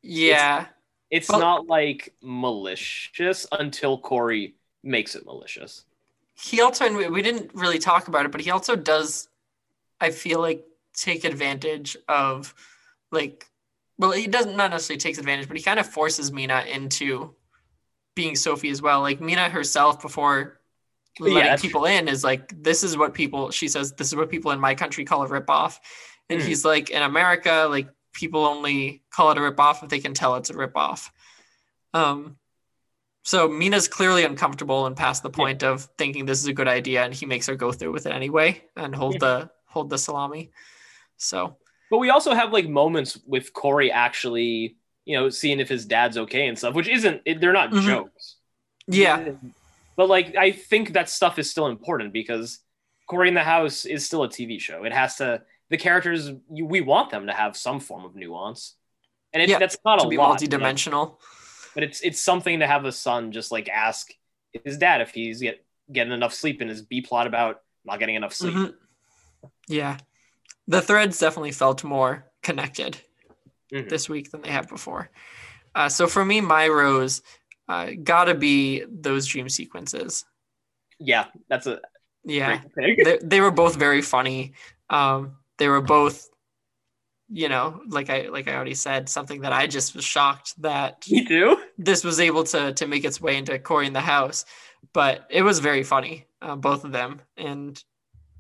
yeah, 0.02 0.68
it's 1.10 1.30
Well- 1.30 1.40
not 1.40 1.68
like 1.68 2.14
malicious 2.22 3.48
until 3.52 3.98
Cory 4.00 4.56
makes 4.84 5.16
it 5.16 5.26
malicious. 5.26 5.86
he 6.34 6.62
also 6.62 6.86
and 6.86 6.98
we, 6.98 7.08
we 7.08 7.22
didn't 7.22 7.52
really 7.54 7.78
talk 7.78 8.08
about 8.08 8.26
it 8.26 8.32
but 8.32 8.42
he 8.42 8.50
also 8.50 8.76
does 8.76 9.30
i 10.00 10.10
feel 10.10 10.40
like 10.42 10.66
take 10.96 11.24
advantage 11.24 11.96
of 12.08 12.56
like 13.12 13.46
well 13.98 14.12
he 14.12 14.28
doesn't 14.28 14.58
not 14.58 14.72
necessarily 14.72 15.00
takes 15.00 15.18
advantage 15.18 15.48
but 15.48 15.58
he 15.58 15.64
kind 15.64 15.80
of 15.80 15.88
forces 15.88 16.32
meena 16.32 16.66
into 16.68 17.36
being 18.16 18.36
sophie 18.36 18.70
as 18.70 18.82
well. 18.82 19.02
Like 19.02 19.20
meena 19.20 19.50
herself 19.50 20.02
before 20.02 20.60
letting 21.20 21.38
Yeah, 21.38 21.58
people 21.58 21.86
in 21.86 22.08
is 22.08 22.24
like 22.24 22.52
this 22.64 22.84
is 22.84 22.98
what 22.98 23.14
people 23.14 23.52
she 23.52 23.68
says 23.68 23.94
this 23.94 24.08
is 24.08 24.16
what 24.16 24.30
people 24.30 24.52
in 24.52 24.60
my 24.60 24.76
country 24.76 25.06
call 25.06 25.24
a 25.24 25.28
ripoff. 25.28 25.78
And 26.30 26.42
Hmm. 26.42 26.48
he's 26.48 26.66
like 26.66 26.90
in 26.90 27.02
america 27.02 27.68
like 27.70 27.90
people 28.14 28.46
only 28.46 29.04
call 29.12 29.32
it 29.32 29.38
a 29.38 29.42
ripoff 29.42 29.84
if 29.84 29.90
they 29.90 30.00
can 30.00 30.14
tell 30.14 30.36
it's 30.36 30.50
a 30.50 30.54
ripoff. 30.54 31.10
Um 31.94 32.38
so 33.24 33.48
Meena's 33.50 33.88
clearly 33.88 34.24
uncomfortable 34.26 34.88
and 34.88 34.96
past 34.96 35.22
the 35.24 35.30
point 35.30 35.64
of 35.64 35.88
thinking 35.98 36.26
this 36.26 36.40
is 36.40 36.48
a 36.48 36.54
good 36.54 36.68
idea, 36.68 37.04
and 37.04 37.14
he 37.14 37.26
makes 37.28 37.48
her 37.48 37.56
go 37.56 37.72
through 37.72 37.92
with 37.92 38.08
it 38.08 38.14
anyway 38.14 38.64
and 38.76 38.96
hold 38.96 39.20
the 39.20 39.50
hold 39.66 39.90
the 39.90 39.98
salami. 39.98 40.52
So 41.18 41.58
But 41.92 41.98
we 42.00 42.10
also 42.10 42.34
have 42.34 42.52
like 42.54 42.68
moments 42.70 43.20
with 43.28 43.52
Cory 43.54 43.92
actually, 43.92 44.78
you 45.06 45.18
know, 45.18 45.30
seeing 45.30 45.60
if 45.60 45.68
his 45.70 45.86
dad's 45.86 46.18
okay 46.18 46.48
and 46.48 46.58
stuff, 46.58 46.74
which 46.74 46.88
isn't 46.88 47.22
it, 47.26 47.42
they're 47.42 47.54
not 47.54 47.72
Mhm. 47.72 47.86
jokes. 47.86 48.38
yeah, 48.88 49.34
But 49.98 50.08
like 50.10 50.36
I 50.36 50.52
think 50.52 50.94
that 50.94 51.10
stuff 51.10 51.38
is 51.38 51.52
still 51.52 51.68
important 51.68 52.14
because 52.14 52.60
Cory 53.08 53.28
in 53.28 53.34
the 53.36 53.44
House 53.44 53.86
is 53.86 54.06
still 54.06 54.24
a 54.24 54.30
TV 54.30 54.60
show. 54.60 54.86
It 54.86 54.94
has 54.94 55.18
to 55.18 55.44
the 55.70 55.78
characters 55.78 56.32
you, 56.52 56.66
we 56.66 56.82
want 56.82 57.12
them 57.12 57.28
to 57.28 57.34
have 57.34 57.56
some 57.58 57.80
form 57.80 58.06
of 58.06 58.16
nuance. 58.16 58.76
And 59.34 59.44
it's 59.44 59.52
Yeah, 59.52 59.60
that's 59.60 59.78
not 59.86 60.00
to 60.00 60.08
a 60.08 60.10
be 60.10 60.18
lot, 60.18 60.42
you 60.42 60.48
know, 60.48 60.58
multidimensional. 60.58 61.18
but 61.76 61.84
it's 61.84 62.02
it's 62.02 62.22
something 62.22 62.60
to 62.60 62.68
have 62.68 62.86
a 62.86 62.92
son 62.92 63.32
just 63.34 63.52
like 63.52 63.68
ask 63.70 64.12
his 64.66 64.78
dad 64.78 65.02
if 65.02 65.12
he's 65.12 65.42
get, 65.42 65.66
getting 65.92 66.14
enough 66.14 66.34
sleep 66.34 66.62
in 66.62 66.68
his 66.70 66.82
B 66.82 67.02
plot 67.02 67.28
about 67.28 67.62
not 67.86 68.00
getting 68.00 68.16
enough 68.16 68.34
sleep. 68.34 68.56
Mhm. 68.56 68.74
Yeah, 69.68 69.98
the 70.68 70.82
threads 70.82 71.20
definitely 71.20 71.52
felt 71.52 71.84
more 71.84 72.26
connected 72.44 72.98
Mhm. 73.74 73.90
this 73.90 74.10
week 74.10 74.32
than 74.32 74.42
they 74.42 74.52
have 74.52 74.68
before. 74.68 75.10
Uh, 75.76 75.90
so 75.90 76.08
for 76.08 76.26
me, 76.26 76.42
my 76.42 76.68
rose 76.68 77.22
uh, 77.68 77.92
gotta 78.04 78.34
be 78.36 78.84
those 78.90 79.26
dream 79.28 79.48
sequences. 79.48 80.26
Yeah, 81.00 81.28
that's 81.50 81.68
a 81.68 81.80
Yeah, 82.24 82.62
they, 82.76 83.20
they 83.24 83.42
were 83.42 83.52
both 83.52 83.76
very 83.76 84.02
funny. 84.02 84.54
Um, 84.90 85.38
they 85.58 85.68
were 85.70 85.82
both, 85.82 86.28
you 87.30 87.48
know, 87.50 87.82
like 87.88 88.10
I 88.10 88.28
like 88.28 88.48
I 88.48 88.56
already 88.56 88.76
said, 88.76 89.08
something 89.10 89.42
that 89.42 89.54
I 89.54 89.68
just 89.68 89.96
was 89.96 90.04
shocked 90.04 90.62
that 90.62 91.08
Me 91.10 91.26
too. 91.26 91.58
this 91.78 92.04
was 92.04 92.20
able 92.20 92.44
to 92.46 92.74
to 92.74 92.88
make 92.88 93.06
its 93.06 93.22
way 93.22 93.38
into 93.38 93.58
Cory 93.60 93.88
in 93.88 93.94
the 93.94 94.02
house. 94.02 94.46
But 94.94 95.26
it 95.30 95.42
was 95.44 95.60
very 95.60 95.84
funny, 95.84 96.26
uh, 96.42 96.56
both 96.56 96.84
of 96.84 96.92
them, 96.92 97.22
and 97.38 97.82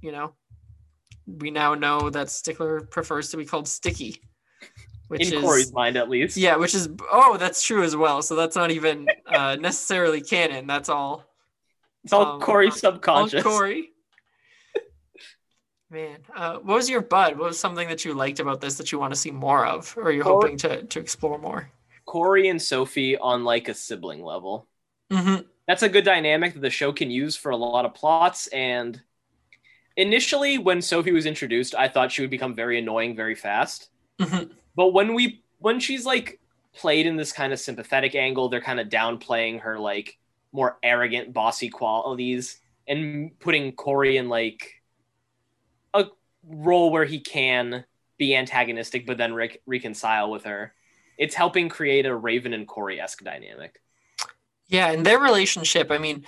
you 0.02 0.12
know, 0.12 0.34
we 1.40 1.52
now 1.52 1.76
know 1.76 2.10
that 2.10 2.30
Stickler 2.30 2.82
prefers 2.82 3.30
to 3.32 3.38
be 3.38 3.46
called 3.46 3.68
Sticky. 3.68 4.22
which 5.08 5.28
in 5.28 5.34
is 5.34 5.42
Cory's 5.42 5.74
mind 5.74 5.98
at 5.98 6.10
least. 6.10 6.38
yeah, 6.38 6.56
which 6.56 6.74
is 6.74 6.90
oh, 7.12 7.38
that's 7.38 7.62
true 7.64 7.84
as 7.84 7.96
well. 7.96 8.22
So 8.22 8.36
that's 8.36 8.56
not 8.56 8.72
even 8.72 9.08
uh, 9.28 9.56
necessarily 9.60 10.22
canon. 10.22 10.68
That's 10.68 10.90
all 10.90 11.26
It's 12.04 12.14
all 12.14 12.36
Um, 12.36 12.42
Cory 12.42 12.68
all 12.68 12.72
subconscious. 12.72 13.44
Cory. 13.44 13.90
Man, 15.90 16.20
uh, 16.36 16.58
what 16.60 16.76
was 16.76 16.90
your 16.90 17.02
bud? 17.02 17.38
What 17.38 17.48
was 17.50 17.60
something 17.60 17.88
that 17.90 18.06
you 18.06 18.14
liked 18.14 18.40
about 18.40 18.62
this 18.62 18.76
that 18.76 18.92
you 18.92 19.00
want 19.00 19.14
to 19.14 19.20
see 19.20 19.32
more 19.32 19.66
of, 19.66 19.94
or 19.98 20.12
you're 20.12 20.24
Cor- 20.24 20.42
hoping 20.42 20.58
to 20.60 20.84
to 20.84 21.00
explore 21.00 21.38
more? 21.38 21.70
Cory 22.06 22.48
and 22.48 22.62
Sophie 22.62 23.18
on 23.18 23.44
like 23.44 23.68
a 23.68 23.74
sibling 23.74 24.24
level. 24.24 24.68
Mm-hmm. 25.12 25.42
That's 25.68 25.84
a 25.84 25.90
good 25.90 26.06
dynamic 26.06 26.54
that 26.54 26.62
the 26.62 26.70
show 26.70 26.92
can 26.92 27.12
use 27.12 27.36
for 27.36 27.52
a 27.52 27.58
lot 27.58 27.86
of 27.86 27.94
plots. 27.94 28.48
And 28.48 29.02
initially, 29.98 30.58
when 30.58 30.82
Sophie 30.82 31.12
was 31.12 31.26
introduced, 31.26 31.76
I 31.76 31.88
thought 31.88 32.12
she 32.12 32.22
would 32.22 32.32
become 32.32 32.56
very 32.56 32.80
annoying 32.80 33.16
very 33.16 33.36
fast. 33.36 33.90
Mhm. 34.20 34.52
But 34.76 34.94
when 34.94 35.14
we 35.14 35.44
when 35.60 35.80
she's 35.80 36.06
like 36.06 36.40
played 36.74 37.06
in 37.06 37.18
this 37.18 37.32
kind 37.32 37.54
of 37.54 37.60
sympathetic 37.60 38.16
angle, 38.16 38.50
they're 38.50 38.62
kind 38.62 38.80
of 38.80 38.88
downplaying 38.90 39.62
her 39.62 39.78
like 39.78 40.18
more 40.52 40.78
arrogant, 40.84 41.34
bossy 41.34 41.70
qualities 41.70 42.60
and 42.88 43.38
putting 43.40 43.72
Cory 43.74 44.18
in 44.18 44.28
like 44.30 44.82
a 45.94 46.06
role 46.48 46.92
where 46.92 47.06
he 47.06 47.20
can 47.20 47.86
be 48.18 48.36
antagonistic 48.36 49.06
but 49.06 49.18
then 49.18 49.34
re- 49.34 49.58
reconcile 49.66 50.32
with 50.32 50.44
her. 50.44 50.74
It's 51.18 51.36
helping 51.36 51.70
create 51.70 52.06
a 52.06 52.16
Raven 52.16 52.54
and 52.54 52.68
Cory 52.68 53.00
esque 53.00 53.24
dynamic. 53.24 53.82
Yeah, 54.68 54.92
and 54.92 55.06
their 55.06 55.20
relationship. 55.20 55.92
I 55.92 55.98
mean, 55.98 56.26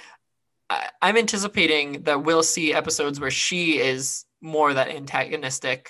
I'm 1.02 1.18
anticipating 1.18 2.04
that 2.04 2.24
we'll 2.24 2.44
see 2.44 2.74
episodes 2.74 3.20
where 3.20 3.32
she 3.32 3.80
is 3.80 4.26
more 4.42 4.74
that 4.74 4.90
antagonistic 4.90 5.90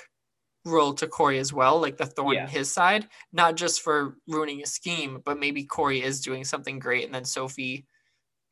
role 0.65 0.93
to 0.93 1.07
Cory 1.07 1.39
as 1.39 1.51
well, 1.51 1.79
like 1.79 1.97
the 1.97 2.05
thorn 2.05 2.35
Yeah. 2.35 2.43
in 2.43 2.49
his 2.49 2.71
side, 2.71 3.07
not 3.33 3.55
just 3.55 3.81
for 3.81 4.17
ruining 4.27 4.61
a 4.61 4.65
scheme, 4.65 5.21
but 5.25 5.37
maybe 5.39 5.63
Cory 5.65 6.01
is 6.01 6.21
doing 6.21 6.43
something 6.45 6.79
great, 6.79 7.05
and 7.05 7.13
then 7.13 7.25
Sophie 7.25 7.85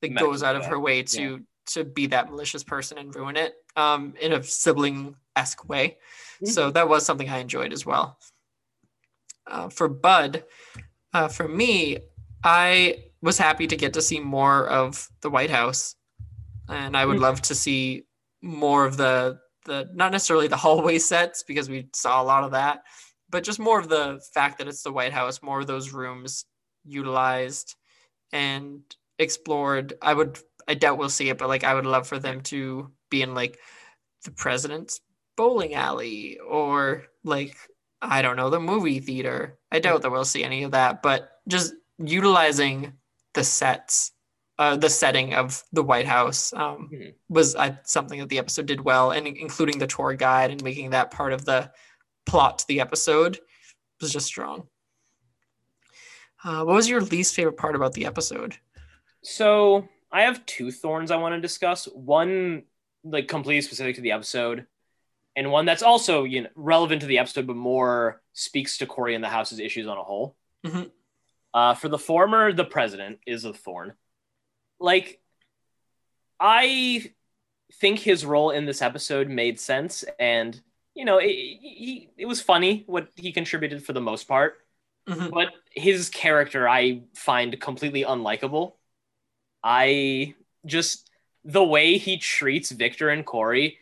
like 0.02 0.16
goes 0.16 0.44
out 0.44 0.56
of 0.56 0.66
her 0.66 0.80
way 0.80 1.04
to 1.04 1.46
to 1.68 1.84
be 1.86 2.08
that 2.08 2.30
malicious 2.30 2.64
person 2.64 2.98
and 2.98 3.16
ruin 3.16 3.38
it, 3.38 3.54
um, 3.76 4.14
in 4.20 4.34
a 4.34 4.44
sibling 4.44 5.16
esque 5.36 5.70
way. 5.70 5.98
Mhm. 6.42 6.48
So 6.48 6.72
that 6.72 6.90
was 6.90 7.06
something 7.06 7.30
I 7.30 7.38
enjoyed 7.38 7.72
as 7.72 7.86
well. 7.86 8.20
Uh, 9.46 9.70
for 9.70 9.88
Bud, 9.88 10.44
uh, 11.14 11.28
for 11.28 11.48
me, 11.48 12.00
I 12.44 13.06
was 13.22 13.38
happy 13.38 13.68
to 13.68 13.78
get 13.78 13.94
to 13.94 14.02
see 14.02 14.20
more 14.20 14.68
of 14.68 15.08
the 15.22 15.30
White 15.30 15.52
House, 15.52 15.96
and 16.72 16.96
I 16.96 17.06
would 17.06 17.20
love 17.20 17.42
to 17.44 17.56
see 17.56 18.04
more 18.42 18.86
of 18.86 18.98
the 18.98 19.40
the 19.66 19.90
not 19.94 20.12
necessarily 20.12 20.48
the 20.48 20.58
hallway 20.66 20.98
sets 20.98 21.44
because 21.44 21.70
we 21.70 21.88
saw 21.94 22.22
a 22.22 22.26
lot 22.26 22.44
of 22.44 22.52
that, 22.52 22.84
but 23.30 23.44
just 23.44 23.60
more 23.60 23.80
of 23.80 23.90
the 23.90 24.22
fact 24.34 24.58
that 24.58 24.68
it's 24.68 24.84
the 24.84 24.92
White 24.92 25.14
House, 25.14 25.42
more 25.42 25.62
of 25.62 25.68
those 25.68 25.92
rooms 25.92 26.46
utilized 26.84 27.76
and 28.32 28.82
explored. 29.20 29.94
I 30.02 30.14
would 30.14 30.40
I 30.68 30.74
doubt 30.74 30.98
we'll 30.98 31.10
see 31.10 31.30
it, 31.30 31.38
but 31.38 31.50
like 31.50 31.64
I 31.64 31.74
would 31.74 31.86
love 31.86 32.08
for 32.08 32.20
them 32.20 32.42
to 32.44 32.92
be 33.10 33.22
in 33.22 33.34
like 33.34 33.60
the 34.24 34.32
president's 34.32 35.02
bowling 35.36 35.74
alley 35.74 36.40
or 36.40 37.06
like 37.24 37.56
I 38.02 38.22
don't 38.22 38.36
know, 38.36 38.50
the 38.50 38.60
movie 38.60 39.00
theater. 39.00 39.60
I 39.72 39.80
doubt 39.80 40.02
that 40.02 40.12
we'll 40.12 40.26
see 40.26 40.44
any 40.44 40.64
of 40.64 40.72
that, 40.72 41.04
but 41.04 41.30
just 41.48 41.74
utilizing 42.00 42.94
the 43.34 43.44
sets, 43.44 44.12
uh, 44.62 44.76
the 44.78 44.90
setting 44.90 45.34
of 45.34 45.64
the 45.74 45.82
White 45.82 46.06
House 46.08 46.54
um, 46.54 46.90
Mhm. 46.94 47.14
was 47.30 47.56
uh, 47.56 47.76
something 47.84 48.20
that 48.20 48.30
the 48.30 48.38
episode 48.38 48.68
did 48.68 48.82
well, 48.82 49.10
and 49.12 49.26
including 49.26 49.80
the 49.80 49.88
tour 49.88 50.14
guide 50.14 50.52
and 50.52 50.64
making 50.64 50.92
that 50.92 51.10
part 51.10 51.34
of 51.34 51.46
the 51.46 51.72
plot 52.28 52.60
to 52.60 52.68
the 52.68 52.80
episode 52.80 53.40
was 54.00 54.14
just 54.14 54.28
strong. 54.28 54.68
Uh, 56.44 56.64
what 56.64 56.76
was 56.76 56.88
your 56.90 57.02
least 57.02 57.34
favorite 57.36 57.58
part 57.58 57.76
about 57.76 57.94
the 57.94 58.06
episode? 58.06 58.56
So 59.24 59.88
I 60.12 60.22
have 60.24 60.46
two 60.46 60.72
thorns 60.72 61.10
I 61.12 61.18
want 61.18 61.34
to 61.36 61.42
discuss. 61.42 61.86
One 61.86 62.64
like 63.04 63.28
completely 63.28 63.62
specific 63.62 63.96
to 63.96 64.02
the 64.02 64.12
episode, 64.12 64.68
and 65.36 65.52
one 65.52 65.66
that's 65.66 65.84
also 65.84 66.24
you 66.24 66.44
know 66.44 66.50
relevant 66.56 67.02
to 67.02 67.08
the 67.08 67.18
episode, 67.20 67.48
but 67.48 67.56
more 67.56 68.22
speaks 68.34 68.78
to 68.78 68.86
Cory 68.86 69.16
and 69.16 69.24
the 69.24 69.30
house's 69.30 69.60
issues 69.60 69.88
on 69.88 69.98
a 69.98 70.04
whole. 70.04 70.36
Mhm. 70.66 70.92
Uh, 71.54 71.74
for 71.74 71.90
the 71.90 71.98
former, 71.98 72.54
the 72.54 72.66
president 72.66 73.20
is 73.26 73.44
a 73.46 73.54
thorn. 73.54 73.94
Like, 74.82 75.22
I 76.40 77.12
think 77.74 78.00
his 78.00 78.26
role 78.26 78.52
in 78.52 78.66
this 78.66 78.82
episode 78.82 79.30
made 79.30 79.60
sense, 79.60 80.06
and 80.20 80.60
you 80.96 81.06
know, 81.06 81.20
it, 81.20 81.28
he, 81.30 82.10
it 82.18 82.26
was 82.26 82.42
funny 82.42 82.84
what 82.88 83.10
he 83.16 83.32
contributed 83.32 83.86
for 83.86 83.94
the 83.94 84.02
most 84.02 84.28
part 84.28 84.60
Mhm. 85.08 85.32
but 85.32 85.50
his 85.76 86.10
character 86.10 86.70
I 86.70 87.04
find 87.16 87.60
completely 87.62 88.04
unlikable. 88.04 88.74
I 89.64 90.36
just 90.66 91.10
the 91.46 91.64
way 91.64 91.98
he 91.98 92.18
treats 92.18 92.72
Victor 92.72 93.10
and 93.10 93.26
Cory 93.26 93.80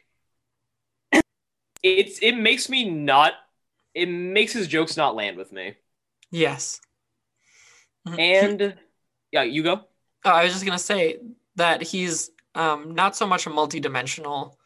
it's 1.84 2.20
it 2.22 2.34
makes 2.34 2.70
me 2.70 2.90
not 2.90 3.34
it 3.94 4.08
makes 4.08 4.54
his 4.54 4.68
jokes 4.68 4.98
not 4.98 5.16
land 5.16 5.38
with 5.38 5.52
me. 5.52 5.76
Yes. 6.32 6.82
Mhm. 8.06 8.20
And 8.20 8.80
yeah, 9.32 9.44
you 9.44 9.64
go. 9.64 9.86
Oh, 10.26 10.32
I 10.32 10.44
was 10.44 10.54
just 10.54 10.66
gonna 10.66 10.80
say 10.80 11.20
that 11.56 11.82
he's 11.82 12.32
um, 12.56 12.94
not 12.96 13.16
so 13.16 13.26
much 13.28 13.46
a 13.46 13.50
multi-dimensional 13.50 14.58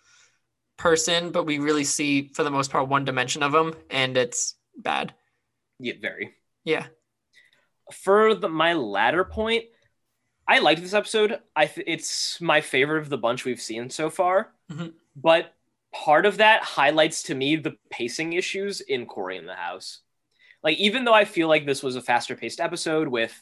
person, 0.77 1.31
but 1.31 1.45
we 1.45 1.59
really 1.59 1.83
see 1.83 2.29
for 2.33 2.43
the 2.43 2.51
most 2.51 2.71
part 2.71 2.87
one 2.87 3.05
dimension 3.05 3.43
of 3.43 3.53
him, 3.53 3.73
and 3.89 4.17
it's 4.17 4.55
bad. 4.77 5.13
Yeah, 5.79 5.93
very. 6.01 6.33
Yeah. 6.63 6.87
For 7.93 8.33
the, 8.33 8.49
my 8.49 8.73
latter 8.73 9.23
point, 9.23 9.65
I 10.47 10.59
liked 10.59 10.81
this 10.81 10.93
episode. 10.93 11.39
I 11.55 11.67
th- 11.67 11.87
it's 11.87 12.39
my 12.41 12.61
favorite 12.61 13.01
of 13.01 13.09
the 13.09 13.17
bunch 13.17 13.45
we've 13.45 13.61
seen 13.61 13.89
so 13.89 14.09
far. 14.09 14.53
Mhm. 14.71 14.93
But 15.15 15.53
part 15.93 16.25
of 16.25 16.37
that 16.37 16.63
highlights 16.63 17.23
to 17.23 17.35
me 17.35 17.55
the 17.55 17.75
pacing 17.89 18.33
issues 18.33 18.81
in 18.81 19.05
Cory 19.05 19.37
in 19.37 19.45
the 19.45 19.55
House. 19.55 19.99
Like 20.63 20.77
even 20.77 21.05
though 21.05 21.13
I 21.13 21.25
feel 21.25 21.47
like 21.47 21.65
this 21.65 21.83
was 21.83 21.95
a 21.95 22.01
faster 22.01 22.35
paced 22.35 22.59
episode 22.59 23.07
with 23.07 23.33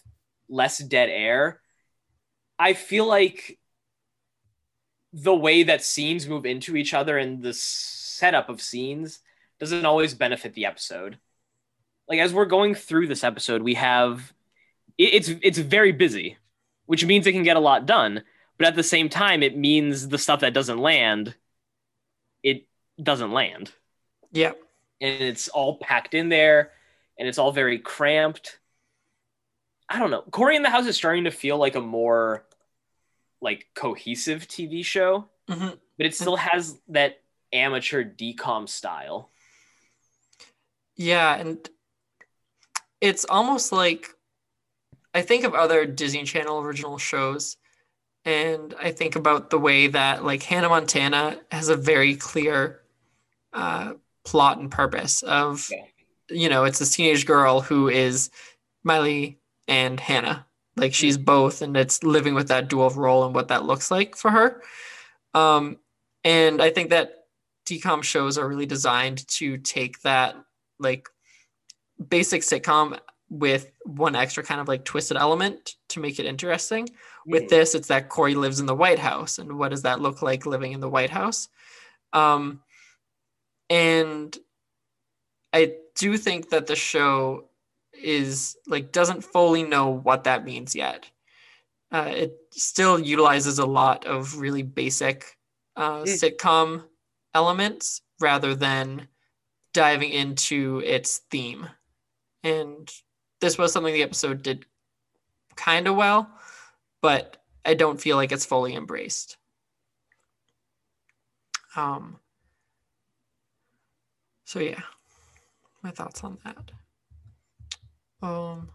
less 0.50 0.80
dead 0.80 1.10
air, 1.10 1.62
I 2.62 2.74
feel 2.74 3.08
like 3.08 3.58
the 5.14 5.36
way 5.36 5.64
that 5.64 5.84
scenes 5.84 6.28
move 6.28 6.46
into 6.46 6.76
each 6.76 6.94
other 6.94 7.18
and 7.18 7.42
the 7.42 7.54
setup 7.54 8.50
of 8.50 8.62
scenes 8.62 9.20
doesn't 9.60 9.86
always 9.86 10.14
benefit 10.14 10.54
the 10.54 10.66
episode 10.66 11.18
like 12.12 12.20
as 12.20 12.34
we're 12.34 12.46
going 12.46 12.76
through 12.76 13.08
this 13.08 13.24
episode, 13.24 13.62
we 13.62 13.76
have 13.76 14.34
it's 14.98 15.30
it's 15.30 15.58
very 15.58 15.94
busy, 15.94 16.38
which 16.86 17.06
means 17.06 17.26
it 17.26 17.32
can 17.32 17.44
get 17.44 17.56
a 17.56 17.62
lot 17.62 17.86
done. 17.86 18.24
But 18.58 18.68
at 18.68 18.76
the 18.76 18.84
same 18.84 19.08
time, 19.10 19.42
it 19.42 19.58
means 19.58 20.10
the 20.10 20.18
stuff 20.18 20.42
that 20.42 20.54
doesn't 20.54 20.78
land, 20.78 21.36
it 22.44 22.68
doesn't 23.02 23.32
land, 23.32 23.72
Yeah. 24.32 24.52
and 25.00 25.24
it's 25.24 25.48
all 25.48 25.78
packed 25.78 26.14
in 26.14 26.28
there, 26.30 26.74
and 27.18 27.28
it's 27.30 27.38
all 27.38 27.54
very 27.54 27.80
cramped. 27.80 28.60
I 29.90 29.98
don't 29.98 30.12
know. 30.12 30.24
Cory 30.32 30.58
in 30.58 30.64
the 30.64 30.70
House 30.70 30.88
is 30.88 30.98
starting 30.98 31.24
to 31.24 31.32
feel 31.32 31.58
like 31.58 31.76
a 31.76 31.82
more 31.82 32.46
like 33.41 33.68
cohesive 33.73 34.47
TV 34.47 34.84
show, 34.84 35.30
Mhm. 35.49 35.80
but 35.97 36.05
it 36.05 36.15
still 36.15 36.35
has 36.35 36.80
that 36.89 37.22
amateur 37.51 38.03
DCOM 38.03 38.68
style. 38.68 39.31
Yeah, 40.95 41.35
and 41.35 41.68
it's 43.01 43.26
almost 43.26 43.72
like 43.72 44.07
I 45.13 45.22
think 45.23 45.43
of 45.43 45.53
other 45.53 45.85
Disney 45.85 46.23
Channel 46.23 46.59
original 46.61 46.97
shows, 46.97 47.57
and 48.23 48.73
I 48.80 48.91
think 48.91 49.15
about 49.15 49.49
the 49.49 49.59
way 49.59 49.88
that 49.88 50.23
like 50.23 50.43
Hannah 50.43 50.69
Montana 50.69 51.41
has 51.51 51.68
a 51.69 51.76
very 51.76 52.15
clear 52.15 52.81
uh, 53.53 53.95
plot 54.23 54.59
and 54.59 54.72
purpose 54.72 55.23
of, 55.23 55.69
you 56.30 56.47
know, 56.47 56.63
it's 56.63 56.80
this 56.80 56.95
teenage 56.95 57.26
girl 57.26 57.59
who 57.59 57.89
is 57.89 58.30
Miley 58.84 59.39
and 59.68 59.99
Hannah. 59.99 60.45
Like 60.77 60.93
she's 60.93 61.18
both, 61.18 61.61
and 61.61 61.76
it's 61.76 62.03
living 62.03 62.34
with 62.34 62.48
that 62.48 62.69
dual 62.69 62.89
role 62.91 63.26
and 63.26 63.35
what 63.35 63.49
that 63.49 63.65
looks 63.65 63.91
like 63.91 64.15
for 64.15 64.31
her. 64.31 64.61
Um, 65.34 65.77
and 66.23 66.61
I 66.61 66.69
think 66.69 66.89
that 66.91 67.26
DCOM 67.65 68.03
shows 68.03 68.38
are 68.38 68.48
really 68.48 68.65
designed 68.65 69.27
to 69.27 69.57
take 69.57 70.02
that 70.02 70.35
like 70.80 71.07
basic 72.10 72.41
sitcom 72.41 72.99
with 73.30 73.72
one 73.85 74.15
extra 74.15 74.43
kind 74.43 74.60
of 74.60 74.68
like 74.68 74.84
twisted 74.84 75.18
element 75.18 75.76
to 75.89 75.99
make 75.99 76.19
it 76.19 76.26
interesting. 76.26 76.89
With 77.26 77.43
Mhm. 77.43 77.49
this, 77.49 77.76
it's 77.76 77.88
that 77.88 78.10
Cory 78.10 78.35
lives 78.35 78.60
in 78.60 78.65
the 78.65 78.76
White 78.76 78.99
House, 78.99 79.39
and 79.39 79.57
what 79.57 79.69
does 79.69 79.84
that 79.84 80.02
look 80.02 80.22
like 80.22 80.45
living 80.45 80.72
in 80.73 80.80
the 80.80 80.89
White 80.89 81.11
House? 81.11 81.48
Um, 82.14 82.61
and 83.69 84.38
I 85.53 85.76
do 85.95 86.18
think 86.18 86.49
that 86.49 86.68
the 86.68 86.76
show 86.76 87.49
is 88.03 88.57
like 88.68 88.91
doesn't 88.91 89.23
fully 89.23 89.64
know 89.64 89.90
what 89.90 90.23
that 90.26 90.45
means 90.45 90.76
yet. 90.76 91.10
Uh, 91.91 92.10
it 92.10 92.34
still 92.52 92.99
utilizes 92.99 93.60
a 93.60 93.65
lot 93.65 94.06
of 94.06 94.38
really 94.40 94.64
basic 94.64 95.38
uh, 95.76 96.03
Mm. 96.03 96.38
sitcom 96.38 96.84
elements 97.34 98.02
rather 98.19 98.56
than 98.56 99.07
diving 99.73 100.11
into 100.11 100.82
its 100.86 101.19
theme 101.32 101.68
and 102.44 102.91
this 103.40 103.57
was 103.57 103.73
something 103.73 103.94
the 103.94 104.03
episode 104.03 104.44
did 104.44 104.65
kind 105.56 105.88
of 105.88 105.95
well, 105.95 106.30
but 107.02 107.38
I 107.65 107.73
don't 107.73 107.99
feel 107.99 108.15
like 108.15 108.32
it's 108.32 108.45
fully 108.45 108.76
embraced. 108.76 109.38
Um. 111.76 112.19
So 114.45 114.60
yeah, 114.60 114.82
my 115.82 115.91
thoughts 115.91 116.23
on 116.23 116.38
that. 116.44 116.72
Um, 118.22 118.69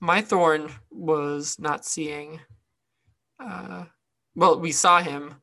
my 0.00 0.20
thorn 0.20 0.70
was 0.90 1.58
not 1.58 1.84
seeing. 1.84 2.40
Uh, 3.38 3.84
well, 4.34 4.58
we 4.58 4.72
saw 4.72 5.00
him, 5.00 5.36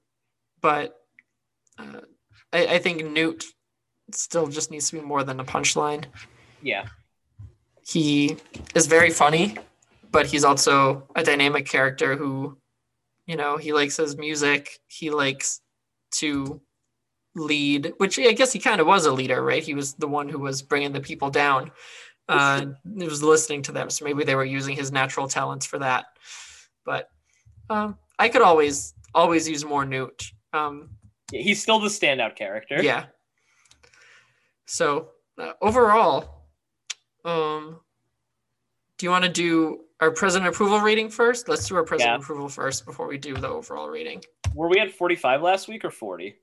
but 0.61 0.95
uh, 1.77 2.01
I, 2.51 2.65
I 2.67 2.79
think 2.79 3.05
Newt 3.05 3.45
still 4.11 4.47
just 4.47 4.71
needs 4.71 4.89
to 4.89 4.97
be 4.97 5.01
more 5.01 5.23
than 5.23 5.39
a 5.39 5.45
punchline. 5.45 6.05
Yeah. 6.61 6.87
He 7.87 8.37
is 8.75 8.87
very 8.87 9.09
funny, 9.09 9.55
but 10.11 10.25
he's 10.25 10.43
also 10.43 11.07
a 11.15 11.23
dynamic 11.23 11.65
character 11.65 12.15
who, 12.15 12.57
you 13.25 13.35
know, 13.35 13.57
he 13.57 13.73
likes 13.73 13.97
his 13.97 14.17
music. 14.17 14.79
He 14.87 15.09
likes 15.09 15.61
to 16.11 16.61
lead, 17.35 17.93
which 17.97 18.17
I 18.19 18.31
guess 18.33 18.51
he 18.53 18.59
kind 18.59 18.81
of 18.81 18.87
was 18.87 19.05
a 19.05 19.11
leader, 19.11 19.41
right? 19.43 19.63
He 19.63 19.73
was 19.73 19.93
the 19.93 20.07
one 20.07 20.29
who 20.29 20.39
was 20.39 20.61
bringing 20.61 20.91
the 20.91 21.01
people 21.01 21.29
down. 21.29 21.71
Uh, 22.29 22.65
he 22.97 23.05
was 23.05 23.23
listening 23.23 23.61
to 23.63 23.71
them, 23.71 23.89
so 23.89 24.05
maybe 24.05 24.23
they 24.23 24.35
were 24.35 24.45
using 24.45 24.75
his 24.75 24.91
natural 24.91 25.27
talents 25.27 25.65
for 25.65 25.79
that. 25.79 26.05
But 26.85 27.09
um, 27.69 27.97
I 28.19 28.29
could 28.29 28.41
always 28.43 28.93
always 29.15 29.49
use 29.49 29.65
more 29.65 29.85
Newt. 29.85 30.31
Um, 30.53 30.89
He's 31.31 31.61
still 31.61 31.79
the 31.79 31.89
standout 31.89 32.35
character. 32.35 32.81
yeah. 32.81 33.05
So 34.65 35.09
uh, 35.39 35.53
overall, 35.61 36.45
um, 37.25 37.79
do 38.97 39.05
you 39.05 39.09
want 39.09 39.25
to 39.25 39.31
do 39.31 39.81
our 39.99 40.11
president 40.11 40.49
approval 40.49 40.79
rating 40.79 41.09
first? 41.09 41.49
Let's 41.49 41.67
do 41.67 41.75
our 41.75 41.83
president 41.83 42.19
Yeah. 42.19 42.23
approval 42.23 42.49
first 42.49 42.85
before 42.85 43.07
we 43.07 43.17
do 43.17 43.33
the 43.35 43.47
overall 43.47 43.89
rating. 43.89 44.23
Were 44.53 44.69
we 44.69 44.79
at 44.79 44.91
45 44.91 45.41
last 45.41 45.67
week 45.67 45.83
or 45.85 45.91
40? 45.91 46.35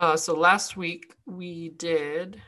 Uh, 0.00 0.16
so 0.16 0.34
last 0.34 0.76
week 0.76 1.12
we 1.26 1.70
did, 1.70 2.40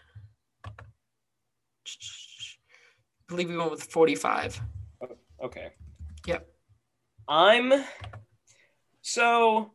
believe 3.30 3.48
we 3.48 3.56
went 3.56 3.70
with 3.70 3.84
45. 3.84 4.60
Okay. 5.42 5.68
Yep. 6.26 6.46
I'm 7.28 7.84
so 9.02 9.72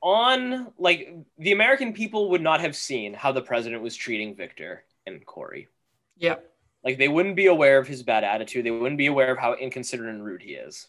on 0.00 0.72
like 0.78 1.14
the 1.38 1.52
American 1.52 1.92
people 1.92 2.30
would 2.30 2.40
not 2.40 2.60
have 2.60 2.74
seen 2.74 3.14
how 3.14 3.30
the 3.30 3.42
president 3.42 3.82
was 3.82 3.94
treating 3.94 4.34
Victor 4.34 4.84
and 5.06 5.24
Cory. 5.24 5.68
Yep. 6.16 6.50
Like 6.82 6.98
they 6.98 7.08
wouldn't 7.08 7.36
be 7.36 7.46
aware 7.46 7.78
of 7.78 7.86
his 7.86 8.02
bad 8.02 8.24
attitude. 8.24 8.64
They 8.64 8.70
wouldn't 8.70 8.98
be 8.98 9.06
aware 9.06 9.30
of 9.30 9.38
how 9.38 9.54
inconsiderate 9.54 10.14
and 10.14 10.24
rude 10.24 10.42
he 10.42 10.52
is. 10.52 10.88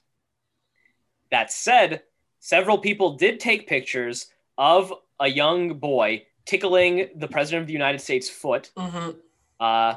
That 1.31 1.51
said, 1.51 2.03
several 2.39 2.77
people 2.77 3.17
did 3.17 3.39
take 3.39 3.67
pictures 3.67 4.27
of 4.57 4.93
a 5.19 5.27
young 5.27 5.77
boy 5.79 6.25
tickling 6.45 7.09
the 7.15 7.27
president 7.27 7.61
of 7.61 7.67
the 7.67 7.73
United 7.73 7.99
States' 7.99 8.29
foot, 8.29 8.71
hmm 8.75 9.11
uh, 9.59 9.95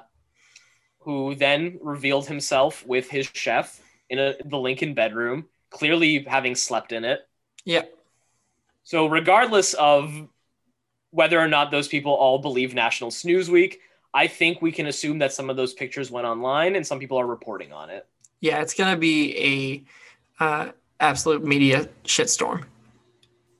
who 1.02 1.34
then 1.34 1.78
revealed 1.82 2.26
himself 2.26 2.86
with 2.86 3.08
his 3.10 3.28
chef 3.32 3.80
in 4.08 4.18
a, 4.18 4.34
the 4.44 4.58
Lincoln 4.58 4.94
bedroom, 4.94 5.46
clearly 5.70 6.24
having 6.24 6.54
slept 6.54 6.92
in 6.92 7.04
it. 7.04 7.20
Yep. 7.64 7.92
So, 8.84 9.06
regardless 9.06 9.74
of 9.74 10.28
whether 11.10 11.38
or 11.38 11.48
not 11.48 11.70
those 11.70 11.88
people 11.88 12.12
all 12.12 12.38
believe 12.38 12.74
National 12.74 13.10
Snooze 13.10 13.50
Week, 13.50 13.80
I 14.14 14.26
think 14.26 14.60
we 14.60 14.72
can 14.72 14.86
assume 14.86 15.18
that 15.18 15.32
some 15.32 15.50
of 15.50 15.56
those 15.56 15.72
pictures 15.72 16.10
went 16.10 16.26
online 16.26 16.76
and 16.76 16.86
some 16.86 16.98
people 16.98 17.18
are 17.18 17.26
reporting 17.26 17.72
on 17.72 17.90
it. 17.90 18.06
Yeah, 18.40 18.60
it's 18.60 18.74
gonna 18.74 18.96
be 18.96 19.86
a 20.40 20.44
uh, 20.44 20.72
absolute 21.00 21.44
media 21.44 21.88
shitstorm. 22.04 22.64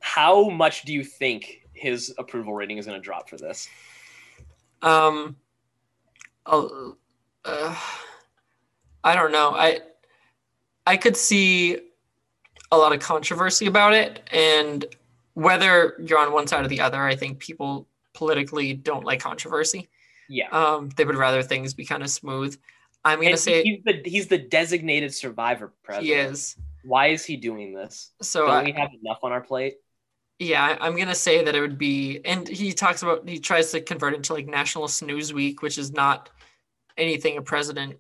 How 0.01 0.49
much 0.49 0.83
do 0.83 0.93
you 0.93 1.05
think 1.05 1.63
his 1.73 2.15
approval 2.19 2.55
rating 2.55 2.79
is 2.79 2.87
going 2.87 2.99
to 3.01 3.05
drop 3.05 3.29
for 3.29 3.37
this? 3.37 3.69
Um, 4.81 5.37
uh, 7.45 7.77
I 9.05 9.15
don't 9.15 9.33
know. 9.33 9.51
I 9.55 9.81
I 10.87 10.97
could 10.97 11.17
see 11.17 11.79
a 12.71 12.77
lot 12.77 12.93
of 12.93 13.01
controversy 13.01 13.67
about 13.67 13.95
it, 13.95 14.29
and 14.33 14.85
whether 15.35 15.97
you're 16.05 16.19
on 16.19 16.33
one 16.33 16.47
side 16.47 16.65
or 16.65 16.69
the 16.69 16.81
other, 16.81 17.03
I 17.03 17.17
think 17.17 17.39
people 17.39 17.89
politically 18.15 18.75
don't 18.75 19.05
like 19.05 19.21
controversy. 19.21 19.89
Yeah. 20.29 20.49
Um, 20.51 20.91
they 20.97 21.05
would 21.05 21.17
rather 21.17 21.43
things 21.43 21.75
be 21.75 21.85
kind 21.85 22.03
of 22.03 22.11
smooth. 22.11 22.57
I'm 23.05 23.19
gonna 23.19 23.31
And 23.31 23.39
say 23.39 23.63
he's 23.63 23.83
the 23.85 24.03
he's 24.05 24.27
the 24.29 24.39
designated 24.39 25.13
survivor 25.15 25.73
president. 25.83 26.07
he 26.07 26.13
is. 26.13 26.57
Why 26.83 27.09
is 27.09 27.25
he 27.25 27.37
doing 27.37 27.75
this? 27.75 28.13
So 28.23 28.47
Don't 28.47 28.51
I, 28.51 28.63
we 28.65 28.73
have 28.73 28.91
enough 29.03 29.19
on 29.23 29.33
our 29.33 29.41
plate? 29.41 29.75
Yeah, 30.39 30.77
I'm 30.81 30.97
gonna 30.97 31.15
say 31.15 31.45
that 31.45 31.55
it 31.55 31.61
would 31.61 31.79
be, 31.79 32.21
and 32.25 32.49
he 32.49 32.73
talks 32.73 33.03
about 33.03 33.29
he 33.29 33.39
tries 33.39 33.71
to 33.73 33.81
convert 33.81 34.15
it 34.15 34.17
into 34.17 34.35
like 34.35 34.47
National 34.47 34.89
Snooze 34.89 35.33
Week, 35.33 35.63
which 35.63 35.79
is 35.79 35.93
not 35.93 36.31
anything 36.97 37.37
a 37.37 37.43
president. 37.43 37.99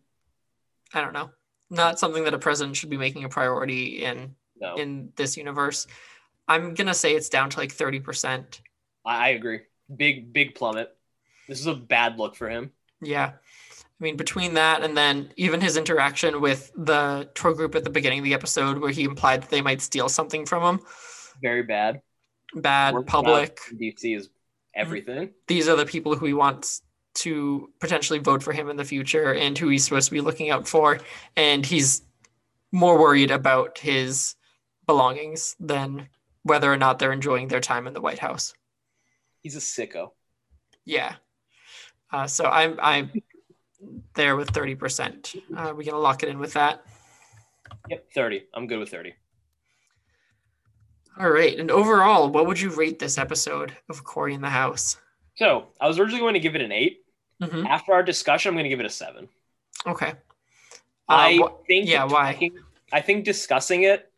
I 0.94 1.01
don't 1.01 1.12
know, 1.12 1.31
not 1.70 1.98
something 1.98 2.24
that 2.24 2.35
a 2.35 2.39
president 2.39 2.77
should 2.77 2.90
be 2.90 2.97
making 2.97 3.24
a 3.24 3.28
priority 3.28 4.05
in 4.05 4.35
No, 4.60 4.77
in 4.77 5.12
this 5.16 5.36
universe. 5.36 5.86
I'm 6.48 6.74
gonna 6.74 6.94
say 6.94 7.14
it's 7.14 7.28
down 7.28 7.51
to 7.51 7.59
like 7.59 7.73
thirty 7.73 8.01
percent. 8.01 8.60
I, 9.05 9.27
I 9.27 9.28
agree. 9.31 9.60
Big 9.94 10.32
big 10.32 10.55
plummet. 10.55 10.94
This 11.48 11.60
is 11.60 11.66
a 11.66 11.74
bad 11.74 12.19
look 12.19 12.36
for 12.36 12.48
him. 12.48 12.73
Yeah, 13.01 13.32
I 13.35 14.05
mean 14.05 14.16
between 14.16 14.55
that 14.55 14.82
and 14.82 14.97
then 14.97 15.32
even 15.36 15.60
his 15.60 15.77
interaction 15.77 16.40
with 16.40 16.73
the 16.77 17.31
tour 17.35 17.55
group 17.55 17.74
at 17.74 17.85
the 17.85 17.90
beginning 17.90 18.19
of 18.19 18.24
the 18.24 18.35
episode, 18.35 18.78
where 18.78 18.90
he 18.90 19.05
implied 19.05 19.43
that 19.43 19.51
they 19.51 19.62
might 19.62 19.81
steal 19.81 20.09
something 20.09 20.47
from 20.47 20.62
him. 20.62 20.86
Very 21.40 21.62
bad. 21.62 22.02
Bad 22.55 22.94
public. 23.06 23.59
DC 23.74 24.16
is 24.16 24.28
everything. 24.74 25.31
these 25.48 25.69
are 25.69 25.77
the 25.77 25.86
people 25.86 26.16
who 26.16 26.27
he 26.27 26.32
wants 26.35 26.82
to 27.14 27.70
potentially 27.80 28.18
vote 28.18 28.43
for 28.43 28.52
him 28.52 28.68
in 28.70 28.76
the 28.76 28.84
future 28.84 29.34
and 29.34 29.56
who 29.56 29.68
he's 29.68 29.84
supposed 29.84 30.09
to 30.09 30.14
be 30.14 30.20
looking 30.20 30.51
out 30.51 30.66
for. 30.66 30.98
And 31.36 31.64
he's 31.64 32.02
more 32.70 32.98
worried 32.98 33.30
about 33.30 33.78
his 33.78 34.34
belongings 34.86 35.55
than 35.60 36.09
whether 36.43 36.72
or 36.72 36.76
not 36.76 36.98
they're 36.98 37.12
enjoying 37.12 37.48
their 37.48 37.60
time 37.60 37.86
in 37.86 37.94
the 37.94 38.01
White 38.01 38.18
House. 38.18 38.55
He's 39.40 39.56
a 39.56 39.60
sicko. 39.60 40.10
Yeah. 40.84 41.14
Uh, 42.10 42.26
so 42.26 42.44
I'm 42.44 42.78
I'm 42.80 43.10
there 44.14 44.36
with 44.36 44.51
thirty 44.51 44.74
percent. 44.74 45.34
Uh, 45.56 45.72
we 45.76 45.84
gonna 45.84 45.98
lock 45.98 46.22
it 46.22 46.28
in 46.28 46.39
with 46.39 46.52
that. 46.55 46.84
Yep, 47.89 48.12
30. 48.14 48.44
I'm 48.55 48.66
good 48.66 48.78
with 48.78 48.90
30. 48.90 49.14
All 51.18 51.30
right. 51.30 51.59
And 51.59 51.70
overall, 51.70 52.28
what 52.28 52.47
would 52.47 52.60
you 52.60 52.70
rate 52.70 52.98
this 52.98 53.18
episode 53.18 53.76
of 53.89 54.05
Cory 54.05 54.34
in 54.34 54.40
the 54.40 54.48
House? 54.48 54.97
So 55.36 55.68
I 55.80 55.89
was 55.89 55.98
originally 55.98 56.20
going 56.20 56.34
to 56.34 56.40
give 56.40 56.55
it 56.55 56.60
an 56.60 56.72
eight. 56.72 57.02
Mhm. 57.43 57.66
After 57.66 57.93
our 57.93 58.02
discussion, 58.02 58.51
I'm 58.51 58.55
going 58.55 58.64
to 58.64 58.69
give 58.70 58.81
it 58.81 58.86
a 58.86 58.90
seven. 58.90 59.28
Okay. 59.86 60.10
Uh, 60.10 60.14
I 61.09 61.39
wh- 61.39 61.66
think 61.66 61.89
yeah, 61.89 62.05
why? 62.05 62.32
talking- 62.32 62.59
I 62.93 63.01
think 63.01 63.24
discussing 63.24 63.82
it, 63.85 64.10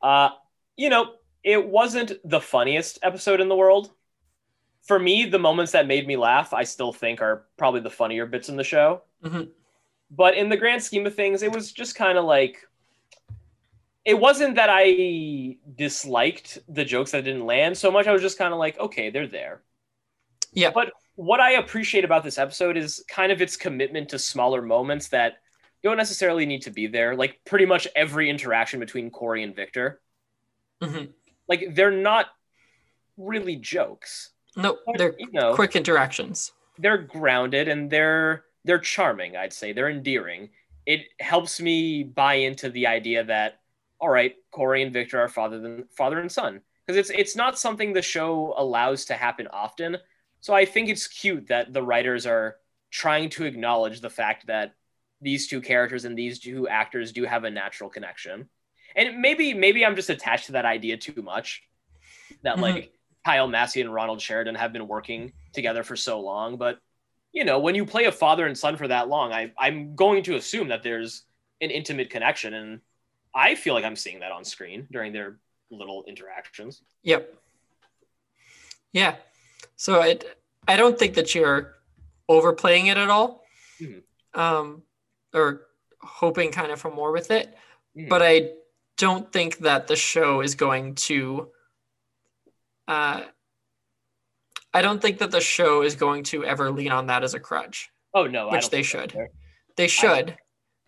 uh, 0.00 0.30
you 0.76 0.88
know, 0.88 1.14
it 1.44 1.66
wasn't 1.66 2.12
the 2.24 2.40
funniest 2.40 2.98
episode 3.02 3.40
in 3.40 3.48
the 3.48 3.56
world. 3.56 3.90
For 4.82 4.98
me, 4.98 5.26
the 5.26 5.38
moments 5.38 5.72
that 5.72 5.86
made 5.86 6.06
me 6.06 6.16
laugh, 6.16 6.52
I 6.52 6.64
still 6.64 6.92
think 6.92 7.20
are 7.20 7.44
probably 7.56 7.80
the 7.80 7.90
funnier 7.90 8.24
bits 8.26 8.48
in 8.48 8.56
the 8.56 8.64
show. 8.64 9.02
Mhm. 9.22 9.50
But 10.10 10.34
in 10.36 10.48
the 10.48 10.56
grand 10.56 10.82
scheme 10.82 11.06
of 11.06 11.14
things, 11.14 11.42
it 11.42 11.52
was 11.52 11.72
just 11.72 11.94
kind 11.94 12.18
of 12.18 12.24
like 12.24 12.66
it 14.04 14.18
wasn't 14.18 14.56
that 14.56 14.68
I 14.70 15.56
disliked 15.76 16.58
the 16.68 16.84
jokes 16.84 17.12
that 17.12 17.22
didn't 17.24 17.46
land 17.46 17.78
so 17.78 17.90
much. 17.90 18.08
I 18.08 18.12
was 18.12 18.20
just 18.22 18.36
kind 18.38 18.52
of 18.52 18.58
like, 18.58 18.76
okay, 18.78 19.10
they're 19.10 19.28
there. 19.28 19.62
Yeah. 20.52 20.70
But 20.70 20.92
what 21.16 21.40
I 21.40 21.52
appreciate 21.52 22.04
about 22.04 22.24
this 22.24 22.38
episode 22.38 22.76
is 22.76 23.04
kind 23.08 23.32
of 23.32 23.40
its 23.42 23.56
commitment 23.56 24.08
to 24.10 24.18
smaller 24.18 24.62
moments 24.62 25.08
that 25.08 25.38
don't 25.82 25.96
necessarily 25.96 26.46
need 26.46 26.62
to 26.62 26.70
be 26.70 26.86
there. 26.86 27.14
Like 27.16 27.40
pretty 27.44 27.66
much 27.66 27.86
every 27.94 28.30
interaction 28.30 28.80
between 28.80 29.10
Cory 29.10 29.42
and 29.42 29.54
Victor, 29.54 30.00
Mhm. 30.80 31.12
like 31.48 31.74
they're 31.74 31.90
not 31.90 32.26
really 33.16 33.56
jokes. 33.56 34.30
Nope. 34.56 34.80
But, 34.86 34.98
They're 34.98 35.14
you 35.18 35.30
know, 35.32 35.54
quick 35.54 35.76
interactions. 35.76 36.52
they're 36.78 36.98
grounded 36.98 37.68
and 37.68 37.90
they're 37.90 38.44
they're 38.64 38.78
charming. 38.78 39.36
I'd 39.36 39.52
say 39.52 39.72
they're 39.72 39.90
endearing. 39.90 40.50
It 40.86 41.06
helps 41.20 41.60
me 41.60 42.04
buy 42.04 42.34
into 42.34 42.70
the 42.70 42.86
idea 42.86 43.24
that 43.24 43.60
all 44.00 44.08
right, 44.08 44.34
Cory 44.50 44.82
and 44.82 44.92
Victor 44.92 45.20
are 45.20 45.28
father 45.28 45.58
than 45.60 45.84
father 45.96 46.18
and 46.20 46.30
son 46.30 46.60
because 46.86 46.96
it's 46.96 47.10
it's 47.10 47.36
not 47.36 47.58
something 47.58 47.92
the 47.92 48.02
show 48.02 48.54
allows 48.56 49.04
to 49.06 49.14
happen 49.14 49.46
often. 49.48 49.96
So 50.42 50.52
I 50.52 50.64
think 50.64 50.88
it's 50.88 51.06
cute 51.06 51.46
that 51.48 51.72
the 51.72 51.82
writers 51.82 52.26
are 52.26 52.56
trying 52.90 53.30
to 53.30 53.44
acknowledge 53.44 54.00
the 54.00 54.10
fact 54.10 54.48
that 54.48 54.74
these 55.20 55.46
two 55.46 55.60
characters 55.60 56.04
and 56.04 56.18
these 56.18 56.40
two 56.40 56.68
actors 56.68 57.12
do 57.12 57.24
have 57.24 57.44
a 57.44 57.50
natural 57.50 57.88
connection. 57.88 58.48
And 58.96 59.20
maybe 59.20 59.54
maybe 59.54 59.86
I'm 59.86 59.94
just 59.96 60.10
attached 60.10 60.46
to 60.46 60.52
that 60.52 60.64
idea 60.64 60.96
too 60.96 61.22
much. 61.22 61.62
That 62.42 62.56
Mhm. 62.56 62.60
like 62.60 62.92
Kyle 63.24 63.46
Massey 63.46 63.80
and 63.80 63.90
Rondell 63.90 64.20
Sheridan 64.20 64.56
have 64.56 64.72
been 64.72 64.88
working 64.88 65.32
together 65.52 65.84
for 65.84 65.94
so 65.94 66.20
long, 66.20 66.56
but 66.56 66.80
you 67.30 67.44
know, 67.44 67.60
when 67.60 67.76
you 67.76 67.86
play 67.86 68.04
a 68.04 68.12
father 68.12 68.46
and 68.46 68.58
son 68.58 68.76
for 68.76 68.88
that 68.88 69.08
long, 69.08 69.32
I, 69.32 69.52
I'm 69.56 69.94
going 69.94 70.24
to 70.24 70.34
assume 70.34 70.68
that 70.68 70.82
there's 70.82 71.22
an 71.62 71.70
intimate 71.70 72.10
connection. 72.10 72.52
And 72.52 72.80
I 73.32 73.54
feel 73.54 73.72
like 73.72 73.84
I'm 73.84 73.96
seeing 73.96 74.20
that 74.20 74.32
on 74.32 74.44
screen 74.44 74.86
during 74.90 75.12
their 75.12 75.38
little 75.70 76.04
interactions. 76.04 76.82
Yep. 77.04 77.32
Yeah. 78.92 79.16
So 79.82 80.00
it, 80.00 80.38
I 80.68 80.76
don't 80.76 80.96
think 80.96 81.14
that 81.14 81.34
you're 81.34 81.74
overplaying 82.28 82.86
it 82.86 82.96
at 82.96 83.10
all, 83.10 83.44
Mhm. 83.80 84.04
um, 84.32 84.84
or 85.34 85.66
hoping 86.00 86.52
kind 86.52 86.70
of 86.70 86.80
for 86.80 86.88
more 86.92 87.10
with 87.10 87.32
it. 87.32 87.52
Mhm. 87.96 88.08
But 88.08 88.22
I 88.22 88.52
don't 88.96 89.32
think 89.32 89.58
that 89.58 89.88
the 89.88 89.96
show 89.96 90.40
is 90.40 90.54
going 90.54 90.94
to. 91.10 91.50
Uh, 92.86 93.24
I 94.72 94.82
don't 94.82 95.02
think 95.02 95.18
that 95.18 95.32
the 95.32 95.40
show 95.40 95.82
is 95.82 95.96
going 95.96 96.22
to 96.30 96.44
ever 96.44 96.70
lean 96.70 96.92
on 96.92 97.08
that 97.08 97.24
as 97.24 97.34
a 97.34 97.40
crutch. 97.40 97.90
Oh, 98.14 98.28
no. 98.28 98.50
I 98.50 98.52
Which 98.52 98.70
they 98.70 98.84
should. 98.84 99.12
They 99.76 99.88
should. 99.88 100.38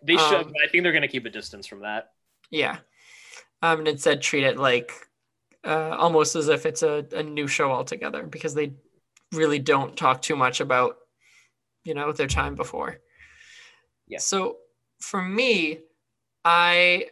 They 0.03 0.15
should, 0.15 0.45
Um, 0.47 0.53
I 0.63 0.69
think 0.69 0.83
they're 0.83 0.93
going 0.93 1.01
to 1.01 1.09
keep 1.09 1.25
a 1.25 1.29
distance 1.29 1.67
from 1.67 1.81
that. 1.81 2.13
Yeah. 2.49 2.77
Um, 3.61 3.79
and 3.79 3.89
instead 3.89 4.21
treat 4.21 4.45
it 4.45 4.55
like 4.57 4.93
uh, 5.65 5.95
almost 5.97 6.35
as 6.35 6.47
if 6.47 6.65
it's 6.65 6.83
a, 6.83 7.05
a 7.11 7.23
new 7.23 7.47
show 7.47 7.71
altogether 7.71 8.23
because 8.23 8.53
they 8.53 8.71
really 9.35 9.59
don't 9.59 9.95
talk 9.95 10.21
too 10.21 10.35
much 10.35 10.59
about, 10.59 10.97
you 11.83 11.93
know, 11.93 12.11
their 12.11 12.27
time 12.27 12.55
before. 12.55 12.97
Yeah. 14.07 14.19
So 14.19 14.57
for 14.99 15.21
me, 15.21 15.79
I 16.43 17.07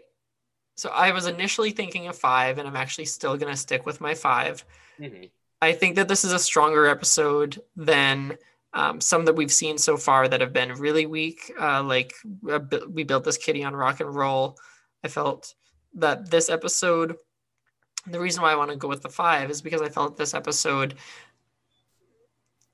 so 0.75 0.89
I 0.89 1.11
was 1.11 1.27
initially 1.27 1.71
thinking 1.71 2.07
of 2.07 2.17
five, 2.17 2.57
and 2.57 2.67
I'm 2.67 2.75
actually 2.75 3.05
still 3.05 3.37
gonna 3.37 3.55
stick 3.55 3.85
with 3.85 4.01
my 4.01 4.15
five. 4.15 4.65
Mhm. 4.99 5.29
I 5.61 5.73
think 5.73 5.95
that 5.95 6.07
this 6.07 6.25
is 6.25 6.33
a 6.33 6.39
stronger 6.39 6.87
episode 6.87 7.61
than 7.75 8.37
um, 8.73 8.99
some 8.99 9.25
that 9.25 9.35
we've 9.35 9.51
seen 9.51 9.77
so 9.77 9.97
far 9.97 10.27
that 10.27 10.41
have 10.41 10.51
been 10.51 10.73
really 10.73 11.05
weak. 11.05 11.53
Uh, 11.59 11.83
like 11.83 12.13
uh, 12.49 12.59
we 12.89 13.03
built 13.03 13.23
this 13.23 13.37
kitty 13.37 13.63
on 13.63 13.75
rock 13.75 13.99
and 13.99 14.13
roll. 14.13 14.57
I 15.03 15.07
felt 15.07 15.53
that 15.95 16.29
this 16.29 16.49
episode, 16.49 17.15
the 18.07 18.19
reason 18.19 18.41
why 18.41 18.51
I 18.51 18.55
want 18.55 18.71
to 18.71 18.77
go 18.77 18.87
with 18.87 19.03
the 19.03 19.09
five 19.09 19.51
is 19.51 19.61
because 19.61 19.81
I 19.81 19.89
felt 19.89 20.17
this 20.17 20.33
episode 20.33 20.95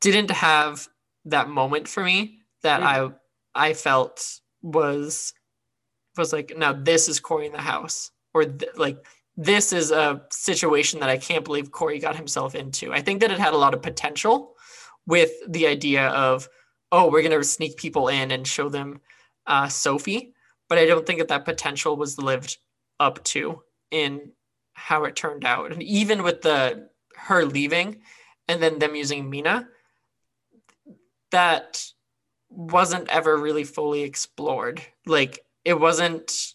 didn't 0.02 0.32
have 0.32 0.88
that 1.26 1.50
moment 1.50 1.88
for 1.88 2.04
me 2.04 2.40
that 2.64 2.84
I 2.84 3.10
I 3.56 3.74
felt 3.74 4.40
was 4.62 5.34
was 6.18 6.34
like 6.34 6.54
now 6.58 6.74
this 6.74 7.08
is 7.08 7.20
Cory 7.20 7.46
in 7.46 7.52
the 7.52 7.62
house 7.62 8.12
or 8.34 8.46
th- 8.46 8.72
like 8.76 8.98
this 9.38 9.72
is 9.72 9.90
a 9.90 10.22
situation 10.32 11.00
that 11.00 11.08
I 11.10 11.18
can't 11.18 11.46
believe 11.46 11.72
Cory 11.72 11.98
got 11.98 12.18
himself 12.18 12.56
into. 12.56 12.92
I 12.92 13.02
think 13.02 13.22
that 13.22 13.32
it 13.32 13.40
had 13.40 13.54
a 13.54 13.58
lot 13.58 13.74
of 13.74 13.82
potential 13.82 14.56
with 15.08 15.32
the 15.48 15.66
idea 15.66 16.10
of, 16.10 16.50
oh, 16.92 17.10
we're 17.10 17.22
going 17.22 17.40
to 17.40 17.44
sneak 17.46 17.78
people 17.78 18.10
in 18.10 18.32
and 18.32 18.46
show 18.46 18.68
them 18.68 19.00
uh, 19.48 19.70
Sophie. 19.70 20.34
But 20.68 20.78
I 20.78 20.86
don't 20.86 21.08
think 21.08 21.20
that 21.20 21.30
that 21.30 21.46
potential 21.46 21.96
was 21.96 22.18
lived 22.20 22.58
up 23.00 23.24
to 23.26 23.64
in 23.92 24.34
how 24.74 25.06
it 25.06 25.16
turned 25.16 25.46
out. 25.46 25.72
And 25.72 25.82
even 25.84 26.22
with 26.22 26.42
the 26.42 26.90
her 27.16 27.46
leaving 27.46 28.02
and 28.50 28.62
then 28.62 28.80
them 28.80 28.94
using 28.94 29.32
Meena, 29.32 29.68
that 31.32 31.84
wasn't 32.50 33.08
ever 33.10 33.38
really 33.38 33.64
fully 33.64 34.02
explored. 34.04 34.82
Like 35.06 35.46
it 35.66 35.80
wasn't 35.80 36.54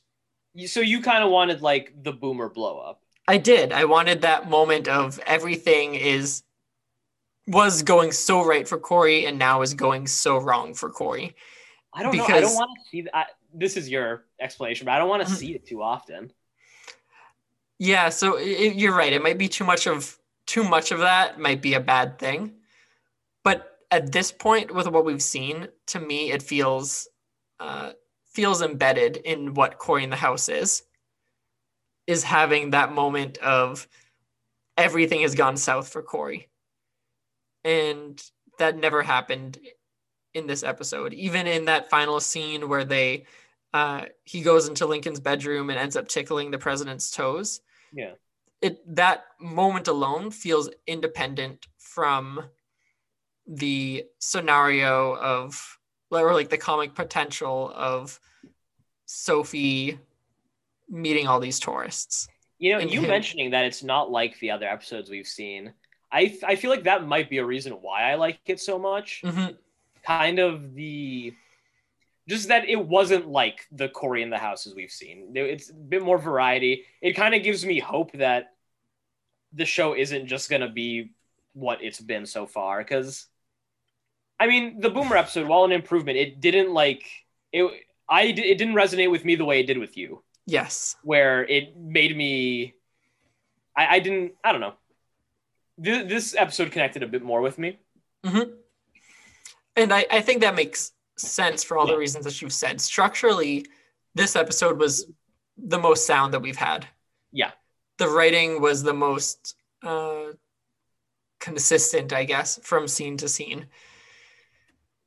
So 0.67 0.81
you 0.81 1.01
kind 1.03 1.23
of 1.25 1.31
wanted 1.31 1.63
like 1.63 1.95
the 2.03 2.13
boomer 2.13 2.49
blow 2.49 2.79
up. 2.79 3.01
I 3.27 3.39
did. 3.39 3.73
I 3.73 3.85
wanted 3.85 4.23
that 4.23 4.51
moment 4.51 4.89
of 4.89 5.19
everything 5.27 5.95
is 5.95 6.43
was 7.47 7.83
going 7.83 8.11
so 8.13 8.45
right 8.45 8.67
for 8.67 8.79
Cory 8.79 9.27
and 9.27 9.39
now 9.39 9.63
is 9.63 9.75
going 9.75 10.07
so 10.07 10.39
wrong 10.39 10.75
for 10.75 10.91
Cory. 10.91 11.35
I 11.93 12.03
don't 12.03 12.17
know. 12.17 12.25
I 12.25 12.41
don't 12.41 12.55
want 12.55 12.71
to 12.83 12.89
see 12.91 13.03
that. 13.13 13.29
This 13.53 13.77
is 13.77 13.89
your 13.89 14.25
explanation, 14.41 14.87
but 14.87 14.93
I 14.93 14.99
don't 14.99 15.09
want 15.09 15.27
to 15.27 15.33
Mhm. 15.33 15.37
see 15.37 15.55
it 15.55 15.67
too 15.67 15.83
often. 15.83 16.33
Yeah, 17.79 18.09
so 18.09 18.37
i 18.39 18.41
i- 18.41 18.75
you're 18.75 18.95
right. 18.97 19.13
It 19.13 19.23
might 19.23 19.39
be 19.39 19.49
too 19.49 19.65
much 19.65 19.87
of 19.87 20.19
too 20.47 20.65
much 20.65 20.91
of 20.93 21.01
that 21.01 21.39
might 21.39 21.63
be 21.63 21.75
a 21.75 21.81
bad 21.81 22.19
thing. 22.19 22.61
But 23.43 23.74
at 23.95 24.11
this 24.11 24.33
point 24.33 24.75
with 24.75 24.89
what 24.89 25.05
we've 25.05 25.23
seen, 25.23 25.69
to 25.87 26.01
me 26.01 26.33
it 26.33 26.43
feels 26.43 27.09
uh 27.61 27.93
feels 28.33 28.61
embedded 28.61 29.17
in 29.17 29.55
what 29.55 29.79
Cory 29.79 30.03
in 30.03 30.11
the 30.11 30.17
house 30.17 30.49
is. 30.49 30.83
Is 32.07 32.25
having 32.25 32.71
that 32.71 32.93
moment 32.93 33.39
of 33.39 33.87
everything 34.77 35.23
has 35.23 35.37
gone 35.37 35.57
south 35.57 35.89
for 35.89 36.03
Cory. 36.03 36.49
And 37.63 38.21
that 38.59 38.77
never 38.77 39.03
happened 39.03 39.59
in 40.35 40.47
this 40.49 40.65
episode. 40.65 41.15
Even 41.15 41.47
in 41.47 41.67
that 41.67 41.89
final 41.89 42.19
scene 42.21 42.69
where 42.69 42.85
they 42.85 43.25
uh, 43.73 44.07
he 44.25 44.43
goes 44.43 44.69
into 44.69 44.87
Lincoln's 44.87 45.21
bedroom 45.21 45.71
and 45.71 45.79
ends 45.79 45.97
up 45.97 46.09
tickling 46.09 46.51
the 46.51 46.59
president's 46.59 47.13
toes. 47.13 47.61
Yeah. 47.93 48.15
It 48.61 48.97
that 48.97 49.25
moment 49.41 49.87
alone 49.87 50.33
feels 50.33 50.69
independent 50.87 51.67
from 51.79 52.43
the 53.47 54.05
scenario 54.19 55.17
of 55.17 55.79
or 56.11 56.33
like 56.33 56.49
the 56.49 56.59
comic 56.59 56.95
potential 56.95 57.73
of 57.75 58.19
Sophie 59.07 59.99
meeting 60.89 61.27
all 61.27 61.41
these 61.41 61.59
tourists. 61.59 62.29
You 62.59 62.73
know, 62.75 62.79
And 62.79 62.91
you 62.93 63.01
him. 63.01 63.09
mentioning 63.09 63.51
that 63.51 63.65
it's 63.65 63.83
not 63.83 64.11
like 64.11 64.39
the 64.39 64.51
other 64.53 64.67
episodes 64.67 65.11
we've 65.11 65.27
seen. 65.27 65.73
I 66.13 66.39
I 66.45 66.55
feel 66.57 66.71
like 66.71 66.85
that 66.85 67.07
might 67.07 67.29
be 67.29 67.39
a 67.39 67.45
reason 67.45 67.73
why 67.75 68.11
I 68.11 68.15
like 68.15 68.39
it 68.47 68.61
so 68.61 68.79
much. 68.79 69.23
Mhm. 69.25 69.57
Kind 70.05 70.39
of 70.39 70.75
the 70.75 71.35
just 72.29 72.49
that 72.49 72.67
it 72.69 72.77
wasn't 72.77 73.29
like 73.29 73.67
the 73.73 73.89
Cory 73.89 74.23
in 74.23 74.31
the 74.31 74.39
houses 74.39 74.75
we've 74.75 74.91
seen. 74.91 75.33
It's 75.37 75.69
a 75.71 75.75
bit 75.75 76.03
more 76.03 76.17
variety. 76.17 76.85
It 77.03 77.13
kind 77.15 77.35
of 77.35 77.43
gives 77.43 77.67
me 77.67 77.81
hope 77.81 78.13
that 78.13 78.55
the 79.53 79.67
show 79.67 79.95
isn't 79.95 80.27
just 80.29 80.49
gonna 80.49 80.71
be 80.71 81.11
what 81.53 81.83
it's 81.83 82.01
been 82.01 82.25
so 82.25 82.47
far. 82.47 82.79
Because, 82.79 83.27
I 84.45 84.47
mean, 84.47 84.81
the 84.81 84.91
Boomer 84.91 85.17
episode, 85.17 85.49
while 85.49 85.65
an 85.65 85.73
improvement, 85.73 86.19
it 86.19 86.39
didn't 86.41 86.71
like 86.75 87.03
it. 87.51 87.65
I 88.09 88.25
it 88.25 88.59
didn't 88.59 88.75
resonate 88.75 89.11
with 89.11 89.25
me 89.25 89.37
the 89.37 89.47
way 89.47 89.61
it 89.61 89.67
did 89.67 89.79
with 89.79 89.97
you 89.97 90.23
Yes. 90.47 90.97
where 91.03 91.43
it 91.45 91.75
made 91.75 92.15
me 92.15 92.75
I, 93.75 93.97
I 93.97 93.99
didn't 94.01 94.33
I 94.45 94.53
don't 94.53 94.61
know. 94.61 94.75
This, 95.79 96.07
this 96.13 96.35
episode 96.37 96.71
connected 96.73 97.03
a 97.03 97.07
bit 97.07 97.23
more 97.23 97.41
with 97.41 97.59
me. 97.59 97.79
And 99.77 99.93
I, 99.93 100.07
I 100.11 100.21
think 100.21 100.43
that 100.43 100.55
makes 100.55 100.93
sense 101.17 101.65
for 101.65 101.77
all 101.79 101.87
the 101.87 101.97
reasons 101.97 102.25
that 102.27 102.41
you've 102.43 102.53
said. 102.53 102.81
Structurally, 102.81 103.65
this 104.15 104.37
episode 104.37 104.79
was 104.79 105.07
the 105.57 105.79
most 105.79 106.07
sound 106.07 106.35
that 106.35 106.43
we've 106.43 106.57
had. 106.57 106.87
Yeah. 107.33 107.53
The 107.99 108.09
writing 108.09 108.61
was 108.61 108.83
the 108.83 108.93
most 108.95 109.57
uh, 109.83 110.27
consistent, 111.41 112.13
I 112.13 112.25
guess, 112.25 112.61
from 112.63 112.87
scene 112.87 113.17
to 113.17 113.29
scene. 113.29 113.67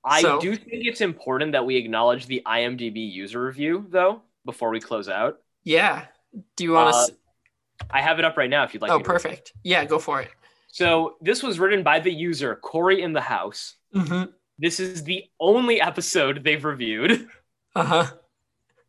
I 0.07 0.21
So- 0.21 0.39
do 0.39 0.55
think 0.55 0.85
it's 0.85 1.01
important 1.01 1.51
that 1.51 1.65
we 1.65 1.75
acknowledge 1.75 2.25
the 2.27 2.41
IMDb 2.45 3.11
user 3.11 3.43
review 3.43 3.85
though 3.89 4.21
before 4.45 4.69
we 4.69 4.79
close 4.79 5.09
out. 5.09 5.39
Yeah. 5.63 6.05
Do 6.55 6.63
you 6.63 6.71
want 6.73 6.93
to? 6.93 7.13
Uh, 7.13 7.85
I 7.91 8.01
have 8.01 8.17
it 8.19 8.25
up 8.25 8.37
right 8.37 8.49
now 8.49 8.63
if 8.63 8.73
you'd 8.73 8.81
like. 8.81 8.91
oh, 8.91 8.95
to 8.95 8.97
read 8.99 9.05
it. 9.05 9.07
perfect. 9.07 9.53
Yeah, 9.63 9.85
go 9.85 9.99
for 9.99 10.21
it. 10.21 10.29
So 10.69 11.17
this 11.21 11.43
was 11.43 11.59
written 11.59 11.83
by 11.83 11.99
the 11.99 12.11
user 12.11 12.55
Cory 12.55 13.01
in 13.01 13.13
the 13.13 13.21
House. 13.21 13.75
hmm 13.93 14.23
This 14.59 14.79
is 14.79 15.03
the 15.03 15.25
only 15.39 15.79
episode 15.81 16.43
they've 16.43 16.63
reviewed. 16.63 17.27
Uh 17.75 17.83
huh. 17.83 18.05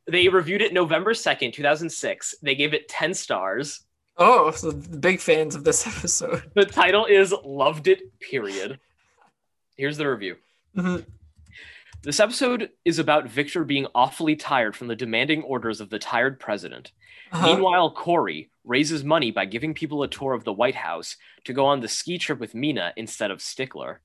They 0.06 0.28
reviewed 0.28 0.62
it 0.62 0.72
November 0.72 1.12
2nd, 1.12 1.52
2006. 1.52 2.36
They 2.40 2.54
gave 2.54 2.72
it 2.72 2.88
10 2.88 3.12
stars. 3.12 3.80
Oh, 4.16 4.50
so 4.50 4.70
the 4.70 4.96
big 4.96 5.20
fans 5.20 5.54
of 5.54 5.64
this 5.64 5.86
episode. 5.96 6.50
The 6.54 6.64
title 6.64 7.04
is 7.04 7.34
Loved 7.44 7.86
It, 7.88 8.18
period. 8.18 8.80
Here's 9.76 9.96
the 9.98 10.08
review. 10.10 10.36
Mhm. 10.76 11.06
This 12.02 12.20
episode 12.20 12.70
is 12.84 12.98
about 12.98 13.28
Victor 13.28 13.64
being 13.64 13.86
awfully 13.94 14.36
tired 14.36 14.76
from 14.76 14.86
the 14.86 14.94
demanding 14.94 15.42
orders 15.42 15.80
of 15.80 15.90
the 15.90 15.98
tired 15.98 16.38
president. 16.38 16.92
Uh-huh. 17.32 17.46
Meanwhile, 17.46 17.90
Cory 17.92 18.50
raises 18.64 19.02
money 19.02 19.30
by 19.30 19.46
giving 19.46 19.74
people 19.74 20.02
a 20.02 20.08
tour 20.08 20.32
of 20.32 20.44
the 20.44 20.52
White 20.52 20.76
House 20.76 21.16
to 21.44 21.52
go 21.52 21.66
on 21.66 21.80
the 21.80 21.88
ski 21.88 22.16
trip 22.16 22.38
with 22.38 22.54
Meena 22.54 22.92
instead 22.96 23.30
of 23.30 23.42
Stickler. 23.42 24.00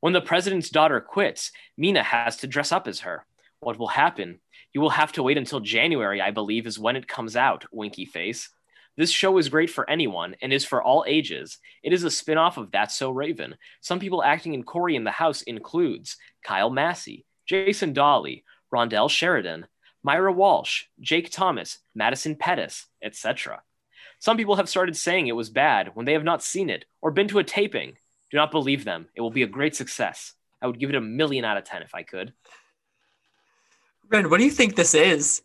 When 0.00 0.12
the 0.12 0.20
president's 0.20 0.70
daughter 0.70 1.00
quits, 1.00 1.52
Meena 1.80 2.02
has 2.02 2.36
to 2.38 2.46
dress 2.46 2.72
up 2.72 2.88
as 2.88 3.00
her. 3.00 3.26
What 3.60 3.78
will 3.78 3.88
happen? 3.88 4.40
You 4.72 4.80
will 4.80 4.90
have 4.90 5.12
to 5.12 5.22
wait 5.22 5.38
until 5.38 5.60
January, 5.60 6.20
I 6.20 6.30
believe, 6.32 6.66
is 6.66 6.78
when 6.78 6.96
it 6.96 7.08
comes 7.08 7.36
out, 7.36 7.64
winky 7.72 8.04
face. 8.04 8.50
This 8.96 9.10
show 9.10 9.36
is 9.36 9.50
great 9.50 9.68
for 9.68 9.88
anyone 9.88 10.36
and 10.40 10.52
is 10.52 10.64
for 10.64 10.82
all 10.82 11.04
ages. 11.06 11.58
It 11.82 11.92
is 11.92 12.04
a 12.04 12.10
spin 12.10 12.38
off 12.38 12.56
of 12.56 12.70
That's 12.70 12.96
So 12.96 13.10
Raven. 13.10 13.56
Some 13.80 13.98
people 13.98 14.22
acting 14.22 14.54
in 14.54 14.62
Cory 14.62 14.96
in 14.96 15.04
the 15.04 15.10
House 15.10 15.42
includes 15.42 16.16
Kyle 16.42 16.70
Massey, 16.70 17.26
Jason 17.46 17.92
Dolley, 17.92 18.44
Rondell 18.72 19.10
Sheridan, 19.10 19.66
Maiara 20.06 20.34
Walsh, 20.34 20.84
Jake 21.00 21.30
Thomas, 21.30 21.78
Madison 21.94 22.36
Pettis, 22.36 22.86
etc. 23.02 23.62
Some 24.18 24.36
people 24.36 24.56
have 24.56 24.68
started 24.68 24.96
saying 24.96 25.26
it 25.26 25.32
was 25.32 25.50
bad 25.50 25.90
when 25.94 26.06
they 26.06 26.14
have 26.14 26.24
not 26.24 26.42
seen 26.42 26.70
it 26.70 26.86
or 27.02 27.10
been 27.10 27.28
to 27.28 27.38
a 27.38 27.44
taping. 27.44 27.98
Do 28.30 28.36
not 28.36 28.50
believe 28.50 28.84
them. 28.84 29.08
It 29.14 29.20
will 29.20 29.30
be 29.30 29.42
a 29.42 29.48
great 29.48 29.76
success. 29.76 30.32
I 30.62 30.66
would 30.66 30.78
give 30.78 30.88
it 30.88 30.96
a 30.96 31.00
million 31.00 31.44
out 31.44 31.58
of 31.58 31.64
10 31.64 31.82
if 31.82 31.94
I 31.94 32.02
could. 32.02 32.32
Ren, 34.08 34.30
what 34.30 34.38
do 34.38 34.44
you 34.44 34.50
think 34.50 34.74
this 34.74 34.94
is? 34.94 35.42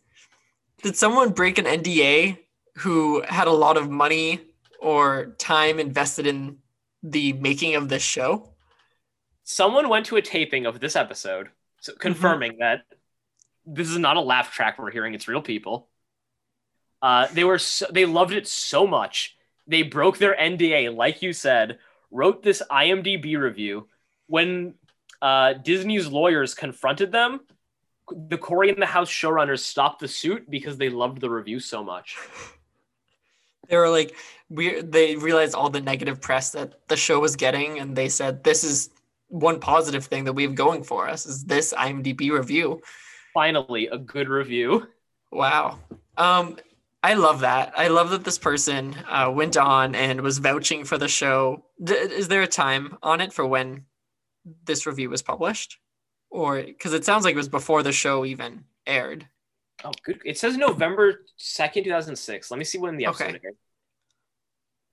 Did 0.83 0.95
someone 0.95 1.31
break 1.31 1.57
an 1.57 1.65
NDA 1.65 2.37
who 2.77 3.21
had 3.21 3.47
a 3.47 3.51
lot 3.51 3.77
of 3.77 3.89
money 3.89 4.39
or 4.79 5.35
time 5.37 5.79
invested 5.79 6.27
in 6.27 6.57
the 7.03 7.33
making 7.33 7.75
of 7.75 7.89
this 7.89 8.03
show? 8.03 8.49
Someone 9.43 9.89
went 9.89 10.05
to 10.07 10.17
a 10.17 10.21
taping 10.21 10.65
of 10.65 10.79
this 10.79 10.95
episode, 10.95 11.49
so 11.79 11.93
confirming 11.93 12.57
that 12.59 12.83
this 13.65 13.89
is 13.89 13.97
not 13.97 14.17
a 14.17 14.21
laugh 14.21 14.53
track 14.53 14.79
we're 14.79 14.91
hearing, 14.91 15.13
it's 15.13 15.27
real 15.27 15.41
people. 15.41 15.89
Uh, 17.01 17.27
they 17.33 17.43
were 17.43 17.57
so, 17.57 17.87
they 17.91 18.05
loved 18.05 18.33
it 18.33 18.47
so 18.47 18.85
much 18.85 19.35
they 19.67 19.83
broke 19.83 20.17
their 20.17 20.35
NDA, 20.35 20.95
like 20.95 21.21
you 21.21 21.33
said, 21.33 21.79
wrote 22.11 22.43
this 22.43 22.61
IMDb 22.69 23.37
review. 23.37 23.87
When 24.27 24.75
uh, 25.21 25.53
Disney's 25.53 26.07
lawyers 26.07 26.53
confronted 26.53 27.11
them, 27.11 27.41
the 28.11 28.37
Cory 28.37 28.69
in 28.69 28.79
the 28.79 28.85
House 28.85 29.09
showrunners 29.09 29.59
stopped 29.59 30.01
the 30.01 30.07
suit 30.07 30.49
because 30.49 30.77
they 30.77 30.89
loved 30.89 31.21
the 31.21 31.29
review 31.29 31.59
so 31.59 31.83
much. 31.83 32.17
They 33.71 33.77
were 33.77 33.89
like, 33.89 34.15
we 34.49 34.81
they 34.81 35.15
realized 35.15 35.55
all 35.55 35.69
the 35.69 35.79
negative 35.79 36.19
press 36.19 36.51
that 36.51 36.87
the 36.89 36.97
show 36.97 37.21
was 37.21 37.37
getting, 37.37 37.79
and 37.79 37.95
they 37.95 38.09
said, 38.09 38.43
"This 38.43 38.65
is 38.65 38.89
one 39.29 39.61
positive 39.61 40.05
thing 40.05 40.25
that 40.25 40.33
we 40.33 40.43
have 40.43 40.55
going 40.55 40.83
for 40.83 41.07
us 41.07 41.25
is 41.25 41.45
this 41.45 41.73
IMDb 41.73 42.31
review." 42.31 42.81
Finally, 43.33 43.87
a 43.87 43.97
good 43.97 44.27
review. 44.27 44.87
Wow. 45.31 45.79
Um, 46.17 46.57
I 47.01 47.13
love 47.13 47.39
that. 47.39 47.71
I 47.77 47.87
love 47.87 48.09
that 48.09 48.25
this 48.25 48.37
person 48.37 48.93
uh, 49.07 49.31
went 49.33 49.55
on 49.55 49.95
and 49.95 50.19
was 50.19 50.39
vouching 50.39 50.83
for 50.83 50.97
the 50.97 51.07
show. 51.07 51.63
D- 51.81 51.93
is 51.93 52.27
there 52.27 52.41
a 52.41 52.47
time 52.47 52.97
on 53.01 53.21
it 53.21 53.31
for 53.31 53.47
when 53.47 53.85
this 54.65 54.85
review 54.85 55.09
was 55.09 55.21
published, 55.21 55.79
or 56.29 56.61
because 56.61 56.91
it 56.91 57.05
sounds 57.05 57.23
like 57.23 57.35
it 57.35 57.37
was 57.37 57.47
before 57.47 57.83
the 57.83 57.93
show 57.93 58.25
even 58.25 58.65
aired? 58.85 59.27
Oh, 59.83 59.91
good. 60.03 60.21
It 60.25 60.37
says 60.37 60.57
November 60.57 61.25
2nd, 61.39 61.83
2006. 61.85 62.51
Let 62.51 62.57
me 62.57 62.63
see 62.63 62.77
when 62.77 62.97
the 62.97 63.05
episode 63.05 63.35
Okay. 63.35 63.39
aired. 63.45 63.55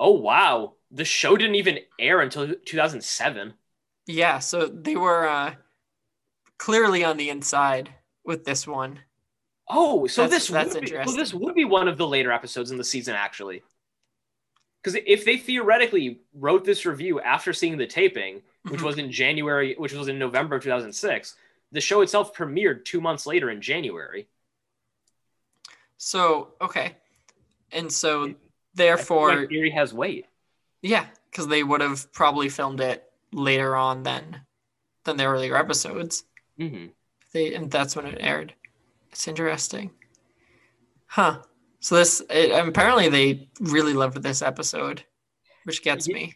Oh, 0.01 0.13
wow. 0.13 0.75
The 0.91 1.05
show 1.05 1.37
didn't 1.37 1.57
even 1.57 1.81
air 1.99 2.21
until 2.21 2.55
2007. 2.55 3.55
Yeah, 4.07 4.39
so 4.39 4.67
they 4.67 4.97
were 4.97 5.29
uh, 5.29 5.55
clearly 6.59 7.05
on 7.05 7.17
the 7.17 7.29
inside 7.31 7.91
with 8.25 8.45
this 8.45 8.67
one. 8.67 9.01
Oh, 9.69 10.07
so 10.07 10.23
That's- 10.23 10.47
this 10.47 10.49
that's 10.49 10.75
would 10.75 10.85
be, 10.85 10.89
so 10.91 11.13
this 11.17 11.35
would 11.35 11.55
be 11.55 11.67
one 11.67 11.89
of 11.89 11.99
the 11.99 12.07
later 12.07 12.33
episodes 12.33 12.71
in 12.71 12.79
the 12.79 12.85
season, 12.85 13.15
actually. 13.15 13.63
Because 14.83 14.99
if 15.07 15.25
they 15.27 15.37
theoretically 15.37 16.21
wrote 16.33 16.65
this 16.65 16.87
review 16.87 17.21
after 17.21 17.53
seeing 17.53 17.77
the 17.77 17.87
taping, 17.87 18.43
which 18.69 18.81
Mhm. 18.81 18.85
was 18.85 18.97
in 18.99 19.13
January, 19.13 19.75
which 19.75 19.93
was 19.93 20.09
in 20.09 20.19
November 20.19 20.57
of 20.57 20.63
2006, 20.63 21.37
the 21.73 21.81
show 21.83 22.01
itself 22.01 22.33
premiered 22.35 22.85
two 22.87 23.01
months 23.01 23.27
later 23.27 23.51
in 23.51 23.61
January. 23.61 24.27
So 25.99 26.55
okay, 26.61 26.97
and 27.73 27.93
so 27.93 28.23
I 28.23 28.25
think 28.27 28.39
my 28.39 28.45
therefore, 28.75 29.47
theory 29.47 29.71
has 29.71 29.93
weight. 29.93 30.27
yeah, 30.83 31.07
because 31.31 31.49
they 31.49 31.63
would 31.63 31.81
have 31.81 32.13
probably 32.13 32.49
filmed 32.49 32.81
it 32.81 33.05
later 33.33 33.77
on 33.77 34.05
than 34.05 34.43
than 35.05 35.17
the 35.17 35.25
earlier 35.27 35.57
episodes. 35.57 36.25
hmm 36.59 36.87
They 37.33 37.55
and 37.55 37.71
that's 37.71 37.97
when 37.97 38.07
it 38.07 38.19
aired. 38.21 38.55
It's 39.11 39.27
interesting, 39.29 39.91
huh? 41.07 41.43
So 41.81 41.97
this 41.97 42.23
it, 42.31 42.51
apparently 42.53 43.09
they 43.09 43.49
really 43.61 43.93
loved 43.95 44.23
this 44.23 44.43
episode, 44.43 45.05
which 45.65 45.83
gets 45.83 46.07
Ye- 46.09 46.15
me. 46.15 46.35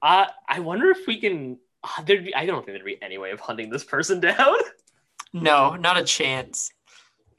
Uh, 0.00 0.26
I 0.48 0.60
wonder 0.60 0.90
if 0.90 1.06
we 1.06 1.20
can. 1.20 1.58
Uh, 1.82 2.02
there'd 2.02 2.24
be, 2.24 2.34
I 2.34 2.46
don't 2.46 2.64
think 2.64 2.76
there'd 2.76 2.84
be 2.84 3.02
any 3.02 3.18
way 3.18 3.30
of 3.32 3.40
hunting 3.40 3.70
this 3.70 3.84
person 3.84 4.20
down. 4.30 4.56
No, 5.32 5.74
not 5.76 5.98
a 5.98 6.04
chance. 6.04 6.70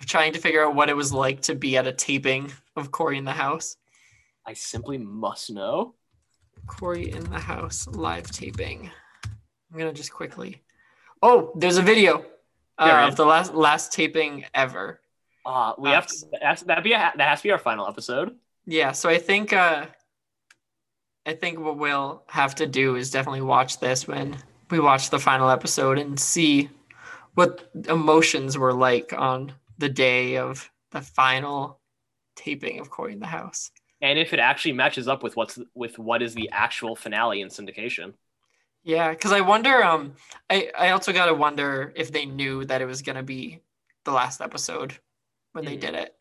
Trying 0.06 0.34
to 0.34 0.40
figure 0.40 0.66
out 0.66 0.76
what 0.76 0.90
it 0.90 0.96
was 0.96 1.14
like 1.14 1.42
to 1.42 1.56
be 1.56 1.78
at 1.78 1.86
a 1.88 1.92
taping 1.92 2.52
of 2.76 2.92
Cory 2.92 3.18
in 3.18 3.26
the 3.26 3.32
House. 3.32 3.78
I 4.46 4.54
simply 4.54 4.98
must 4.98 5.52
know. 5.52 5.96
Cory 6.68 7.12
in 7.12 7.24
the 7.30 7.40
House 7.40 7.88
live 7.88 8.30
taping. 8.32 8.90
I'm 9.72 9.78
gonna 9.78 9.94
just 9.94 10.12
quickly. 10.12 10.62
Oh, 11.22 11.52
there's 11.56 11.78
a 11.78 11.82
video 11.82 12.26
uh, 12.78 13.08
of 13.08 13.16
the 13.16 13.26
last 13.26 13.54
last 13.54 13.92
taping 13.94 14.46
ever. 14.54 15.00
Uh, 15.46 15.74
we 15.78 15.90
Uh, 15.90 15.94
have 15.94 16.08
to. 16.08 16.16
That's, 16.42 16.64
that 16.64 16.84
be 16.84 16.94
a, 16.94 17.12
that 17.16 17.28
has 17.28 17.40
to 17.40 17.44
be 17.44 17.52
our 17.52 17.58
final 17.60 17.88
episode. 17.88 18.36
Yeah, 18.66 18.92
so 18.94 19.10
I 19.10 19.18
think 19.18 19.52
uh, 19.54 19.86
I 21.26 21.34
think 21.34 21.60
what 21.60 21.78
we'll 21.78 22.24
have 22.28 22.56
to 22.56 22.66
do 22.68 22.96
is 22.96 23.12
definitely 23.12 23.42
watch 23.42 23.80
this 23.80 24.08
when 24.08 24.38
we 24.72 24.80
watch 24.80 25.10
the 25.10 25.20
final 25.20 25.50
episode 25.50 25.98
and 26.00 26.20
see 26.20 26.70
what 27.36 27.70
emotions 27.88 28.58
were 28.58 28.74
like 28.74 29.14
on 29.14 29.54
the 29.80 29.90
day 29.90 30.38
of 30.38 30.70
the 30.92 31.02
final 31.02 31.80
taping 32.36 32.80
of 32.80 32.90
Cory 32.90 33.14
in 33.14 33.20
the 33.20 33.26
House. 33.26 33.72
and 34.02 34.18
if 34.18 34.32
it 34.34 34.40
actually 34.40 34.72
matches 34.74 35.08
up 35.10 35.24
with 35.24 35.36
what's 35.36 35.60
with 35.76 35.98
what 36.00 36.22
is 36.22 36.34
the 36.34 36.50
actual 36.52 36.96
finale 36.96 37.42
in 37.42 37.50
syndication. 37.50 38.14
Yeah, 38.84 39.10
because 39.10 39.34
I 39.34 39.42
wonder. 39.42 39.84
Um, 39.84 40.14
I 40.50 40.72
I 40.78 40.92
also 40.92 41.12
gotta 41.12 41.34
wonder 41.34 41.92
if 41.96 42.12
they 42.12 42.26
knew 42.26 42.64
that 42.66 42.82
it 42.82 42.86
was 42.86 43.02
gonna 43.02 43.24
be 43.24 43.60
the 44.06 44.12
last 44.12 44.40
episode 44.40 44.98
when 45.52 45.66
they 45.66 45.76
Mhm. 45.76 45.82
did 45.82 45.94
it, 45.96 46.16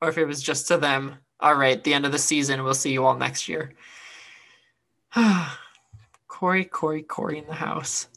or 0.00 0.08
if 0.08 0.18
it 0.18 0.24
was 0.24 0.40
just 0.42 0.68
to 0.68 0.76
them. 0.76 1.16
All 1.40 1.54
right, 1.56 1.82
the 1.82 1.94
end 1.94 2.06
of 2.06 2.12
the 2.12 2.18
season. 2.18 2.62
We'll 2.62 2.74
see 2.74 2.92
you 2.92 3.04
all 3.04 3.16
next 3.16 3.48
year. 3.48 3.72
Cory, 6.28 6.64
Cory, 6.64 7.02
Cory 7.02 7.38
in 7.38 7.46
the 7.46 7.54
house. 7.54 8.08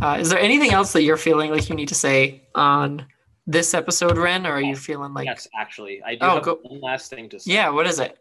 Uh, 0.00 0.16
is 0.20 0.30
there 0.30 0.38
anything 0.38 0.72
else 0.72 0.92
that 0.92 1.02
you're 1.02 1.16
feeling 1.16 1.50
like 1.50 1.68
you 1.68 1.74
need 1.74 1.88
to 1.88 1.94
say 1.94 2.48
on 2.54 3.06
this 3.48 3.74
episode, 3.74 4.16
Ren, 4.18 4.46
or 4.46 4.52
are 4.52 4.60
you 4.60 4.76
feeling 4.76 5.12
like? 5.14 5.24
yes, 5.26 5.48
actually, 5.58 6.00
I 6.04 6.12
do 6.14 6.18
Oh, 6.22 6.34
have 6.36 6.42
go- 6.44 6.60
one 6.62 6.80
last 6.80 7.10
thing 7.10 7.28
to 7.30 7.40
say. 7.40 7.52
Yeah. 7.54 7.70
What 7.70 7.86
is 7.86 7.98
it? 7.98 8.18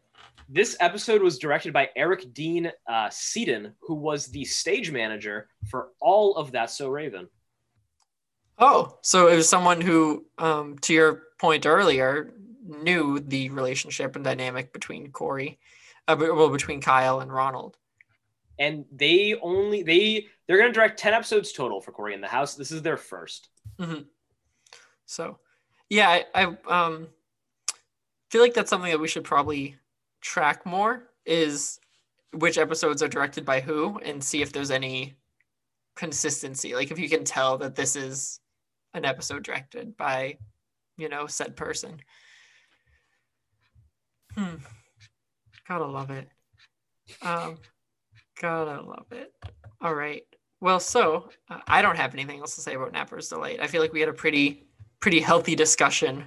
This 0.49 0.77
episode 0.79 1.21
was 1.21 1.37
directed 1.37 1.73
by 1.73 1.89
Eric 1.95 2.33
Dean 2.33 2.71
uh, 2.87 3.09
Seaton, 3.11 3.73
who 3.81 3.95
was 3.95 4.27
the 4.27 4.45
stage 4.45 4.91
manager 4.91 5.49
for 5.69 5.89
all 5.99 6.35
of 6.37 6.53
That 6.53 6.71
So 6.71 6.87
Raven. 6.87 7.27
Oh, 8.57 8.97
so 9.01 9.27
it 9.27 9.35
was 9.35 9.47
someone 9.49 9.81
who, 9.81 10.25
um, 10.37 10.77
to 10.79 10.93
your 10.93 11.23
point 11.37 11.65
earlier, 11.65 12.33
knew 12.65 13.19
the 13.19 13.49
relationship 13.49 14.15
and 14.15 14.23
dynamic 14.25 14.73
between 14.73 15.11
Cory, 15.11 15.59
uh, 16.07 16.15
well, 16.17 16.49
between 16.49 16.81
Kyle 16.81 17.19
and 17.19 17.31
Ronald. 17.31 17.77
And 18.57 18.85
they 18.91 19.35
only 19.35 19.83
they 19.83 20.25
they're 20.47 20.57
gonna 20.57 20.71
direct 20.73 20.97
10 20.97 21.13
episodes 21.13 21.51
total 21.51 21.79
for 21.81 21.91
Cory 21.91 22.15
in 22.15 22.21
the 22.21 22.27
House. 22.27 22.55
This 22.55 22.71
is 22.71 22.81
their 22.81 22.97
first. 22.97 23.49
So, 25.07 25.39
yeah, 25.89 26.09
I, 26.09 26.25
I 26.35 26.57
um 26.67 27.07
feel 28.29 28.41
like 28.41 28.53
that's 28.53 28.69
something 28.69 28.91
that 28.91 28.99
we 28.99 29.07
should 29.07 29.23
probably 29.23 29.75
track 30.21 30.65
more 30.65 31.09
is 31.25 31.79
which 32.33 32.57
episodes 32.57 33.01
are 33.01 33.07
directed 33.07 33.45
by 33.45 33.61
who 33.61 33.97
and 33.99 34.23
see 34.23 34.41
if 34.41 34.51
there's 34.51 34.69
any 34.69 35.15
consistency. 35.95 36.75
Like 36.75 36.91
if 36.91 36.99
you 36.99 37.09
can 37.09 37.23
tell 37.23 37.57
that 37.57 37.75
this 37.75 37.95
is 37.95 38.39
an 38.93 39.05
episode 39.05 39.43
directed 39.43 39.97
by, 39.97 40.37
you 40.97 41.09
know, 41.09 41.25
said 41.25 41.55
person. 41.55 42.01
Hmm. 44.35 44.55
Gotta 45.67 45.85
love 45.85 46.11
it. 46.11 46.27
Um, 47.21 47.57
gotta 48.39 48.81
love 48.81 49.07
it. 49.11 49.33
All 49.81 49.95
right. 49.95 50.23
Well, 50.59 50.79
so 50.79 51.29
uh, 51.49 51.59
I 51.67 51.81
don't 51.81 51.97
have 51.97 52.13
anything 52.13 52.39
else 52.39 52.55
to 52.55 52.61
say 52.61 52.75
about 52.75 52.93
Napper's 52.93 53.29
Delight. 53.29 53.59
I 53.61 53.67
feel 53.67 53.81
like 53.81 53.93
we 53.93 53.99
had 53.99 54.09
a 54.09 54.13
pretty, 54.13 54.66
pretty 54.99 55.19
healthy 55.19 55.55
discussion 55.55 56.25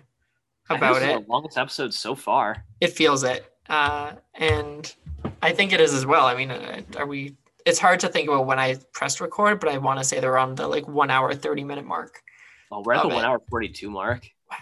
about 0.69 1.03
it. 1.03 1.25
the 1.27 1.31
longest 1.31 1.59
episode 1.59 1.93
so 1.95 2.15
far. 2.15 2.65
It 2.81 2.93
feels 2.93 3.25
it, 3.25 3.53
uh, 3.69 4.13
and 4.35 4.95
I 5.43 5.53
think 5.53 5.73
it 5.73 5.81
is 5.81 5.95
as 5.95 6.07
well. 6.07 6.27
I 6.27 6.35
mean, 6.35 6.51
uh, 6.51 6.83
are 6.97 7.07
we? 7.07 7.37
It's 7.67 7.79
hard 7.79 8.01
to 8.01 8.09
think 8.09 8.29
about 8.29 8.47
when 8.47 8.59
I 8.59 8.77
pressed 8.93 9.21
record, 9.21 9.61
but 9.61 9.69
I 9.69 9.79
want 9.79 9.99
to 9.99 10.05
say 10.05 10.19
they're 10.21 10.39
on 10.39 10.55
the 10.55 10.67
like 10.67 10.89
one 10.89 11.11
hour 11.11 11.35
thirty 11.35 11.65
minute 11.65 11.85
mark. 11.85 12.23
Well, 12.71 12.83
we're 12.85 12.95
at 12.95 13.03
the 13.03 13.09
Love 13.09 13.13
it. 13.13 13.17
one 13.17 13.25
hour 13.25 13.41
42 13.51 13.91
mark. 13.91 14.31
Wow. 14.49 14.57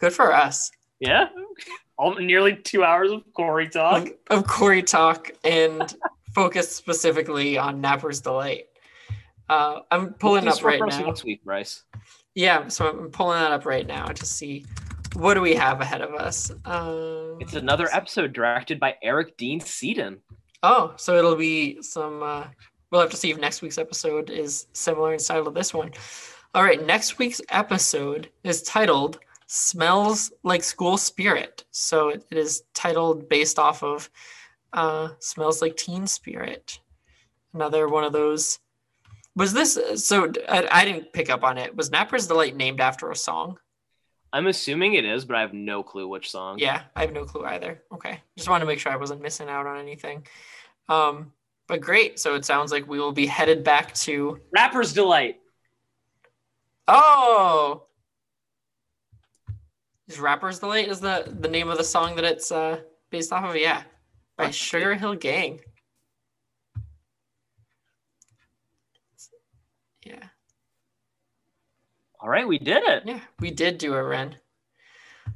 Good 0.00 0.14
for 0.14 0.32
us. 0.32 0.70
Yeah. 0.98 1.28
All, 1.98 2.14
nearly 2.14 2.56
two 2.56 2.84
hours 2.84 3.10
of 3.10 3.22
Cory 3.34 3.68
talk. 3.68 4.04
Like, 4.04 4.18
of 4.30 4.46
Cory 4.46 4.82
talk 4.82 5.30
and 5.44 5.94
focus 6.34 6.74
specifically 6.74 7.58
on 7.58 7.82
Napper's 7.82 8.22
Delight. 8.22 8.64
Uh, 9.48 9.80
I'm 9.90 10.14
pulling 10.14 10.48
up 10.48 10.62
right 10.64 10.80
now. 10.80 11.00
Next 11.00 11.22
week, 11.24 11.44
Bryce. 11.44 11.84
Yeah, 12.34 12.68
so 12.68 12.88
I'm 12.88 13.10
pulling 13.10 13.40
that 13.40 13.52
up 13.52 13.66
right 13.66 13.86
now 13.86 14.06
to 14.06 14.24
see 14.24 14.64
what 15.14 15.34
do 15.34 15.40
we 15.40 15.54
have 15.54 15.80
ahead 15.80 16.00
of 16.00 16.14
us. 16.14 16.50
Um, 16.64 17.36
It's 17.40 17.54
another 17.54 17.88
episode 17.92 18.32
directed 18.32 18.80
by 18.80 18.96
Eric 19.02 19.36
Dean 19.36 19.60
Seaton. 19.60 20.18
Oh, 20.62 20.94
so 20.96 21.16
it'll 21.16 21.36
be 21.36 21.82
some. 21.82 22.22
Uh, 22.22 22.44
we'll 22.90 23.00
have 23.00 23.10
to 23.10 23.16
see 23.16 23.30
if 23.30 23.38
next 23.38 23.60
week's 23.62 23.78
episode 23.78 24.30
is 24.30 24.66
similar 24.72 25.12
in 25.12 25.18
style 25.18 25.44
to 25.44 25.50
this 25.50 25.74
one. 25.74 25.92
All 26.54 26.62
right, 26.62 26.84
next 26.86 27.18
week's 27.18 27.40
episode 27.50 28.30
is 28.44 28.62
titled 28.62 29.18
"Smells 29.46 30.32
Like 30.42 30.62
School 30.62 30.96
Spirit." 30.96 31.64
So 31.70 32.10
it, 32.10 32.24
it 32.30 32.38
is 32.38 32.62
titled 32.72 33.28
based 33.28 33.58
off 33.58 33.82
of 33.82 34.08
uh, 34.72 35.08
"Smells 35.18 35.60
Like 35.60 35.76
Teen 35.76 36.06
Spirit." 36.06 36.78
Another 37.52 37.88
one 37.88 38.04
of 38.04 38.12
those 38.14 38.58
Was 39.34 39.52
this 39.52 39.78
so? 39.96 40.30
I, 40.48 40.68
I 40.70 40.84
didn't 40.84 41.12
pick 41.12 41.30
up 41.30 41.42
on 41.42 41.56
it. 41.58 41.74
Was 41.74 41.90
Napper's 41.90 42.26
Delight 42.26 42.54
named 42.56 42.80
after 42.80 43.10
a 43.10 43.16
song? 43.16 43.58
I'm 44.32 44.46
assuming 44.46 44.94
it 44.94 45.04
is, 45.04 45.24
but 45.24 45.36
I 45.36 45.40
have 45.40 45.52
no 45.52 45.82
clue 45.82 46.08
which 46.08 46.30
song. 46.30 46.58
Yeah, 46.58 46.82
I 46.96 47.02
have 47.02 47.12
no 47.12 47.24
clue 47.24 47.44
either. 47.44 47.82
Okay, 47.92 48.20
just 48.36 48.48
wanted 48.48 48.64
to 48.64 48.66
make 48.66 48.78
sure 48.78 48.92
I 48.92 48.96
wasn't 48.96 49.22
missing 49.22 49.48
out 49.48 49.66
on 49.66 49.78
anything. 49.78 50.26
Um, 50.88 51.32
but 51.66 51.80
great. 51.80 52.18
So 52.18 52.34
it 52.34 52.44
sounds 52.44 52.72
like 52.72 52.86
we 52.86 52.98
will 52.98 53.12
be 53.12 53.26
headed 53.26 53.64
back 53.64 53.94
to. 53.94 54.40
Rapper's 54.52 54.92
Delight. 54.92 55.40
Oh, 56.88 57.84
is 60.08 60.18
Rapper's 60.18 60.58
Delight 60.58 60.88
is 60.88 61.00
the 61.00 61.34
the 61.40 61.48
name 61.48 61.68
of 61.68 61.78
the 61.78 61.84
song 61.84 62.16
that 62.16 62.24
it's 62.24 62.52
uh 62.52 62.80
based 63.10 63.32
off 63.32 63.44
of? 63.44 63.56
Yeah, 63.56 63.82
by 64.36 64.50
Sugar 64.50 64.94
Hill 64.94 65.14
Gang. 65.14 65.60
Yeah. 70.04 70.24
All 72.22 72.28
right, 72.28 72.46
we 72.46 72.58
did 72.58 72.84
it. 72.84 73.02
Yeah, 73.04 73.18
we 73.40 73.50
did 73.50 73.78
do 73.78 73.94
a 73.94 74.02
Ren. 74.02 74.36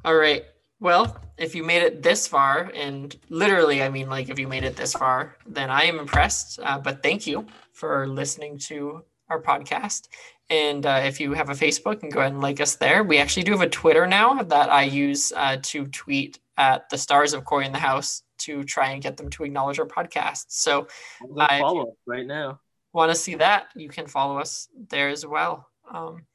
All 0.04 0.14
right. 0.14 0.44
Well, 0.78 1.20
if 1.36 1.56
you 1.56 1.64
made 1.64 1.82
it 1.82 2.00
this 2.00 2.28
far, 2.28 2.70
and 2.76 3.16
literally, 3.28 3.82
I 3.82 3.88
mean, 3.88 4.08
like, 4.08 4.28
if 4.28 4.38
you 4.38 4.46
made 4.46 4.62
it 4.62 4.76
this 4.76 4.92
far, 4.92 5.36
then 5.48 5.68
I 5.68 5.82
am 5.82 5.98
impressed. 5.98 6.60
Uh, 6.62 6.78
but 6.78 7.02
thank 7.02 7.26
you 7.26 7.44
for 7.72 8.06
listening 8.06 8.58
to 8.68 9.02
our 9.28 9.42
podcast. 9.42 10.06
And 10.48 10.86
uh, 10.86 11.00
if 11.02 11.18
you 11.18 11.32
have 11.32 11.50
a 11.50 11.54
Facebook, 11.54 12.04
and 12.04 12.12
go 12.12 12.20
ahead 12.20 12.34
and 12.34 12.40
like 12.40 12.60
us 12.60 12.76
there. 12.76 13.02
We 13.02 13.18
actually 13.18 13.42
do 13.42 13.50
have 13.52 13.62
a 13.62 13.68
Twitter 13.68 14.06
now 14.06 14.40
that 14.44 14.70
I 14.70 14.84
use 14.84 15.32
uh, 15.34 15.56
to 15.60 15.86
tweet 15.88 16.38
at 16.56 16.88
the 16.88 16.98
stars 16.98 17.32
of 17.32 17.44
Cory 17.44 17.66
in 17.66 17.72
the 17.72 17.78
House 17.78 18.22
to 18.38 18.62
try 18.62 18.90
and 18.90 19.02
get 19.02 19.16
them 19.16 19.28
to 19.30 19.42
acknowledge 19.42 19.80
our 19.80 19.86
podcast. 19.86 20.44
So, 20.50 20.86
follow 21.34 21.88
us 21.88 21.96
right 22.06 22.26
now. 22.26 22.60
want 22.92 23.10
to 23.10 23.16
see 23.16 23.34
that, 23.34 23.66
you 23.74 23.88
can 23.88 24.06
follow 24.06 24.38
us 24.38 24.68
there 24.88 25.08
as 25.08 25.26
well. 25.26 25.68
Um, 25.92 26.26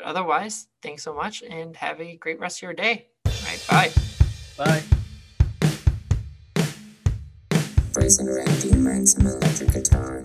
but 0.00 0.08
otherwise, 0.08 0.66
thanks 0.82 1.02
so 1.02 1.12
much 1.12 1.42
and 1.42 1.76
have 1.76 2.00
a 2.00 2.16
great 2.16 2.40
rest 2.40 2.58
of 2.58 2.62
your 2.62 2.72
day. 2.72 3.08
All 3.26 3.32
right, 3.44 3.66
bye. 3.68 3.92
Bye. 4.56 4.82
Brazen 7.92 8.26
Randy 8.26 8.70
learned 8.70 9.10
some 9.10 9.26
electric 9.26 9.72
guitar. 9.72 10.24